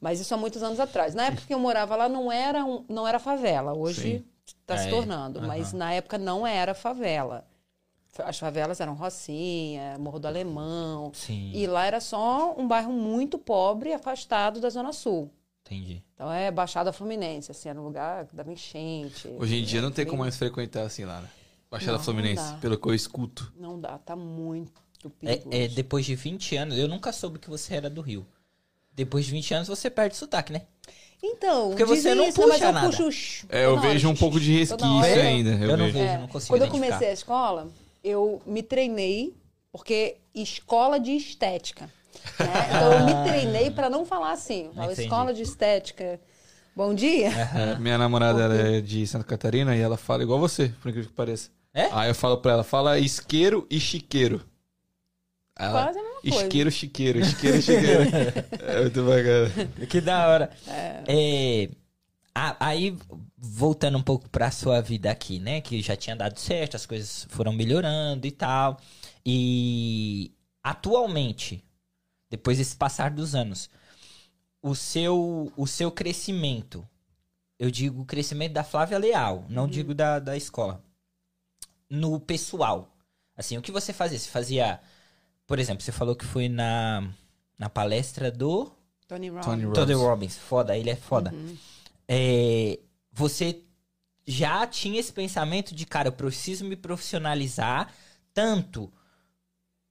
Mas 0.00 0.18
isso 0.20 0.34
há 0.34 0.36
muitos 0.36 0.62
anos 0.64 0.80
atrás. 0.80 1.14
Na 1.14 1.26
época 1.26 1.44
que 1.46 1.54
eu 1.54 1.60
morava 1.60 1.94
lá, 1.94 2.08
não 2.08 2.30
era, 2.32 2.64
um, 2.64 2.84
não 2.88 3.06
era 3.06 3.20
favela. 3.20 3.72
Hoje 3.72 4.24
está 4.44 4.76
se 4.76 4.88
É, 4.88 4.90
tornando. 4.90 5.40
Mas 5.42 5.72
na 5.72 5.92
época 5.92 6.18
não 6.18 6.44
era 6.44 6.74
favela. 6.74 7.46
As 8.18 8.36
favelas 8.38 8.80
eram 8.80 8.94
Rocinha, 8.94 9.96
Morro 9.98 10.18
do 10.18 10.26
Alemão. 10.26 11.12
Sim. 11.14 11.52
E 11.54 11.66
lá 11.68 11.86
era 11.86 12.00
só 12.00 12.52
um 12.58 12.66
bairro 12.66 12.92
muito 12.92 13.38
pobre, 13.38 13.92
afastado 13.92 14.60
da 14.60 14.68
Zona 14.68 14.92
Sul. 14.92 15.30
Entendi. 15.64 16.02
Então 16.14 16.30
é 16.30 16.50
Baixada 16.50 16.92
Fluminense, 16.92 17.50
assim, 17.52 17.68
era 17.68 17.80
um 17.80 17.84
lugar 17.84 18.26
que 18.26 18.34
dava 18.34 18.52
enchente. 18.52 19.28
Hoje 19.38 19.56
em 19.56 19.64
dia 19.64 19.80
não 19.80 19.92
tem 19.92 20.04
como 20.04 20.18
mais 20.22 20.36
frequentar 20.36 20.82
assim 20.82 21.04
lá, 21.04 21.20
né? 21.20 21.28
Baixada 21.72 21.92
Não, 21.92 21.98
não 21.98 22.04
Fluminense, 22.04 22.42
dá. 22.52 22.58
pelo 22.60 22.76
que 22.78 22.86
eu 22.86 22.94
escuto. 22.94 23.50
Não 23.58 23.80
dá, 23.80 23.96
tá 23.96 24.14
muito 24.14 24.70
É, 25.22 25.36
perigoso. 25.36 25.48
é, 25.56 25.68
depois 25.68 26.04
de 26.04 26.14
20 26.14 26.54
anos, 26.56 26.76
eu 26.78 26.86
nunca 26.86 27.10
soube 27.12 27.38
que 27.38 27.48
você 27.48 27.74
era 27.74 27.88
do 27.88 28.02
Rio. 28.02 28.26
Depois 28.94 29.24
de 29.24 29.30
20 29.32 29.54
anos 29.54 29.68
você 29.68 29.88
perde 29.88 30.14
sotaque, 30.16 30.52
né? 30.52 30.62
Então, 31.22 31.70
Porque 31.70 31.84
você 31.86 32.14
não 32.14 32.28
isso, 32.28 32.40
mas 32.40 32.52
puxa 32.58 32.64
eu 32.66 32.72
nada. 32.72 32.86
puxo 32.90 33.08
os- 33.08 33.44
É, 33.48 33.64
eu 33.64 33.80
vejo 33.80 34.06
um 34.08 34.14
pouco 34.14 34.38
de 34.38 34.58
resquício 34.58 35.20
ainda. 35.20 35.50
Eu, 35.50 35.70
Eu 35.70 35.76
não 35.78 35.86
vejo. 35.86 35.98
É, 35.98 36.18
não 36.18 36.28
consigo 36.28 36.52
Quando 36.52 36.62
eu 36.62 36.68
comecei 36.68 37.08
a 37.08 37.12
escola, 37.12 37.68
eu 38.04 38.42
me 38.44 38.62
treinei, 38.62 39.34
porque 39.72 40.16
escola 40.34 41.00
de 41.00 41.12
estética. 41.12 41.86
né? 41.86 41.90
Então 42.68 42.92
eu 42.92 43.06
me 43.06 43.30
treinei 43.30 43.70
para 43.70 43.88
não 43.88 44.04
falar 44.04 44.32
assim. 44.32 44.66
Eu 44.66 44.74
falo, 44.74 44.92
escola 44.92 45.32
de 45.32 45.42
estética. 45.42 46.20
Bom 46.76 46.92
dia. 46.92 47.28
É, 47.30 47.78
minha 47.78 47.96
namorada 47.96 48.42
ela 48.44 48.54
é 48.56 48.80
de 48.82 49.06
Santa 49.06 49.24
Catarina 49.24 49.74
e 49.74 49.80
ela 49.80 49.96
fala 49.96 50.22
igual 50.22 50.38
você, 50.38 50.68
por 50.82 50.88
incrível 50.90 51.08
que 51.08 51.16
pareça. 51.16 51.50
É? 51.74 51.88
Aí 51.92 52.10
eu 52.10 52.14
falo 52.14 52.38
pra 52.38 52.52
ela, 52.52 52.64
fala 52.64 52.98
isqueiro 52.98 53.66
e 53.70 53.80
chiqueiro. 53.80 54.46
Ela, 55.58 55.84
Quase 55.84 55.98
a 55.98 56.02
mesma 56.02 56.20
coisa. 56.20 56.42
isqueiro, 56.44 56.70
chiqueiro, 56.70 57.18
isqueiro, 57.20 57.62
chiqueiro. 57.62 58.02
é 58.66 58.80
muito 58.82 59.02
bacana. 59.04 59.86
Que 59.88 60.00
da 60.00 60.28
hora. 60.28 60.50
É, 61.06 61.68
a- 62.34 62.56
aí, 62.68 62.96
voltando 63.36 63.96
um 63.98 64.02
pouco 64.02 64.28
pra 64.30 64.50
sua 64.50 64.80
vida 64.80 65.10
aqui, 65.10 65.38
né? 65.38 65.60
Que 65.60 65.80
já 65.82 65.94
tinha 65.96 66.16
dado 66.16 66.38
certo, 66.38 66.74
as 66.76 66.86
coisas 66.86 67.26
foram 67.30 67.52
melhorando 67.52 68.26
e 68.26 68.30
tal. 68.30 68.78
E 69.24 70.32
atualmente, 70.62 71.64
depois 72.30 72.58
desse 72.58 72.76
passar 72.76 73.10
dos 73.10 73.34
anos, 73.34 73.68
o 74.62 74.74
seu, 74.74 75.52
o 75.56 75.66
seu 75.66 75.90
crescimento, 75.90 76.86
eu 77.58 77.70
digo 77.70 78.02
o 78.02 78.06
crescimento 78.06 78.52
da 78.52 78.64
Flávia 78.64 78.98
Leal, 78.98 79.44
não 79.48 79.68
digo 79.68 79.94
da, 79.94 80.18
da 80.18 80.36
escola. 80.36 80.82
No 81.94 82.18
pessoal. 82.18 82.96
Assim, 83.36 83.58
o 83.58 83.62
que 83.62 83.70
você 83.70 83.92
fazia? 83.92 84.18
Você 84.18 84.30
fazia. 84.30 84.80
Por 85.46 85.58
exemplo, 85.58 85.82
você 85.82 85.92
falou 85.92 86.16
que 86.16 86.24
foi 86.24 86.48
na, 86.48 87.06
na 87.58 87.68
palestra 87.68 88.30
do. 88.30 88.72
Tony 89.06 89.28
Robbins. 89.28 89.44
Tony 89.44 89.64
Robbins. 89.64 89.78
Tony 89.78 89.92
Robbins, 89.94 90.38
foda, 90.38 90.76
ele 90.76 90.88
é 90.88 90.96
foda. 90.96 91.34
É, 92.08 92.78
você 93.12 93.62
já 94.26 94.66
tinha 94.66 94.98
esse 94.98 95.12
pensamento 95.12 95.74
de, 95.74 95.84
cara, 95.84 96.08
eu 96.08 96.12
preciso 96.12 96.64
me 96.64 96.76
profissionalizar 96.76 97.92
tanto 98.32 98.90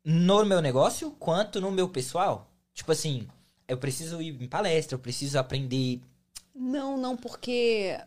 no 0.04 0.44
meu 0.44 0.62
negócio 0.62 1.12
quanto 1.12 1.62
no 1.62 1.72
meu 1.72 1.88
pessoal? 1.88 2.50
Tipo 2.74 2.94
assim, 2.94 3.28
eu 3.68 3.78
preciso 3.78 4.22
ir 4.22 4.42
em 4.42 4.48
palestra, 4.48 4.96
eu 4.96 5.00
preciso 5.00 5.38
aprender. 5.38 6.02
Não, 6.56 6.98
não, 6.98 7.16
porque 7.16 8.00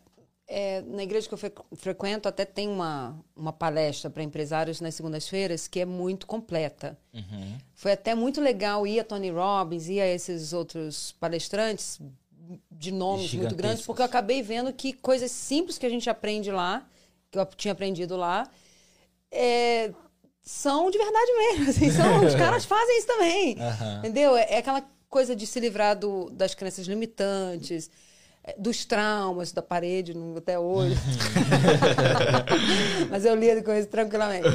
é, 0.47 0.83
na 0.83 1.03
igreja 1.03 1.27
que 1.27 1.35
eu 1.35 1.39
fre- 1.39 1.53
frequento 1.77 2.29
até 2.29 2.45
tem 2.45 2.69
uma, 2.69 3.19
uma 3.35 3.53
palestra 3.53 4.11
para 4.11 4.23
empresários 4.23 4.81
nas 4.81 4.95
segundas-feiras 4.95 5.67
que 5.67 5.81
é 5.81 5.85
muito 5.87 6.27
completa. 6.27 6.99
Uhum. 7.15 7.57
Foi 7.75 7.93
até 7.93 8.15
muito 8.15 8.41
legal 8.41 8.87
ir 8.87 9.01
a 9.01 9.05
Tony 9.05 9.31
Robbins, 9.31 9.89
ir 9.89 10.01
a 10.01 10.07
esses 10.07 10.53
outros 10.53 11.13
palestrantes 11.19 11.99
de 12.71 12.93
nomes 12.93 13.33
muito 13.35 13.55
grandes, 13.55 13.87
porque 13.87 14.03
eu 14.03 14.07
acabei 14.07 14.43
vendo 14.43 14.71
que 14.73 14.93
coisas 14.93 15.31
simples 15.31 15.79
que 15.79 15.87
a 15.87 15.89
gente 15.89 16.11
aprende 16.11 16.51
lá, 16.51 16.87
que 17.31 17.39
eu 17.39 17.47
tinha 17.47 17.73
aprendido 17.73 18.17
lá, 18.17 18.47
é, 19.31 19.91
são 20.43 20.91
de 20.91 20.99
verdade 20.99 21.33
mesmo. 21.33 21.71
assim, 21.71 21.91
são- 21.91 22.21
os 22.27 22.35
caras 22.35 22.65
fazem 22.67 22.99
isso 22.99 23.07
também. 23.07 23.57
Aham. 23.59 23.99
Entendeu? 24.01 24.37
É, 24.37 24.55
é 24.55 24.59
aquela 24.59 24.85
coisa 25.09 25.35
de 25.35 25.47
se 25.47 25.59
livrar 25.59 25.99
do- 25.99 26.29
das 26.31 26.55
crenças 26.55 26.87
limitantes, 26.87 27.91
dos 28.59 28.85
traumas 28.85 29.53
da 29.53 29.63
parede 29.63 30.13
até 30.37 30.59
hoje. 30.59 30.97
Mas 33.11 33.25
eu 33.25 33.35
lido 33.35 33.63
com 33.65 33.73
isso 33.73 33.89
tranquilamente. 33.89 34.49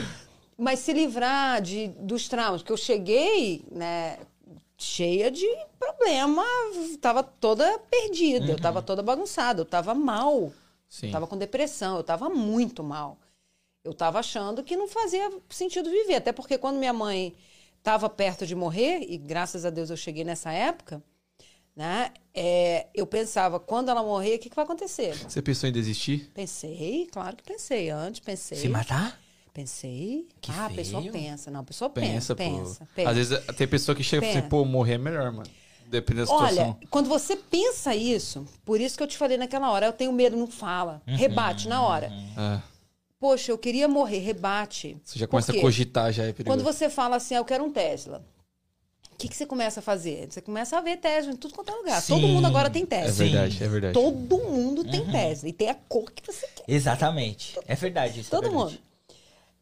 Mas 0.58 0.80
se 0.80 0.94
livrar 0.94 1.62
de, 1.62 1.88
dos 2.00 2.28
traumas, 2.28 2.62
que 2.62 2.72
eu 2.72 2.78
cheguei, 2.78 3.64
né? 3.72 4.18
cheia 4.80 5.30
de 5.30 5.46
problema, 5.78 6.46
tava 7.02 7.22
toda 7.22 7.78
perdida, 7.92 8.46
eu 8.50 8.58
tava 8.58 8.82
toda 8.82 9.04
bagunçada, 9.04 9.62
eu 9.62 9.66
tava 9.66 9.94
mal. 9.94 10.54
Sim. 10.88 11.08
Eu 11.08 11.12
tava 11.12 11.28
com 11.28 11.38
depressão, 11.38 11.98
eu 11.98 12.04
tava 12.04 12.30
muito 12.30 12.82
mal. 12.82 13.18
Eu 13.84 13.94
tava 13.94 14.20
achando 14.20 14.64
que 14.64 14.78
não 14.78 14.88
fazia 14.88 15.30
sentido 15.50 15.90
viver. 15.90 16.16
Até 16.16 16.32
porque 16.32 16.58
quando 16.58 16.78
minha 16.78 16.94
mãe 16.94 17.36
estava 17.78 18.10
perto 18.10 18.46
de 18.46 18.56
morrer, 18.56 19.06
e 19.08 19.18
graças 19.18 19.66
a 19.66 19.70
Deus 19.70 19.90
eu 19.90 19.98
cheguei 19.98 20.24
nessa 20.24 20.52
época, 20.52 21.04
né? 21.76 22.12
é, 22.42 22.88
eu 22.96 23.06
pensava, 23.06 23.60
quando 23.60 23.90
ela 23.90 24.02
morrer, 24.02 24.36
o 24.36 24.40
que, 24.40 24.50
que 24.50 24.56
vai 24.56 24.64
acontecer? 24.64 25.14
Você 25.28 25.42
pensou 25.42 25.68
em 25.68 25.74
desistir? 25.74 26.32
Pensei, 26.34 27.06
claro 27.12 27.36
que 27.36 27.44
pensei. 27.44 27.90
Antes 27.90 28.22
pensei. 28.22 28.58
Se 28.58 28.70
matar? 28.70 29.20
Pensei. 29.54 30.26
Que 30.40 30.50
ah, 30.52 30.68
a 30.68 30.70
pessoa 30.70 31.02
feio. 31.02 31.12
pensa. 31.12 31.52
Não, 31.52 31.60
a 31.60 31.64
pessoa 31.64 31.90
Pensa, 31.90 32.34
pensa, 32.34 32.36
pensa, 32.36 32.88
pensa. 32.96 33.10
Às 33.10 33.18
vezes 33.18 33.46
tem 33.58 33.68
pessoa 33.68 33.94
que 33.94 34.04
chega 34.04 34.24
e 34.24 34.28
fala 34.28 34.32
assim, 34.32 34.42
Pensa. 34.42 34.50
pô, 34.50 34.64
morrer 34.64 34.94
é 34.94 34.98
melhor, 34.98 35.34
mano. 35.34 35.50
Depende 35.88 36.22
da 36.22 36.28
situação. 36.28 36.78
Olha, 36.80 36.88
quando 36.90 37.10
você 37.10 37.36
pensa 37.36 37.94
isso, 37.94 38.46
por 38.64 38.80
isso 38.80 38.96
que 38.96 39.04
eu 39.04 39.08
te 39.08 39.18
falei 39.18 39.38
naquela 39.38 39.70
hora, 39.72 39.88
eu 39.88 39.94
tenho 39.94 40.14
medo, 40.14 40.38
não 40.38 40.48
fala. 40.48 41.02
Uhum. 41.06 41.16
Rebate 41.16 41.68
na 41.68 41.82
hora. 41.82 42.10
É, 42.38 42.62
Poxa, 43.20 43.52
eu 43.52 43.58
queria 43.58 43.88
morrer, 43.88 44.20
rebate. 44.20 44.96
você 45.04 45.20
já 45.20 45.28
começa 45.28 45.52
a 45.52 45.60
cogitar, 45.60 46.14
já 46.14 46.24
é 46.24 46.32
perigoso. 46.32 46.58
Quando 46.58 46.64
você 46.64 46.90
fala 46.90 47.18
assim, 47.18 47.36
ah, 47.36 47.40
eu 47.40 47.46
quero 47.46 47.66
um 47.66 47.72
Tesla. 47.72 48.24
O 49.20 49.22
que, 49.22 49.28
que 49.28 49.36
você 49.36 49.46
começa 49.46 49.82
a 49.82 49.84
fazer? 49.84 50.32
Você 50.32 50.40
começa 50.42 50.78
a 50.78 50.82
ver 50.82 50.96
Tesla 50.96 51.34
em 51.34 51.36
tudo 51.36 51.54
quanto 51.54 51.70
é 51.74 51.76
lugar. 51.76 52.02
Sim. 52.02 52.14
Todo 52.14 52.26
mundo 52.30 52.48
agora 52.48 52.70
tem 52.70 52.84
É 52.84 52.86
Tesla. 52.86 53.12
verdade, 53.26 53.62
é 53.62 53.68
verdade. 53.68 53.94
Todo 53.94 54.38
mundo 54.46 54.82
tem 54.90 55.02
Uhum. 55.02 55.12
Tesla. 55.12 55.50
E 55.50 55.52
tem 55.52 55.68
a 55.70 55.76
cor 55.76 56.10
que 56.10 56.26
você 56.26 56.48
quer. 56.48 56.64
Exatamente. 56.66 57.60
É 57.68 57.76
verdade 57.76 58.22
isso. 58.22 58.30
é 58.30 58.32
Todo 58.32 58.44
verdade. 58.50 58.76
mundo. 58.76 58.82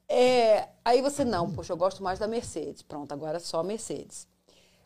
É, 0.08 0.68
aí 0.86 1.02
você, 1.02 1.26
não, 1.26 1.52
poxa, 1.52 1.74
eu 1.74 1.78
gosto 1.78 2.04
mais 2.04 2.20
da 2.20 2.28
Mercedes. 2.28 2.84
Pronto, 2.84 3.12
agora 3.12 3.38
é 3.38 3.40
só 3.40 3.64
Mercedes. 3.64 4.28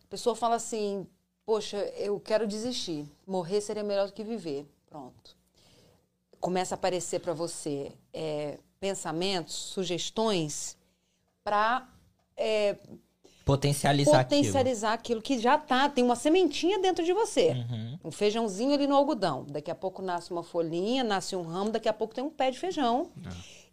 A 0.05 0.07
pessoa 0.09 0.37
fala 0.37 0.55
assim, 0.55 1.05
poxa, 1.45 1.75
eu 1.97 2.17
quero 2.17 2.47
desistir. 2.47 3.05
Morrer 3.27 3.59
seria 3.59 3.83
melhor 3.83 4.07
do 4.07 4.13
que 4.13 4.23
viver. 4.23 4.65
Pronto. 4.89 5.35
Começa 6.39 6.75
a 6.75 6.77
aparecer 6.77 7.19
para 7.19 7.33
você 7.33 7.91
é, 8.13 8.57
pensamentos, 8.79 9.53
sugestões 9.53 10.77
para 11.43 11.89
Potencializar, 13.43 14.23
potencializar 14.23 14.93
aquilo. 14.93 15.21
que 15.21 15.39
já 15.39 15.57
tá, 15.57 15.89
tem 15.89 16.03
uma 16.03 16.15
sementinha 16.15 16.79
dentro 16.79 17.03
de 17.03 17.11
você. 17.13 17.49
aquilo. 17.49 17.65
Uhum. 17.75 17.99
Um 18.05 18.11
feijãozinho 18.11 18.73
ali 18.73 18.85
no 18.87 18.95
algodão. 18.95 19.45
Daqui 19.49 19.71
a 19.71 19.75
pouco 19.75 20.01
nasce 20.01 20.31
uma 20.31 20.43
folhinha, 20.43 21.03
nasce 21.03 21.35
um 21.35 21.41
ramo, 21.41 21.71
daqui 21.71 21.89
a 21.89 21.93
pouco 21.93 22.13
tem 22.13 22.23
um 22.23 22.29
pé 22.29 22.51
de 22.51 22.59
feijão. 22.59 23.11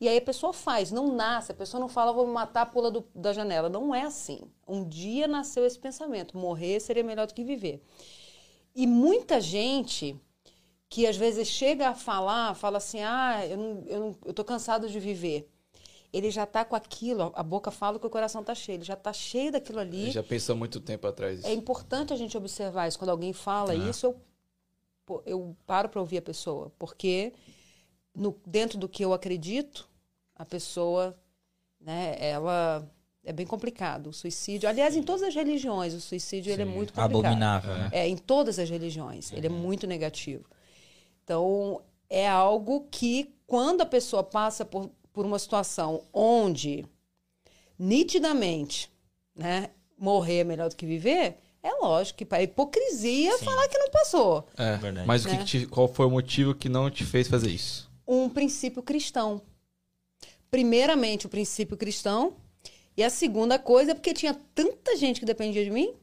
E 0.00 0.08
aí 0.08 0.16
a 0.18 0.22
pessoa 0.22 0.52
faz, 0.52 0.90
não 0.92 1.12
nasce, 1.14 1.52
a 1.52 1.54
pessoa 1.54 1.80
não 1.80 1.88
fala, 1.88 2.12
vou 2.12 2.26
me 2.26 2.32
matar, 2.32 2.66
pula 2.66 2.90
do- 2.90 3.04
da 3.14 3.32
janela. 3.32 3.68
Não 3.68 3.94
é 3.94 4.02
assim. 4.02 4.40
Um 4.66 4.84
dia 4.88 5.26
nasceu 5.28 5.66
esse 5.66 5.78
pensamento, 5.78 6.36
morrer 6.36 6.78
seria 6.80 7.02
melhor 7.02 7.26
do 7.26 7.34
que 7.34 7.42
viver. 7.44 7.82
E 8.74 8.86
muita 8.86 9.40
gente 9.40 10.16
que 10.88 11.06
às 11.06 11.16
vezes 11.16 11.48
chega 11.48 11.88
a 11.90 11.94
falar, 11.94 12.54
fala 12.54 12.78
assim, 12.78 13.00
ah, 13.02 13.44
eu, 13.46 13.56
não, 13.56 13.82
eu, 13.86 14.00
não, 14.00 14.16
eu 14.24 14.32
tô 14.32 14.42
cansado 14.44 14.88
de 14.88 14.98
viver. 14.98 15.46
Ele 16.12 16.30
já 16.30 16.46
tá 16.46 16.64
com 16.64 16.74
aquilo, 16.74 17.30
a 17.34 17.42
boca 17.42 17.70
fala 17.70 17.98
que 17.98 18.06
o 18.06 18.10
coração 18.10 18.42
tá 18.42 18.54
cheio, 18.54 18.76
ele 18.76 18.84
já 18.84 18.96
tá 18.96 19.12
cheio 19.12 19.52
daquilo 19.52 19.78
ali. 19.78 20.02
Ele 20.04 20.10
já 20.10 20.22
pensou 20.22 20.54
há 20.54 20.56
muito 20.56 20.80
tempo 20.80 21.06
atrás. 21.06 21.44
É 21.44 21.52
importante 21.52 22.12
a 22.12 22.16
gente 22.16 22.36
observar 22.36 22.88
isso. 22.88 22.98
Quando 22.98 23.10
alguém 23.10 23.32
fala 23.34 23.74
isso, 23.90 24.06
eu, 24.06 25.22
eu 25.26 25.56
paro 25.66 25.88
para 25.90 26.00
ouvir 26.00 26.18
a 26.18 26.22
pessoa. 26.22 26.72
Porque 26.78 27.32
no- 28.14 28.34
dentro 28.46 28.78
do 28.78 28.88
que 28.88 29.04
eu 29.04 29.12
acredito, 29.12 29.86
a 30.34 30.46
pessoa, 30.46 31.14
né, 31.78 32.16
ela 32.18 32.90
é 33.22 33.32
bem 33.32 33.46
complicado. 33.46 34.06
O 34.08 34.12
suicídio, 34.14 34.66
aliás, 34.66 34.96
em 34.96 35.02
todas 35.02 35.22
as 35.22 35.34
religiões, 35.34 35.92
o 35.92 36.00
suicídio 36.00 36.50
ele 36.50 36.62
é 36.62 36.64
muito 36.64 36.94
complicado. 36.94 37.26
Abominável, 37.26 37.74
né? 37.76 37.90
É, 37.92 38.08
em 38.08 38.16
todas 38.16 38.58
as 38.58 38.70
religiões. 38.70 39.30
Ele 39.32 39.46
é 39.46 39.50
muito 39.50 39.86
negativo. 39.86 40.46
Então, 41.22 41.82
é 42.08 42.26
algo 42.26 42.86
que, 42.90 43.34
quando 43.46 43.82
a 43.82 43.86
pessoa 43.86 44.22
passa 44.22 44.64
por, 44.64 44.90
por 45.18 45.26
uma 45.26 45.40
situação 45.40 46.04
onde, 46.12 46.86
nitidamente, 47.76 48.88
né, 49.34 49.68
morrer 49.98 50.38
é 50.38 50.44
melhor 50.44 50.68
do 50.68 50.76
que 50.76 50.86
viver, 50.86 51.38
é 51.60 51.72
lógico 51.80 52.18
que 52.18 52.24
para 52.24 52.40
hipocrisia 52.40 53.36
falar 53.38 53.66
que 53.66 53.76
não 53.76 53.90
passou. 53.90 54.46
É, 54.56 54.76
Verdade. 54.76 55.08
mas 55.08 55.24
o 55.24 55.28
que 55.28 55.34
Né? 55.34 55.38
que 55.40 55.44
te- 55.44 55.66
qual 55.66 55.88
foi 55.92 56.06
o 56.06 56.10
motivo 56.10 56.54
que 56.54 56.68
não 56.68 56.88
te 56.88 57.04
fez 57.04 57.26
fazer 57.26 57.50
isso? 57.50 57.90
Um 58.06 58.28
princípio 58.28 58.80
cristão. 58.80 59.42
Primeiramente, 60.52 61.26
o 61.26 61.28
princípio 61.28 61.76
cristão. 61.76 62.34
E 62.96 63.02
a 63.02 63.10
segunda 63.10 63.58
coisa 63.58 63.90
é 63.90 63.94
porque 63.94 64.14
tinha 64.14 64.34
tanta 64.54 64.96
gente 64.96 65.18
que 65.18 65.26
dependia 65.26 65.64
de 65.64 65.70
mim. 65.72 65.94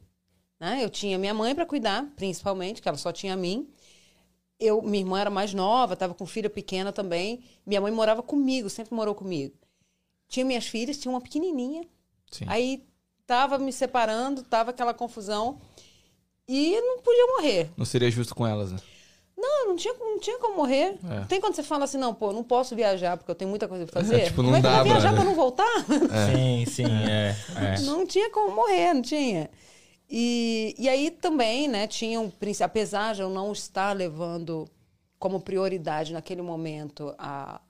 Né? 0.60 0.84
Eu 0.84 0.90
tinha 0.90 1.16
minha 1.18 1.32
mãe 1.32 1.54
para 1.54 1.64
cuidar, 1.64 2.04
principalmente, 2.16 2.82
que 2.82 2.88
ela 2.88 2.98
só 2.98 3.12
tinha 3.12 3.32
a 3.32 3.36
mim. 3.36 3.66
Eu, 4.58 4.80
minha 4.82 5.00
irmã 5.02 5.20
era 5.20 5.30
mais 5.30 5.52
nova, 5.52 5.94
estava 5.94 6.14
com 6.14 6.24
filha 6.26 6.48
pequena 6.48 6.92
também. 6.92 7.42
Minha 7.66 7.80
mãe 7.80 7.92
morava 7.92 8.22
comigo, 8.22 8.70
sempre 8.70 8.94
morou 8.94 9.14
comigo. 9.14 9.54
Tinha 10.28 10.44
minhas 10.46 10.66
filhas, 10.66 10.96
tinha 10.98 11.12
uma 11.12 11.20
pequenininha. 11.20 11.84
Sim. 12.30 12.44
Aí 12.48 12.84
tava 13.26 13.58
me 13.58 13.72
separando, 13.72 14.42
tava 14.42 14.70
aquela 14.70 14.94
confusão. 14.94 15.60
E 16.48 16.80
não 16.80 17.00
podia 17.02 17.26
morrer. 17.26 17.70
Não 17.76 17.84
seria 17.84 18.10
justo 18.10 18.34
com 18.34 18.46
elas, 18.46 18.72
né? 18.72 18.78
Não, 19.36 19.68
não 19.68 19.76
tinha, 19.76 19.92
não 19.92 20.18
tinha 20.18 20.38
como 20.38 20.56
morrer. 20.56 20.96
É. 21.10 21.24
Tem 21.28 21.40
quando 21.40 21.54
você 21.54 21.62
fala 21.62 21.84
assim, 21.84 21.98
não, 21.98 22.14
pô, 22.14 22.32
não 22.32 22.42
posso 22.42 22.74
viajar 22.74 23.16
porque 23.18 23.30
eu 23.30 23.34
tenho 23.34 23.50
muita 23.50 23.68
coisa 23.68 23.84
pra 23.84 24.00
fazer. 24.00 24.24
tipo, 24.26 24.42
não 24.42 24.50
Como 24.52 24.56
é 24.56 24.60
que 24.62 24.66
eu 24.66 24.70
dá 24.70 24.76
vou 24.78 24.84
viajar 24.86 25.08
pra- 25.08 25.16
pra 25.16 25.24
não 25.24 25.34
voltar? 25.34 25.84
Sim, 26.34 26.64
sim, 26.66 26.84
é. 26.84 27.36
é. 27.76 27.80
Não 27.82 28.06
tinha 28.06 28.30
como 28.30 28.54
morrer, 28.54 28.94
não 28.94 29.02
tinha. 29.02 29.50
E, 30.08 30.74
e 30.78 30.88
aí 30.88 31.10
também, 31.10 31.68
né, 31.68 31.86
tinha 31.86 32.20
um 32.20 32.30
princípio, 32.30 32.66
apesar 32.66 33.14
de 33.14 33.22
eu 33.22 33.30
não 33.30 33.52
estar 33.52 33.92
levando 33.92 34.68
como 35.18 35.40
prioridade 35.40 36.12
naquele 36.12 36.42
momento 36.42 37.14
a, 37.18 37.60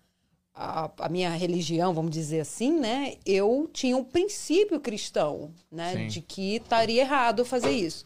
a, 0.54 0.90
a 0.98 1.08
minha 1.08 1.30
religião, 1.30 1.94
vamos 1.94 2.10
dizer 2.10 2.40
assim, 2.40 2.78
né, 2.78 3.14
eu 3.24 3.70
tinha 3.72 3.96
um 3.96 4.04
princípio 4.04 4.80
cristão, 4.80 5.50
né, 5.70 5.92
Sim. 5.94 6.06
de 6.08 6.20
que 6.20 6.56
estaria 6.56 7.02
errado 7.02 7.44
fazer 7.44 7.70
isso. 7.70 8.04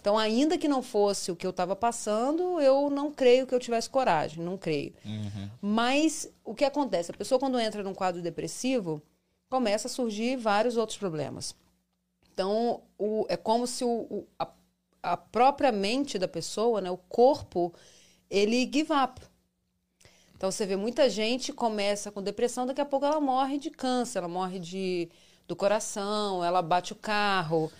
Então, 0.00 0.18
ainda 0.18 0.58
que 0.58 0.68
não 0.68 0.82
fosse 0.82 1.30
o 1.30 1.36
que 1.36 1.46
eu 1.46 1.50
estava 1.50 1.76
passando, 1.76 2.60
eu 2.60 2.90
não 2.90 3.10
creio 3.10 3.46
que 3.46 3.54
eu 3.54 3.60
tivesse 3.60 3.88
coragem, 3.88 4.42
não 4.44 4.58
creio. 4.58 4.92
Mas 5.60 6.30
o 6.44 6.54
que 6.54 6.64
acontece? 6.64 7.10
A 7.10 7.14
pessoa, 7.14 7.38
quando 7.38 7.58
entra 7.58 7.82
num 7.82 7.94
quadro 7.94 8.20
depressivo, 8.20 9.00
começa 9.48 9.88
a 9.88 9.90
surgir 9.90 10.36
vários 10.36 10.76
outros 10.76 10.98
problemas. 10.98 11.54
Então, 12.40 12.82
o- 12.98 13.26
é 13.28 13.36
como 13.36 13.66
se 13.66 13.84
o, 13.84 13.88
o- 13.90 14.26
a, 14.38 14.48
a 15.02 15.14
própria 15.16 15.70
mente 15.70 16.18
da 16.18 16.26
pessoa, 16.26 16.80
né, 16.80 16.90
o 16.90 16.96
corpo, 16.96 17.74
ele 18.30 18.62
give 18.72 18.92
up. 18.94 19.20
Então, 20.36 20.50
você 20.50 20.64
vê 20.64 20.76
muita 20.76 21.08
gente 21.10 21.52
começa 21.52 22.10
com 22.10 22.22
depressão, 22.22 22.66
daqui 22.66 22.80
a 22.80 22.84
pouco 22.86 23.04
ela 23.04 23.20
morre 23.20 23.58
de 23.58 23.70
câncer, 23.70 24.18
ela 24.18 24.28
morre 24.28 24.58
de, 24.58 25.08
do 25.46 25.54
coração, 25.54 26.42
ela 26.42 26.62
bate 26.62 26.92
o 26.92 26.96
carro. 26.96 27.70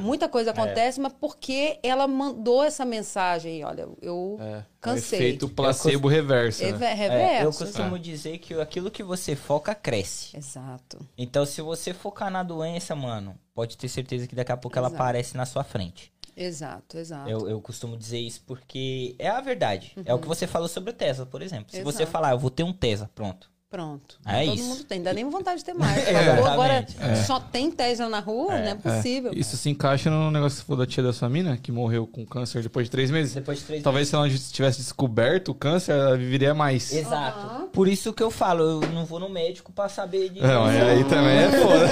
Muita 0.00 0.28
coisa 0.28 0.50
acontece, 0.50 1.00
mas 1.00 1.12
porque 1.12 1.78
ela 1.82 2.06
mandou 2.06 2.62
essa 2.62 2.84
mensagem, 2.84 3.64
olha, 3.64 3.88
eu 4.02 4.36
É. 4.40 4.62
cansei. 4.80 5.18
O 5.18 5.22
efeito 5.22 5.48
placebo 5.48 6.08
reverso, 6.08 6.62
É 6.64 6.72
né? 6.72 6.78
ve- 6.78 6.84
É, 6.84 6.94
reverso. 6.94 7.44
eu 7.44 7.66
costumo 7.66 7.98
dizer 7.98 8.38
que 8.38 8.54
aquilo 8.60 8.90
que 8.90 9.02
você 9.02 9.34
foca 9.36 9.74
cresce. 9.74 10.36
Exato. 10.36 10.98
Então, 11.16 11.44
se 11.46 11.60
você 11.62 11.92
focar 11.94 12.30
na 12.30 12.42
doença, 12.42 12.94
mano, 12.94 13.36
pode 13.54 13.76
ter 13.76 13.88
certeza 13.88 14.26
que 14.26 14.34
daqui 14.34 14.52
a 14.52 14.56
pouco 14.56 14.76
ela 14.78 14.88
Exato. 14.88 15.02
aparece 15.02 15.36
na 15.36 15.46
sua 15.46 15.64
frente. 15.64 16.12
Exato, 16.36 16.96
exato. 16.96 17.28
Eu, 17.28 17.48
eu 17.50 17.60
costumo 17.60 17.96
dizer 17.96 18.18
isso 18.18 18.42
porque 18.46 19.14
é 19.18 19.28
a 19.28 19.40
verdade. 19.40 19.92
É 20.04 20.14
o 20.14 20.18
que 20.18 20.26
você 20.28 20.46
falou 20.46 20.68
sobre 20.68 20.90
o 20.90 20.92
Tesla, 20.94 21.26
por 21.26 21.42
exemplo. 21.42 21.66
Se 21.70 21.82
você 21.82 22.02
Exato. 22.04 22.12
falar, 22.12 22.30
eu 22.30 22.38
vou 22.38 22.50
ter 22.50 22.62
um 22.62 22.72
Tesla, 22.72 23.10
pronto. 23.14 23.50
Pronto. 23.70 24.16
É 24.26 24.46
Todo 24.46 24.54
isso. 24.56 24.64
mundo 24.64 24.82
tem. 24.82 25.00
Dá 25.00 25.12
nem 25.12 25.30
vontade 25.30 25.58
de 25.58 25.64
ter 25.64 25.74
mais. 25.74 25.96
Exatamente. 26.08 26.48
Agora 26.48 26.86
É. 26.98 27.14
só 27.14 27.38
tem 27.38 27.70
Tesla 27.70 28.08
na 28.08 28.18
rua, 28.18 28.58
não 28.58 28.66
é 28.66 28.74
possível. 28.74 29.30
Isso 29.32 29.56
se 29.56 29.70
encaixa 29.70 30.10
no 30.10 30.28
negócio 30.28 30.56
que 30.58 30.62
você 30.62 30.66
falou 30.66 30.84
da 30.84 30.90
tia 30.90 31.04
da 31.04 31.12
sua 31.12 31.28
mina, 31.28 31.56
que 31.56 31.70
morreu 31.70 32.04
com 32.04 32.26
câncer 32.26 32.64
depois 32.64 32.86
de 32.86 32.90
três 32.90 33.12
meses. 33.12 33.32
Depois 33.32 33.60
de 33.60 33.64
três 33.66 33.82
Talvez 33.84 34.08
se 34.08 34.14
ela 34.16 34.26
não 34.26 34.34
tivesse 34.36 34.78
descoberto 34.78 35.50
o 35.52 35.54
câncer, 35.54 35.92
ela 35.92 36.16
viveria 36.16 36.52
mais. 36.52 36.92
Exato. 36.92 37.38
Aham. 37.46 37.68
Por 37.72 37.86
isso 37.86 38.12
que 38.12 38.20
eu 38.24 38.30
falo, 38.32 38.82
eu 38.82 38.90
não 38.92 39.04
vou 39.04 39.20
no 39.20 39.28
médico 39.28 39.70
pra 39.70 39.88
saber 39.88 40.30
de. 40.30 40.40
Não, 40.42 40.64
aí, 40.64 40.80
aí 40.80 41.04
também 41.04 41.38
é 41.38 41.50
foda. 41.52 41.88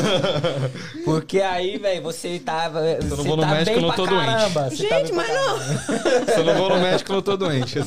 Porque 1.04 1.40
aí, 1.42 1.76
velho, 1.76 2.02
você 2.02 2.38
tava. 2.38 2.80
não 3.02 3.16
você 3.18 3.22
vou 3.28 3.36
no 3.36 3.42
tá 3.42 3.48
médico, 3.50 3.76
bem 3.76 3.84
eu 3.84 3.88
não 3.88 3.94
tô 3.94 4.06
doente. 4.06 4.24
caramba, 4.26 4.70
você 4.70 4.86
tá 4.88 4.98
Gente, 4.98 5.12
pra 5.12 5.16
mas 5.16 5.28
não. 5.34 5.58
Se 6.24 6.40
eu 6.40 6.44
não 6.44 6.54
vou 6.54 6.68
no 6.70 6.80
médico, 6.80 7.10
eu 7.12 7.16
não 7.16 7.22
tô 7.22 7.36
doente. 7.36 7.78
Eu. 7.78 7.84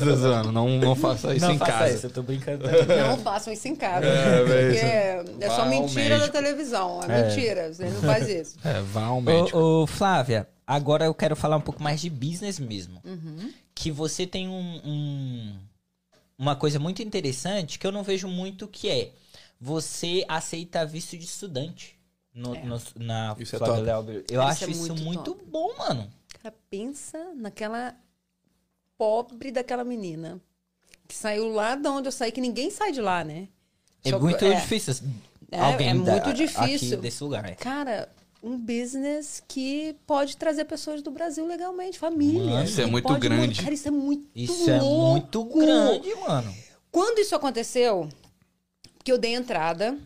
Não, 0.52 0.68
não 0.78 0.94
faça 0.94 1.34
isso 1.34 1.44
não 1.44 1.54
em 1.54 1.58
faça 1.58 1.72
casa. 1.72 1.94
isso, 1.94 2.06
eu 2.06 2.10
tô 2.10 2.22
brincando. 2.22 2.64
Não 3.08 3.18
façam 3.22 3.52
isso 3.52 3.66
em 3.68 3.74
casa. 3.76 4.06
É, 4.06 4.44
velho, 4.44 5.24
porque 5.24 5.30
isso. 5.32 5.44
é 5.44 5.50
só 5.50 5.66
mentira 5.66 6.18
da 6.18 6.28
televisão. 6.28 7.00
É, 7.02 7.22
mentira. 7.28 7.72
Você 7.72 7.84
não 7.88 8.00
faz 8.02 8.28
isso. 8.30 8.56
É, 8.64 8.80
vá 8.80 9.04
ao 9.06 9.20
médico. 9.20 9.56
Ô, 9.58 9.82
ô, 9.82 9.86
Flávia, 9.86 10.48
agora 10.66 11.04
eu 11.06 11.14
quero 11.14 11.34
falar 11.36 11.56
um 11.56 11.60
pouco 11.60 11.82
mais 11.82 12.00
de 12.00 12.10
business 12.10 12.58
mesmo. 12.58 13.00
Uhum. 13.04 13.52
Que 13.74 13.90
você 13.90 14.26
tem 14.26 14.48
um, 14.48 14.80
um- 14.84 15.58
uma 16.38 16.54
coisa 16.56 16.78
muito 16.78 17.02
interessante 17.02 17.78
que 17.78 17.86
eu 17.86 17.92
não 17.92 18.02
vejo 18.02 18.28
muito 18.28 18.66
que 18.68 18.88
é 18.88 19.12
você 19.60 20.24
aceita 20.28 20.84
visto 20.84 21.16
de 21.16 21.24
estudante. 21.24 21.98
no, 22.34 22.54
no- 22.64 22.80
na 22.96 23.36
Isso 23.38 23.54
é 23.56 23.58
top. 23.60 23.80
Eu 24.28 24.40
Isso 24.40 24.40
acho 24.40 24.64
é 24.64 24.70
isso 24.70 24.80
muito 24.80 25.02
muito 25.04 25.32
top. 25.34 25.44
bom, 25.46 25.72
mano. 25.78 26.10
Cara, 26.42 26.54
pensa 26.68 27.18
naquela 27.36 27.94
pobre 28.98 29.50
daquela 29.50 29.84
menina. 29.84 30.40
Que 31.06 31.14
saiu 31.14 31.48
lá 31.52 31.74
de 31.74 31.86
onde 31.88 32.08
eu 32.08 32.12
saí, 32.12 32.32
que 32.32 32.40
ninguém 32.40 32.70
sai 32.70 32.92
de 32.92 33.00
lá, 33.00 33.22
né? 33.24 33.48
É 34.04 34.10
Só- 34.10 34.18
muito 34.18 34.44
é. 34.44 34.54
difícil. 34.60 34.94
É, 35.50 35.60
alguém 35.60 35.90
é 35.90 35.94
da- 35.94 36.12
muito 36.12 36.32
difícil. 36.32 36.88
Aqui 36.88 36.96
desse 36.96 37.22
lugar. 37.22 37.44
é. 37.44 37.54
Cara, 37.54 38.08
um 38.42 38.58
business 38.58 39.42
que 39.46 39.94
pode 40.06 40.36
trazer 40.36 40.64
pessoas 40.64 41.02
do 41.02 41.10
Brasil 41.10 41.46
legalmente, 41.46 41.98
família. 41.98 42.44
Mano, 42.44 42.64
isso 42.64 42.80
é 42.80 42.86
muito 42.86 43.04
pode 43.06 43.20
grande. 43.20 43.62
Cara, 43.62 43.74
isso 43.74 43.88
é 43.88 43.90
muito 43.90 44.28
Isso 44.34 44.68
é 44.70 44.80
louco. 44.80 45.10
muito 45.12 45.44
grande, 45.44 46.14
mano. 46.16 46.54
Quando 46.90 47.18
isso 47.18 47.34
aconteceu, 47.34 48.08
que 49.02 49.10
eu 49.12 49.18
dei 49.18 49.34
entrada, 49.34 49.96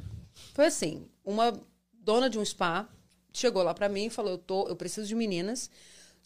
foi 0.55 0.67
assim, 0.67 1.07
uma 1.25 1.53
dona 1.93 2.29
de 2.31 2.39
um 2.39 2.45
spa 2.45 2.89
chegou 3.33 3.63
lá 3.63 3.73
pra 3.75 3.89
mim 3.89 4.07
e 4.07 4.11
falou, 4.11 4.33
eu, 4.33 4.39
tô, 4.39 4.67
eu 4.69 4.75
preciso 4.75 5.07
de 5.07 5.15
meninas, 5.15 5.71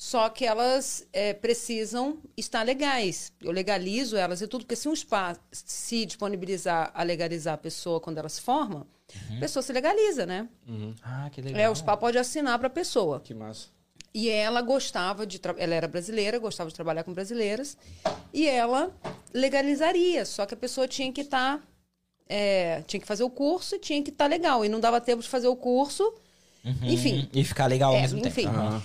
só 0.04 0.28
que 0.28 0.44
elas 0.44 1.06
é, 1.12 1.32
precisam 1.32 2.18
estar 2.36 2.64
legais. 2.64 3.32
Eu 3.40 3.52
legalizo 3.52 4.16
elas 4.16 4.40
e 4.42 4.48
tudo, 4.48 4.62
porque 4.64 4.74
se 4.74 4.88
um 4.88 4.96
spa 4.96 5.36
se 5.52 6.04
disponibilizar 6.04 6.90
a 6.92 7.04
legalizar 7.04 7.54
a 7.54 7.58
pessoa 7.58 8.00
quando 8.00 8.18
ela 8.18 8.28
se 8.28 8.40
forma, 8.40 8.84
a 9.36 9.38
pessoa 9.38 9.62
se 9.62 9.72
legaliza, 9.72 10.26
né? 10.26 10.48
Ah, 11.04 11.30
que 11.30 11.40
legal. 11.40 11.60
É, 11.60 11.70
o 11.70 11.74
spa 11.76 11.96
pode 11.96 12.18
assinar 12.18 12.58
pra 12.58 12.68
pessoa. 12.68 13.20
Que 13.20 13.32
massa. 13.32 13.68
E 14.12 14.28
ela 14.28 14.60
gostava 14.60 15.24
de. 15.24 15.38
tra- 15.38 15.54
Ela 15.56 15.74
era 15.74 15.86
brasileira, 15.86 16.36
gostava 16.40 16.68
de 16.68 16.74
trabalhar 16.74 17.04
com 17.04 17.12
brasileiras. 17.14 17.78
E 18.32 18.46
ela 18.48 18.90
legalizaria. 19.32 20.24
Só 20.26 20.44
que 20.46 20.54
a 20.54 20.56
pessoa 20.56 20.88
tinha 20.88 21.12
que 21.12 21.20
estar. 21.20 21.60
tinha 22.88 23.00
que 23.00 23.06
fazer 23.06 23.22
o 23.22 23.30
curso 23.30 23.76
e 23.76 23.78
tinha 23.78 24.02
que 24.02 24.10
estar 24.10 24.26
legal. 24.26 24.64
E 24.64 24.68
não 24.68 24.80
dava 24.80 25.00
tempo 25.00 25.22
de 25.22 25.28
fazer 25.28 25.46
o 25.48 25.54
curso. 25.56 26.02
Uhum. 26.64 26.74
Enfim. 26.82 27.28
E 27.32 27.44
ficar 27.44 27.66
legal 27.66 27.92
ao 27.92 27.98
É, 27.98 28.02
mesmo 28.02 28.18
enfim. 28.18 28.42
tempo. 28.46 28.56
Aham. 28.56 28.82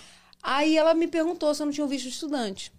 Aí 0.50 0.78
ela 0.78 0.94
me 0.94 1.08
perguntou 1.10 1.54
se 1.54 1.62
eu 1.62 1.66
não 1.66 1.74
tinha 1.74 1.84
um 1.84 1.90
visto 1.90 2.08
estudante. 2.08 2.72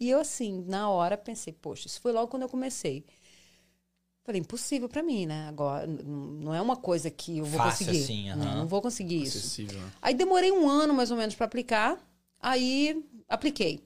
E 0.00 0.10
eu, 0.10 0.18
assim, 0.18 0.64
na 0.66 0.88
hora, 0.90 1.16
pensei, 1.16 1.52
poxa, 1.52 1.86
isso 1.86 2.00
foi 2.00 2.10
logo 2.10 2.26
quando 2.26 2.42
eu 2.42 2.48
comecei. 2.48 3.04
Falei, 4.24 4.40
impossível 4.40 4.88
pra 4.88 5.02
mim, 5.02 5.24
né? 5.26 5.46
Agora, 5.48 5.86
não 5.86 6.52
é 6.52 6.60
uma 6.60 6.76
coisa 6.76 7.10
que 7.10 7.38
eu 7.38 7.44
vou 7.44 7.58
Fácil 7.58 7.86
conseguir. 7.86 8.02
assim, 8.04 8.30
não, 8.30 8.42
aham. 8.46 8.56
não 8.56 8.66
vou 8.66 8.82
conseguir 8.82 9.22
isso. 9.22 9.38
Acessível. 9.38 9.78
né? 9.78 9.90
Aí 10.02 10.12
demorei 10.14 10.50
um 10.50 10.68
ano 10.68 10.92
mais 10.92 11.10
ou 11.12 11.16
menos 11.16 11.34
pra 11.36 11.46
aplicar. 11.46 11.96
Aí 12.40 13.04
apliquei. 13.28 13.80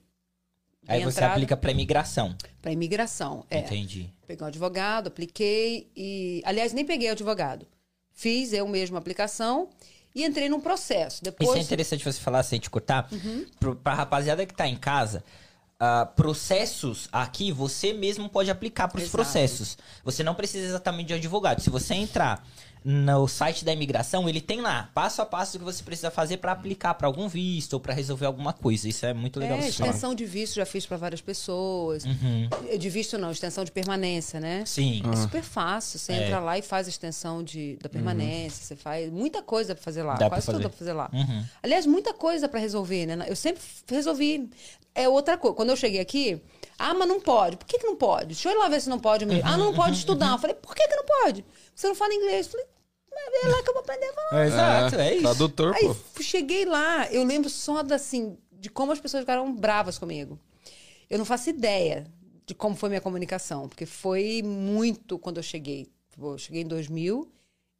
Aí 0.87 0.97
Dei 1.01 1.05
você 1.05 1.17
entrada 1.19 1.33
aplica 1.33 1.55
pra 1.55 1.71
imigração. 1.71 2.35
pra 2.61 2.71
imigração. 2.71 3.45
É. 3.49 3.59
Entendi. 3.59 4.09
Peguei 4.25 4.43
um 4.43 4.47
advogado, 4.47 5.07
apliquei 5.07 5.91
e. 5.95 6.41
Aliás, 6.45 6.73
nem 6.73 6.85
peguei 6.85 7.09
o 7.09 7.11
advogado. 7.11 7.67
Fiz 8.11 8.53
eu 8.53 8.67
mesma 8.67 8.97
a 8.97 9.01
aplicação 9.01 9.69
e 10.13 10.25
entrei 10.25 10.49
num 10.49 10.59
processo. 10.59 11.17
Isso 11.17 11.23
Depois. 11.23 11.57
é 11.57 11.61
interessante 11.61 12.03
você 12.03 12.19
falar 12.19 12.43
sem 12.43 12.59
te 12.59 12.69
cortar. 12.69 13.07
Uhum. 13.11 13.45
Pro, 13.59 13.75
pra 13.75 13.93
rapaziada 13.93 14.45
que 14.45 14.53
tá 14.53 14.67
em 14.67 14.75
casa, 14.75 15.23
ah, 15.79 16.05
processos 16.05 17.07
aqui 17.11 17.51
você 17.51 17.93
mesmo 17.93 18.27
pode 18.27 18.51
aplicar 18.51 18.87
pros 18.87 19.03
Exato. 19.03 19.15
processos. 19.15 19.77
Você 20.03 20.23
não 20.23 20.35
precisa 20.35 20.65
exatamente 20.65 21.07
de 21.07 21.13
advogado. 21.13 21.61
Se 21.61 21.69
você 21.69 21.93
entrar 21.93 22.45
no 22.83 23.27
site 23.27 23.65
da 23.65 23.73
imigração, 23.73 24.27
ele 24.29 24.39
tem 24.41 24.61
lá 24.61 24.89
passo 24.93 25.21
a 25.21 25.25
passo 25.25 25.57
o 25.57 25.59
que 25.59 25.65
você 25.65 25.83
precisa 25.83 26.09
fazer 26.09 26.37
pra 26.37 26.51
aplicar 26.53 26.93
pra 26.93 27.07
algum 27.07 27.27
visto 27.27 27.73
ou 27.73 27.79
pra 27.79 27.93
resolver 27.93 28.25
alguma 28.25 28.53
coisa. 28.53 28.87
Isso 28.87 29.05
é 29.05 29.13
muito 29.13 29.39
legal. 29.39 29.57
É, 29.57 29.67
extensão 29.67 30.15
de 30.15 30.25
visto 30.25 30.55
já 30.55 30.65
fiz 30.65 30.85
para 30.85 30.97
várias 30.97 31.21
pessoas. 31.21 32.03
De 32.79 32.89
visto 32.89 33.17
não, 33.17 33.31
extensão 33.31 33.63
de 33.63 33.71
permanência, 33.71 34.39
né? 34.39 34.59
Uhum. 34.59 34.65
Sim. 34.65 35.01
É 35.11 35.15
super 35.17 35.43
fácil. 35.43 35.99
Você 35.99 36.13
É. 36.13 36.25
entra 36.25 36.39
lá 36.39 36.57
e 36.57 36.61
faz 36.61 36.87
a 36.87 36.89
extensão 36.89 37.43
de, 37.43 37.77
da 37.81 37.89
permanência. 37.89 38.63
Você 38.63 38.75
faz 38.75 39.11
muita 39.11 39.41
coisa 39.41 39.75
para 39.75 39.83
fazer 39.83 40.03
lá. 40.03 40.13
Dá 40.13 40.29
pra 40.29 40.37
Quase 40.37 40.45
tudo 40.45 40.53
fazer. 40.55 40.63
dá 40.63 40.69
pra 40.69 40.77
fazer 40.77 40.93
lá. 40.93 41.09
Uhum. 41.13 41.45
Aliás, 41.61 41.85
muita 41.85 42.13
coisa 42.13 42.47
para 42.47 42.59
resolver, 42.59 43.05
né? 43.05 43.25
Eu 43.27 43.35
sempre 43.35 43.61
resolvi. 43.89 44.49
É 44.93 45.07
outra 45.07 45.37
coisa. 45.37 45.55
Quando 45.55 45.69
eu 45.69 45.75
cheguei 45.75 45.99
aqui, 45.99 46.41
ah, 46.77 46.93
mas 46.93 47.07
não 47.07 47.19
pode. 47.19 47.57
Por 47.57 47.65
que, 47.65 47.77
que 47.77 47.85
não 47.85 47.95
pode? 47.95 48.27
Deixa 48.27 48.49
eu 48.49 48.53
ir 48.53 48.57
lá 48.57 48.67
ver 48.67 48.81
se 48.81 48.89
não 48.89 48.99
pode 48.99 49.25
mesmo. 49.25 49.47
Ah, 49.47 49.57
não 49.57 49.73
pode 49.73 49.97
estudar. 49.97 50.31
Eu 50.31 50.37
falei, 50.39 50.55
por 50.55 50.75
que, 50.75 50.87
que 50.87 50.95
não 50.95 51.05
pode? 51.05 51.45
Você 51.75 51.87
não 51.87 51.95
fala 51.95 52.13
inglês. 52.13 52.47
Eu 52.47 52.51
falei, 52.51 52.67
mas 53.11 53.43
é 53.43 53.47
lá 53.55 53.63
que 53.63 53.69
eu 53.69 53.73
vou 53.73 53.81
aprender 53.81 54.05
a 54.05 54.13
falar. 54.13 54.43
É, 54.43 54.47
exato, 54.47 54.95
é, 54.95 55.13
isso. 55.13 55.21
Tradutor, 55.23 55.75
Aí 55.75 55.87
pô. 55.87 56.23
cheguei 56.23 56.65
lá, 56.65 57.11
eu 57.11 57.23
lembro 57.23 57.49
só 57.49 57.83
da, 57.83 57.95
assim, 57.95 58.37
de 58.51 58.69
como 58.69 58.91
as 58.91 58.99
pessoas 58.99 59.21
ficaram 59.21 59.53
bravas 59.53 59.97
comigo. 59.97 60.39
Eu 61.09 61.17
não 61.17 61.25
faço 61.25 61.49
ideia 61.49 62.05
de 62.45 62.53
como 62.53 62.75
foi 62.75 62.89
minha 62.89 63.01
comunicação, 63.01 63.67
porque 63.67 63.85
foi 63.85 64.41
muito 64.43 65.17
quando 65.19 65.37
eu 65.37 65.43
cheguei. 65.43 65.87
Eu 66.17 66.37
cheguei 66.37 66.63
em 66.63 66.67
2000, 66.67 67.31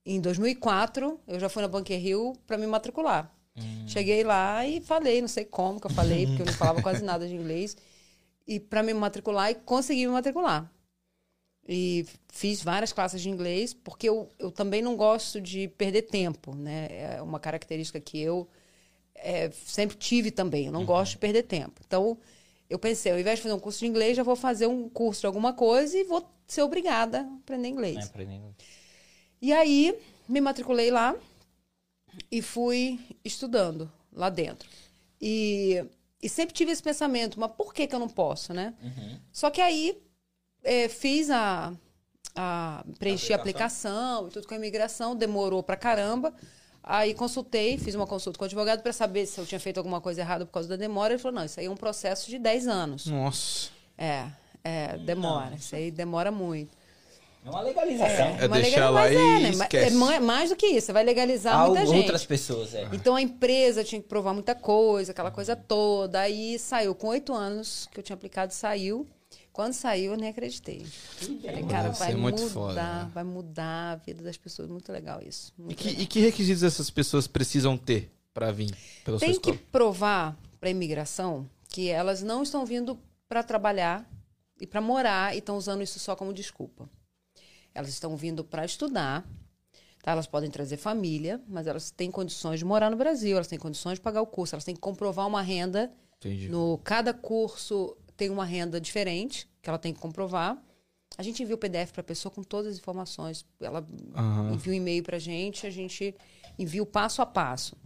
em 0.06 0.22
2004 0.22 1.20
eu 1.28 1.40
já 1.40 1.50
fui 1.50 1.62
na 1.62 1.68
Bunker 1.68 2.04
Hill 2.04 2.34
para 2.48 2.58
me 2.58 2.66
matricular. 2.66 3.32
Cheguei 3.88 4.24
lá 4.24 4.66
e 4.66 4.82
falei, 4.82 5.22
não 5.22 5.28
sei 5.28 5.46
como 5.46 5.80
que 5.80 5.88
eu 5.88 5.92
falei, 5.92 6.28
porque 6.28 6.42
eu 6.42 6.46
não 6.46 6.54
falava 6.54 6.82
quase 6.82 7.04
nada 7.04 7.28
de 7.28 7.34
inglês, 7.34 7.76
e 8.48 8.60
para 8.60 8.84
me 8.84 8.94
matricular 8.94 9.52
e 9.52 9.56
consegui 9.56 10.06
me 10.06 10.14
matricular. 10.14 10.72
E 11.68 12.06
fiz 12.30 12.64
várias 12.64 12.92
classes 12.92 13.22
de 13.22 13.30
inglês, 13.30 13.74
porque 13.74 14.10
eu, 14.10 14.28
eu 14.40 14.52
também 14.52 14.82
não 14.82 14.96
gosto 14.96 15.40
de 15.40 15.68
perder 15.68 16.04
tempo, 16.04 16.56
né? 16.56 16.88
É 16.90 17.22
uma 17.22 17.40
característica 17.40 18.00
que 18.00 18.20
eu 18.20 18.48
é, 19.14 19.52
sempre 19.52 19.96
tive 19.96 20.32
também. 20.32 20.66
Eu 20.66 20.72
não 20.72 20.84
gosto 20.84 21.12
de 21.12 21.18
perder 21.20 21.44
tempo. 21.44 21.80
Então, 21.86 22.18
eu 22.70 22.80
pensei, 22.80 23.12
ao 23.12 23.20
invés 23.20 23.38
de 23.38 23.44
fazer 23.44 23.54
um 23.54 23.60
curso 23.60 23.80
de 23.80 23.88
inglês, 23.88 24.18
já 24.18 24.24
vou 24.24 24.36
fazer 24.36 24.66
um 24.68 24.90
curso 24.90 25.22
de 25.22 25.28
alguma 25.28 25.54
coisa 25.54 25.98
e 25.98 26.04
vou 26.04 26.28
ser 26.48 26.64
obrigada 26.64 27.22
a 27.22 27.36
aprender 27.36 27.68
inglês. 27.68 27.98
É, 27.98 28.04
aprendendo. 28.04 28.56
E 29.42 29.54
aí, 29.54 29.96
me 30.28 30.42
matriculei 30.42 30.92
lá 30.92 31.16
e 32.32 32.42
fui 32.42 33.00
estudando 33.24 33.92
lá 34.14 34.30
dentro. 34.30 34.68
E, 35.22 35.84
e 36.22 36.30
sempre 36.30 36.54
tive 36.54 36.72
esse 36.72 36.84
pensamento, 36.84 37.40
mas 37.40 37.52
por 37.52 37.74
que, 37.74 37.88
que 37.88 37.96
eu 37.96 38.00
não 38.00 38.10
posso, 38.10 38.54
né? 38.54 38.74
Só 39.32 39.50
que 39.50 39.62
aí, 39.62 40.02
é, 40.64 40.88
fiz 40.88 41.30
a, 41.30 41.74
a... 42.36 42.86
Preenchi 42.98 43.34
a 43.34 43.36
aplicação 43.36 44.28
e 44.28 44.32
tudo 44.32 44.48
com 44.48 44.54
a 44.54 44.58
imigração, 44.58 45.16
demorou 45.16 45.64
pra 45.64 45.76
caramba. 45.76 46.34
Aí 46.82 47.14
consultei, 47.14 47.78
fiz 47.78 47.94
uma 47.94 48.08
consulta 48.08 48.38
com 48.40 48.46
o 48.46 48.48
advogado 48.48 48.82
para 48.82 48.94
saber 48.94 49.26
se 49.26 49.40
eu 49.40 49.46
tinha 49.46 49.60
feito 49.60 49.78
alguma 49.78 50.02
coisa 50.02 50.22
errada 50.22 50.46
por 50.46 50.52
causa 50.52 50.70
da 50.70 50.76
demora. 50.76 51.14
Ele 51.14 51.22
falou, 51.22 51.36
não, 51.36 51.46
isso 51.46 51.60
aí 51.60 51.66
é 51.66 51.70
um 51.70 51.78
processo 51.78 52.30
de 52.30 52.40
10 52.40 52.68
anos. 52.68 53.06
Nossa. 53.06 53.70
É, 53.98 54.28
é, 54.64 54.98
demora. 54.98 55.56
Isso 55.56 55.76
aí 55.76 55.92
demora 55.92 56.32
muito. 56.32 56.79
É 57.46 57.50
uma 57.50 57.62
legalização. 57.62 58.28
É 58.40 58.46
Uma 58.48 58.60
deixar 58.60 58.76
legal- 58.90 58.94
lá 58.94 59.02
mas 59.02 59.12
e 59.14 59.16
é, 59.16 59.20
né? 59.40 59.42
Mas 59.48 59.60
esquece. 59.62 59.88
É 59.88 59.90
ma- 59.98 60.20
mais 60.20 60.50
do 60.50 60.56
que 60.56 60.66
isso, 60.68 60.88
você 60.88 60.94
vai 60.94 61.04
legalizar 61.04 61.56
Há 61.60 61.68
muita 61.68 61.86
gente. 61.86 61.98
outras 62.02 62.26
pessoas, 62.26 62.74
é. 62.76 62.88
Então 62.94 63.16
a 63.16 63.22
empresa 63.22 63.84
tinha 63.84 64.02
que 64.02 64.08
provar 64.08 64.34
muita 64.34 64.54
coisa, 64.54 65.12
aquela 65.12 65.32
coisa 65.32 65.56
toda. 65.56 66.20
Aí 66.20 66.60
saiu, 66.60 66.94
com 66.94 67.08
oito 67.08 67.34
anos 67.34 67.88
que 67.92 68.00
eu 68.00 68.04
tinha 68.04 68.14
aplicado, 68.14 68.54
saiu. 68.54 69.08
Quando 69.54 69.74
saiu, 69.74 70.12
eu 70.14 70.18
nem 70.18 70.30
acreditei. 70.30 70.86
Falei, 70.86 71.64
cara, 71.64 71.90
vai 71.90 72.12
ser 72.12 72.18
muito 72.18 72.42
mudar, 72.42 72.54
foda, 72.54 72.74
né? 72.84 73.12
vai 73.14 73.24
mudar 73.24 73.92
a 73.92 73.96
vida 73.96 74.24
das 74.24 74.38
pessoas. 74.38 74.70
Muito 74.70 74.92
legal 74.92 75.22
isso. 75.26 75.52
E 75.58 75.62
muito 75.62 75.78
que, 75.78 75.88
legal. 75.90 76.04
e 76.04 76.08
que 76.08 76.20
requisitos 76.20 76.64
essas 76.64 76.90
pessoas 76.90 77.28
precisam 77.28 77.78
ter 77.78 78.12
pra 78.34 78.52
vir 78.52 78.74
pela 79.04 79.18
sua 79.18 79.26
Tem 79.28 79.40
que 79.40 79.50
escola? 79.50 79.68
provar 79.72 80.38
para 80.60 80.70
a 80.70 80.72
imigração 80.72 81.50
que 81.68 81.90
elas 81.90 82.22
não 82.22 82.44
estão 82.44 82.66
vindo 82.66 82.98
para 83.28 83.44
trabalhar 83.44 84.08
e 84.62 84.68
para 84.68 84.80
morar 84.82 85.36
e 85.36 85.40
estão 85.40 85.58
usando 85.58 85.82
isso 85.82 86.00
só 86.00 86.16
como 86.16 86.32
desculpa. 86.34 86.90
Elas 87.80 87.92
estão 87.92 88.18
vindo 88.18 88.44
para 88.44 88.66
estudar, 88.66 89.26
tá? 90.04 90.12
elas 90.12 90.28
podem 90.28 90.52
trazer 90.52 90.76
família, 90.76 91.42
mas 91.48 91.66
elas 91.66 91.90
têm 91.90 92.12
condições 92.12 92.60
de 92.60 92.66
morar 92.66 92.92
no 92.92 92.98
Brasil, 92.98 93.38
elas 93.38 93.48
têm 93.48 93.58
condições 93.58 93.96
de 93.96 94.02
pagar 94.02 94.22
o 94.22 94.28
curso, 94.28 94.54
elas 94.54 94.66
têm 94.66 94.76
que 94.76 94.82
comprovar 94.82 95.26
uma 95.26 95.42
renda. 95.42 95.90
Entendi. 96.18 96.50
No 96.50 96.78
cada 96.84 97.14
curso 97.14 97.96
tem 98.18 98.30
uma 98.30 98.44
renda 98.44 98.82
diferente 98.82 99.50
que 99.62 99.70
ela 99.70 99.80
tem 99.80 99.94
que 99.94 100.00
comprovar. 100.00 100.62
A 101.18 101.24
gente 101.24 101.42
envia 101.42 101.56
o 101.56 101.58
PDF 101.58 101.94
para 101.94 102.02
a 102.02 102.04
pessoa 102.04 102.30
com 102.30 102.44
todas 102.44 102.74
as 102.74 102.78
informações. 102.78 103.46
Ela 103.62 103.86
Aham. 104.14 104.52
envia 104.52 104.74
um 104.74 104.76
e-mail 104.76 105.02
para 105.02 105.16
a 105.16 105.20
gente, 105.20 105.66
a 105.66 105.70
gente 105.70 106.14
envia 106.58 106.84
o 106.84 106.86
passo 106.86 107.22
a 107.22 107.26
passo. 107.26 107.78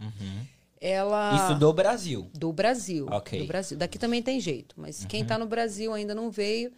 Ela 0.80 1.36
Isso 1.36 1.58
do 1.58 1.72
Brasil. 1.72 2.28
do 2.34 2.52
Brasil. 2.52 3.06
Ok. 3.12 3.38
Do 3.38 3.46
Brasil. 3.46 3.78
Daqui 3.78 3.96
também 3.96 4.20
tem 4.20 4.40
jeito. 4.40 4.74
Mas 4.76 5.04
quem 5.04 5.22
está 5.22 5.38
no 5.38 5.46
Brasil 5.46 5.94
ainda 5.94 6.16
não 6.16 6.32
veio, 6.32 6.72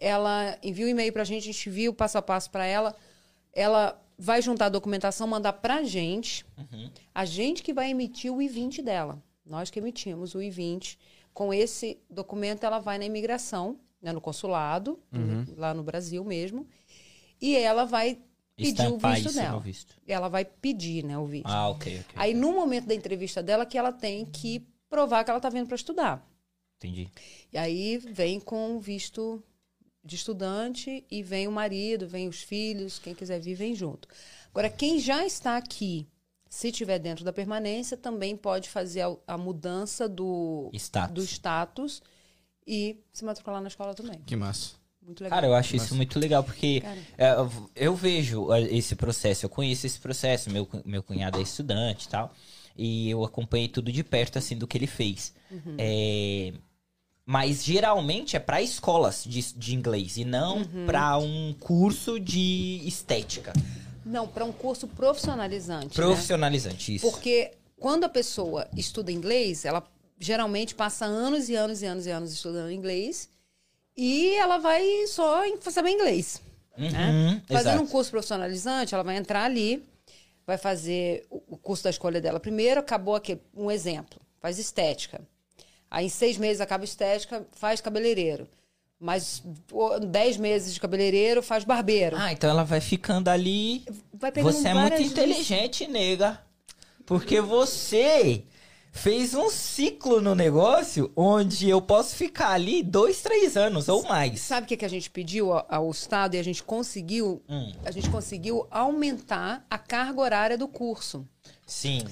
ela 0.00 0.58
envia 0.62 0.86
um 0.86 0.88
e-mail 0.88 1.12
para 1.12 1.22
a 1.22 1.26
gente, 1.26 1.42
a 1.42 1.52
gente 1.52 1.68
envia 1.68 1.90
o 1.90 1.94
passo 1.94 2.16
a 2.16 2.22
passo 2.22 2.50
para 2.50 2.64
ela. 2.64 2.96
Ela 3.52 4.02
vai 4.18 4.40
juntar 4.40 4.66
a 4.66 4.70
documentação, 4.70 5.26
mandar 5.26 5.52
para 5.52 5.76
a 5.76 5.82
gente. 5.84 6.44
A 7.14 7.26
gente 7.26 7.62
que 7.62 7.74
vai 7.74 7.90
emitir 7.90 8.32
o 8.32 8.40
I-20 8.40 8.82
dela. 8.82 9.22
Nós 9.44 9.68
que 9.68 9.78
emitimos 9.78 10.34
o 10.34 10.40
I-20. 10.40 10.96
Com 11.34 11.52
esse 11.52 11.98
documento, 12.08 12.64
ela 12.64 12.78
vai 12.78 12.98
na 12.98 13.04
imigração, 13.04 13.78
né, 14.00 14.10
no 14.10 14.20
consulado, 14.20 14.98
lá 15.56 15.74
no 15.74 15.82
Brasil 15.82 16.24
mesmo. 16.24 16.66
E 17.40 17.54
ela 17.56 17.84
vai 17.84 18.18
pedir 18.56 18.88
o 18.88 18.98
visto 18.98 19.28
isso 19.28 19.38
dela. 19.38 19.60
visto. 19.60 19.94
Ela 20.06 20.28
vai 20.28 20.44
pedir 20.44 21.04
né, 21.04 21.16
o 21.18 21.26
visto. 21.26 21.46
Ah, 21.46 21.68
ok, 21.68 22.00
ok. 22.00 22.14
Aí, 22.16 22.34
no 22.34 22.52
momento 22.52 22.86
da 22.86 22.94
entrevista 22.94 23.42
dela, 23.42 23.64
que 23.64 23.78
ela 23.78 23.92
tem 23.92 24.24
que 24.24 24.66
provar 24.88 25.24
que 25.24 25.30
ela 25.30 25.38
está 25.38 25.48
vindo 25.48 25.66
para 25.66 25.76
estudar. 25.76 26.26
Entendi. 26.76 27.10
E 27.52 27.58
aí 27.58 27.98
vem 27.98 28.40
com 28.40 28.76
o 28.76 28.80
visto 28.80 29.42
de 30.04 30.16
estudante 30.16 31.04
e 31.10 31.22
vem 31.22 31.46
o 31.46 31.52
marido, 31.52 32.08
vem 32.08 32.28
os 32.28 32.42
filhos, 32.42 32.98
quem 32.98 33.14
quiser 33.14 33.40
vir, 33.40 33.54
vem 33.54 33.74
junto. 33.74 34.08
Agora, 34.50 34.68
quem 34.70 34.98
já 34.98 35.24
está 35.24 35.56
aqui 35.56 36.06
Se 36.48 36.72
tiver 36.72 36.98
dentro 36.98 37.24
da 37.24 37.32
permanência, 37.32 37.96
também 37.96 38.36
pode 38.36 38.68
fazer 38.68 39.02
a, 39.02 39.14
a 39.26 39.38
mudança 39.38 40.08
do 40.08 40.68
Status. 40.74 41.14
do 41.14 41.22
status 41.22 42.02
e 42.66 42.96
se 43.12 43.24
matricular 43.24 43.60
na 43.62 43.68
escola 43.68 43.94
também. 43.94 44.20
Que 44.26 44.34
massa. 44.34 44.74
Muito 45.00 45.22
legal. 45.22 45.36
Cara, 45.36 45.46
eu 45.46 45.54
acho 45.54 45.76
isso 45.76 45.94
muito 45.94 46.18
legal, 46.18 46.42
porque 46.42 46.82
é, 47.16 47.34
eu- 47.76 47.94
vejo 47.94 48.48
esse 48.70 48.96
processo, 48.96 49.46
eu 49.46 49.50
conheço 49.50 49.86
esse 49.86 49.98
processo, 50.00 50.50
meu, 50.50 50.68
meu 50.84 51.02
cunhado 51.02 51.38
é 51.38 51.42
estudante 51.42 52.06
e 52.06 52.08
tal, 52.08 52.34
e 52.76 53.08
eu 53.10 53.24
acompanhei 53.24 53.68
tudo 53.68 53.90
de 53.92 54.02
perto, 54.04 54.36
assim, 54.38 54.56
do 54.56 54.66
que 54.66 54.76
ele 54.76 54.86
fez. 54.88 55.32
Uhum. 55.50 55.76
É, 55.78 56.52
mas 57.30 57.62
geralmente 57.64 58.36
é 58.36 58.40
para 58.40 58.60
escolas 58.60 59.22
de, 59.24 59.52
de 59.54 59.72
inglês 59.72 60.16
e 60.16 60.24
não 60.24 60.58
Uhum. 60.58 60.84
pra 60.86 61.16
um 61.16 61.54
curso 61.60 62.18
de 62.18 62.82
estética. 62.84 63.52
Não, 64.04 64.26
para 64.26 64.44
um 64.44 64.50
curso 64.50 64.88
profissionalizante. 64.88 65.86
né? 65.86 65.94
Profissionalizante, 65.94 66.96
isso. 66.96 67.08
Porque 67.08 67.52
quando 67.78 68.02
a 68.02 68.08
pessoa 68.08 68.66
estuda 68.76 69.12
inglês, 69.12 69.64
ela 69.64 69.86
geralmente 70.18 70.74
passa 70.74 71.04
anos 71.04 71.48
e 71.48 71.54
anos 71.54 71.82
e 71.82 71.86
anos 71.86 72.04
e 72.06 72.10
anos 72.10 72.32
estudando 72.32 72.72
inglês 72.72 73.30
e 73.96 74.34
ela 74.34 74.58
vai 74.58 74.82
só 75.06 75.46
em- 75.46 75.60
saber 75.70 75.90
inglês. 75.90 76.42
né? 76.76 76.88
Uhum, 76.88 77.40
Fazendo 77.46 77.74
exato. 77.74 77.82
um 77.84 77.86
curso 77.86 78.10
profissionalizante, 78.10 78.92
ela 78.92 79.04
vai 79.04 79.16
entrar 79.16 79.44
ali, 79.44 79.84
vai 80.44 80.58
fazer 80.58 81.24
o 81.30 81.56
curso 81.56 81.84
da 81.84 81.90
escolha 81.90 82.20
dela 82.20 82.40
primeiro, 82.40 82.80
acabou 82.80 83.14
aqui, 83.14 83.38
um 83.54 83.70
exemplo, 83.70 84.18
faz 84.40 84.58
estética. 84.58 85.20
Aí 85.90 86.06
em 86.06 86.08
seis 86.08 86.36
meses 86.38 86.60
acaba 86.60 86.84
estética, 86.84 87.44
faz 87.52 87.80
cabeleireiro. 87.80 88.46
Mais 88.98 89.42
o- 89.72 89.98
dez 89.98 90.36
meses 90.36 90.74
de 90.74 90.80
cabeleireiro, 90.80 91.42
faz 91.42 91.64
barbeiro. 91.64 92.16
Ah, 92.18 92.32
então 92.32 92.48
ela 92.50 92.64
vai 92.64 92.80
ficando 92.80 93.28
ali. 93.28 93.84
vai 94.12 94.30
pegando 94.30 94.52
Você 94.52 94.68
é 94.68 94.74
muito 94.74 95.00
inteligente, 95.02 95.86
nega. 95.86 96.38
Porque 97.06 97.40
você 97.40 98.44
fez 98.92 99.34
um 99.34 99.48
ciclo 99.48 100.20
no 100.20 100.34
negócio 100.34 101.10
onde 101.16 101.68
eu 101.68 101.80
posso 101.80 102.14
ficar 102.14 102.50
ali 102.50 102.82
dois, 102.82 103.22
três 103.22 103.56
anos 103.56 103.88
ou 103.88 104.02
mais. 104.04 104.40
Sabe 104.40 104.64
o 104.64 104.68
que, 104.68 104.76
que 104.76 104.84
a 104.84 104.88
gente 104.88 105.08
pediu 105.10 105.52
ao, 105.52 105.66
ao 105.68 105.90
Estado 105.90 106.34
e 106.36 106.38
a 106.38 106.42
gente 106.42 106.62
conseguiu? 106.62 107.42
Hum. 107.48 107.72
A 107.84 107.90
gente 107.90 108.10
conseguiu 108.10 108.66
aumentar 108.70 109.64
a 109.70 109.78
carga 109.78 110.20
horária 110.20 110.58
do 110.58 110.68
curso. 110.68 111.26
Sim. 111.66 112.04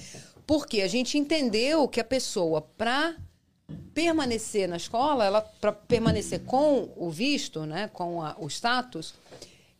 Porque 0.47 0.81
a 0.81 0.87
gente 0.87 1.17
entendeu 1.17 1.87
que 1.87 1.99
a 1.99 2.03
pessoa, 2.03 2.61
para 2.61 3.15
permanecer 3.93 4.67
na 4.67 4.77
escola, 4.77 5.25
ela 5.25 5.41
para 5.41 5.71
permanecer 5.71 6.41
com 6.45 6.91
o 6.95 7.09
visto, 7.09 7.65
né, 7.65 7.89
com 7.93 8.21
a- 8.21 8.35
o 8.39 8.47
status, 8.47 9.13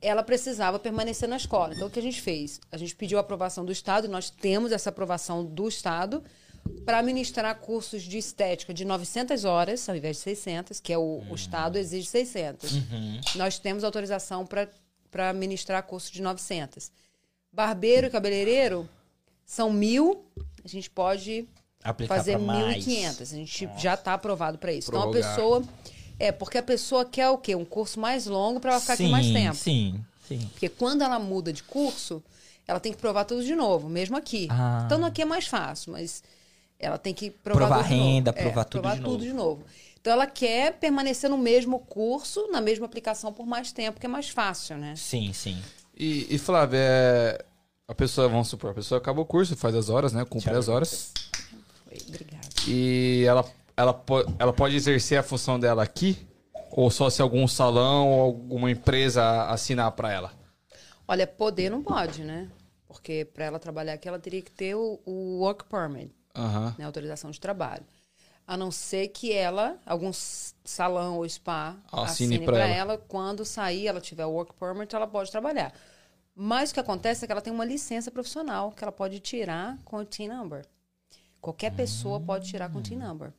ela 0.01 0.23
precisava 0.23 0.79
permanecer 0.79 1.27
na 1.27 1.37
escola. 1.37 1.73
Então, 1.73 1.87
o 1.87 1.91
que 1.91 1.99
a 1.99 2.01
gente 2.01 2.21
fez? 2.21 2.59
A 2.71 2.77
gente 2.77 2.95
pediu 2.95 3.17
a 3.17 3.21
aprovação 3.21 3.65
do 3.65 3.71
Estado, 3.71 4.05
e 4.05 4.09
nós 4.09 4.29
temos 4.29 4.71
essa 4.71 4.89
aprovação 4.89 5.43
do 5.45 5.67
Estado 5.67 6.23
para 6.85 7.01
ministrar 7.01 7.53
cursos 7.59 8.03
de 8.03 8.17
estética 8.17 8.73
de 8.73 8.85
900 8.85 9.43
horas, 9.45 9.87
ao 9.89 9.95
invés 9.95 10.17
de 10.17 10.23
600, 10.23 10.79
que 10.79 10.93
é 10.93 10.97
o, 10.97 11.23
o 11.29 11.35
Estado 11.35 11.77
exige 11.77 12.07
600. 12.07 12.71
Nós 13.35 13.59
temos 13.59 13.83
autorização 13.83 14.45
para 14.45 15.33
ministrar 15.33 15.81
cursos 15.83 16.11
de 16.11 16.21
900. 16.21 16.91
Barbeiro 17.51 18.07
e 18.07 18.09
cabeleireiro 18.09 18.87
são 19.45 19.71
mil, 19.73 20.25
a 20.63 20.67
gente 20.67 20.89
pode 20.89 21.47
Aplicar 21.83 22.15
fazer 22.15 22.33
pra 22.37 22.39
mais. 22.45 22.85
1.500. 22.85 23.21
A 23.21 23.25
gente 23.25 23.69
já 23.77 23.93
está 23.93 24.13
aprovado 24.13 24.57
para 24.57 24.73
isso. 24.73 24.89
Então, 24.89 25.01
a 25.01 25.03
Prorrogar. 25.09 25.35
pessoa... 25.35 25.63
É, 26.21 26.33
porque 26.33 26.57
a 26.57 26.63
pessoa 26.63 27.05
quer 27.05 27.29
o 27.29 27.37
quê? 27.37 27.55
Um 27.55 27.63
curso 27.63 27.97
mais 27.97 28.25
longo 28.25 28.59
para 28.59 28.71
ela 28.71 28.81
ficar 28.81 28.97
sim, 28.97 29.03
aqui 29.03 29.11
mais 29.13 29.27
tempo. 29.31 29.55
Sim, 29.55 30.03
sim. 30.27 30.49
Porque 30.51 30.67
quando 30.67 31.01
ela 31.01 31.17
muda 31.17 31.53
de 31.53 31.63
curso, 31.63 32.21
ela 32.67 32.77
tem 32.77 32.91
que 32.91 32.97
provar 32.97 33.23
tudo 33.23 33.41
de 33.41 33.55
novo, 33.55 33.87
mesmo 33.87 34.17
aqui. 34.17 34.47
Ah. 34.51 34.83
Então, 34.85 35.05
aqui 35.05 35.21
é 35.21 35.25
mais 35.25 35.47
fácil, 35.47 35.93
mas 35.93 36.21
ela 36.77 36.97
tem 36.97 37.13
que 37.13 37.31
provar, 37.31 37.67
Provar 37.67 37.77
tudo 37.83 37.87
de 37.89 37.95
novo. 37.95 38.09
renda, 38.11 38.29
É, 38.31 38.33
provar 38.33 38.63
tudo 38.65 38.81
provar 38.81 38.95
de 38.97 39.01
tudo 39.01 39.11
novo. 39.13 39.23
de 39.23 39.31
novo. 39.33 39.63
Então, 40.01 40.11
ela 40.11 40.27
quer 40.27 40.73
permanecer 40.73 41.29
no 41.29 41.37
mesmo 41.37 41.79
curso, 41.79 42.49
na 42.51 42.59
mesma 42.59 42.85
aplicação 42.85 43.31
por 43.31 43.45
mais 43.47 43.71
tempo, 43.71 43.97
que 43.97 44.05
é 44.05 44.09
mais 44.09 44.27
fácil, 44.27 44.77
né? 44.77 44.95
Sim, 44.97 45.31
sim. 45.31 45.57
E, 45.97 46.27
e 46.35 46.37
Flávio, 46.37 46.77
é, 46.81 47.41
a 47.87 47.95
pessoa, 47.95 48.27
vamos 48.27 48.49
supor, 48.49 48.71
a 48.71 48.73
pessoa 48.73 48.97
acaba 48.99 49.21
o 49.21 49.25
curso, 49.25 49.55
faz 49.55 49.73
as 49.73 49.87
horas, 49.87 50.11
né? 50.11 50.25
Cumpre 50.25 50.53
as 50.53 50.67
horas. 50.67 51.13
Obrigada. 52.09 52.47
E 52.67 53.23
ela, 53.27 53.45
ela, 53.77 53.93
po- 53.93 54.25
ela 54.37 54.53
pode 54.53 54.75
exercer 54.75 55.17
a 55.19 55.23
função 55.23 55.59
dela 55.59 55.83
aqui? 55.83 56.27
Ou 56.71 56.91
só 56.91 57.09
se 57.09 57.21
algum 57.21 57.47
salão 57.47 58.09
ou 58.09 58.21
alguma 58.21 58.69
empresa 58.69 59.45
assinar 59.49 59.91
pra 59.93 60.11
ela? 60.11 60.31
Olha, 61.07 61.25
poder 61.25 61.69
não 61.69 61.81
pode, 61.81 62.23
né? 62.23 62.49
Porque 62.87 63.25
para 63.25 63.45
ela 63.45 63.59
trabalhar 63.59 63.93
aqui, 63.93 64.07
ela 64.07 64.19
teria 64.19 64.41
que 64.41 64.51
ter 64.51 64.75
o, 64.75 64.99
o 65.05 65.39
work 65.39 65.65
permit, 65.65 66.13
Aham. 66.35 66.75
né? 66.77 66.85
autorização 66.85 67.31
de 67.31 67.39
trabalho. 67.39 67.83
A 68.47 68.57
não 68.57 68.71
ser 68.71 69.09
que 69.09 69.31
ela, 69.31 69.77
algum 69.85 70.11
salão 70.13 71.17
ou 71.17 71.29
spa, 71.29 71.75
Assine 71.91 72.35
assine 72.35 72.39
pra 72.45 72.53
para 72.55 72.67
ela. 72.67 72.93
ela. 72.93 72.97
Quando 72.97 73.45
sair, 73.45 73.87
ela 73.87 74.01
tiver 74.01 74.25
o 74.25 74.31
work 74.31 74.53
permit, 74.59 74.95
ela 74.95 75.05
pode 75.07 75.29
trabalhar. 75.31 75.71
Mas 76.35 76.71
o 76.71 76.73
que 76.73 76.79
acontece 76.79 77.23
é 77.23 77.27
que 77.27 77.31
ela 77.31 77.41
tem 77.41 77.53
uma 77.53 77.65
licença 77.65 78.09
profissional 78.09 78.71
que 78.71 78.83
ela 78.83 78.91
pode 78.91 79.19
tirar 79.19 79.77
com 79.85 79.97
o 79.97 80.05
TIN 80.05 80.29
number. 80.29 80.65
Qualquer 81.41 81.73
pessoa 81.73 82.19
pode 82.19 82.49
tirar 82.49 82.69
com 82.71 82.79
o 82.79 82.81
TIN 82.81 82.97
number. 82.97 83.31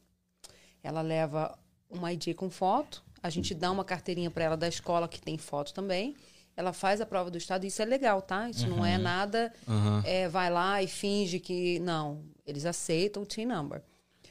Ela 0.82 1.02
leva 1.02 1.59
um 1.90 2.06
ID 2.09 2.35
com 2.35 2.48
foto, 2.48 3.02
a 3.22 3.28
gente 3.28 3.55
dá 3.55 3.70
uma 3.70 3.85
carteirinha 3.85 4.31
para 4.31 4.44
ela 4.44 4.56
da 4.56 4.68
escola 4.68 5.06
que 5.09 5.20
tem 5.20 5.36
foto 5.36 5.74
também. 5.74 6.16
Ela 6.56 6.72
faz 6.72 7.01
a 7.01 7.06
prova 7.06 7.31
do 7.31 7.39
estado, 7.39 7.64
isso 7.64 7.81
é 7.81 7.85
legal, 7.85 8.20
tá? 8.20 8.48
Isso 8.48 8.66
não 8.66 8.85
é 8.85 8.98
nada, 8.98 9.52
é, 10.05 10.28
vai 10.28 10.51
lá 10.51 10.82
e 10.82 10.86
finge 10.86 11.39
que. 11.39 11.78
Não, 11.81 12.22
eles 12.47 12.66
aceitam 12.66 13.22
o 13.22 13.27
TIN 13.27 13.47
number. 13.47 13.82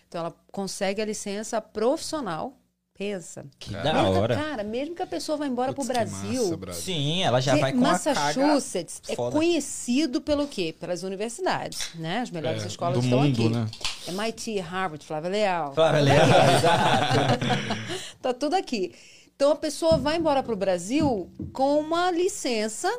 Então 0.08 0.22
ela 0.22 0.36
consegue 0.52 1.02
a 1.02 1.06
licença 1.06 1.62
profissional. 1.62 2.59
Pensa. 3.00 3.46
Que 3.58 3.72
Cara. 3.72 3.94
da 3.94 4.10
hora. 4.10 4.36
Cara, 4.36 4.62
mesmo 4.62 4.94
que 4.94 5.02
a 5.02 5.08
pessoa 5.08 5.38
vá 5.38 5.48
embora 5.48 5.72
Putz, 5.72 5.88
pro 5.88 5.96
Brasil. 5.96 6.44
massa, 6.44 6.58
brother. 6.58 6.82
Sim, 6.82 7.24
ela 7.24 7.40
já 7.40 7.56
vai 7.56 7.72
com 7.72 7.78
Massachusetts 7.80 9.02
é 9.08 9.16
conhecido 9.16 10.20
pelo 10.20 10.46
quê? 10.50 10.76
Pelas 10.78 11.02
universidades, 11.04 11.96
né? 11.96 12.20
As 12.20 12.30
melhores 12.30 12.62
É, 12.62 12.68
escolas 12.68 12.98
do 13.00 13.04
estão 13.06 13.22
mundo, 13.24 13.32
aqui. 13.42 13.50
né? 13.50 13.68
MIT, 14.10 14.60
Harvard, 14.60 15.06
Flávia 15.06 15.30
Leal. 15.30 15.74
Flávia 15.74 16.02
Leal, 16.02 16.28
exato. 16.58 17.40
Tá 18.22 18.34
tudo 18.34 18.56
aqui. 18.56 18.94
Então 19.34 19.52
a 19.52 19.56
pessoa 19.56 19.98
vai 19.98 20.18
embora 20.18 20.44
pro 20.44 20.58
Brasil 20.58 21.32
com 21.54 21.80
uma 21.80 22.12
licença 22.12 22.92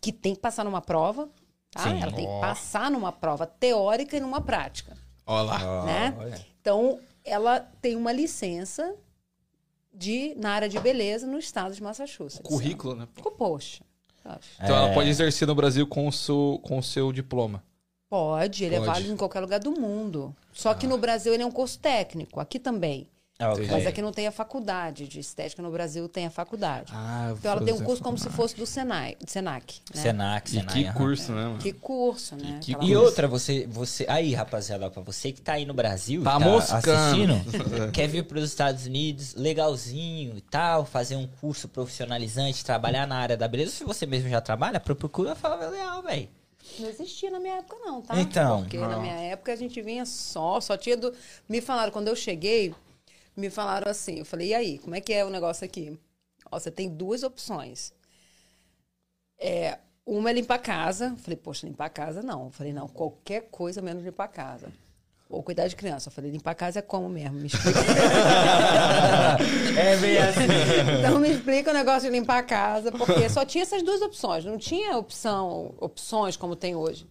que 0.00 0.12
tem 0.12 0.36
que 0.36 0.40
passar 0.40 0.64
numa 0.64 0.80
prova, 0.80 1.28
tá? 1.72 1.82
Sim. 1.82 2.00
Ela 2.00 2.12
tem 2.12 2.24
que 2.24 2.40
passar 2.40 2.88
numa 2.88 3.10
prova 3.10 3.46
teórica 3.46 4.16
e 4.16 4.20
numa 4.20 4.40
prática, 4.40 4.96
Olha 5.26 5.42
lá. 5.42 5.84
né? 5.84 6.14
Olha. 6.16 6.46
Então 6.60 7.00
ela 7.24 7.58
tem 7.82 7.96
uma 7.96 8.12
licença 8.12 8.94
de 9.94 10.34
na 10.36 10.50
área 10.50 10.68
de 10.68 10.78
beleza 10.78 11.26
no 11.26 11.38
estado 11.38 11.74
de 11.74 11.82
Massachusetts. 11.82 12.40
Currículo, 12.46 12.94
né? 12.96 13.08
Ficou, 13.14 13.32
poxa. 13.32 13.82
Então 14.62 14.74
É. 14.74 14.84
ela 14.84 14.94
pode 14.94 15.08
exercer 15.10 15.46
no 15.46 15.54
Brasil 15.54 15.86
com 15.86 16.08
o 16.08 16.12
seu, 16.12 16.58
com 16.62 16.78
o 16.78 16.82
seu 16.82 17.12
diploma. 17.12 17.62
Pode, 18.08 18.64
ele 18.64 18.76
Pode. 18.76 18.88
é 18.88 18.92
válido 18.92 19.12
em 19.12 19.16
qualquer 19.16 19.40
lugar 19.40 19.60
do 19.60 19.72
mundo. 19.72 20.34
Só 20.52 20.72
que 20.72 20.86
no 20.86 20.96
Brasil 20.96 21.34
ele 21.34 21.42
é 21.42 21.46
um 21.46 21.50
curso 21.50 21.78
técnico, 21.78 22.40
aqui 22.40 22.58
também. 22.58 23.08
Ah, 23.36 23.52
ok. 23.52 23.66
Mas 23.68 23.84
aqui 23.84 24.00
não 24.00 24.12
tem 24.12 24.28
a 24.28 24.32
faculdade 24.32 25.08
de 25.08 25.18
estética, 25.18 25.60
no 25.60 25.70
Brasil 25.70 26.08
tem 26.08 26.24
a 26.26 26.30
faculdade. 26.30 26.92
Ah, 26.94 27.34
Então 27.36 27.50
ela 27.50 27.64
tem 27.64 27.74
um 27.74 27.82
curso 27.82 28.00
como 28.00 28.16
se 28.16 28.30
fosse 28.30 28.54
do 28.56 28.64
Senai, 28.64 29.16
do 29.20 29.28
Senac. 29.28 29.80
Né? 29.92 30.00
Senac, 30.02 30.48
E 30.48 30.60
Senai. 30.60 30.72
que 30.74 30.84
aham. 30.86 30.94
curso, 30.96 31.32
né, 31.32 31.42
mano? 31.44 31.58
Que 31.58 31.72
curso, 31.72 32.36
né? 32.36 32.60
que 32.62 32.72
Aquela- 32.74 32.88
E 32.88 32.96
outra, 32.96 33.26
você, 33.26 33.66
você. 33.66 34.06
Aí, 34.08 34.32
rapaziada, 34.34 34.88
pra 34.88 35.02
você 35.02 35.32
que 35.32 35.40
tá 35.40 35.54
aí 35.54 35.66
no 35.66 35.74
Brasil, 35.74 36.22
Tá 36.22 36.32
tá, 36.32 36.38
moscando. 36.38 36.90
assistindo, 36.92 37.34
quer 37.92 38.06
vir 38.06 38.24
pros 38.24 38.44
Estados 38.44 38.86
Unidos, 38.86 39.34
legalzinho 39.34 40.36
e 40.36 40.40
tal, 40.40 40.84
fazer 40.84 41.16
um 41.16 41.26
curso 41.26 41.66
profissionalizante, 41.68 42.64
trabalhar 42.64 43.04
na 43.04 43.16
área 43.16 43.36
da 43.36 43.48
beleza. 43.48 43.72
Se 43.72 43.82
você 43.84 44.06
mesmo 44.06 44.28
já 44.28 44.40
trabalha, 44.40 44.78
procura 44.78 45.32
a 45.32 45.34
Flávia 45.34 45.70
Leal, 45.70 46.02
velho. 46.02 46.28
Não 46.78 46.88
existia 46.88 47.30
na 47.30 47.38
minha 47.40 47.56
época, 47.56 47.76
não, 47.84 48.00
tá? 48.00 48.18
Então. 48.20 48.60
Porque 48.62 48.78
na 48.78 48.98
minha 48.98 49.14
época 49.14 49.52
a 49.52 49.56
gente 49.56 49.82
vinha 49.82 50.06
só, 50.06 50.60
só 50.60 50.76
tinha 50.76 50.96
do. 50.96 51.12
Me 51.48 51.60
falaram, 51.60 51.92
quando 51.92 52.08
eu 52.08 52.16
cheguei, 52.16 52.74
me 53.36 53.50
falaram 53.50 53.90
assim, 53.90 54.18
eu 54.18 54.24
falei, 54.24 54.48
e 54.48 54.54
aí, 54.54 54.78
como 54.78 54.94
é 54.94 55.00
que 55.00 55.12
é 55.12 55.24
o 55.24 55.30
negócio 55.30 55.64
aqui? 55.64 55.98
Ó, 56.50 56.58
você 56.58 56.70
tem 56.70 56.88
duas 56.88 57.22
opções. 57.22 57.92
É, 59.38 59.78
uma 60.06 60.30
é 60.30 60.32
limpar 60.32 60.56
a 60.56 60.58
casa. 60.58 61.06
Eu 61.06 61.16
falei, 61.16 61.36
poxa, 61.36 61.66
limpar 61.66 61.86
a 61.86 61.90
casa 61.90 62.22
não. 62.22 62.44
Eu 62.44 62.50
falei, 62.50 62.72
não, 62.72 62.88
qualquer 62.88 63.48
coisa 63.50 63.82
menos 63.82 64.04
limpar 64.04 64.24
a 64.24 64.28
casa. 64.28 64.68
Ou 65.28 65.42
cuidar 65.42 65.66
de 65.66 65.74
criança. 65.74 66.08
Eu 66.08 66.12
falei, 66.12 66.30
limpar 66.30 66.52
a 66.52 66.54
casa 66.54 66.78
é 66.78 66.82
como 66.82 67.08
mesmo? 67.08 67.38
Me 67.40 67.46
explica. 67.46 67.80
É 69.76 69.96
bem 69.96 70.18
assim. 70.18 70.42
Então 71.00 71.18
me 71.18 71.30
explica 71.30 71.70
o 71.70 71.74
negócio 71.74 72.08
de 72.08 72.16
limpar 72.16 72.38
a 72.38 72.42
casa, 72.42 72.92
porque 72.92 73.28
só 73.28 73.44
tinha 73.44 73.62
essas 73.62 73.82
duas 73.82 74.00
opções, 74.02 74.44
não 74.44 74.56
tinha 74.56 74.96
opção, 74.96 75.74
opções 75.78 76.36
como 76.36 76.54
tem 76.54 76.76
hoje. 76.76 77.06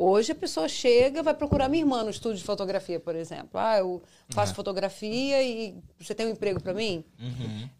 Hoje 0.00 0.30
a 0.30 0.34
pessoa 0.34 0.68
chega, 0.68 1.24
vai 1.24 1.34
procurar 1.34 1.68
minha 1.68 1.82
irmã 1.82 2.04
no 2.04 2.10
estúdio 2.10 2.38
de 2.38 2.44
fotografia, 2.44 3.00
por 3.00 3.16
exemplo. 3.16 3.50
Ah, 3.54 3.78
eu 3.78 4.00
faço 4.30 4.54
fotografia 4.54 5.42
e 5.42 5.74
você 5.98 6.14
tem 6.14 6.24
um 6.26 6.30
emprego 6.30 6.62
para 6.62 6.72
mim? 6.72 7.04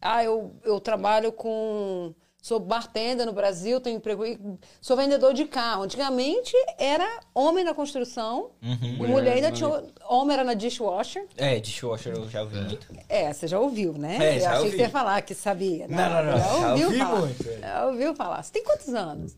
Ah, 0.03 0.24
eu, 0.24 0.51
eu 0.65 0.81
trabalho 0.81 1.31
com 1.31 2.12
Sou 2.40 2.59
bartender 2.61 3.27
no 3.27 3.32
Brasil, 3.32 3.81
tenho 3.81 3.97
emprego. 3.99 4.24
e 4.24 4.39
Sou 4.81 4.97
vendedor 4.97 5.35
de 5.35 5.45
carro. 5.45 5.82
Antigamente 5.82 6.53
era 6.78 7.20
homem 7.35 7.62
na 7.65 7.74
construção 7.74 8.51
Uhum. 8.62 8.78
e 9.05 9.07
mulher 9.09 9.35
ainda 9.35 9.53
tinha. 9.53 9.69
Homem 10.09 10.35
era 10.35 10.45
na 10.45 10.55
dishwasher. 10.55 11.27
É, 11.36 11.59
dishwasher 11.61 12.15
eu 12.15 12.28
já 12.28 12.43
ouvi 12.43 12.57
muito. 12.61 12.86
É, 13.09 13.32
você 13.32 13.47
já 13.49 13.59
ouviu, 13.61 13.93
né? 13.93 14.19
É, 14.20 14.36
Eu 14.36 14.40
já 14.40 14.49
achei 14.51 14.59
ouvi. 14.61 14.70
que 14.70 14.77
você 14.77 14.82
ia 14.82 14.89
falar 14.90 15.20
que 15.23 15.35
sabia. 15.35 15.86
Não, 15.89 15.97
não, 16.11 16.24
não, 16.24 16.39
Já 16.39 16.45
já 16.49 16.70
ouviu 16.70 16.86
ouvi 16.86 16.99
falar. 16.99 17.20
muito, 17.20 17.49
é. 17.49 17.59
Já 17.61 17.86
ouviu 17.86 18.15
falar. 18.15 18.43
Você 18.43 18.53
tem 18.53 18.65
quantos 18.65 18.89
anos? 18.95 19.36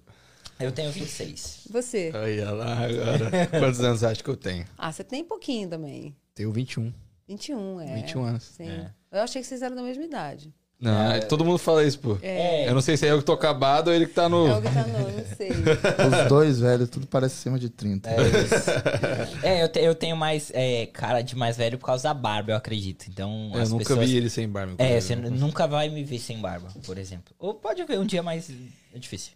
Eu 0.61 0.73
tenho 0.73 0.91
26. 0.93 1.67
Você? 1.71 2.13
Olha 2.15 2.51
lá 2.53 2.73
agora. 2.85 3.47
Quantos 3.59 3.81
anos 3.81 4.05
acha 4.05 4.23
que 4.23 4.29
eu 4.31 4.37
tenho? 4.37 4.65
Ah, 4.77 4.93
você 4.93 5.03
tem 5.03 5.25
pouquinho 5.25 5.69
também. 5.69 6.15
Tenho 6.35 6.53
21. 6.53 6.93
21, 7.29 7.81
é. 7.81 7.95
21 7.95 8.25
anos. 8.25 8.43
Sim. 8.45 8.69
É. 8.69 8.91
Eu 9.13 9.23
achei 9.23 9.41
que 9.41 9.47
vocês 9.49 9.63
eram 9.63 9.77
da 9.77 9.83
mesma 9.83 10.05
idade. 10.05 10.53
Não, 10.81 11.13
é, 11.13 11.21
todo 11.21 11.45
mundo 11.45 11.59
fala 11.59 11.85
isso, 11.85 11.99
pô. 11.99 12.17
É. 12.23 12.67
Eu 12.67 12.73
não 12.75 12.81
sei 12.81 12.97
se 12.97 13.07
é 13.07 13.11
eu 13.11 13.19
que 13.19 13.25
tô 13.25 13.33
acabado 13.33 13.89
ou 13.89 13.95
ele 13.95 14.07
que 14.07 14.15
tá 14.15 14.31
no. 14.31 14.47
É 14.49 14.57
o 14.57 14.63
que 14.63 14.71
tá 14.73 14.87
no, 14.87 14.99
não 14.99 15.37
sei. 15.37 15.51
Os 16.23 16.29
dois, 16.29 16.59
velho, 16.59 16.89
tudo 16.89 17.07
parece 17.07 17.35
acima 17.35 17.59
de 17.59 17.69
30. 17.69 18.09
É 18.09 18.15
isso. 18.17 19.47
é, 19.47 19.63
eu, 19.63 19.69
te- 19.69 19.81
eu 19.81 19.95
tenho 19.95 20.17
mais 20.17 20.51
é, 20.55 20.87
cara 20.87 21.21
de 21.21 21.37
mais 21.37 21.59
velho 21.59 21.77
por 21.77 21.85
causa 21.85 22.05
da 22.05 22.15
barba, 22.15 22.53
eu 22.53 22.57
acredito. 22.57 23.07
Então, 23.11 23.51
Eu 23.55 23.61
as 23.61 23.71
nunca 23.71 23.85
pessoas... 23.85 24.09
vi 24.09 24.17
ele 24.17 24.31
sem 24.31 24.49
barba. 24.49 24.75
É, 24.79 24.99
você 24.99 25.15
nunca 25.15 25.67
vai 25.69 25.91
me 25.91 26.03
ver 26.03 26.19
sem 26.19 26.39
barba, 26.39 26.69
por 26.87 26.97
exemplo. 26.97 27.35
Ou 27.39 27.53
pode 27.53 27.85
ver 27.85 27.99
um 27.99 28.07
dia, 28.07 28.23
mas 28.23 28.51
é 28.95 28.99
difícil. 28.99 29.33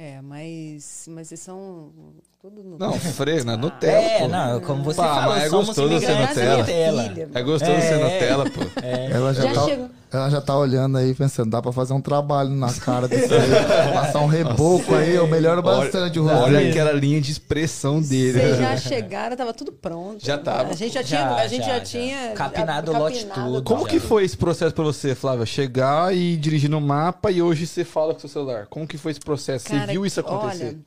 É, 0.00 0.22
mas, 0.22 1.08
mas 1.10 1.26
vocês 1.26 1.40
são 1.40 1.92
tudo 2.40 2.62
no... 2.62 2.78
Não, 2.78 2.92
freio, 2.98 3.44
na 3.44 3.56
Nutella, 3.56 3.92
é, 3.96 4.18
pô. 4.20 4.28
não, 4.28 4.60
como 4.60 4.84
você 4.84 4.96
Pá, 5.00 5.14
falou, 5.14 5.34
mas 5.34 5.44
é 5.44 5.48
somos 5.48 5.66
gostoso 5.66 6.00
ser 6.00 6.14
Nutella. 6.16 6.56
Nutella. 6.58 7.02
Filha. 7.02 7.28
É 7.34 7.42
gostoso 7.42 7.72
É. 7.72 7.80
ser 7.80 7.98
Nutella, 7.98 8.44
pô. 8.50 8.60
Ela 8.80 9.34
já, 9.34 9.42
Já 9.42 9.52
tá, 9.54 9.64
chegou. 9.64 9.90
ela 10.12 10.30
já 10.30 10.40
tá 10.40 10.56
olhando 10.56 10.98
aí, 10.98 11.14
pensando, 11.14 11.50
dá 11.50 11.60
pra 11.60 11.72
fazer 11.72 11.92
um 11.94 12.00
trabalho 12.00 12.50
na 12.50 12.72
cara 12.74 13.08
desse 13.08 13.34
aí. 13.34 13.50
Passar 13.92 14.20
um 14.20 14.26
reboco 14.26 14.94
aí, 14.94 15.16
eu 15.16 15.26
melhoro 15.26 15.60
bastante 15.62 16.18
o 16.20 16.22
rosto. 16.22 16.44
Olha 16.44 16.68
aquela 16.68 16.92
linha 16.92 17.20
de 17.20 17.32
expressão 17.32 18.00
dele. 18.00 18.38
Vocês 18.38 18.58
já 18.58 18.76
chegaram, 18.88 19.36
tava 19.36 19.52
tudo 19.52 19.72
pronto. 19.72 20.24
Já 20.24 20.38
tava. 20.38 20.70
A 20.70 20.74
gente 20.74 20.94
já 20.94 21.02
Já, 21.02 21.08
tinha, 21.08 21.34
a 21.34 21.46
gente 21.48 21.62
já, 21.66 21.68
já, 21.72 21.78
já. 21.78 21.84
tinha 21.84 22.32
Capinado 22.34 22.92
o 22.92 22.98
lote 22.98 23.26
tudo. 23.26 23.62
Como 23.64 23.82
Já. 23.82 23.88
que 23.88 23.98
foi 23.98 24.24
esse 24.24 24.36
processo 24.36 24.72
pra 24.72 24.84
você, 24.84 25.12
Flávia? 25.14 25.44
Chegar 25.44 26.14
e 26.14 26.36
dirigir 26.36 26.70
no 26.70 26.80
mapa 26.80 27.32
e 27.32 27.42
hoje 27.42 27.66
você 27.66 27.84
fala 27.84 28.14
com 28.14 28.20
seu 28.20 28.28
celular. 28.28 28.66
Como 28.70 28.86
que 28.86 28.96
foi 28.96 29.10
esse 29.10 29.20
processo? 29.20 29.66
você 29.68 29.74
Cara, 29.74 29.90
viu 29.92 30.06
isso 30.06 30.20
acontecer? 30.20 30.64
Olha, 30.66 30.78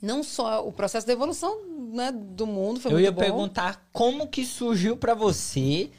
não 0.00 0.22
só 0.22 0.66
o 0.66 0.72
processo 0.72 1.06
da 1.06 1.12
evolução 1.12 1.60
né, 1.92 2.12
do 2.12 2.46
mundo 2.46 2.80
foi 2.80 2.90
Eu 2.92 2.96
muito 2.96 3.04
ia 3.04 3.12
bom. 3.12 3.20
perguntar 3.20 3.88
como 3.92 4.28
que 4.28 4.44
surgiu 4.44 4.96
pra 4.96 5.14
você, 5.14 5.90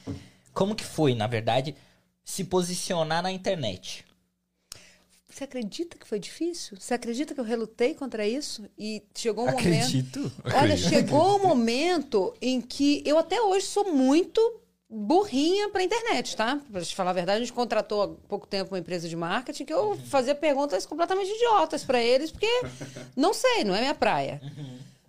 como 0.54 0.76
que 0.76 0.84
foi, 0.84 1.16
na 1.16 1.28
verdade, 1.28 1.76
se 2.24 2.44
posicionar 2.44 3.24
na 3.24 3.32
internet. 3.32 4.06
Você 5.28 5.44
acredita 5.44 5.98
que 5.98 6.08
foi 6.08 6.20
difícil? 6.20 6.76
Você 6.80 6.94
acredita 6.94 7.34
que 7.34 7.40
eu 7.40 7.44
relutei 7.44 7.94
contra 7.94 8.28
isso? 8.28 8.66
E 8.78 9.04
chegou 9.16 9.46
um 9.48 9.52
momento. 9.52 9.60
Acredito. 9.68 10.32
Olha, 10.56 10.76
chegou 10.76 11.38
um 11.38 11.44
momento 11.44 12.34
em 12.42 12.60
que 12.60 13.04
eu 13.06 13.18
até 13.18 13.40
hoje 13.40 13.68
sou 13.68 13.94
muito 13.94 14.42
burrinha 14.90 15.70
pra 15.70 15.84
internet, 15.84 16.36
tá? 16.36 16.60
Pra 16.72 16.82
te 16.82 16.96
falar 16.96 17.12
a 17.12 17.14
verdade, 17.14 17.38
a 17.38 17.40
gente 17.42 17.54
contratou 17.54 18.02
há 18.02 18.08
pouco 18.28 18.48
tempo 18.48 18.74
uma 18.74 18.80
empresa 18.80 19.08
de 19.08 19.16
marketing 19.16 19.66
que 19.66 19.74
eu 19.74 19.96
fazia 20.08 20.34
perguntas 20.34 20.86
completamente 20.86 21.30
idiotas 21.32 21.84
pra 21.84 22.02
eles, 22.02 22.32
porque 22.32 22.48
não 23.16 23.34
sei, 23.34 23.64
não 23.64 23.76
é 23.76 23.82
minha 23.82 23.96
praia. 23.96 24.42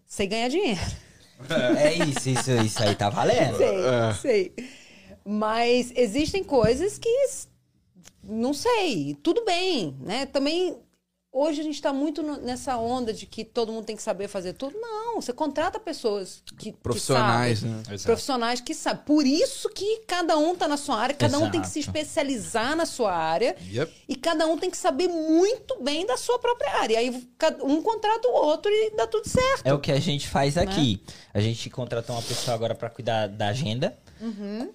Sei 0.07 0.27
ganhar 0.27 0.49
dinheiro. 0.49 0.81
É 1.79 1.95
isso, 1.95 2.29
isso, 2.29 2.51
isso 2.65 2.83
aí 2.83 2.95
tá 2.95 3.09
valendo. 3.09 3.57
Sei, 3.57 3.77
É. 3.85 4.15
sei. 4.21 4.55
Mas 5.25 5.93
existem 5.97 6.45
coisas 6.45 6.99
que 6.99 7.09
não 8.23 8.53
sei, 8.53 9.17
tudo 9.23 9.45
bem, 9.47 9.97
né? 10.01 10.27
Também 10.27 10.77
hoje 11.33 11.61
a 11.61 11.65
gente 11.65 11.75
está 11.77 11.93
muito 11.93 12.23
no- 12.23 12.39
nessa 12.39 12.77
onda 12.77 13.13
de 13.13 13.25
que 13.27 13.45
todo 13.45 13.73
mundo 13.73 13.85
tem 13.85 13.95
que 13.97 14.03
saber 14.03 14.27
fazer 14.29 14.53
tudo. 14.55 14.77
Não, 14.79 15.21
você 15.21 15.33
contrata 15.33 15.79
pessoas 15.79 16.43
que 16.59 16.73
Profissionais, 16.73 17.61
que 17.61 17.67
sabem, 17.69 17.83
né? 17.89 17.99
profissionais 18.03 18.61
que 18.61 18.75
sabem. 18.75 19.03
Por 19.05 19.25
isso 19.27 19.69
que 19.69 19.99
cada 20.07 20.37
um 20.37 20.55
tá 20.57 20.67
na 20.67 20.77
sua 20.77 20.97
área, 20.97 21.15
cada 21.15 21.39
um 21.39 21.51
tem 21.51 21.61
que 21.61 21.69
se 21.69 21.79
Exato. 21.81 21.97
especializar 21.99 22.75
na 22.77 22.85
sua 22.87 23.13
área. 23.15 23.57
Yep. 23.71 23.93
E 24.09 24.17
cada 24.17 24.47
um 24.47 24.59
tem 24.59 24.71
que 24.71 24.77
saber 24.77 25.09
muito 25.09 25.81
bem 25.83 26.05
da 26.07 26.17
sua 26.17 26.39
própria 26.39 26.75
área. 26.81 26.95
E 26.95 26.97
aí 26.97 27.29
um 27.63 27.81
contrata 27.83 28.27
o 28.29 28.33
outro 28.33 28.71
e 28.71 28.91
dá 28.97 29.07
tudo 29.07 29.29
certo. 29.29 29.65
É 29.67 29.73
o 29.73 29.79
que 29.79 29.93
a 29.93 30.01
gente 30.01 30.27
faz 30.29 30.57
aqui. 30.59 31.03
A 31.33 31.41
gente 31.41 31.71
contratou 31.71 32.17
uma 32.17 32.23
pessoa 32.23 32.55
agora 32.55 32.75
pra 32.75 32.91
cuidar 32.91 33.29
da 33.29 33.49
agenda. 33.49 33.97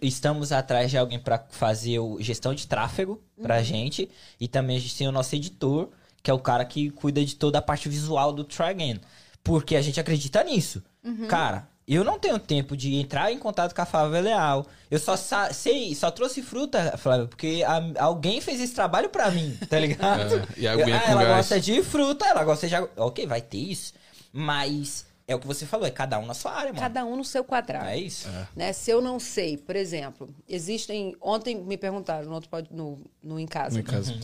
Estamos 0.02 0.52
atrás 0.52 0.90
de 0.90 0.98
alguém 0.98 1.20
pra 1.20 1.46
fazer 1.50 2.00
o 2.00 2.20
gestão 2.22 2.54
de 2.56 2.66
tráfego 2.68 3.22
pra 3.42 3.62
gente. 3.62 4.10
E 4.40 4.48
também 4.48 4.78
a 4.78 4.80
gente 4.80 4.96
tem 4.98 5.08
o 5.08 5.12
nosso 5.12 5.36
editor, 5.36 5.90
que 6.26 6.32
é 6.32 6.34
o 6.34 6.40
cara 6.40 6.66
que 6.66 6.90
cuida 6.90 7.24
de 7.24 7.36
toda 7.36 7.60
a 7.60 7.62
parte 7.62 7.88
visual 7.88 8.34
do 8.34 8.44
Try 8.44 8.66
Again. 8.66 9.00
Porque 9.44 9.76
a 9.76 9.82
gente 9.84 10.00
acredita 10.00 10.44
nisso. 10.44 10.82
Cara, 11.30 11.68
eu 11.88 12.04
não 12.04 12.18
tenho 12.18 12.40
tempo 12.40 12.76
de 12.76 12.96
entrar 12.96 13.32
em 13.32 13.38
contato 13.38 13.76
com 13.76 13.82
a 13.84 13.86
Flávia 13.86 14.20
Leal. 14.22 14.66
Eu 14.90 14.98
só 14.98 15.16
sa- 15.16 15.54
sei, 15.54 15.94
só 15.94 16.10
trouxe 16.10 16.42
fruta, 16.42 16.98
Flávia, 16.98 17.28
porque 17.28 17.64
a- 17.64 18.04
alguém 18.04 18.42
fez 18.42 18.60
esse 18.60 18.74
trabalho 18.74 19.08
pra 19.10 19.30
mim, 19.30 19.56
tá 19.70 19.78
ligado? 19.80 20.34
É, 20.58 20.62
e 20.62 20.68
a 20.68 20.74
aguinha 20.74 20.98
Ah, 21.06 21.12
ela 21.12 21.24
gás. 21.24 21.36
gosta 21.38 21.60
de 21.62 21.84
fruta, 21.84 22.26
ela 22.26 22.44
gosta 22.44 22.68
de. 22.68 22.74
Ok, 22.98 23.28
vai 23.28 23.40
ter 23.40 23.58
isso. 23.60 23.94
Mas 24.34 25.06
é 25.28 25.36
o 25.36 25.40
que 25.40 25.46
você 25.46 25.64
falou, 25.68 25.86
é 25.86 25.92
cada 25.92 26.18
um 26.18 26.26
na 26.26 26.34
sua 26.34 26.52
área, 26.54 26.70
mano. 26.74 26.80
Cada 26.80 27.06
um 27.06 27.16
no 27.16 27.24
seu 27.24 27.44
quadrado. 27.44 27.86
É 27.86 27.98
isso. 28.00 28.28
Né? 28.56 28.74
Se 28.74 28.90
eu 28.90 29.00
não 29.00 29.20
sei, 29.20 29.58
por 29.58 29.76
exemplo, 29.76 30.28
existem. 30.50 31.16
Ontem 31.22 31.56
me 31.56 31.78
perguntaram 31.78 32.28
no, 32.28 32.34
outro 32.34 32.50
no, 32.72 33.00
no 33.24 33.40
Em 33.40 33.46
Casa. 33.46 33.78
No 33.78 33.84
caso. 33.84 34.20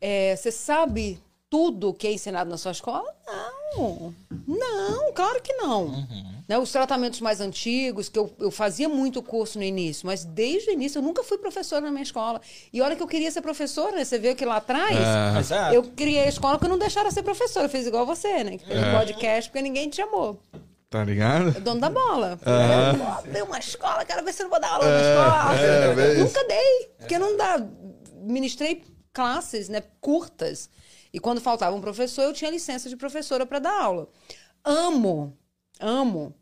É, 0.00 0.36
você 0.36 0.50
sabe 0.52 1.20
tudo 1.50 1.94
que 1.94 2.06
é 2.06 2.12
ensinado 2.12 2.50
na 2.50 2.56
sua 2.58 2.72
escola? 2.72 3.04
Não. 3.26 4.14
Não, 4.46 5.12
claro 5.12 5.40
que 5.42 5.52
não. 5.54 6.06
Né, 6.48 6.58
os 6.58 6.72
tratamentos 6.72 7.20
mais 7.20 7.40
antigos, 7.40 8.08
que 8.08 8.18
eu, 8.18 8.32
eu 8.38 8.50
fazia 8.50 8.88
muito 8.88 9.22
curso 9.22 9.58
no 9.58 9.64
início, 9.64 10.06
mas 10.06 10.24
desde 10.24 10.70
o 10.70 10.72
início 10.72 10.98
eu 10.98 11.02
nunca 11.02 11.22
fui 11.22 11.36
professora 11.36 11.82
na 11.82 11.90
minha 11.90 12.02
escola. 12.02 12.40
E 12.72 12.80
olha 12.80 12.96
que 12.96 13.02
eu 13.02 13.06
queria 13.06 13.30
ser 13.30 13.42
professora, 13.42 13.92
né? 13.96 14.04
Você 14.04 14.18
viu 14.18 14.34
que 14.34 14.44
lá 14.44 14.56
atrás. 14.56 14.96
Exato. 15.38 15.74
Eu 15.74 15.82
criei 15.82 16.24
a 16.24 16.28
escola 16.28 16.58
porque 16.58 16.70
não 16.70 16.78
deixaram 16.78 17.08
eu 17.08 17.12
ser 17.12 17.22
professora. 17.22 17.66
Eu 17.66 17.70
fiz 17.70 17.86
igual 17.86 18.06
você, 18.06 18.44
né? 18.44 18.56
Que 18.56 18.66
fez 18.66 18.78
um 18.82 18.92
podcast 18.98 19.50
porque 19.50 19.62
ninguém 19.62 19.90
te 19.90 19.96
chamou. 19.96 20.40
Tá 20.88 21.04
ligado? 21.04 21.54
É 21.54 21.60
dono 21.60 21.80
da 21.80 21.90
bola. 21.90 22.38
Eu 22.42 22.96
vou 22.96 23.08
abrir 23.08 23.42
uma 23.42 23.58
escola, 23.58 24.04
quero 24.06 24.24
ver 24.24 24.32
se 24.32 24.42
eu 24.42 24.44
não 24.44 24.50
vou 24.50 24.60
dar 24.60 24.70
aula 24.70 24.86
na 24.86 25.00
escola. 25.00 26.02
é, 26.02 26.12
é. 26.12 26.14
Nunca 26.14 26.44
dei, 26.44 26.90
porque 26.98 27.18
não 27.18 27.36
dá. 27.36 27.62
Ministrei 28.22 28.82
classes, 29.18 29.68
né, 29.68 29.82
curtas. 30.00 30.70
E 31.12 31.18
quando 31.18 31.40
faltava 31.40 31.74
um 31.74 31.80
professor, 31.80 32.22
eu 32.22 32.32
tinha 32.32 32.48
licença 32.48 32.88
de 32.88 32.96
professora 32.96 33.44
para 33.44 33.58
dar 33.58 33.82
aula. 33.82 34.08
Amo, 34.64 35.36
amo. 35.80 36.32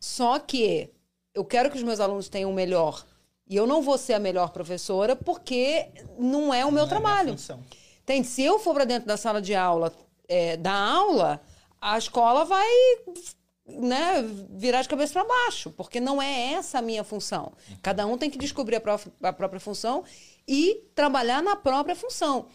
Só 0.00 0.40
que 0.40 0.90
eu 1.32 1.44
quero 1.44 1.70
que 1.70 1.76
os 1.76 1.82
meus 1.84 2.00
alunos 2.00 2.28
tenham 2.28 2.50
o 2.50 2.54
melhor. 2.54 3.06
E 3.46 3.54
eu 3.54 3.68
não 3.68 3.82
vou 3.82 3.96
ser 3.96 4.14
a 4.14 4.18
melhor 4.18 4.50
professora 4.50 5.14
porque 5.14 5.90
não 6.18 6.52
é 6.52 6.66
o 6.66 6.72
meu 6.72 6.88
trabalho. 6.88 7.30
função. 7.30 7.62
Entende? 8.02 8.26
Se 8.26 8.42
eu 8.42 8.58
for 8.58 8.74
para 8.74 8.84
dentro 8.84 9.06
da 9.06 9.16
sala 9.16 9.40
de 9.40 9.54
aula 9.54 9.92
é, 10.26 10.56
dar 10.56 10.74
aula, 10.76 11.40
a 11.80 11.96
escola 11.96 12.44
vai 12.44 12.66
né, 13.64 14.24
virar 14.50 14.82
de 14.82 14.88
cabeça 14.88 15.12
para 15.12 15.24
baixo, 15.24 15.70
porque 15.70 16.00
não 16.00 16.20
é 16.20 16.54
essa 16.54 16.78
a 16.78 16.82
minha 16.82 17.04
função. 17.04 17.52
Cada 17.80 18.04
um 18.06 18.18
tem 18.18 18.28
que 18.28 18.38
descobrir 18.38 18.76
a, 18.76 19.28
a 19.28 19.32
própria 19.32 19.60
função 19.60 20.02
e 20.48 20.82
trabalhar 20.94 21.42
na 21.42 21.54
própria 21.54 21.94
função. 21.94 22.46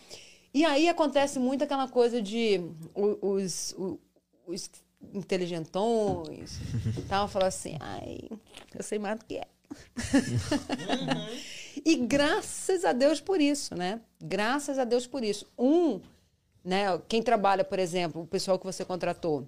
E 0.54 0.66
aí 0.66 0.90
acontece 0.90 1.40
muito 1.40 1.64
aquela 1.64 1.88
coisa 1.88 2.22
de 2.22 2.60
os, 2.96 3.74
o- 3.78 4.00
os 4.48 4.70
inteligentões 5.14 6.60
tal, 7.08 7.28
falar 7.28 7.48
assim, 7.48 7.78
ai, 7.80 8.20
eu 8.74 8.84
sei 8.84 8.98
mais 9.00 9.20
do 9.20 9.26
que 9.26 9.38
é. 9.38 9.48
E 11.86 11.96
graças 11.96 12.86
a 12.86 12.94
Deus 12.94 13.20
por 13.20 13.42
isso, 13.42 13.76
né? 13.76 14.00
Graças 14.22 14.78
a 14.78 14.84
Deus 14.84 15.08
por 15.08 15.24
isso. 15.24 15.46
Um, 15.58 16.00
né? 16.64 16.86
Quem 17.10 17.22
trabalha, 17.22 17.64
por 17.64 17.80
exemplo, 17.80 18.22
o 18.22 18.28
pessoal 18.28 18.60
que 18.60 18.66
você 18.66 18.86
contratou, 18.86 19.48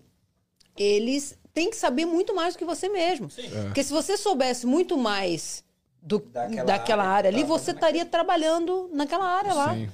eles 0.75 1.37
têm 1.53 1.69
que 1.69 1.77
saber 1.77 2.05
muito 2.05 2.35
mais 2.35 2.55
do 2.55 2.57
que 2.57 2.65
você 2.65 2.89
mesmo. 2.89 3.29
Porque 3.65 3.83
se 3.83 3.93
você 3.93 4.17
soubesse 4.17 4.65
muito 4.65 4.97
mais 4.97 5.63
do, 6.05 6.19
Daquela 6.19 6.63
daquela, 6.63 7.03
área, 7.03 7.15
área 7.15 7.29
ali, 7.31 7.41
tá 7.41 7.47
você 7.47 7.65
fazendo 7.65 7.75
estaria 7.77 8.05
trabalhando 8.05 8.89
naquela 8.93 9.25
área 9.25 9.53
lá. 9.53 9.73
Sim. 9.73 9.89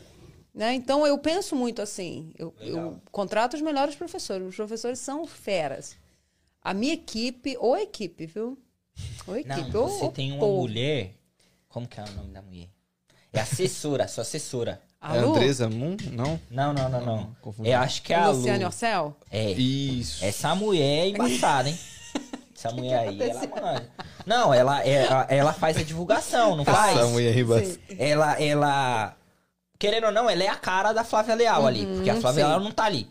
Né? 0.54 0.74
Então 0.74 1.08
eu 1.08 1.18
penso 1.18 1.56
muito 1.56 1.82
assim. 1.82 2.34
Eu, 2.38 2.54
eu 2.60 3.02
contrato 3.10 3.54
os 3.54 3.62
melhores 3.62 3.96
professores. 3.96 4.50
Os 4.50 4.56
professores 4.56 5.00
são 5.00 5.26
feras. 5.26 5.96
A 6.62 6.74
minha 6.74 6.94
equipe, 6.94 7.56
ou 7.58 7.78
equipe, 7.78 8.26
viu? 8.26 8.58
Ou 9.26 9.38
equipe, 9.38 9.72
Não, 9.72 9.82
ou, 9.82 9.88
você 9.88 10.04
ou 10.04 10.12
tem 10.12 10.34
uma 10.34 10.46
mulher. 10.46 11.16
Como 11.70 11.88
que 11.88 12.00
é 12.00 12.04
o 12.04 12.12
nome 12.12 12.34
da 12.34 12.42
mulher? 12.42 12.68
É 13.32 13.40
assessora, 13.40 14.06
sua 14.10 14.24
assessora. 14.24 14.82
É 15.02 15.18
Alô? 15.18 15.30
Andresa 15.32 15.70
Moon? 15.70 15.96
Não? 16.12 16.40
Não, 16.52 16.74
não, 16.74 16.90
não, 16.90 17.06
não. 17.06 17.36
confundi. 17.42 17.70
Eu 17.70 17.80
acho 17.80 18.04
que 18.04 18.14
é 18.14 18.18
a 18.18 18.28
Lu. 18.30 18.38
Luciane 18.38 18.66
Orcel? 18.66 19.16
É. 19.32 19.52
Isso. 19.52 20.24
Essa 20.24 20.54
mulher 20.54 21.06
é 21.06 21.08
embaçada, 21.08 21.70
hein? 21.70 21.80
Essa 22.62 22.76
mulher 22.76 23.00
aí, 23.00 23.20
ela 23.20 23.42
manja. 23.48 23.90
Não, 24.24 24.54
ela, 24.54 24.86
ela, 24.86 25.26
ela 25.30 25.54
faz 25.54 25.78
a 25.78 25.84
divulgação, 25.84 26.56
não 26.56 26.64
faz? 26.64 26.96
Essa 26.96 27.08
mulher 27.08 27.34
riba. 27.34 27.60
Sim. 27.64 27.78
Ela, 27.98 28.40
ela 28.40 29.16
querendo 29.80 30.06
ou 30.06 30.12
não, 30.12 30.30
ela 30.30 30.44
é 30.44 30.48
a 30.48 30.56
cara 30.56 30.94
da 30.94 31.04
Flávia 31.04 31.34
Leal 31.34 31.66
ali. 31.66 31.88
Porque 31.88 32.10
a 32.12 32.22
Flávia 32.22 32.44
sim. 32.44 32.50
Leal 32.50 32.60
não 32.60 32.72
tá 32.72 32.84
ali. 32.84 33.10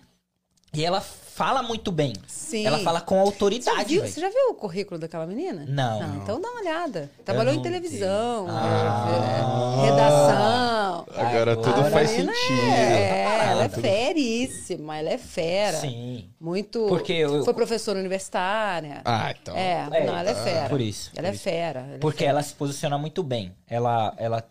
E 0.73 0.85
ela 0.85 1.03
fala 1.41 1.63
muito 1.63 1.91
bem. 1.91 2.13
Sim. 2.27 2.67
Ela 2.67 2.79
fala 2.81 3.01
com 3.01 3.15
Você 3.15 3.21
já, 3.25 3.31
autoridade, 3.31 3.85
viu, 3.95 4.03
você 4.07 4.21
já 4.21 4.29
viu 4.29 4.51
o 4.51 4.55
currículo 4.55 5.01
daquela 5.01 5.27
menina? 5.27 5.65
Não. 5.67 6.17
então 6.17 6.39
dá 6.39 6.51
uma 6.51 6.61
olhada. 6.61 7.11
Trabalhou 7.25 7.55
em 7.55 7.57
não 7.57 7.63
televisão, 7.63 8.45
vi. 8.45 8.51
é, 8.51 8.55
Ah. 8.55 9.77
é, 9.81 9.91
redação. 9.91 11.07
Agora 11.17 11.57
tudo 11.57 11.85
faz 11.91 12.11
sentido. 12.11 12.31
É, 12.75 13.47
ela 13.53 13.65
é 13.65 13.69
Tudo. 13.69 13.81
feríssima, 13.81 14.99
ela 14.99 15.09
é 15.09 15.17
fera. 15.19 15.79
Sim. 15.79 16.29
Muito. 16.39 16.87
Porque 16.89 17.13
eu- 17.15 17.43
Foi 17.43 17.55
professora 17.55 17.99
universitária. 17.99 19.01
Ah, 19.05 19.31
então. 19.41 19.57
É, 19.57 19.89
É, 19.93 20.05
não, 20.07 20.17
ela 20.19 20.31
é 20.31 20.35
fera. 20.35 20.69
por 20.69 20.81
isso, 20.81 21.11
Ela 21.17 21.29
por 21.29 21.33
é 21.33 21.35
isso. 21.35 21.43
fera. 21.43 21.81
ela 21.81 21.95
é 21.95 21.99
Porque 21.99 22.19
fera. 22.19 22.31
ela 22.33 22.43
se 22.43 22.53
posiciona 22.55 22.99
muito 22.99 23.23
bem. 23.23 23.53
Ela, 23.67 24.13
ela. 24.19 24.47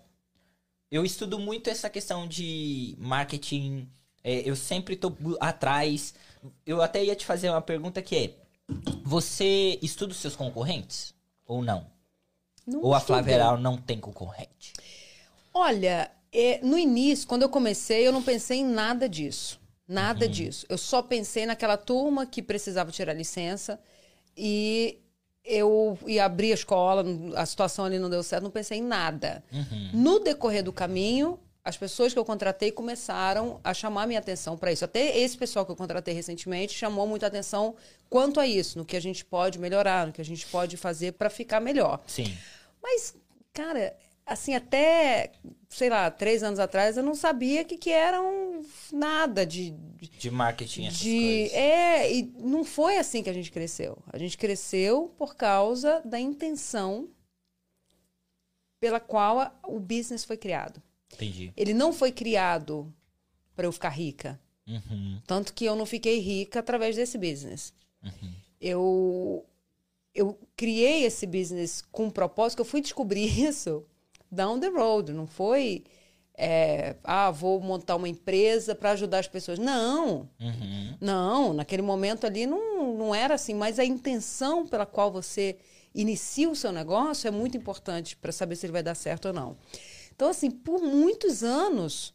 Eu 0.91 1.05
estudo 1.05 1.37
muito 1.37 1.69
essa 1.69 1.87
questão 1.87 2.27
de 2.27 2.95
marketing. 2.97 3.87
é, 4.23 4.41
eu 4.49 4.53
sempre 4.55 4.95
tô 4.97 5.09
bu- 5.11 5.37
atrás. 5.39 6.13
Eu 6.65 6.81
até 6.81 7.03
ia 7.03 7.15
te 7.15 7.25
fazer 7.25 7.49
uma 7.49 7.61
pergunta 7.61 8.01
que 8.01 8.15
é: 8.15 8.33
você 9.03 9.77
estuda 9.81 10.11
os 10.11 10.17
seus 10.19 10.35
concorrentes 10.35 11.13
ou 11.45 11.61
não? 11.61 11.87
Não 12.65 12.81
ou 12.81 12.93
a 12.93 13.03
Leal 13.21 13.57
não 13.57 13.77
tem 13.77 13.99
concorrente? 13.99 14.73
Olha, 15.53 16.11
é, 16.31 16.59
no 16.63 16.77
início, 16.77 17.27
quando 17.27 17.41
eu 17.41 17.49
comecei, 17.49 18.07
eu 18.07 18.11
não 18.11 18.21
pensei 18.21 18.59
em 18.59 18.65
nada 18.65 19.09
disso. 19.09 19.59
Nada 19.87 20.25
Uhum. 20.25 20.31
disso. 20.31 20.65
Eu 20.69 20.77
só 20.77 21.01
pensei 21.01 21.47
naquela 21.47 21.75
turma 21.75 22.25
que 22.27 22.43
precisava 22.43 22.91
tirar 22.91 23.13
licença 23.13 23.79
e 24.37 24.99
eu 25.43 25.97
ia 26.05 26.25
abrir 26.25 26.51
a 26.51 26.55
escola, 26.55 27.03
a 27.35 27.45
situação 27.45 27.85
ali 27.85 27.97
não 27.97 28.09
deu 28.09 28.21
certo, 28.21 28.43
não 28.43 28.51
pensei 28.51 28.77
em 28.77 28.83
nada. 28.83 29.43
Uhum. 29.51 29.89
No 29.93 30.19
decorrer 30.19 30.63
do 30.63 30.71
caminho, 30.71 31.39
as 31.63 31.77
pessoas 31.77 32.13
que 32.13 32.19
eu 32.19 32.25
contratei 32.25 32.71
começaram 32.71 33.59
a 33.63 33.73
chamar 33.73 34.07
minha 34.07 34.19
atenção 34.19 34.57
para 34.57 34.71
isso. 34.71 34.85
Até 34.85 35.17
esse 35.17 35.37
pessoal 35.37 35.65
que 35.65 35.71
eu 35.71 35.75
contratei 35.75 36.13
recentemente 36.13 36.73
chamou 36.73 37.05
muita 37.05 37.27
atenção 37.27 37.75
quanto 38.09 38.39
a 38.39 38.47
isso, 38.47 38.77
no 38.77 38.85
que 38.85 38.95
a 38.95 39.01
gente 39.01 39.25
pode 39.25 39.59
melhorar, 39.59 40.07
no 40.07 40.13
que 40.13 40.21
a 40.21 40.25
gente 40.25 40.47
pode 40.47 40.77
fazer 40.77 41.13
para 41.13 41.29
ficar 41.29 41.59
melhor. 41.59 42.01
Sim. 42.07 42.35
Mas, 42.81 43.15
cara, 43.53 43.95
assim, 44.25 44.55
até, 44.55 45.33
sei 45.67 45.89
lá, 45.89 46.09
três 46.09 46.43
anos 46.43 46.59
atrás, 46.59 46.97
eu 46.97 47.03
não 47.03 47.13
sabia 47.15 47.65
que, 47.65 47.77
que 47.77 47.91
eram 47.91 48.61
nada 48.91 49.45
de. 49.45 49.71
De 50.17 50.31
marketing, 50.31 50.87
essas 50.87 50.99
de 50.99 51.19
coisas. 51.19 51.53
é, 51.53 52.13
e 52.13 52.23
não 52.39 52.63
foi 52.63 52.97
assim 52.97 53.21
que 53.21 53.29
a 53.29 53.33
gente 53.33 53.51
cresceu. 53.51 53.97
A 54.11 54.17
gente 54.17 54.37
cresceu 54.37 55.13
por 55.17 55.35
causa 55.35 56.01
da 56.05 56.19
intenção 56.19 57.09
pela 58.79 58.99
qual 58.99 59.59
o 59.67 59.79
business 59.79 60.23
foi 60.23 60.37
criado. 60.37 60.81
Entendi. 61.13 61.51
Ele 61.55 61.73
não 61.73 61.91
foi 61.91 62.11
criado 62.11 62.93
para 63.55 63.65
eu 63.65 63.71
ficar 63.71 63.89
rica. 63.89 64.39
Uhum. 64.67 65.19
Tanto 65.25 65.53
que 65.53 65.65
eu 65.65 65.75
não 65.75 65.85
fiquei 65.85 66.19
rica 66.19 66.59
através 66.59 66.95
desse 66.95 67.17
business. 67.17 67.73
Uhum. 68.03 68.31
Eu, 68.61 69.45
eu 70.13 70.37
criei 70.55 71.03
esse 71.05 71.25
business 71.25 71.81
com 71.91 72.05
um 72.05 72.09
propósito, 72.11 72.57
que 72.57 72.61
eu 72.61 72.65
fui 72.65 72.81
descobrir 72.81 73.25
isso 73.47 73.83
down 74.31 74.59
the 74.59 74.67
road. 74.69 75.11
Não 75.11 75.25
foi, 75.25 75.83
é, 76.37 76.95
ah, 77.03 77.31
vou 77.31 77.59
montar 77.59 77.95
uma 77.95 78.07
empresa 78.07 78.75
para 78.75 78.91
ajudar 78.91 79.19
as 79.19 79.27
pessoas. 79.27 79.57
Não, 79.59 80.29
Uhum. 80.39 80.97
não. 81.01 81.53
Naquele 81.53 81.81
momento 81.81 82.25
ali 82.27 82.45
não, 82.45 82.95
não 82.95 83.15
era 83.15 83.33
assim. 83.33 83.53
Mas 83.55 83.79
a 83.79 83.83
intenção 83.85 84.67
pela 84.67 84.85
qual 84.85 85.11
você 85.11 85.57
inicia 85.95 86.49
o 86.49 86.55
seu 86.55 86.71
negócio 86.71 87.27
é 87.27 87.31
muito 87.31 87.57
importante 87.57 88.15
para 88.15 88.31
saber 88.31 88.55
se 88.55 88.65
ele 88.67 88.73
vai 88.73 88.83
dar 88.83 88.93
certo 88.95 89.29
ou 89.29 89.33
não. 89.33 89.57
Então, 90.19 90.27
assim, 90.27 90.51
por 90.51 90.81
muitos 90.81 91.45
anos, 91.45 92.13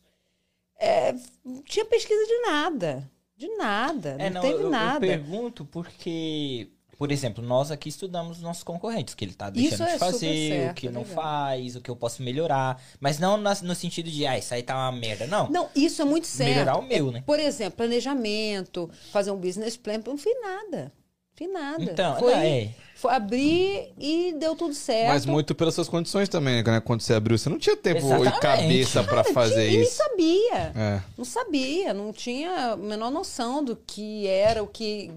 é, 0.78 1.14
não 1.42 1.62
tinha 1.62 1.86
pesquisa 1.86 2.22
de 2.26 2.38
nada. 2.42 3.10
De 3.34 3.48
nada. 3.56 4.18
Não, 4.18 4.24
É, 4.26 4.28
não, 4.28 4.40
teve 4.42 4.52
eu, 4.56 4.60
eu 4.60 4.68
nada. 4.70 5.00
pergunto 5.00 5.64
porque, 5.64 6.68
por 6.98 7.10
exemplo, 7.10 7.42
nós 7.42 7.70
aqui 7.70 7.88
estudamos 7.88 8.42
nossos 8.42 8.62
concorrentes, 8.62 9.14
o 9.14 9.16
que 9.16 9.24
ele 9.24 9.32
tá 9.32 9.48
deixando 9.48 9.84
é 9.84 9.86
de 9.86 9.92
super 9.92 9.98
fazer, 10.12 10.50
certo, 10.50 10.70
o 10.72 10.74
que 10.74 10.88
é 10.88 10.90
não 10.90 11.00
legal. 11.00 11.14
faz, 11.14 11.76
o 11.76 11.80
que 11.80 11.90
eu 11.90 11.96
posso 11.96 12.22
melhorar. 12.22 12.78
Mas 13.00 13.18
não 13.18 13.38
no 13.38 13.74
sentido 13.74 14.10
de, 14.10 14.26
ah, 14.26 14.36
isso 14.36 14.52
aí 14.52 14.62
tá 14.62 14.74
uma 14.76 14.92
merda. 14.92 15.26
Não. 15.26 15.48
Não, 15.48 15.70
isso 15.74 16.02
é 16.02 16.04
muito 16.04 16.26
certo. 16.26 16.50
Melhorar 16.50 16.76
o 16.76 16.82
meu, 16.82 17.08
É, 17.08 17.12
né? 17.12 17.22
Por 17.24 17.40
exemplo, 17.40 17.78
planejamento, 17.78 18.90
fazer 19.12 19.30
um 19.30 19.38
business 19.38 19.78
plan, 19.78 19.94
eu 19.94 20.02
não 20.12 20.18
fiz 20.18 20.38
nada. 20.42 20.92
Fiz 21.36 21.52
nada. 21.52 21.82
Então, 21.82 22.16
foi, 22.18 22.32
é. 22.32 22.70
foi 22.94 23.12
abrir 23.12 23.92
e 23.98 24.34
deu 24.38 24.54
tudo 24.54 24.72
certo. 24.72 25.08
Mas 25.08 25.26
muito 25.26 25.52
pelas 25.52 25.74
suas 25.74 25.88
condições 25.88 26.28
também, 26.28 26.62
né? 26.62 26.80
Quando 26.80 27.00
você 27.00 27.12
abriu, 27.12 27.36
você 27.36 27.48
não 27.48 27.58
tinha 27.58 27.76
tempo 27.76 27.98
Exatamente. 27.98 28.36
e 28.36 28.40
cabeça 28.40 29.02
pra 29.02 29.22
Cara, 29.24 29.34
fazer 29.34 29.54
tinha- 29.54 29.66
e 29.66 29.76
nem 29.78 29.82
isso. 29.82 29.96
sabia. 29.96 30.72
É. 30.76 31.00
Não 31.18 31.24
sabia, 31.24 31.92
não 31.92 32.12
tinha 32.12 32.72
a 32.72 32.76
menor 32.76 33.10
noção 33.10 33.64
do 33.64 33.74
que 33.74 34.28
era 34.28 34.62
o 34.62 34.66
que, 34.68 35.10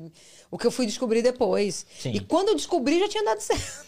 o 0.50 0.58
que 0.58 0.66
eu 0.66 0.72
fui 0.72 0.88
descobrir 0.88 1.22
depois. 1.22 1.86
Sim. 2.00 2.14
E 2.14 2.20
quando 2.20 2.48
eu 2.50 2.56
descobri, 2.56 3.00
já 3.00 3.08
tinha 3.08 3.24
dado 3.24 3.40
certo. 3.42 3.86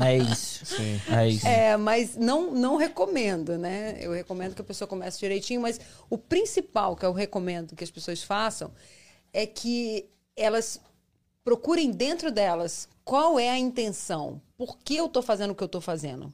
É 0.00 0.16
isso. 0.16 0.64
Sim. 0.64 1.00
É 1.14 1.28
isso. 1.28 1.46
É, 1.46 1.76
mas 1.76 2.16
não, 2.16 2.52
não 2.52 2.76
recomendo, 2.76 3.58
né? 3.58 3.98
Eu 4.00 4.12
recomendo 4.12 4.54
que 4.54 4.62
a 4.62 4.64
pessoa 4.64 4.88
comece 4.88 5.18
direitinho, 5.20 5.60
mas 5.60 5.78
o 6.08 6.16
principal 6.16 6.96
que 6.96 7.04
eu 7.04 7.12
recomendo 7.12 7.76
que 7.76 7.84
as 7.84 7.90
pessoas 7.90 8.22
façam 8.22 8.70
é 9.30 9.44
que 9.44 10.06
elas 10.34 10.80
procurem 11.48 11.90
dentro 11.90 12.30
delas 12.30 12.86
qual 13.02 13.38
é 13.38 13.48
a 13.48 13.58
intenção. 13.58 14.38
Por 14.58 14.76
que 14.80 14.94
eu 14.94 15.06
estou 15.06 15.22
fazendo 15.22 15.52
o 15.52 15.54
que 15.54 15.62
eu 15.62 15.66
estou 15.66 15.80
fazendo? 15.80 16.30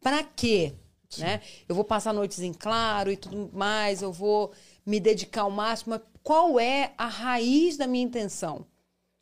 Para 0.00 0.22
quê? 0.24 0.72
Né? 1.18 1.42
Eu 1.68 1.74
vou 1.74 1.84
passar 1.84 2.14
noites 2.14 2.40
em 2.40 2.54
claro 2.54 3.12
e 3.12 3.18
tudo 3.18 3.50
mais, 3.52 4.00
eu 4.00 4.10
vou 4.10 4.50
me 4.86 4.98
dedicar 4.98 5.42
ao 5.42 5.50
máximo. 5.50 5.90
Mas 5.90 6.00
qual 6.22 6.58
é 6.58 6.94
a 6.96 7.06
raiz 7.06 7.76
da 7.76 7.86
minha 7.86 8.02
intenção? 8.02 8.64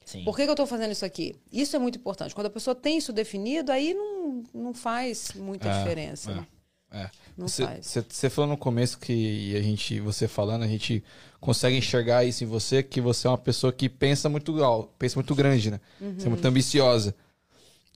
Sim. 0.05 0.23
Por 0.25 0.37
que, 0.37 0.45
que 0.45 0.49
eu 0.51 0.53
estou 0.53 0.67
fazendo 0.69 0.93
isso 0.93 1.05
aqui? 1.05 1.35
Isso 1.51 1.75
é 1.75 1.81
muito 1.81 1.99
importante. 1.99 2.33
Quando 2.33 2.47
a 2.47 2.51
pessoa 2.51 2.75
tem 2.75 2.99
isso 2.99 3.13
definido, 3.13 3.73
aí 3.73 3.93
não, 3.93 4.45
não 4.55 4.73
faz 4.73 5.33
muita 5.35 5.69
É, 5.69 5.79
diferença. 5.79 6.31
é. 6.31 6.35
né? 6.37 6.47
É. 6.93 7.11
Não 7.37 7.49
Você, 7.49 7.65
faz. 7.65 7.87
você- 7.87 8.05
você 8.09 8.31
falou 8.31 8.51
no 8.51 8.57
começo 8.57 8.99
que 8.99 9.55
a 9.57 9.63
gente, 9.63 9.99
você 10.01 10.29
falando, 10.29 10.63
a 10.63 10.69
gente 10.69 11.03
consegue 11.41 11.77
enxergar 11.77 12.25
isso 12.25 12.45
em 12.45 12.47
você, 12.47 12.83
que 12.83 13.01
você 13.01 13.27
é 13.27 13.31
uma 13.31 13.39
pessoa 13.39 13.73
que 13.73 13.89
pensa 13.89 14.29
muito 14.29 14.63
alto, 14.63 14.91
pensa 14.99 15.17
muito 15.17 15.35
grande, 15.35 15.71
né? 15.71 15.81
Você 16.19 16.27
é 16.27 16.31
muito 16.31 16.45
ambiciosa. 16.47 17.15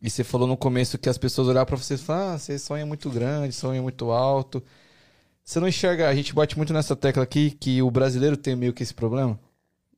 E 0.03 0.11
você 0.11 0.23
falou 0.25 0.47
no 0.47 0.57
começo 0.57 0.99
que 0.99 1.09
as 1.09 1.19
pessoas 1.19 1.49
olhavam 1.49 1.67
pra 1.67 1.77
você 1.77 1.95
e 1.95 1.99
falavam, 1.99 2.35
ah, 2.35 2.39
você 2.39 2.59
sonha 2.59 2.85
muito 2.87 3.09
grande, 3.11 3.55
sonha 3.55 3.81
muito 3.83 4.11
alto. 4.11 4.63
Você 5.45 5.61
não 5.61 5.69
enxerga, 5.69 6.09
a 6.09 6.15
gente 6.15 6.35
bate 6.35 6.57
muito 6.57 6.73
nessa 6.73 6.97
tecla 6.97 7.23
aqui, 7.23 7.51
que 7.53 7.81
o 7.83 7.91
brasileiro 7.91 8.37
tem 8.37 8.57
meio 8.57 8.73
que 8.73 8.83
esse 8.83 8.93
problema. 8.95 9.39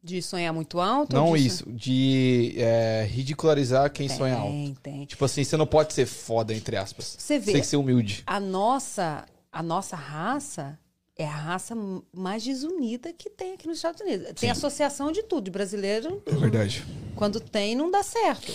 De 0.03 0.23
sonhar 0.23 0.53
muito 0.55 0.81
alto? 0.81 1.15
Não 1.15 1.37
de 1.37 1.45
isso, 1.47 1.71
de 1.73 2.55
é, 2.57 3.07
ridicularizar 3.11 3.91
quem 3.91 4.07
Tem, 4.07 4.17
sonha 4.17 4.37
alto. 4.37 4.81
tem. 4.81 5.05
Tipo 5.05 5.25
assim, 5.25 5.43
você 5.43 5.57
não 5.57 5.67
pode 5.67 5.93
ser 5.93 6.07
foda, 6.07 6.55
entre 6.55 6.77
aspas. 6.77 7.17
Você 7.19 7.39
vê. 7.39 7.53
tem 7.53 7.61
que 7.61 7.67
ser 7.67 7.77
humilde. 7.77 8.23
A 8.27 8.39
nossa, 8.39 9.27
a 9.51 9.63
nossa 9.63 9.97
raça 9.97 10.79
é 11.17 11.25
a 11.25 11.31
raça 11.35 11.75
mais 12.13 12.45
desunida 12.45 13.13
que 13.13 13.29
tem 13.29 13.55
aqui 13.55 13.67
nos 13.67 13.79
Estados 13.79 14.01
Unidos. 14.01 14.33
Tem 14.41 14.49
associação 14.51 15.11
de 15.11 15.25
tudo. 15.25 15.47
De 15.47 15.51
brasileiro, 15.51 16.23
É 16.25 16.31
verdade. 16.37 16.85
quando 17.17 17.41
tem, 17.41 17.75
não 17.75 17.91
dá 17.91 18.05
certo. 18.05 18.53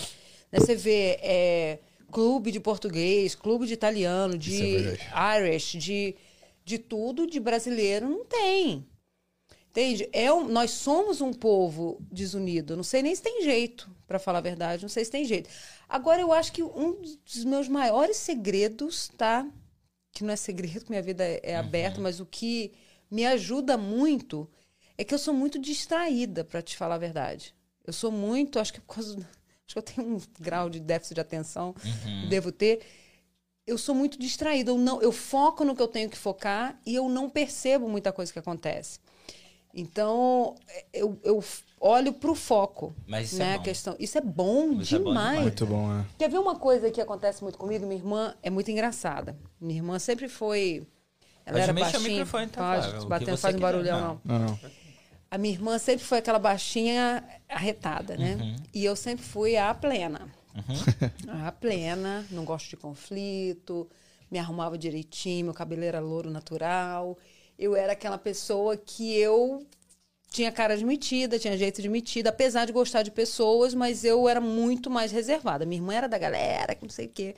Né, 0.50 0.58
Você 0.60 0.74
vê 0.74 1.18
é, 1.20 1.78
clube 2.10 2.50
de 2.50 2.58
português, 2.58 3.34
clube 3.34 3.66
de 3.66 3.74
italiano, 3.74 4.34
é 4.34 4.38
de 4.38 4.78
verdade. 4.78 5.10
Irish, 5.50 5.72
de, 5.78 6.14
de 6.64 6.78
tudo, 6.78 7.26
de 7.26 7.38
brasileiro 7.38 8.08
não 8.08 8.24
tem. 8.24 8.86
Entende? 9.74 10.08
É 10.12 10.32
um- 10.32 10.46
nós 10.46 10.70
somos 10.70 11.20
um 11.20 11.32
povo 11.32 11.98
desunido. 12.08 12.76
Não 12.76 12.84
sei 12.84 13.02
nem 13.02 13.12
se 13.12 13.20
tem 13.20 13.42
jeito, 13.42 13.90
para 14.06 14.20
falar 14.20 14.38
a 14.38 14.42
verdade. 14.42 14.82
Não 14.82 14.88
sei 14.88 15.04
se 15.04 15.10
tem 15.10 15.24
jeito. 15.24 15.50
Agora, 15.88 16.20
eu 16.20 16.32
acho 16.32 16.52
que 16.52 16.62
um 16.62 17.02
dos 17.24 17.44
meus 17.44 17.66
maiores 17.68 18.16
segredos, 18.18 19.10
tá? 19.18 19.44
Que 20.12 20.22
não 20.22 20.32
é 20.32 20.36
segredo, 20.36 20.84
que 20.84 20.90
minha 20.90 21.02
vida 21.02 21.24
é, 21.24 21.40
é 21.42 21.56
aberta, 21.56 22.00
mas 22.00 22.20
o 22.20 22.24
que 22.26 22.72
me 23.10 23.26
ajuda 23.26 23.76
muito 23.76 24.48
é 24.96 25.02
que 25.02 25.12
eu 25.12 25.18
sou 25.18 25.34
muito 25.34 25.58
distraída, 25.58 26.44
para 26.44 26.62
te 26.62 26.76
falar 26.76 26.94
a 26.94 26.98
verdade. 26.98 27.52
Eu 27.84 27.92
sou 27.92 28.12
muito, 28.12 28.60
acho 28.60 28.72
que 28.74 28.80
por 28.80 28.94
causa. 28.94 29.16
Acho 29.66 29.74
que 29.74 29.78
eu 29.78 29.82
tenho 29.82 30.06
um 30.08 30.20
grau 30.38 30.70
de 30.70 30.78
déficit 30.78 31.14
de 31.16 31.20
atenção, 31.20 31.74
devo 32.30 32.52
ter. 32.52 32.80
Eu 33.66 33.76
sou 33.76 33.92
muito 33.94 34.18
distraída. 34.20 34.70
Eu, 34.70 34.78
não, 34.78 35.02
eu 35.02 35.10
foco 35.10 35.64
no 35.64 35.74
que 35.74 35.82
eu 35.82 35.88
tenho 35.88 36.08
que 36.08 36.16
focar 36.16 36.78
e 36.86 36.94
eu 36.94 37.08
não 37.08 37.28
percebo 37.28 37.88
muita 37.88 38.12
coisa 38.12 38.32
que 38.32 38.38
acontece. 38.38 39.00
Então, 39.74 40.54
eu, 40.92 41.18
eu 41.24 41.42
olho 41.80 42.12
para 42.12 42.30
o 42.30 42.34
foco. 42.34 42.94
Mas 43.06 43.32
isso 43.32 43.38
né, 43.40 43.50
é 43.50 43.54
a 43.54 43.58
bom. 43.58 43.62
questão. 43.64 43.96
Isso 43.98 44.16
é 44.16 44.20
bom 44.20 44.72
Isso 44.80 44.94
é 44.94 44.98
bom 44.98 45.08
demais. 45.08 45.28
demais. 45.28 45.40
Muito 45.42 45.66
bom, 45.66 45.92
é. 46.00 46.04
Quer 46.18 46.30
ver 46.30 46.38
uma 46.38 46.56
coisa 46.56 46.90
que 46.90 47.00
acontece 47.00 47.42
muito 47.42 47.58
comigo? 47.58 47.84
Minha 47.86 48.00
irmã 48.00 48.34
é 48.42 48.50
muito 48.50 48.70
engraçada. 48.70 49.36
Minha 49.60 49.80
irmã 49.80 49.98
sempre 49.98 50.28
foi. 50.28 50.86
Ela 51.44 51.54
Pode 51.58 51.62
era 51.64 51.72
mexer 51.72 51.88
o 51.88 51.92
baixinha. 51.92 52.10
microfone, 52.10 52.46
tá, 52.46 52.80
Pode, 52.80 53.06
batendo, 53.06 53.36
faz 53.36 53.54
um 53.54 53.58
barulhão, 53.58 54.20
Não. 54.24 54.38
não. 54.38 54.38
Não, 54.38 54.46
não. 54.46 54.58
A 55.30 55.36
minha 55.36 55.52
irmã 55.52 55.78
sempre 55.78 56.04
foi 56.04 56.18
aquela 56.18 56.38
baixinha 56.38 57.22
arretada, 57.48 58.16
né? 58.16 58.36
Uhum. 58.40 58.56
E 58.72 58.84
eu 58.84 58.94
sempre 58.94 59.24
fui 59.24 59.56
a 59.56 59.74
plena. 59.74 60.28
A 61.44 61.50
plena, 61.50 62.24
não 62.30 62.44
gosto 62.44 62.70
de 62.70 62.76
conflito, 62.76 63.90
me 64.30 64.38
arrumava 64.38 64.78
direitinho, 64.78 65.46
meu 65.46 65.54
cabelo 65.54 65.82
era 65.82 65.98
louro 65.98 66.30
natural. 66.30 67.18
Eu 67.58 67.76
era 67.76 67.92
aquela 67.92 68.18
pessoa 68.18 68.76
que 68.76 69.14
eu 69.16 69.64
tinha 70.30 70.50
cara 70.50 70.76
de 70.76 70.84
metida, 70.84 71.38
tinha 71.38 71.56
jeito 71.56 71.80
de 71.80 71.88
metida, 71.88 72.30
apesar 72.30 72.64
de 72.64 72.72
gostar 72.72 73.02
de 73.02 73.10
pessoas, 73.10 73.72
mas 73.74 74.04
eu 74.04 74.28
era 74.28 74.40
muito 74.40 74.90
mais 74.90 75.12
reservada. 75.12 75.64
Minha 75.64 75.80
irmã 75.80 75.94
era 75.94 76.08
da 76.08 76.18
galera, 76.18 76.74
que 76.74 76.82
não 76.82 76.90
sei 76.90 77.06
o 77.06 77.08
quê. 77.10 77.36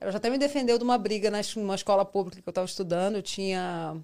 Ela 0.00 0.10
já 0.10 0.18
até 0.18 0.28
me 0.30 0.38
defendeu 0.38 0.76
de 0.78 0.82
uma 0.84 0.98
briga 0.98 1.30
na- 1.30 1.40
numa 1.56 1.74
escola 1.76 2.04
pública 2.04 2.42
que 2.42 2.48
eu 2.48 2.50
estava 2.50 2.64
estudando. 2.66 3.16
Eu 3.16 3.22
tinha 3.22 3.96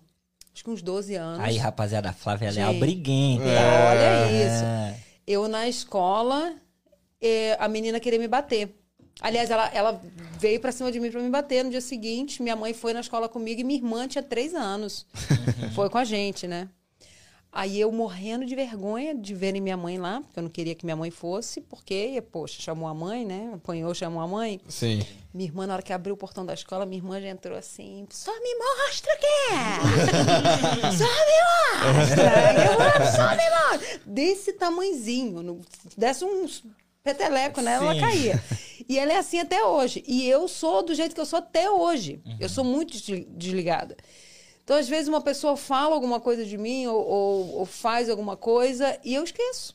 acho 0.54 0.62
que 0.62 0.70
uns 0.70 0.82
12 0.82 1.14
anos. 1.16 1.40
Aí, 1.44 1.56
rapaziada, 1.56 2.10
a 2.10 2.12
Flávia 2.12 2.50
Leal 2.52 2.70
Gente. 2.72 2.80
briguenta. 2.80 3.42
Olha 3.44 4.30
isso. 4.30 4.64
É. 4.64 4.96
Eu 5.26 5.48
na 5.48 5.66
escola, 5.68 6.54
eh, 7.20 7.56
a 7.58 7.66
menina 7.66 7.98
queria 7.98 8.18
me 8.18 8.28
bater. 8.28 8.72
Aliás, 9.20 9.50
ela, 9.50 9.68
ela 9.72 10.02
veio 10.38 10.60
pra 10.60 10.70
cima 10.72 10.92
de 10.92 11.00
mim 11.00 11.10
pra 11.10 11.20
me 11.22 11.30
bater 11.30 11.64
no 11.64 11.70
dia 11.70 11.80
seguinte. 11.80 12.42
Minha 12.42 12.54
mãe 12.56 12.74
foi 12.74 12.92
na 12.92 13.00
escola 13.00 13.28
comigo 13.28 13.60
e 13.60 13.64
minha 13.64 13.78
irmã 13.78 14.06
tinha 14.06 14.22
três 14.22 14.54
anos. 14.54 15.06
Foi 15.74 15.88
com 15.88 15.98
a 15.98 16.04
gente, 16.04 16.46
né? 16.46 16.68
Aí 17.50 17.80
eu 17.80 17.90
morrendo 17.90 18.44
de 18.44 18.54
vergonha 18.54 19.14
de 19.14 19.34
verem 19.34 19.62
minha 19.62 19.78
mãe 19.78 19.96
lá, 19.96 20.20
porque 20.20 20.38
eu 20.38 20.42
não 20.42 20.50
queria 20.50 20.74
que 20.74 20.84
minha 20.84 20.96
mãe 20.96 21.10
fosse, 21.10 21.62
porque, 21.62 22.22
poxa, 22.30 22.60
chamou 22.60 22.86
a 22.86 22.92
mãe, 22.92 23.24
né? 23.24 23.50
Apanhou, 23.54 23.94
chamou 23.94 24.20
a 24.20 24.28
mãe. 24.28 24.60
Sim. 24.68 25.00
Minha 25.32 25.48
irmã, 25.48 25.66
na 25.66 25.72
hora 25.72 25.82
que 25.82 25.90
abriu 25.94 26.14
o 26.14 26.18
portão 26.18 26.44
da 26.44 26.52
escola, 26.52 26.84
minha 26.84 26.98
irmã 27.00 27.18
já 27.18 27.28
entrou 27.28 27.56
assim, 27.56 28.06
só 28.10 28.30
me 28.40 28.54
mostra 28.58 29.14
o 29.14 29.18
que 29.18 29.26
é! 29.26 30.92
só 30.92 31.04
me 31.06 31.96
mostra! 31.96 32.22
Eu, 32.62 33.06
só 33.12 33.30
me 33.30 33.50
mostra! 33.78 34.00
Desse 34.04 34.52
tamanhozinho, 34.52 35.42
no- 35.42 35.60
desse 35.96 36.26
uns 36.26 36.62
peteleco 37.06 37.60
Sim. 37.60 37.68
ela 37.68 37.98
caía. 38.00 38.42
E 38.88 38.98
ela 39.00 39.12
é 39.14 39.16
assim 39.16 39.40
até 39.40 39.64
hoje. 39.64 40.04
E 40.06 40.28
eu 40.28 40.46
sou 40.46 40.80
do 40.80 40.94
jeito 40.94 41.12
que 41.12 41.20
eu 41.20 41.26
sou 41.26 41.40
até 41.40 41.68
hoje. 41.68 42.20
Eu 42.38 42.48
sou 42.48 42.62
muito 42.62 42.92
desli- 42.92 43.26
desligada. 43.32 43.96
Então, 44.62 44.76
às 44.76 44.88
vezes, 44.88 45.08
uma 45.08 45.20
pessoa 45.20 45.56
fala 45.56 45.92
alguma 45.92 46.20
coisa 46.20 46.44
de 46.44 46.56
mim 46.56 46.86
ou, 46.86 47.04
ou- 47.04 47.54
ou 47.58 47.66
faz 47.66 48.08
alguma 48.08 48.36
coisa 48.36 48.96
e 49.04 49.12
eu 49.14 49.24
esqueço. 49.24 49.74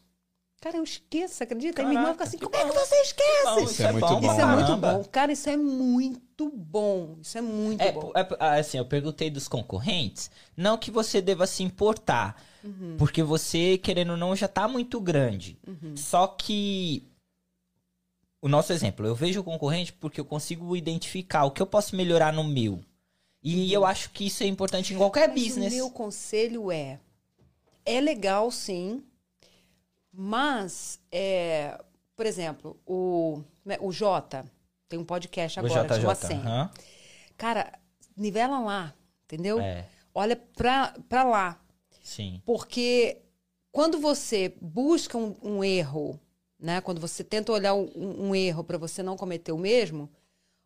Cara, 0.62 0.78
eu 0.78 0.84
esqueço, 0.84 1.44
acredita? 1.44 1.82
Aí 1.82 1.88
minha 1.90 2.00
irmã 2.00 2.12
fica 2.14 2.24
assim, 2.24 2.38
como 2.38 2.56
é 2.56 2.64
que 2.66 2.72
você 2.72 2.96
esquece? 3.02 3.44
Bom, 3.56 3.64
Isso 3.64 3.84
é 3.84 3.92
muito 3.92 4.08
bom. 4.08 4.20
Isso 4.32 4.42
é 4.42 4.46
muito 4.46 4.78
bom. 4.78 5.04
Cara, 5.12 5.32
isso 5.34 5.50
é 5.50 5.58
muito 5.58 6.50
bom. 6.50 7.18
Isso 7.22 7.38
é 7.38 7.42
muito 7.42 7.82
É, 7.82 7.92
bom. 7.92 8.12
é, 8.16 8.28
ah, 8.40 8.54
assim, 8.60 8.78
eu 8.78 8.86
perguntei 8.86 9.30
dos 9.30 9.48
concorrentes, 9.50 10.32
não 10.56 10.78
que 10.78 10.90
você 10.92 11.20
deva 11.22 11.46
se 11.48 11.64
importar, 11.64 12.42
Uhum. 12.64 12.96
porque 12.98 13.24
você, 13.24 13.78
querendo 13.78 14.12
ou 14.12 14.18
não, 14.18 14.36
já 14.38 14.48
tá 14.48 14.68
muito 14.70 15.02
grande. 15.02 15.58
Uhum. 15.68 15.98
Só 15.98 16.28
que 16.28 17.11
o 18.42 18.48
nosso 18.48 18.74
exemplo, 18.74 19.06
eu 19.06 19.14
vejo 19.16 19.40
o 19.42 19.44
concorrente 19.44 19.94
porque 19.94 20.20
eu 20.20 20.26
consigo 20.26 20.76
identificar 20.76 21.46
o 21.46 21.52
que 21.52 21.62
eu 21.62 21.68
posso 21.68 21.96
melhorar 21.96 22.34
no 22.34 22.44
meu. 22.44 22.82
E 23.44 23.72
eu 23.74 23.86
acho 23.86 24.10
que 24.12 24.28
isso 24.28 24.44
é 24.44 24.48
importante 24.48 24.94
em 24.94 24.98
qualquer 24.98 25.30
Uhum. 25.30 25.36
Mas 25.36 25.44
business. 25.44 25.74
O 25.74 25.76
meu 25.76 25.90
conselho 25.90 26.72
é: 26.72 27.00
é 27.86 28.00
legal 28.00 28.52
sim, 28.52 29.04
mas, 30.14 31.00
é, 31.12 31.80
por 32.16 32.26
exemplo, 32.26 32.80
o, 32.86 33.42
né, 33.66 33.78
o 33.80 33.92
Jota 33.92 34.46
tem 34.90 35.00
um 35.00 35.06
podcast 35.06 35.60
O 35.60 35.66
agora 35.66 35.88
que 35.88 35.96
chama. 36.02 36.16
100. 36.16 36.38
aham. 36.40 36.70
Cara, 37.38 37.74
nivela 38.16 38.60
lá, 38.60 38.94
entendeu? 39.26 39.60
É, 39.60 39.88
Olha 40.14 40.36
pra, 40.36 40.94
pra 41.08 41.24
lá. 41.24 41.60
sim. 42.04 42.42
Porque 42.46 43.20
quando 43.72 44.00
você 44.00 44.54
busca 44.62 45.18
um, 45.18 45.36
um 45.42 45.64
erro, 45.64 46.20
né? 46.62 46.80
Quando 46.82 47.02
você 47.02 47.24
tenta 47.24 47.52
olhar 47.52 47.74
um, 47.74 47.90
um 47.96 48.36
erro 48.36 48.64
para 48.64 48.78
você 48.78 49.02
não 49.02 49.18
cometer 49.18 49.52
o 49.52 49.58
mesmo, 49.58 50.10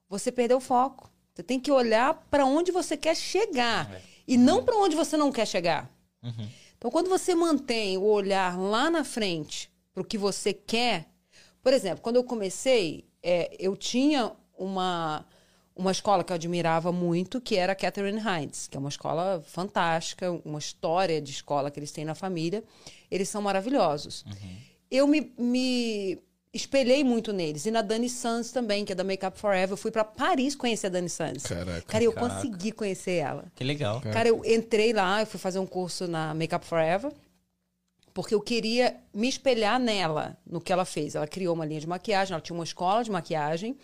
você 0.09 0.31
perdeu 0.31 0.57
o 0.57 0.61
foco. 0.61 1.09
Você 1.33 1.41
tem 1.43 1.59
que 1.59 1.71
olhar 1.71 2.13
para 2.29 2.45
onde 2.45 2.71
você 2.71 2.95
quer 2.95 3.15
chegar 3.15 3.91
É. 3.93 4.01
e 4.27 4.37
não 4.37 4.63
para 4.63 4.77
onde 4.77 4.95
você 4.95 5.17
não 5.17 5.31
quer 5.31 5.47
chegar. 5.47 5.89
Uhum. 6.21 6.47
Então, 6.77 6.91
quando 6.91 7.09
você 7.09 7.33
mantém 7.33 7.97
o 7.97 8.03
olhar 8.03 8.59
lá 8.59 8.89
na 8.91 9.03
frente 9.03 9.71
para 9.93 10.01
o 10.01 10.05
que 10.05 10.17
você 10.17 10.53
quer, 10.53 11.07
por 11.61 11.73
exemplo, 11.73 12.01
quando 12.01 12.17
eu 12.17 12.23
comecei, 12.23 13.05
é, 13.23 13.55
eu 13.59 13.75
tinha 13.75 14.31
uma 14.57 15.25
uma 15.77 15.91
escola 15.91 16.23
que 16.23 16.31
eu 16.31 16.35
admirava 16.35 16.89
muito, 16.89 17.41
que 17.41 17.57
era 17.57 17.73
a 17.73 17.75
Catherine 17.75 18.17
Hines, 18.21 18.65
que 18.65 18.77
é 18.77 18.79
uma 18.79 18.87
escola 18.87 19.43
fantástica, 19.45 20.31
uma 20.45 20.57
história 20.57 21.21
de 21.21 21.31
escola 21.31 21.69
que 21.69 21.77
eles 21.77 21.91
têm 21.91 22.05
na 22.05 22.15
família. 22.15 22.63
Eles 23.11 23.27
são 23.27 23.41
maravilhosos. 23.41 24.23
Eu 24.95 25.07
me, 25.07 25.33
me 25.37 26.17
espelhei 26.53 27.03
muito 27.03 27.33
neles. 27.33 27.65
E 27.65 27.71
na 27.71 27.81
Dani 27.81 28.09
Sanz 28.09 28.51
também, 28.51 28.85
que 28.85 28.93
é 28.93 28.95
da 28.95 29.03
Make 29.03 29.25
Up 29.25 29.37
Forever. 29.37 29.73
Eu 29.73 29.77
fui 29.77 29.91
para 29.91 30.05
Paris 30.05 30.55
conhecer 30.55 30.87
a 30.87 30.89
Dani 30.89 31.09
Sanz. 31.09 31.43
Caraca. 31.43 31.81
Cara, 31.81 32.03
eu 32.03 32.13
Caraca. 32.13 32.35
consegui 32.35 32.71
conhecer 32.71 33.15
ela. 33.15 33.45
Que 33.53 33.63
legal. 33.63 33.99
Cara, 34.01 34.29
eu 34.29 34.41
entrei 34.45 34.93
lá, 34.93 35.21
eu 35.21 35.27
fui 35.27 35.39
fazer 35.39 35.59
um 35.59 35.67
curso 35.67 36.07
na 36.07 36.33
Make 36.33 36.55
Up 36.55 36.65
Forever, 36.65 37.11
porque 38.13 38.33
eu 38.33 38.39
queria 38.39 38.95
me 39.13 39.27
espelhar 39.27 39.77
nela, 39.77 40.37
no 40.49 40.61
que 40.61 40.71
ela 40.71 40.85
fez. 40.85 41.15
Ela 41.15 41.27
criou 41.27 41.53
uma 41.53 41.65
linha 41.65 41.81
de 41.81 41.87
maquiagem, 41.87 42.33
ela 42.33 42.41
tinha 42.41 42.55
uma 42.57 42.63
escola 42.63 43.03
de 43.03 43.11
maquiagem, 43.11 43.75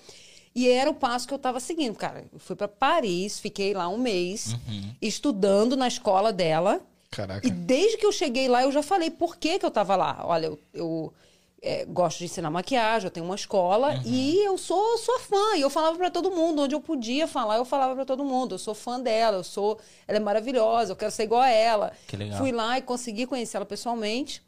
e 0.55 0.69
era 0.69 0.89
o 0.89 0.93
passo 0.93 1.27
que 1.27 1.33
eu 1.33 1.37
estava 1.37 1.59
seguindo. 1.59 1.95
Cara, 1.95 2.23
eu 2.31 2.39
fui 2.39 2.55
para 2.55 2.69
Paris, 2.69 3.37
fiquei 3.39 3.73
lá 3.73 3.89
um 3.89 3.97
mês, 3.97 4.55
estudando 5.01 5.75
na 5.75 5.89
escola 5.89 6.31
dela, 6.31 6.81
Caraca. 7.11 7.45
e 7.45 7.51
desde 7.51 7.97
que 7.97 8.05
eu 8.05 8.11
cheguei 8.11 8.47
lá, 8.47 8.63
eu 8.63 8.71
já 8.71 8.81
falei 8.81 9.11
por 9.11 9.37
que, 9.37 9.59
que 9.59 9.65
eu 9.65 9.69
estava 9.69 9.95
lá. 9.95 10.21
Olha, 10.23 10.45
eu, 10.47 10.59
eu, 10.73 11.13
é, 11.61 11.85
gosto 11.85 12.19
de 12.19 12.25
ensinar 12.25 12.49
maquiagem, 12.49 13.05
eu 13.05 13.11
tenho 13.11 13.25
uma 13.25 13.35
escola 13.35 14.01
e 14.05 14.39
eu 14.45 14.57
sou 14.57 14.97
sua 14.97 15.19
fã. 15.19 15.55
E 15.57 15.61
eu 15.61 15.69
falava 15.69 15.97
para 15.97 16.09
todo 16.09 16.31
mundo, 16.31 16.63
onde 16.63 16.73
eu 16.73 16.81
podia 16.81 17.27
falar, 17.27 17.57
eu 17.57 17.65
falava 17.65 17.93
para 17.93 18.05
todo 18.05 18.23
mundo. 18.23 18.55
Eu 18.55 18.59
sou 18.59 18.73
fã 18.73 18.99
dela, 18.99 19.37
eu 19.37 19.43
sou, 19.43 19.77
ela 20.07 20.17
é 20.17 20.21
maravilhosa, 20.21 20.93
eu 20.93 20.95
quero 20.95 21.11
ser 21.11 21.23
igual 21.23 21.41
a 21.41 21.49
ela. 21.49 21.91
Que 22.07 22.17
legal. 22.17 22.39
Fui 22.39 22.51
lá 22.51 22.77
e 22.79 22.81
consegui 22.81 23.27
conhecer 23.27 23.57
ela 23.57 23.65
pessoalmente 23.65 24.41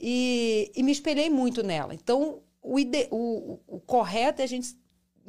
e, 0.00 0.72
e 0.74 0.82
me 0.82 0.92
espelhei 0.92 1.28
muito 1.28 1.62
nela. 1.62 1.94
Então, 1.94 2.40
o, 2.62 2.78
ide, 2.78 3.06
o, 3.10 3.58
o 3.66 3.80
correto 3.80 4.40
é 4.40 4.44
a 4.44 4.48
gente 4.48 4.74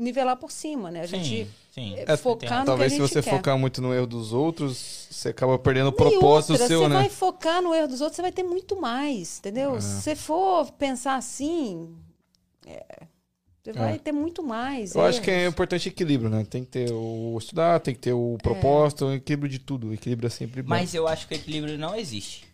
nivelar 0.02 0.36
por 0.36 0.52
cima, 0.52 0.90
né? 0.90 1.02
A 1.02 1.06
gente 1.06 1.48
sim. 1.72 1.95
é, 1.95 2.14
É, 2.14 2.18
focar 2.18 2.61
no 2.61 2.65
Talvez 2.65 2.91
que 2.91 2.98
se 2.98 3.02
a 3.02 3.06
gente 3.06 3.14
você 3.14 3.22
quer. 3.22 3.38
focar 3.38 3.57
muito 3.57 3.82
no 3.82 3.94
erro 3.94 4.07
dos 4.07 4.34
outros, 4.34 5.07
você 5.10 5.30
acaba 5.30 5.57
perdendo 5.60 5.88
o 5.88 5.94
propósito 5.94 6.53
outra, 6.53 6.68
seu, 6.68 6.82
você 6.82 6.90
né? 6.90 6.95
vai 6.95 7.10
focar 7.10 7.61
no 7.61 7.73
erro 7.73 7.88
dos 7.88 8.02
outros, 8.02 8.15
você 8.15 8.22
vai 8.22 8.32
ter 8.32 8.44
muito 8.44 8.80
mais, 8.80 9.40
entendeu? 9.40 9.76
É. 9.76 9.82
Se 9.82 10.02
você 10.02 10.15
for 10.15 10.72
pensar 10.72 11.15
assim, 11.15 11.95
é, 12.65 12.84
você 13.64 13.73
vai 13.73 13.99
ter 13.99 14.11
muito 14.11 14.44
mais. 14.44 14.95
Eu 14.95 15.06
acho 15.06 15.22
que 15.22 15.30
é 15.30 15.41
erros. 15.44 15.53
importante 15.53 15.88
equilíbrio, 15.88 16.30
né? 16.30 16.45
Tem 16.49 16.64
que 16.64 16.72
ter 16.72 16.91
o 16.91 17.38
estudar, 17.38 17.80
tem 17.80 17.94
que 17.94 18.02
ter 18.02 18.14
o 18.14 18.38
propósito, 18.41 19.06
o 19.06 19.14
equilíbrio 19.14 19.49
de 19.49 19.60
tudo. 19.60 19.90
O 19.90 19.94
equilíbrio 19.94 20.28
é 20.28 20.32
sempre 20.32 20.64
bom. 20.64 20.69
Mas 20.69 20.95
eu 20.95 21.07
acho 21.07 21.28
que 21.28 21.36
o 21.36 21.38
equilíbrio 21.38 21.78
não 21.78 21.95
existe. 21.95 22.49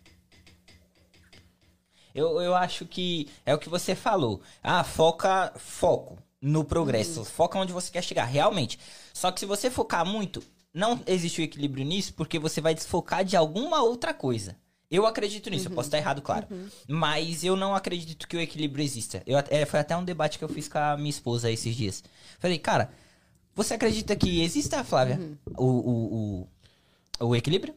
Eu, 2.14 2.40
eu 2.40 2.54
acho 2.54 2.84
que 2.84 3.28
é 3.46 3.54
o 3.54 3.58
que 3.58 3.68
você 3.68 3.94
falou. 3.94 4.40
Ah, 4.62 4.82
foca, 4.84 5.52
foco 5.56 6.18
no 6.40 6.64
progresso. 6.64 7.24
Foca 7.24 7.58
onde 7.58 7.72
você 7.72 7.90
quer 7.90 8.02
chegar, 8.02 8.24
realmente. 8.24 8.78
Só 9.12 9.30
que 9.30 9.40
se 9.40 9.46
você 9.46 9.70
focar 9.70 10.06
muito, 10.06 10.42
não 10.72 11.00
existe 11.06 11.40
o 11.40 11.44
equilíbrio 11.44 11.84
nisso, 11.84 12.14
porque 12.14 12.38
você 12.38 12.60
vai 12.60 12.74
desfocar 12.74 13.24
de 13.24 13.36
alguma 13.36 13.82
outra 13.82 14.14
coisa. 14.14 14.56
Eu 14.90 15.06
acredito 15.06 15.50
nisso, 15.50 15.68
eu 15.68 15.72
posso 15.72 15.88
estar 15.88 15.98
errado, 15.98 16.22
claro. 16.22 16.46
Mas 16.88 17.44
eu 17.44 17.54
não 17.54 17.74
acredito 17.74 18.26
que 18.26 18.36
o 18.36 18.40
equilíbrio 18.40 18.82
exista. 18.82 19.22
Eu, 19.26 19.36
é, 19.50 19.66
foi 19.66 19.80
até 19.80 19.94
um 19.94 20.04
debate 20.04 20.38
que 20.38 20.44
eu 20.44 20.48
fiz 20.48 20.66
com 20.66 20.78
a 20.78 20.96
minha 20.96 21.10
esposa 21.10 21.50
esses 21.50 21.76
dias. 21.76 22.02
Falei, 22.38 22.58
cara, 22.58 22.90
você 23.54 23.74
acredita 23.74 24.16
que 24.16 24.40
exista, 24.42 24.82
Flávia, 24.82 25.20
o, 25.56 25.66
o, 25.66 26.46
o, 27.20 27.26
o 27.26 27.36
equilíbrio? 27.36 27.74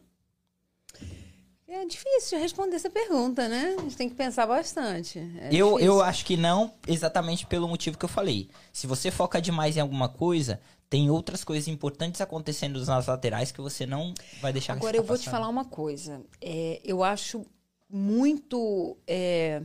É 1.74 1.86
difícil 1.86 2.38
responder 2.38 2.76
essa 2.76 2.90
pergunta, 2.90 3.48
né? 3.48 3.76
A 3.78 3.82
gente 3.84 3.96
tem 3.96 4.10
que 4.10 4.14
pensar 4.14 4.46
bastante. 4.46 5.20
É 5.20 5.48
eu, 5.54 5.70
difícil. 5.70 5.80
eu 5.80 6.02
acho 6.02 6.26
que 6.26 6.36
não, 6.36 6.74
exatamente 6.86 7.46
pelo 7.46 7.66
motivo 7.66 7.98
que 7.98 8.04
eu 8.04 8.10
falei. 8.10 8.50
Se 8.74 8.86
você 8.86 9.10
foca 9.10 9.42
demais 9.42 9.78
em 9.78 9.80
alguma 9.80 10.10
coisa, 10.10 10.60
tem 10.90 11.10
outras 11.10 11.46
coisas 11.46 11.70
importantes 11.70 12.20
acontecendo 12.20 12.86
nas 12.86 13.08
laterais 13.08 13.54
que 13.54 13.62
você 13.62 13.86
não 13.86 14.14
vai 14.42 14.52
deixar 14.52 14.74
Agora, 14.74 14.98
eu 14.98 15.04
vou 15.04 15.16
te 15.16 15.20
passando. 15.20 15.32
falar 15.32 15.48
uma 15.48 15.64
coisa. 15.64 16.22
É, 16.42 16.82
eu 16.84 17.06
acho 17.06 17.46
muito 17.90 18.98
é, 19.08 19.64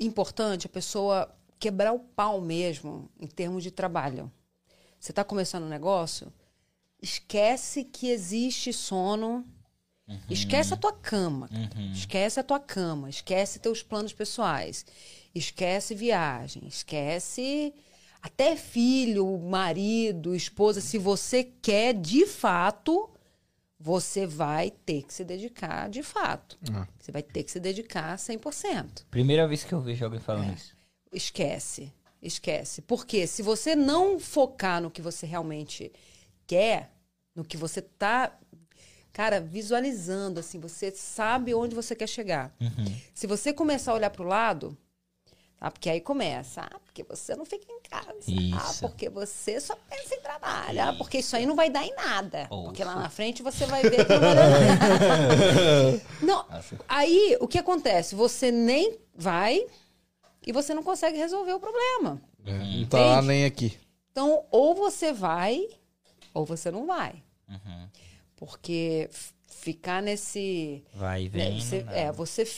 importante 0.00 0.66
a 0.66 0.70
pessoa 0.70 1.32
quebrar 1.60 1.92
o 1.92 2.00
pau 2.00 2.40
mesmo 2.40 3.08
em 3.20 3.28
termos 3.28 3.62
de 3.62 3.70
trabalho. 3.70 4.28
Você 4.98 5.12
está 5.12 5.22
começando 5.22 5.62
um 5.62 5.68
negócio, 5.68 6.32
esquece 7.00 7.84
que 7.84 8.08
existe 8.08 8.72
sono, 8.72 9.46
esquece 10.30 10.74
a 10.74 10.76
tua 10.76 10.92
cama, 10.92 11.48
esquece 11.92 12.40
a 12.40 12.44
tua 12.44 12.60
cama, 12.60 13.10
esquece 13.10 13.58
teus 13.58 13.82
planos 13.82 14.12
pessoais, 14.12 14.84
esquece 15.34 15.94
viagem, 15.94 16.66
esquece 16.66 17.74
até 18.22 18.56
filho, 18.56 19.38
marido, 19.38 20.34
esposa. 20.34 20.80
Se 20.80 20.98
você 20.98 21.44
quer 21.44 21.94
de 21.94 22.26
fato, 22.26 23.10
você 23.78 24.26
vai 24.26 24.70
ter 24.70 25.02
que 25.02 25.14
se 25.14 25.24
dedicar 25.24 25.88
de 25.88 26.02
fato. 26.02 26.58
Ah. 26.72 26.86
Você 26.98 27.12
vai 27.12 27.22
ter 27.22 27.44
que 27.44 27.50
se 27.50 27.60
dedicar 27.60 28.16
100%. 28.16 29.04
Primeira 29.10 29.46
vez 29.46 29.62
que 29.62 29.72
eu 29.72 29.80
vejo 29.80 30.04
alguém 30.04 30.20
falando 30.20 30.54
isso. 30.54 30.76
Esquece. 31.12 31.92
esquece. 32.20 32.82
Porque 32.82 33.26
se 33.26 33.42
você 33.42 33.76
não 33.76 34.18
focar 34.18 34.82
no 34.82 34.90
que 34.90 35.00
você 35.00 35.26
realmente 35.26 35.92
quer, 36.46 36.90
no 37.34 37.44
que 37.44 37.56
você 37.56 37.80
tá, 37.80 38.36
cara, 39.18 39.40
visualizando, 39.40 40.38
assim, 40.38 40.60
você 40.60 40.92
sabe 40.92 41.52
onde 41.52 41.74
você 41.74 41.92
quer 41.96 42.06
chegar. 42.06 42.54
Se 43.12 43.26
você 43.26 43.52
começar 43.52 43.90
a 43.90 43.96
olhar 43.96 44.10
para 44.10 44.22
o 44.22 44.28
lado, 44.28 44.78
ah, 45.60 45.72
porque 45.72 45.90
aí 45.90 46.00
começa, 46.00 46.60
ah, 46.60 46.78
porque 46.84 47.02
você 47.02 47.34
não 47.34 47.44
fica 47.44 47.66
em 47.68 47.80
casa, 47.80 48.12
ah, 48.12 48.70
Isso. 48.70 48.80
porque 48.80 49.08
você 49.08 49.60
só 49.60 49.74
pensa 49.90 50.14
em 50.14 50.20
trabalho, 50.20 50.80
ah, 50.82 50.94
porque 50.96 51.18
isso 51.18 51.34
aí 51.34 51.46
não 51.46 51.56
vai 51.56 51.68
dar 51.68 51.84
em 51.84 51.92
nada, 51.96 52.46
Ouça. 52.48 52.64
porque 52.66 52.84
lá 52.84 52.94
na 52.94 53.10
frente 53.10 53.42
você 53.42 53.66
vai 53.66 53.82
ver 53.82 54.06
que 54.06 54.12
não 54.12 54.20
vai 54.20 54.34
dar 54.36 54.62
em 54.62 54.78
nada. 54.78 56.02
Não, 56.22 56.46
aí 56.88 57.36
o 57.40 57.48
que 57.48 57.58
acontece? 57.58 58.14
Você 58.14 58.52
nem 58.52 59.00
vai 59.16 59.66
e 60.46 60.52
você 60.52 60.72
não 60.72 60.84
consegue 60.84 61.18
resolver 61.18 61.54
o 61.54 61.58
problema. 61.58 62.22
Não 62.44 62.86
tá 62.86 63.00
lá 63.00 63.22
nem 63.22 63.44
aqui. 63.44 63.76
Então, 64.12 64.44
ou 64.48 64.76
você 64.76 65.12
vai, 65.12 65.66
ou 66.32 66.46
você 66.46 66.70
não 66.70 66.86
vai. 66.86 67.20
Uhum. 67.48 67.88
Porque 68.38 69.10
ficar 69.48 70.00
nesse. 70.00 70.84
Vai 70.94 71.24
e 71.24 71.28
né, 71.28 71.50
vem. 71.50 71.60
você- 71.60 71.78
não 71.82 71.86
dá. 71.92 71.98
é, 71.98 72.12
você. 72.12 72.48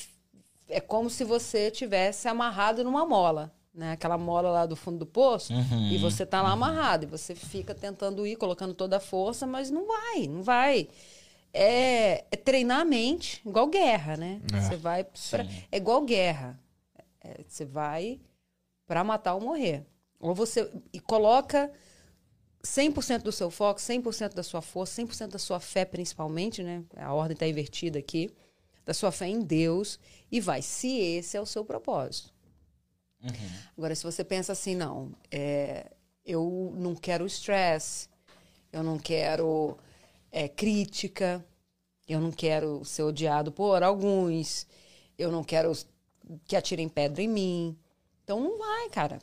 É 0.68 0.78
como 0.80 1.08
se 1.10 1.24
você 1.24 1.70
tivesse 1.70 2.28
amarrado 2.28 2.84
numa 2.84 3.04
mola. 3.06 3.50
Né? 3.74 3.92
Aquela 3.92 4.18
mola 4.18 4.50
lá 4.50 4.66
do 4.66 4.76
fundo 4.76 4.98
do 4.98 5.06
poço. 5.06 5.52
Uhum, 5.54 5.88
E 5.90 5.96
você 5.98 6.26
tá 6.26 6.42
lá 6.42 6.50
amarrado. 6.50 7.04
E 7.04 7.06
você 7.06 7.34
fica 7.34 7.74
tentando 7.74 8.26
ir, 8.26 8.36
colocando 8.36 8.74
toda 8.74 8.98
a 8.98 9.00
força, 9.00 9.46
mas 9.46 9.70
não 9.70 9.86
vai, 9.86 10.26
não 10.28 10.42
vai. 10.42 10.88
É, 11.52 12.24
é 12.30 12.36
treinar 12.36 12.80
a 12.80 12.84
mente, 12.84 13.40
igual 13.46 13.66
guerra, 13.68 14.16
né? 14.16 14.40
É. 14.52 14.60
Você 14.60 14.76
vai. 14.76 15.04
pra- 15.04 15.46
é 15.72 15.76
igual 15.76 16.02
guerra. 16.02 16.60
É, 17.22 17.40
você 17.48 17.64
vai 17.64 18.20
para 18.86 19.02
matar 19.02 19.34
ou 19.34 19.40
morrer. 19.40 19.84
Ou 20.20 20.34
você. 20.34 20.70
E 20.92 21.00
coloca 21.00 21.72
100% 22.62 23.22
do 23.22 23.32
seu 23.32 23.50
foco, 23.50 23.80
100% 23.80 24.34
da 24.34 24.42
sua 24.42 24.60
força, 24.60 25.02
100% 25.02 25.28
da 25.28 25.38
sua 25.38 25.60
fé, 25.60 25.84
principalmente, 25.84 26.62
né? 26.62 26.84
A 26.96 27.12
ordem 27.12 27.34
está 27.34 27.46
invertida 27.46 27.98
aqui. 27.98 28.30
Da 28.84 28.94
sua 28.94 29.12
fé 29.12 29.28
em 29.28 29.40
Deus. 29.40 29.98
E 30.30 30.40
vai, 30.40 30.62
se 30.62 30.98
esse 30.98 31.36
é 31.36 31.40
o 31.40 31.46
seu 31.46 31.64
propósito. 31.64 32.32
Agora, 33.76 33.94
se 33.94 34.02
você 34.02 34.24
pensa 34.24 34.52
assim, 34.52 34.74
não, 34.74 35.12
é, 35.30 35.90
eu 36.24 36.72
não 36.76 36.94
quero 36.94 37.26
estresse, 37.26 38.08
eu 38.72 38.82
não 38.82 38.98
quero 38.98 39.76
é, 40.32 40.48
crítica, 40.48 41.44
eu 42.08 42.20
não 42.20 42.32
quero 42.32 42.84
ser 42.84 43.02
odiado 43.02 43.52
por 43.52 43.82
alguns, 43.82 44.66
eu 45.18 45.30
não 45.30 45.44
quero 45.44 45.72
que 46.44 46.56
atirem 46.56 46.88
pedra 46.88 47.22
em 47.22 47.28
mim. 47.28 47.78
Então 48.24 48.40
não 48.40 48.58
vai, 48.58 48.88
cara. 48.90 49.20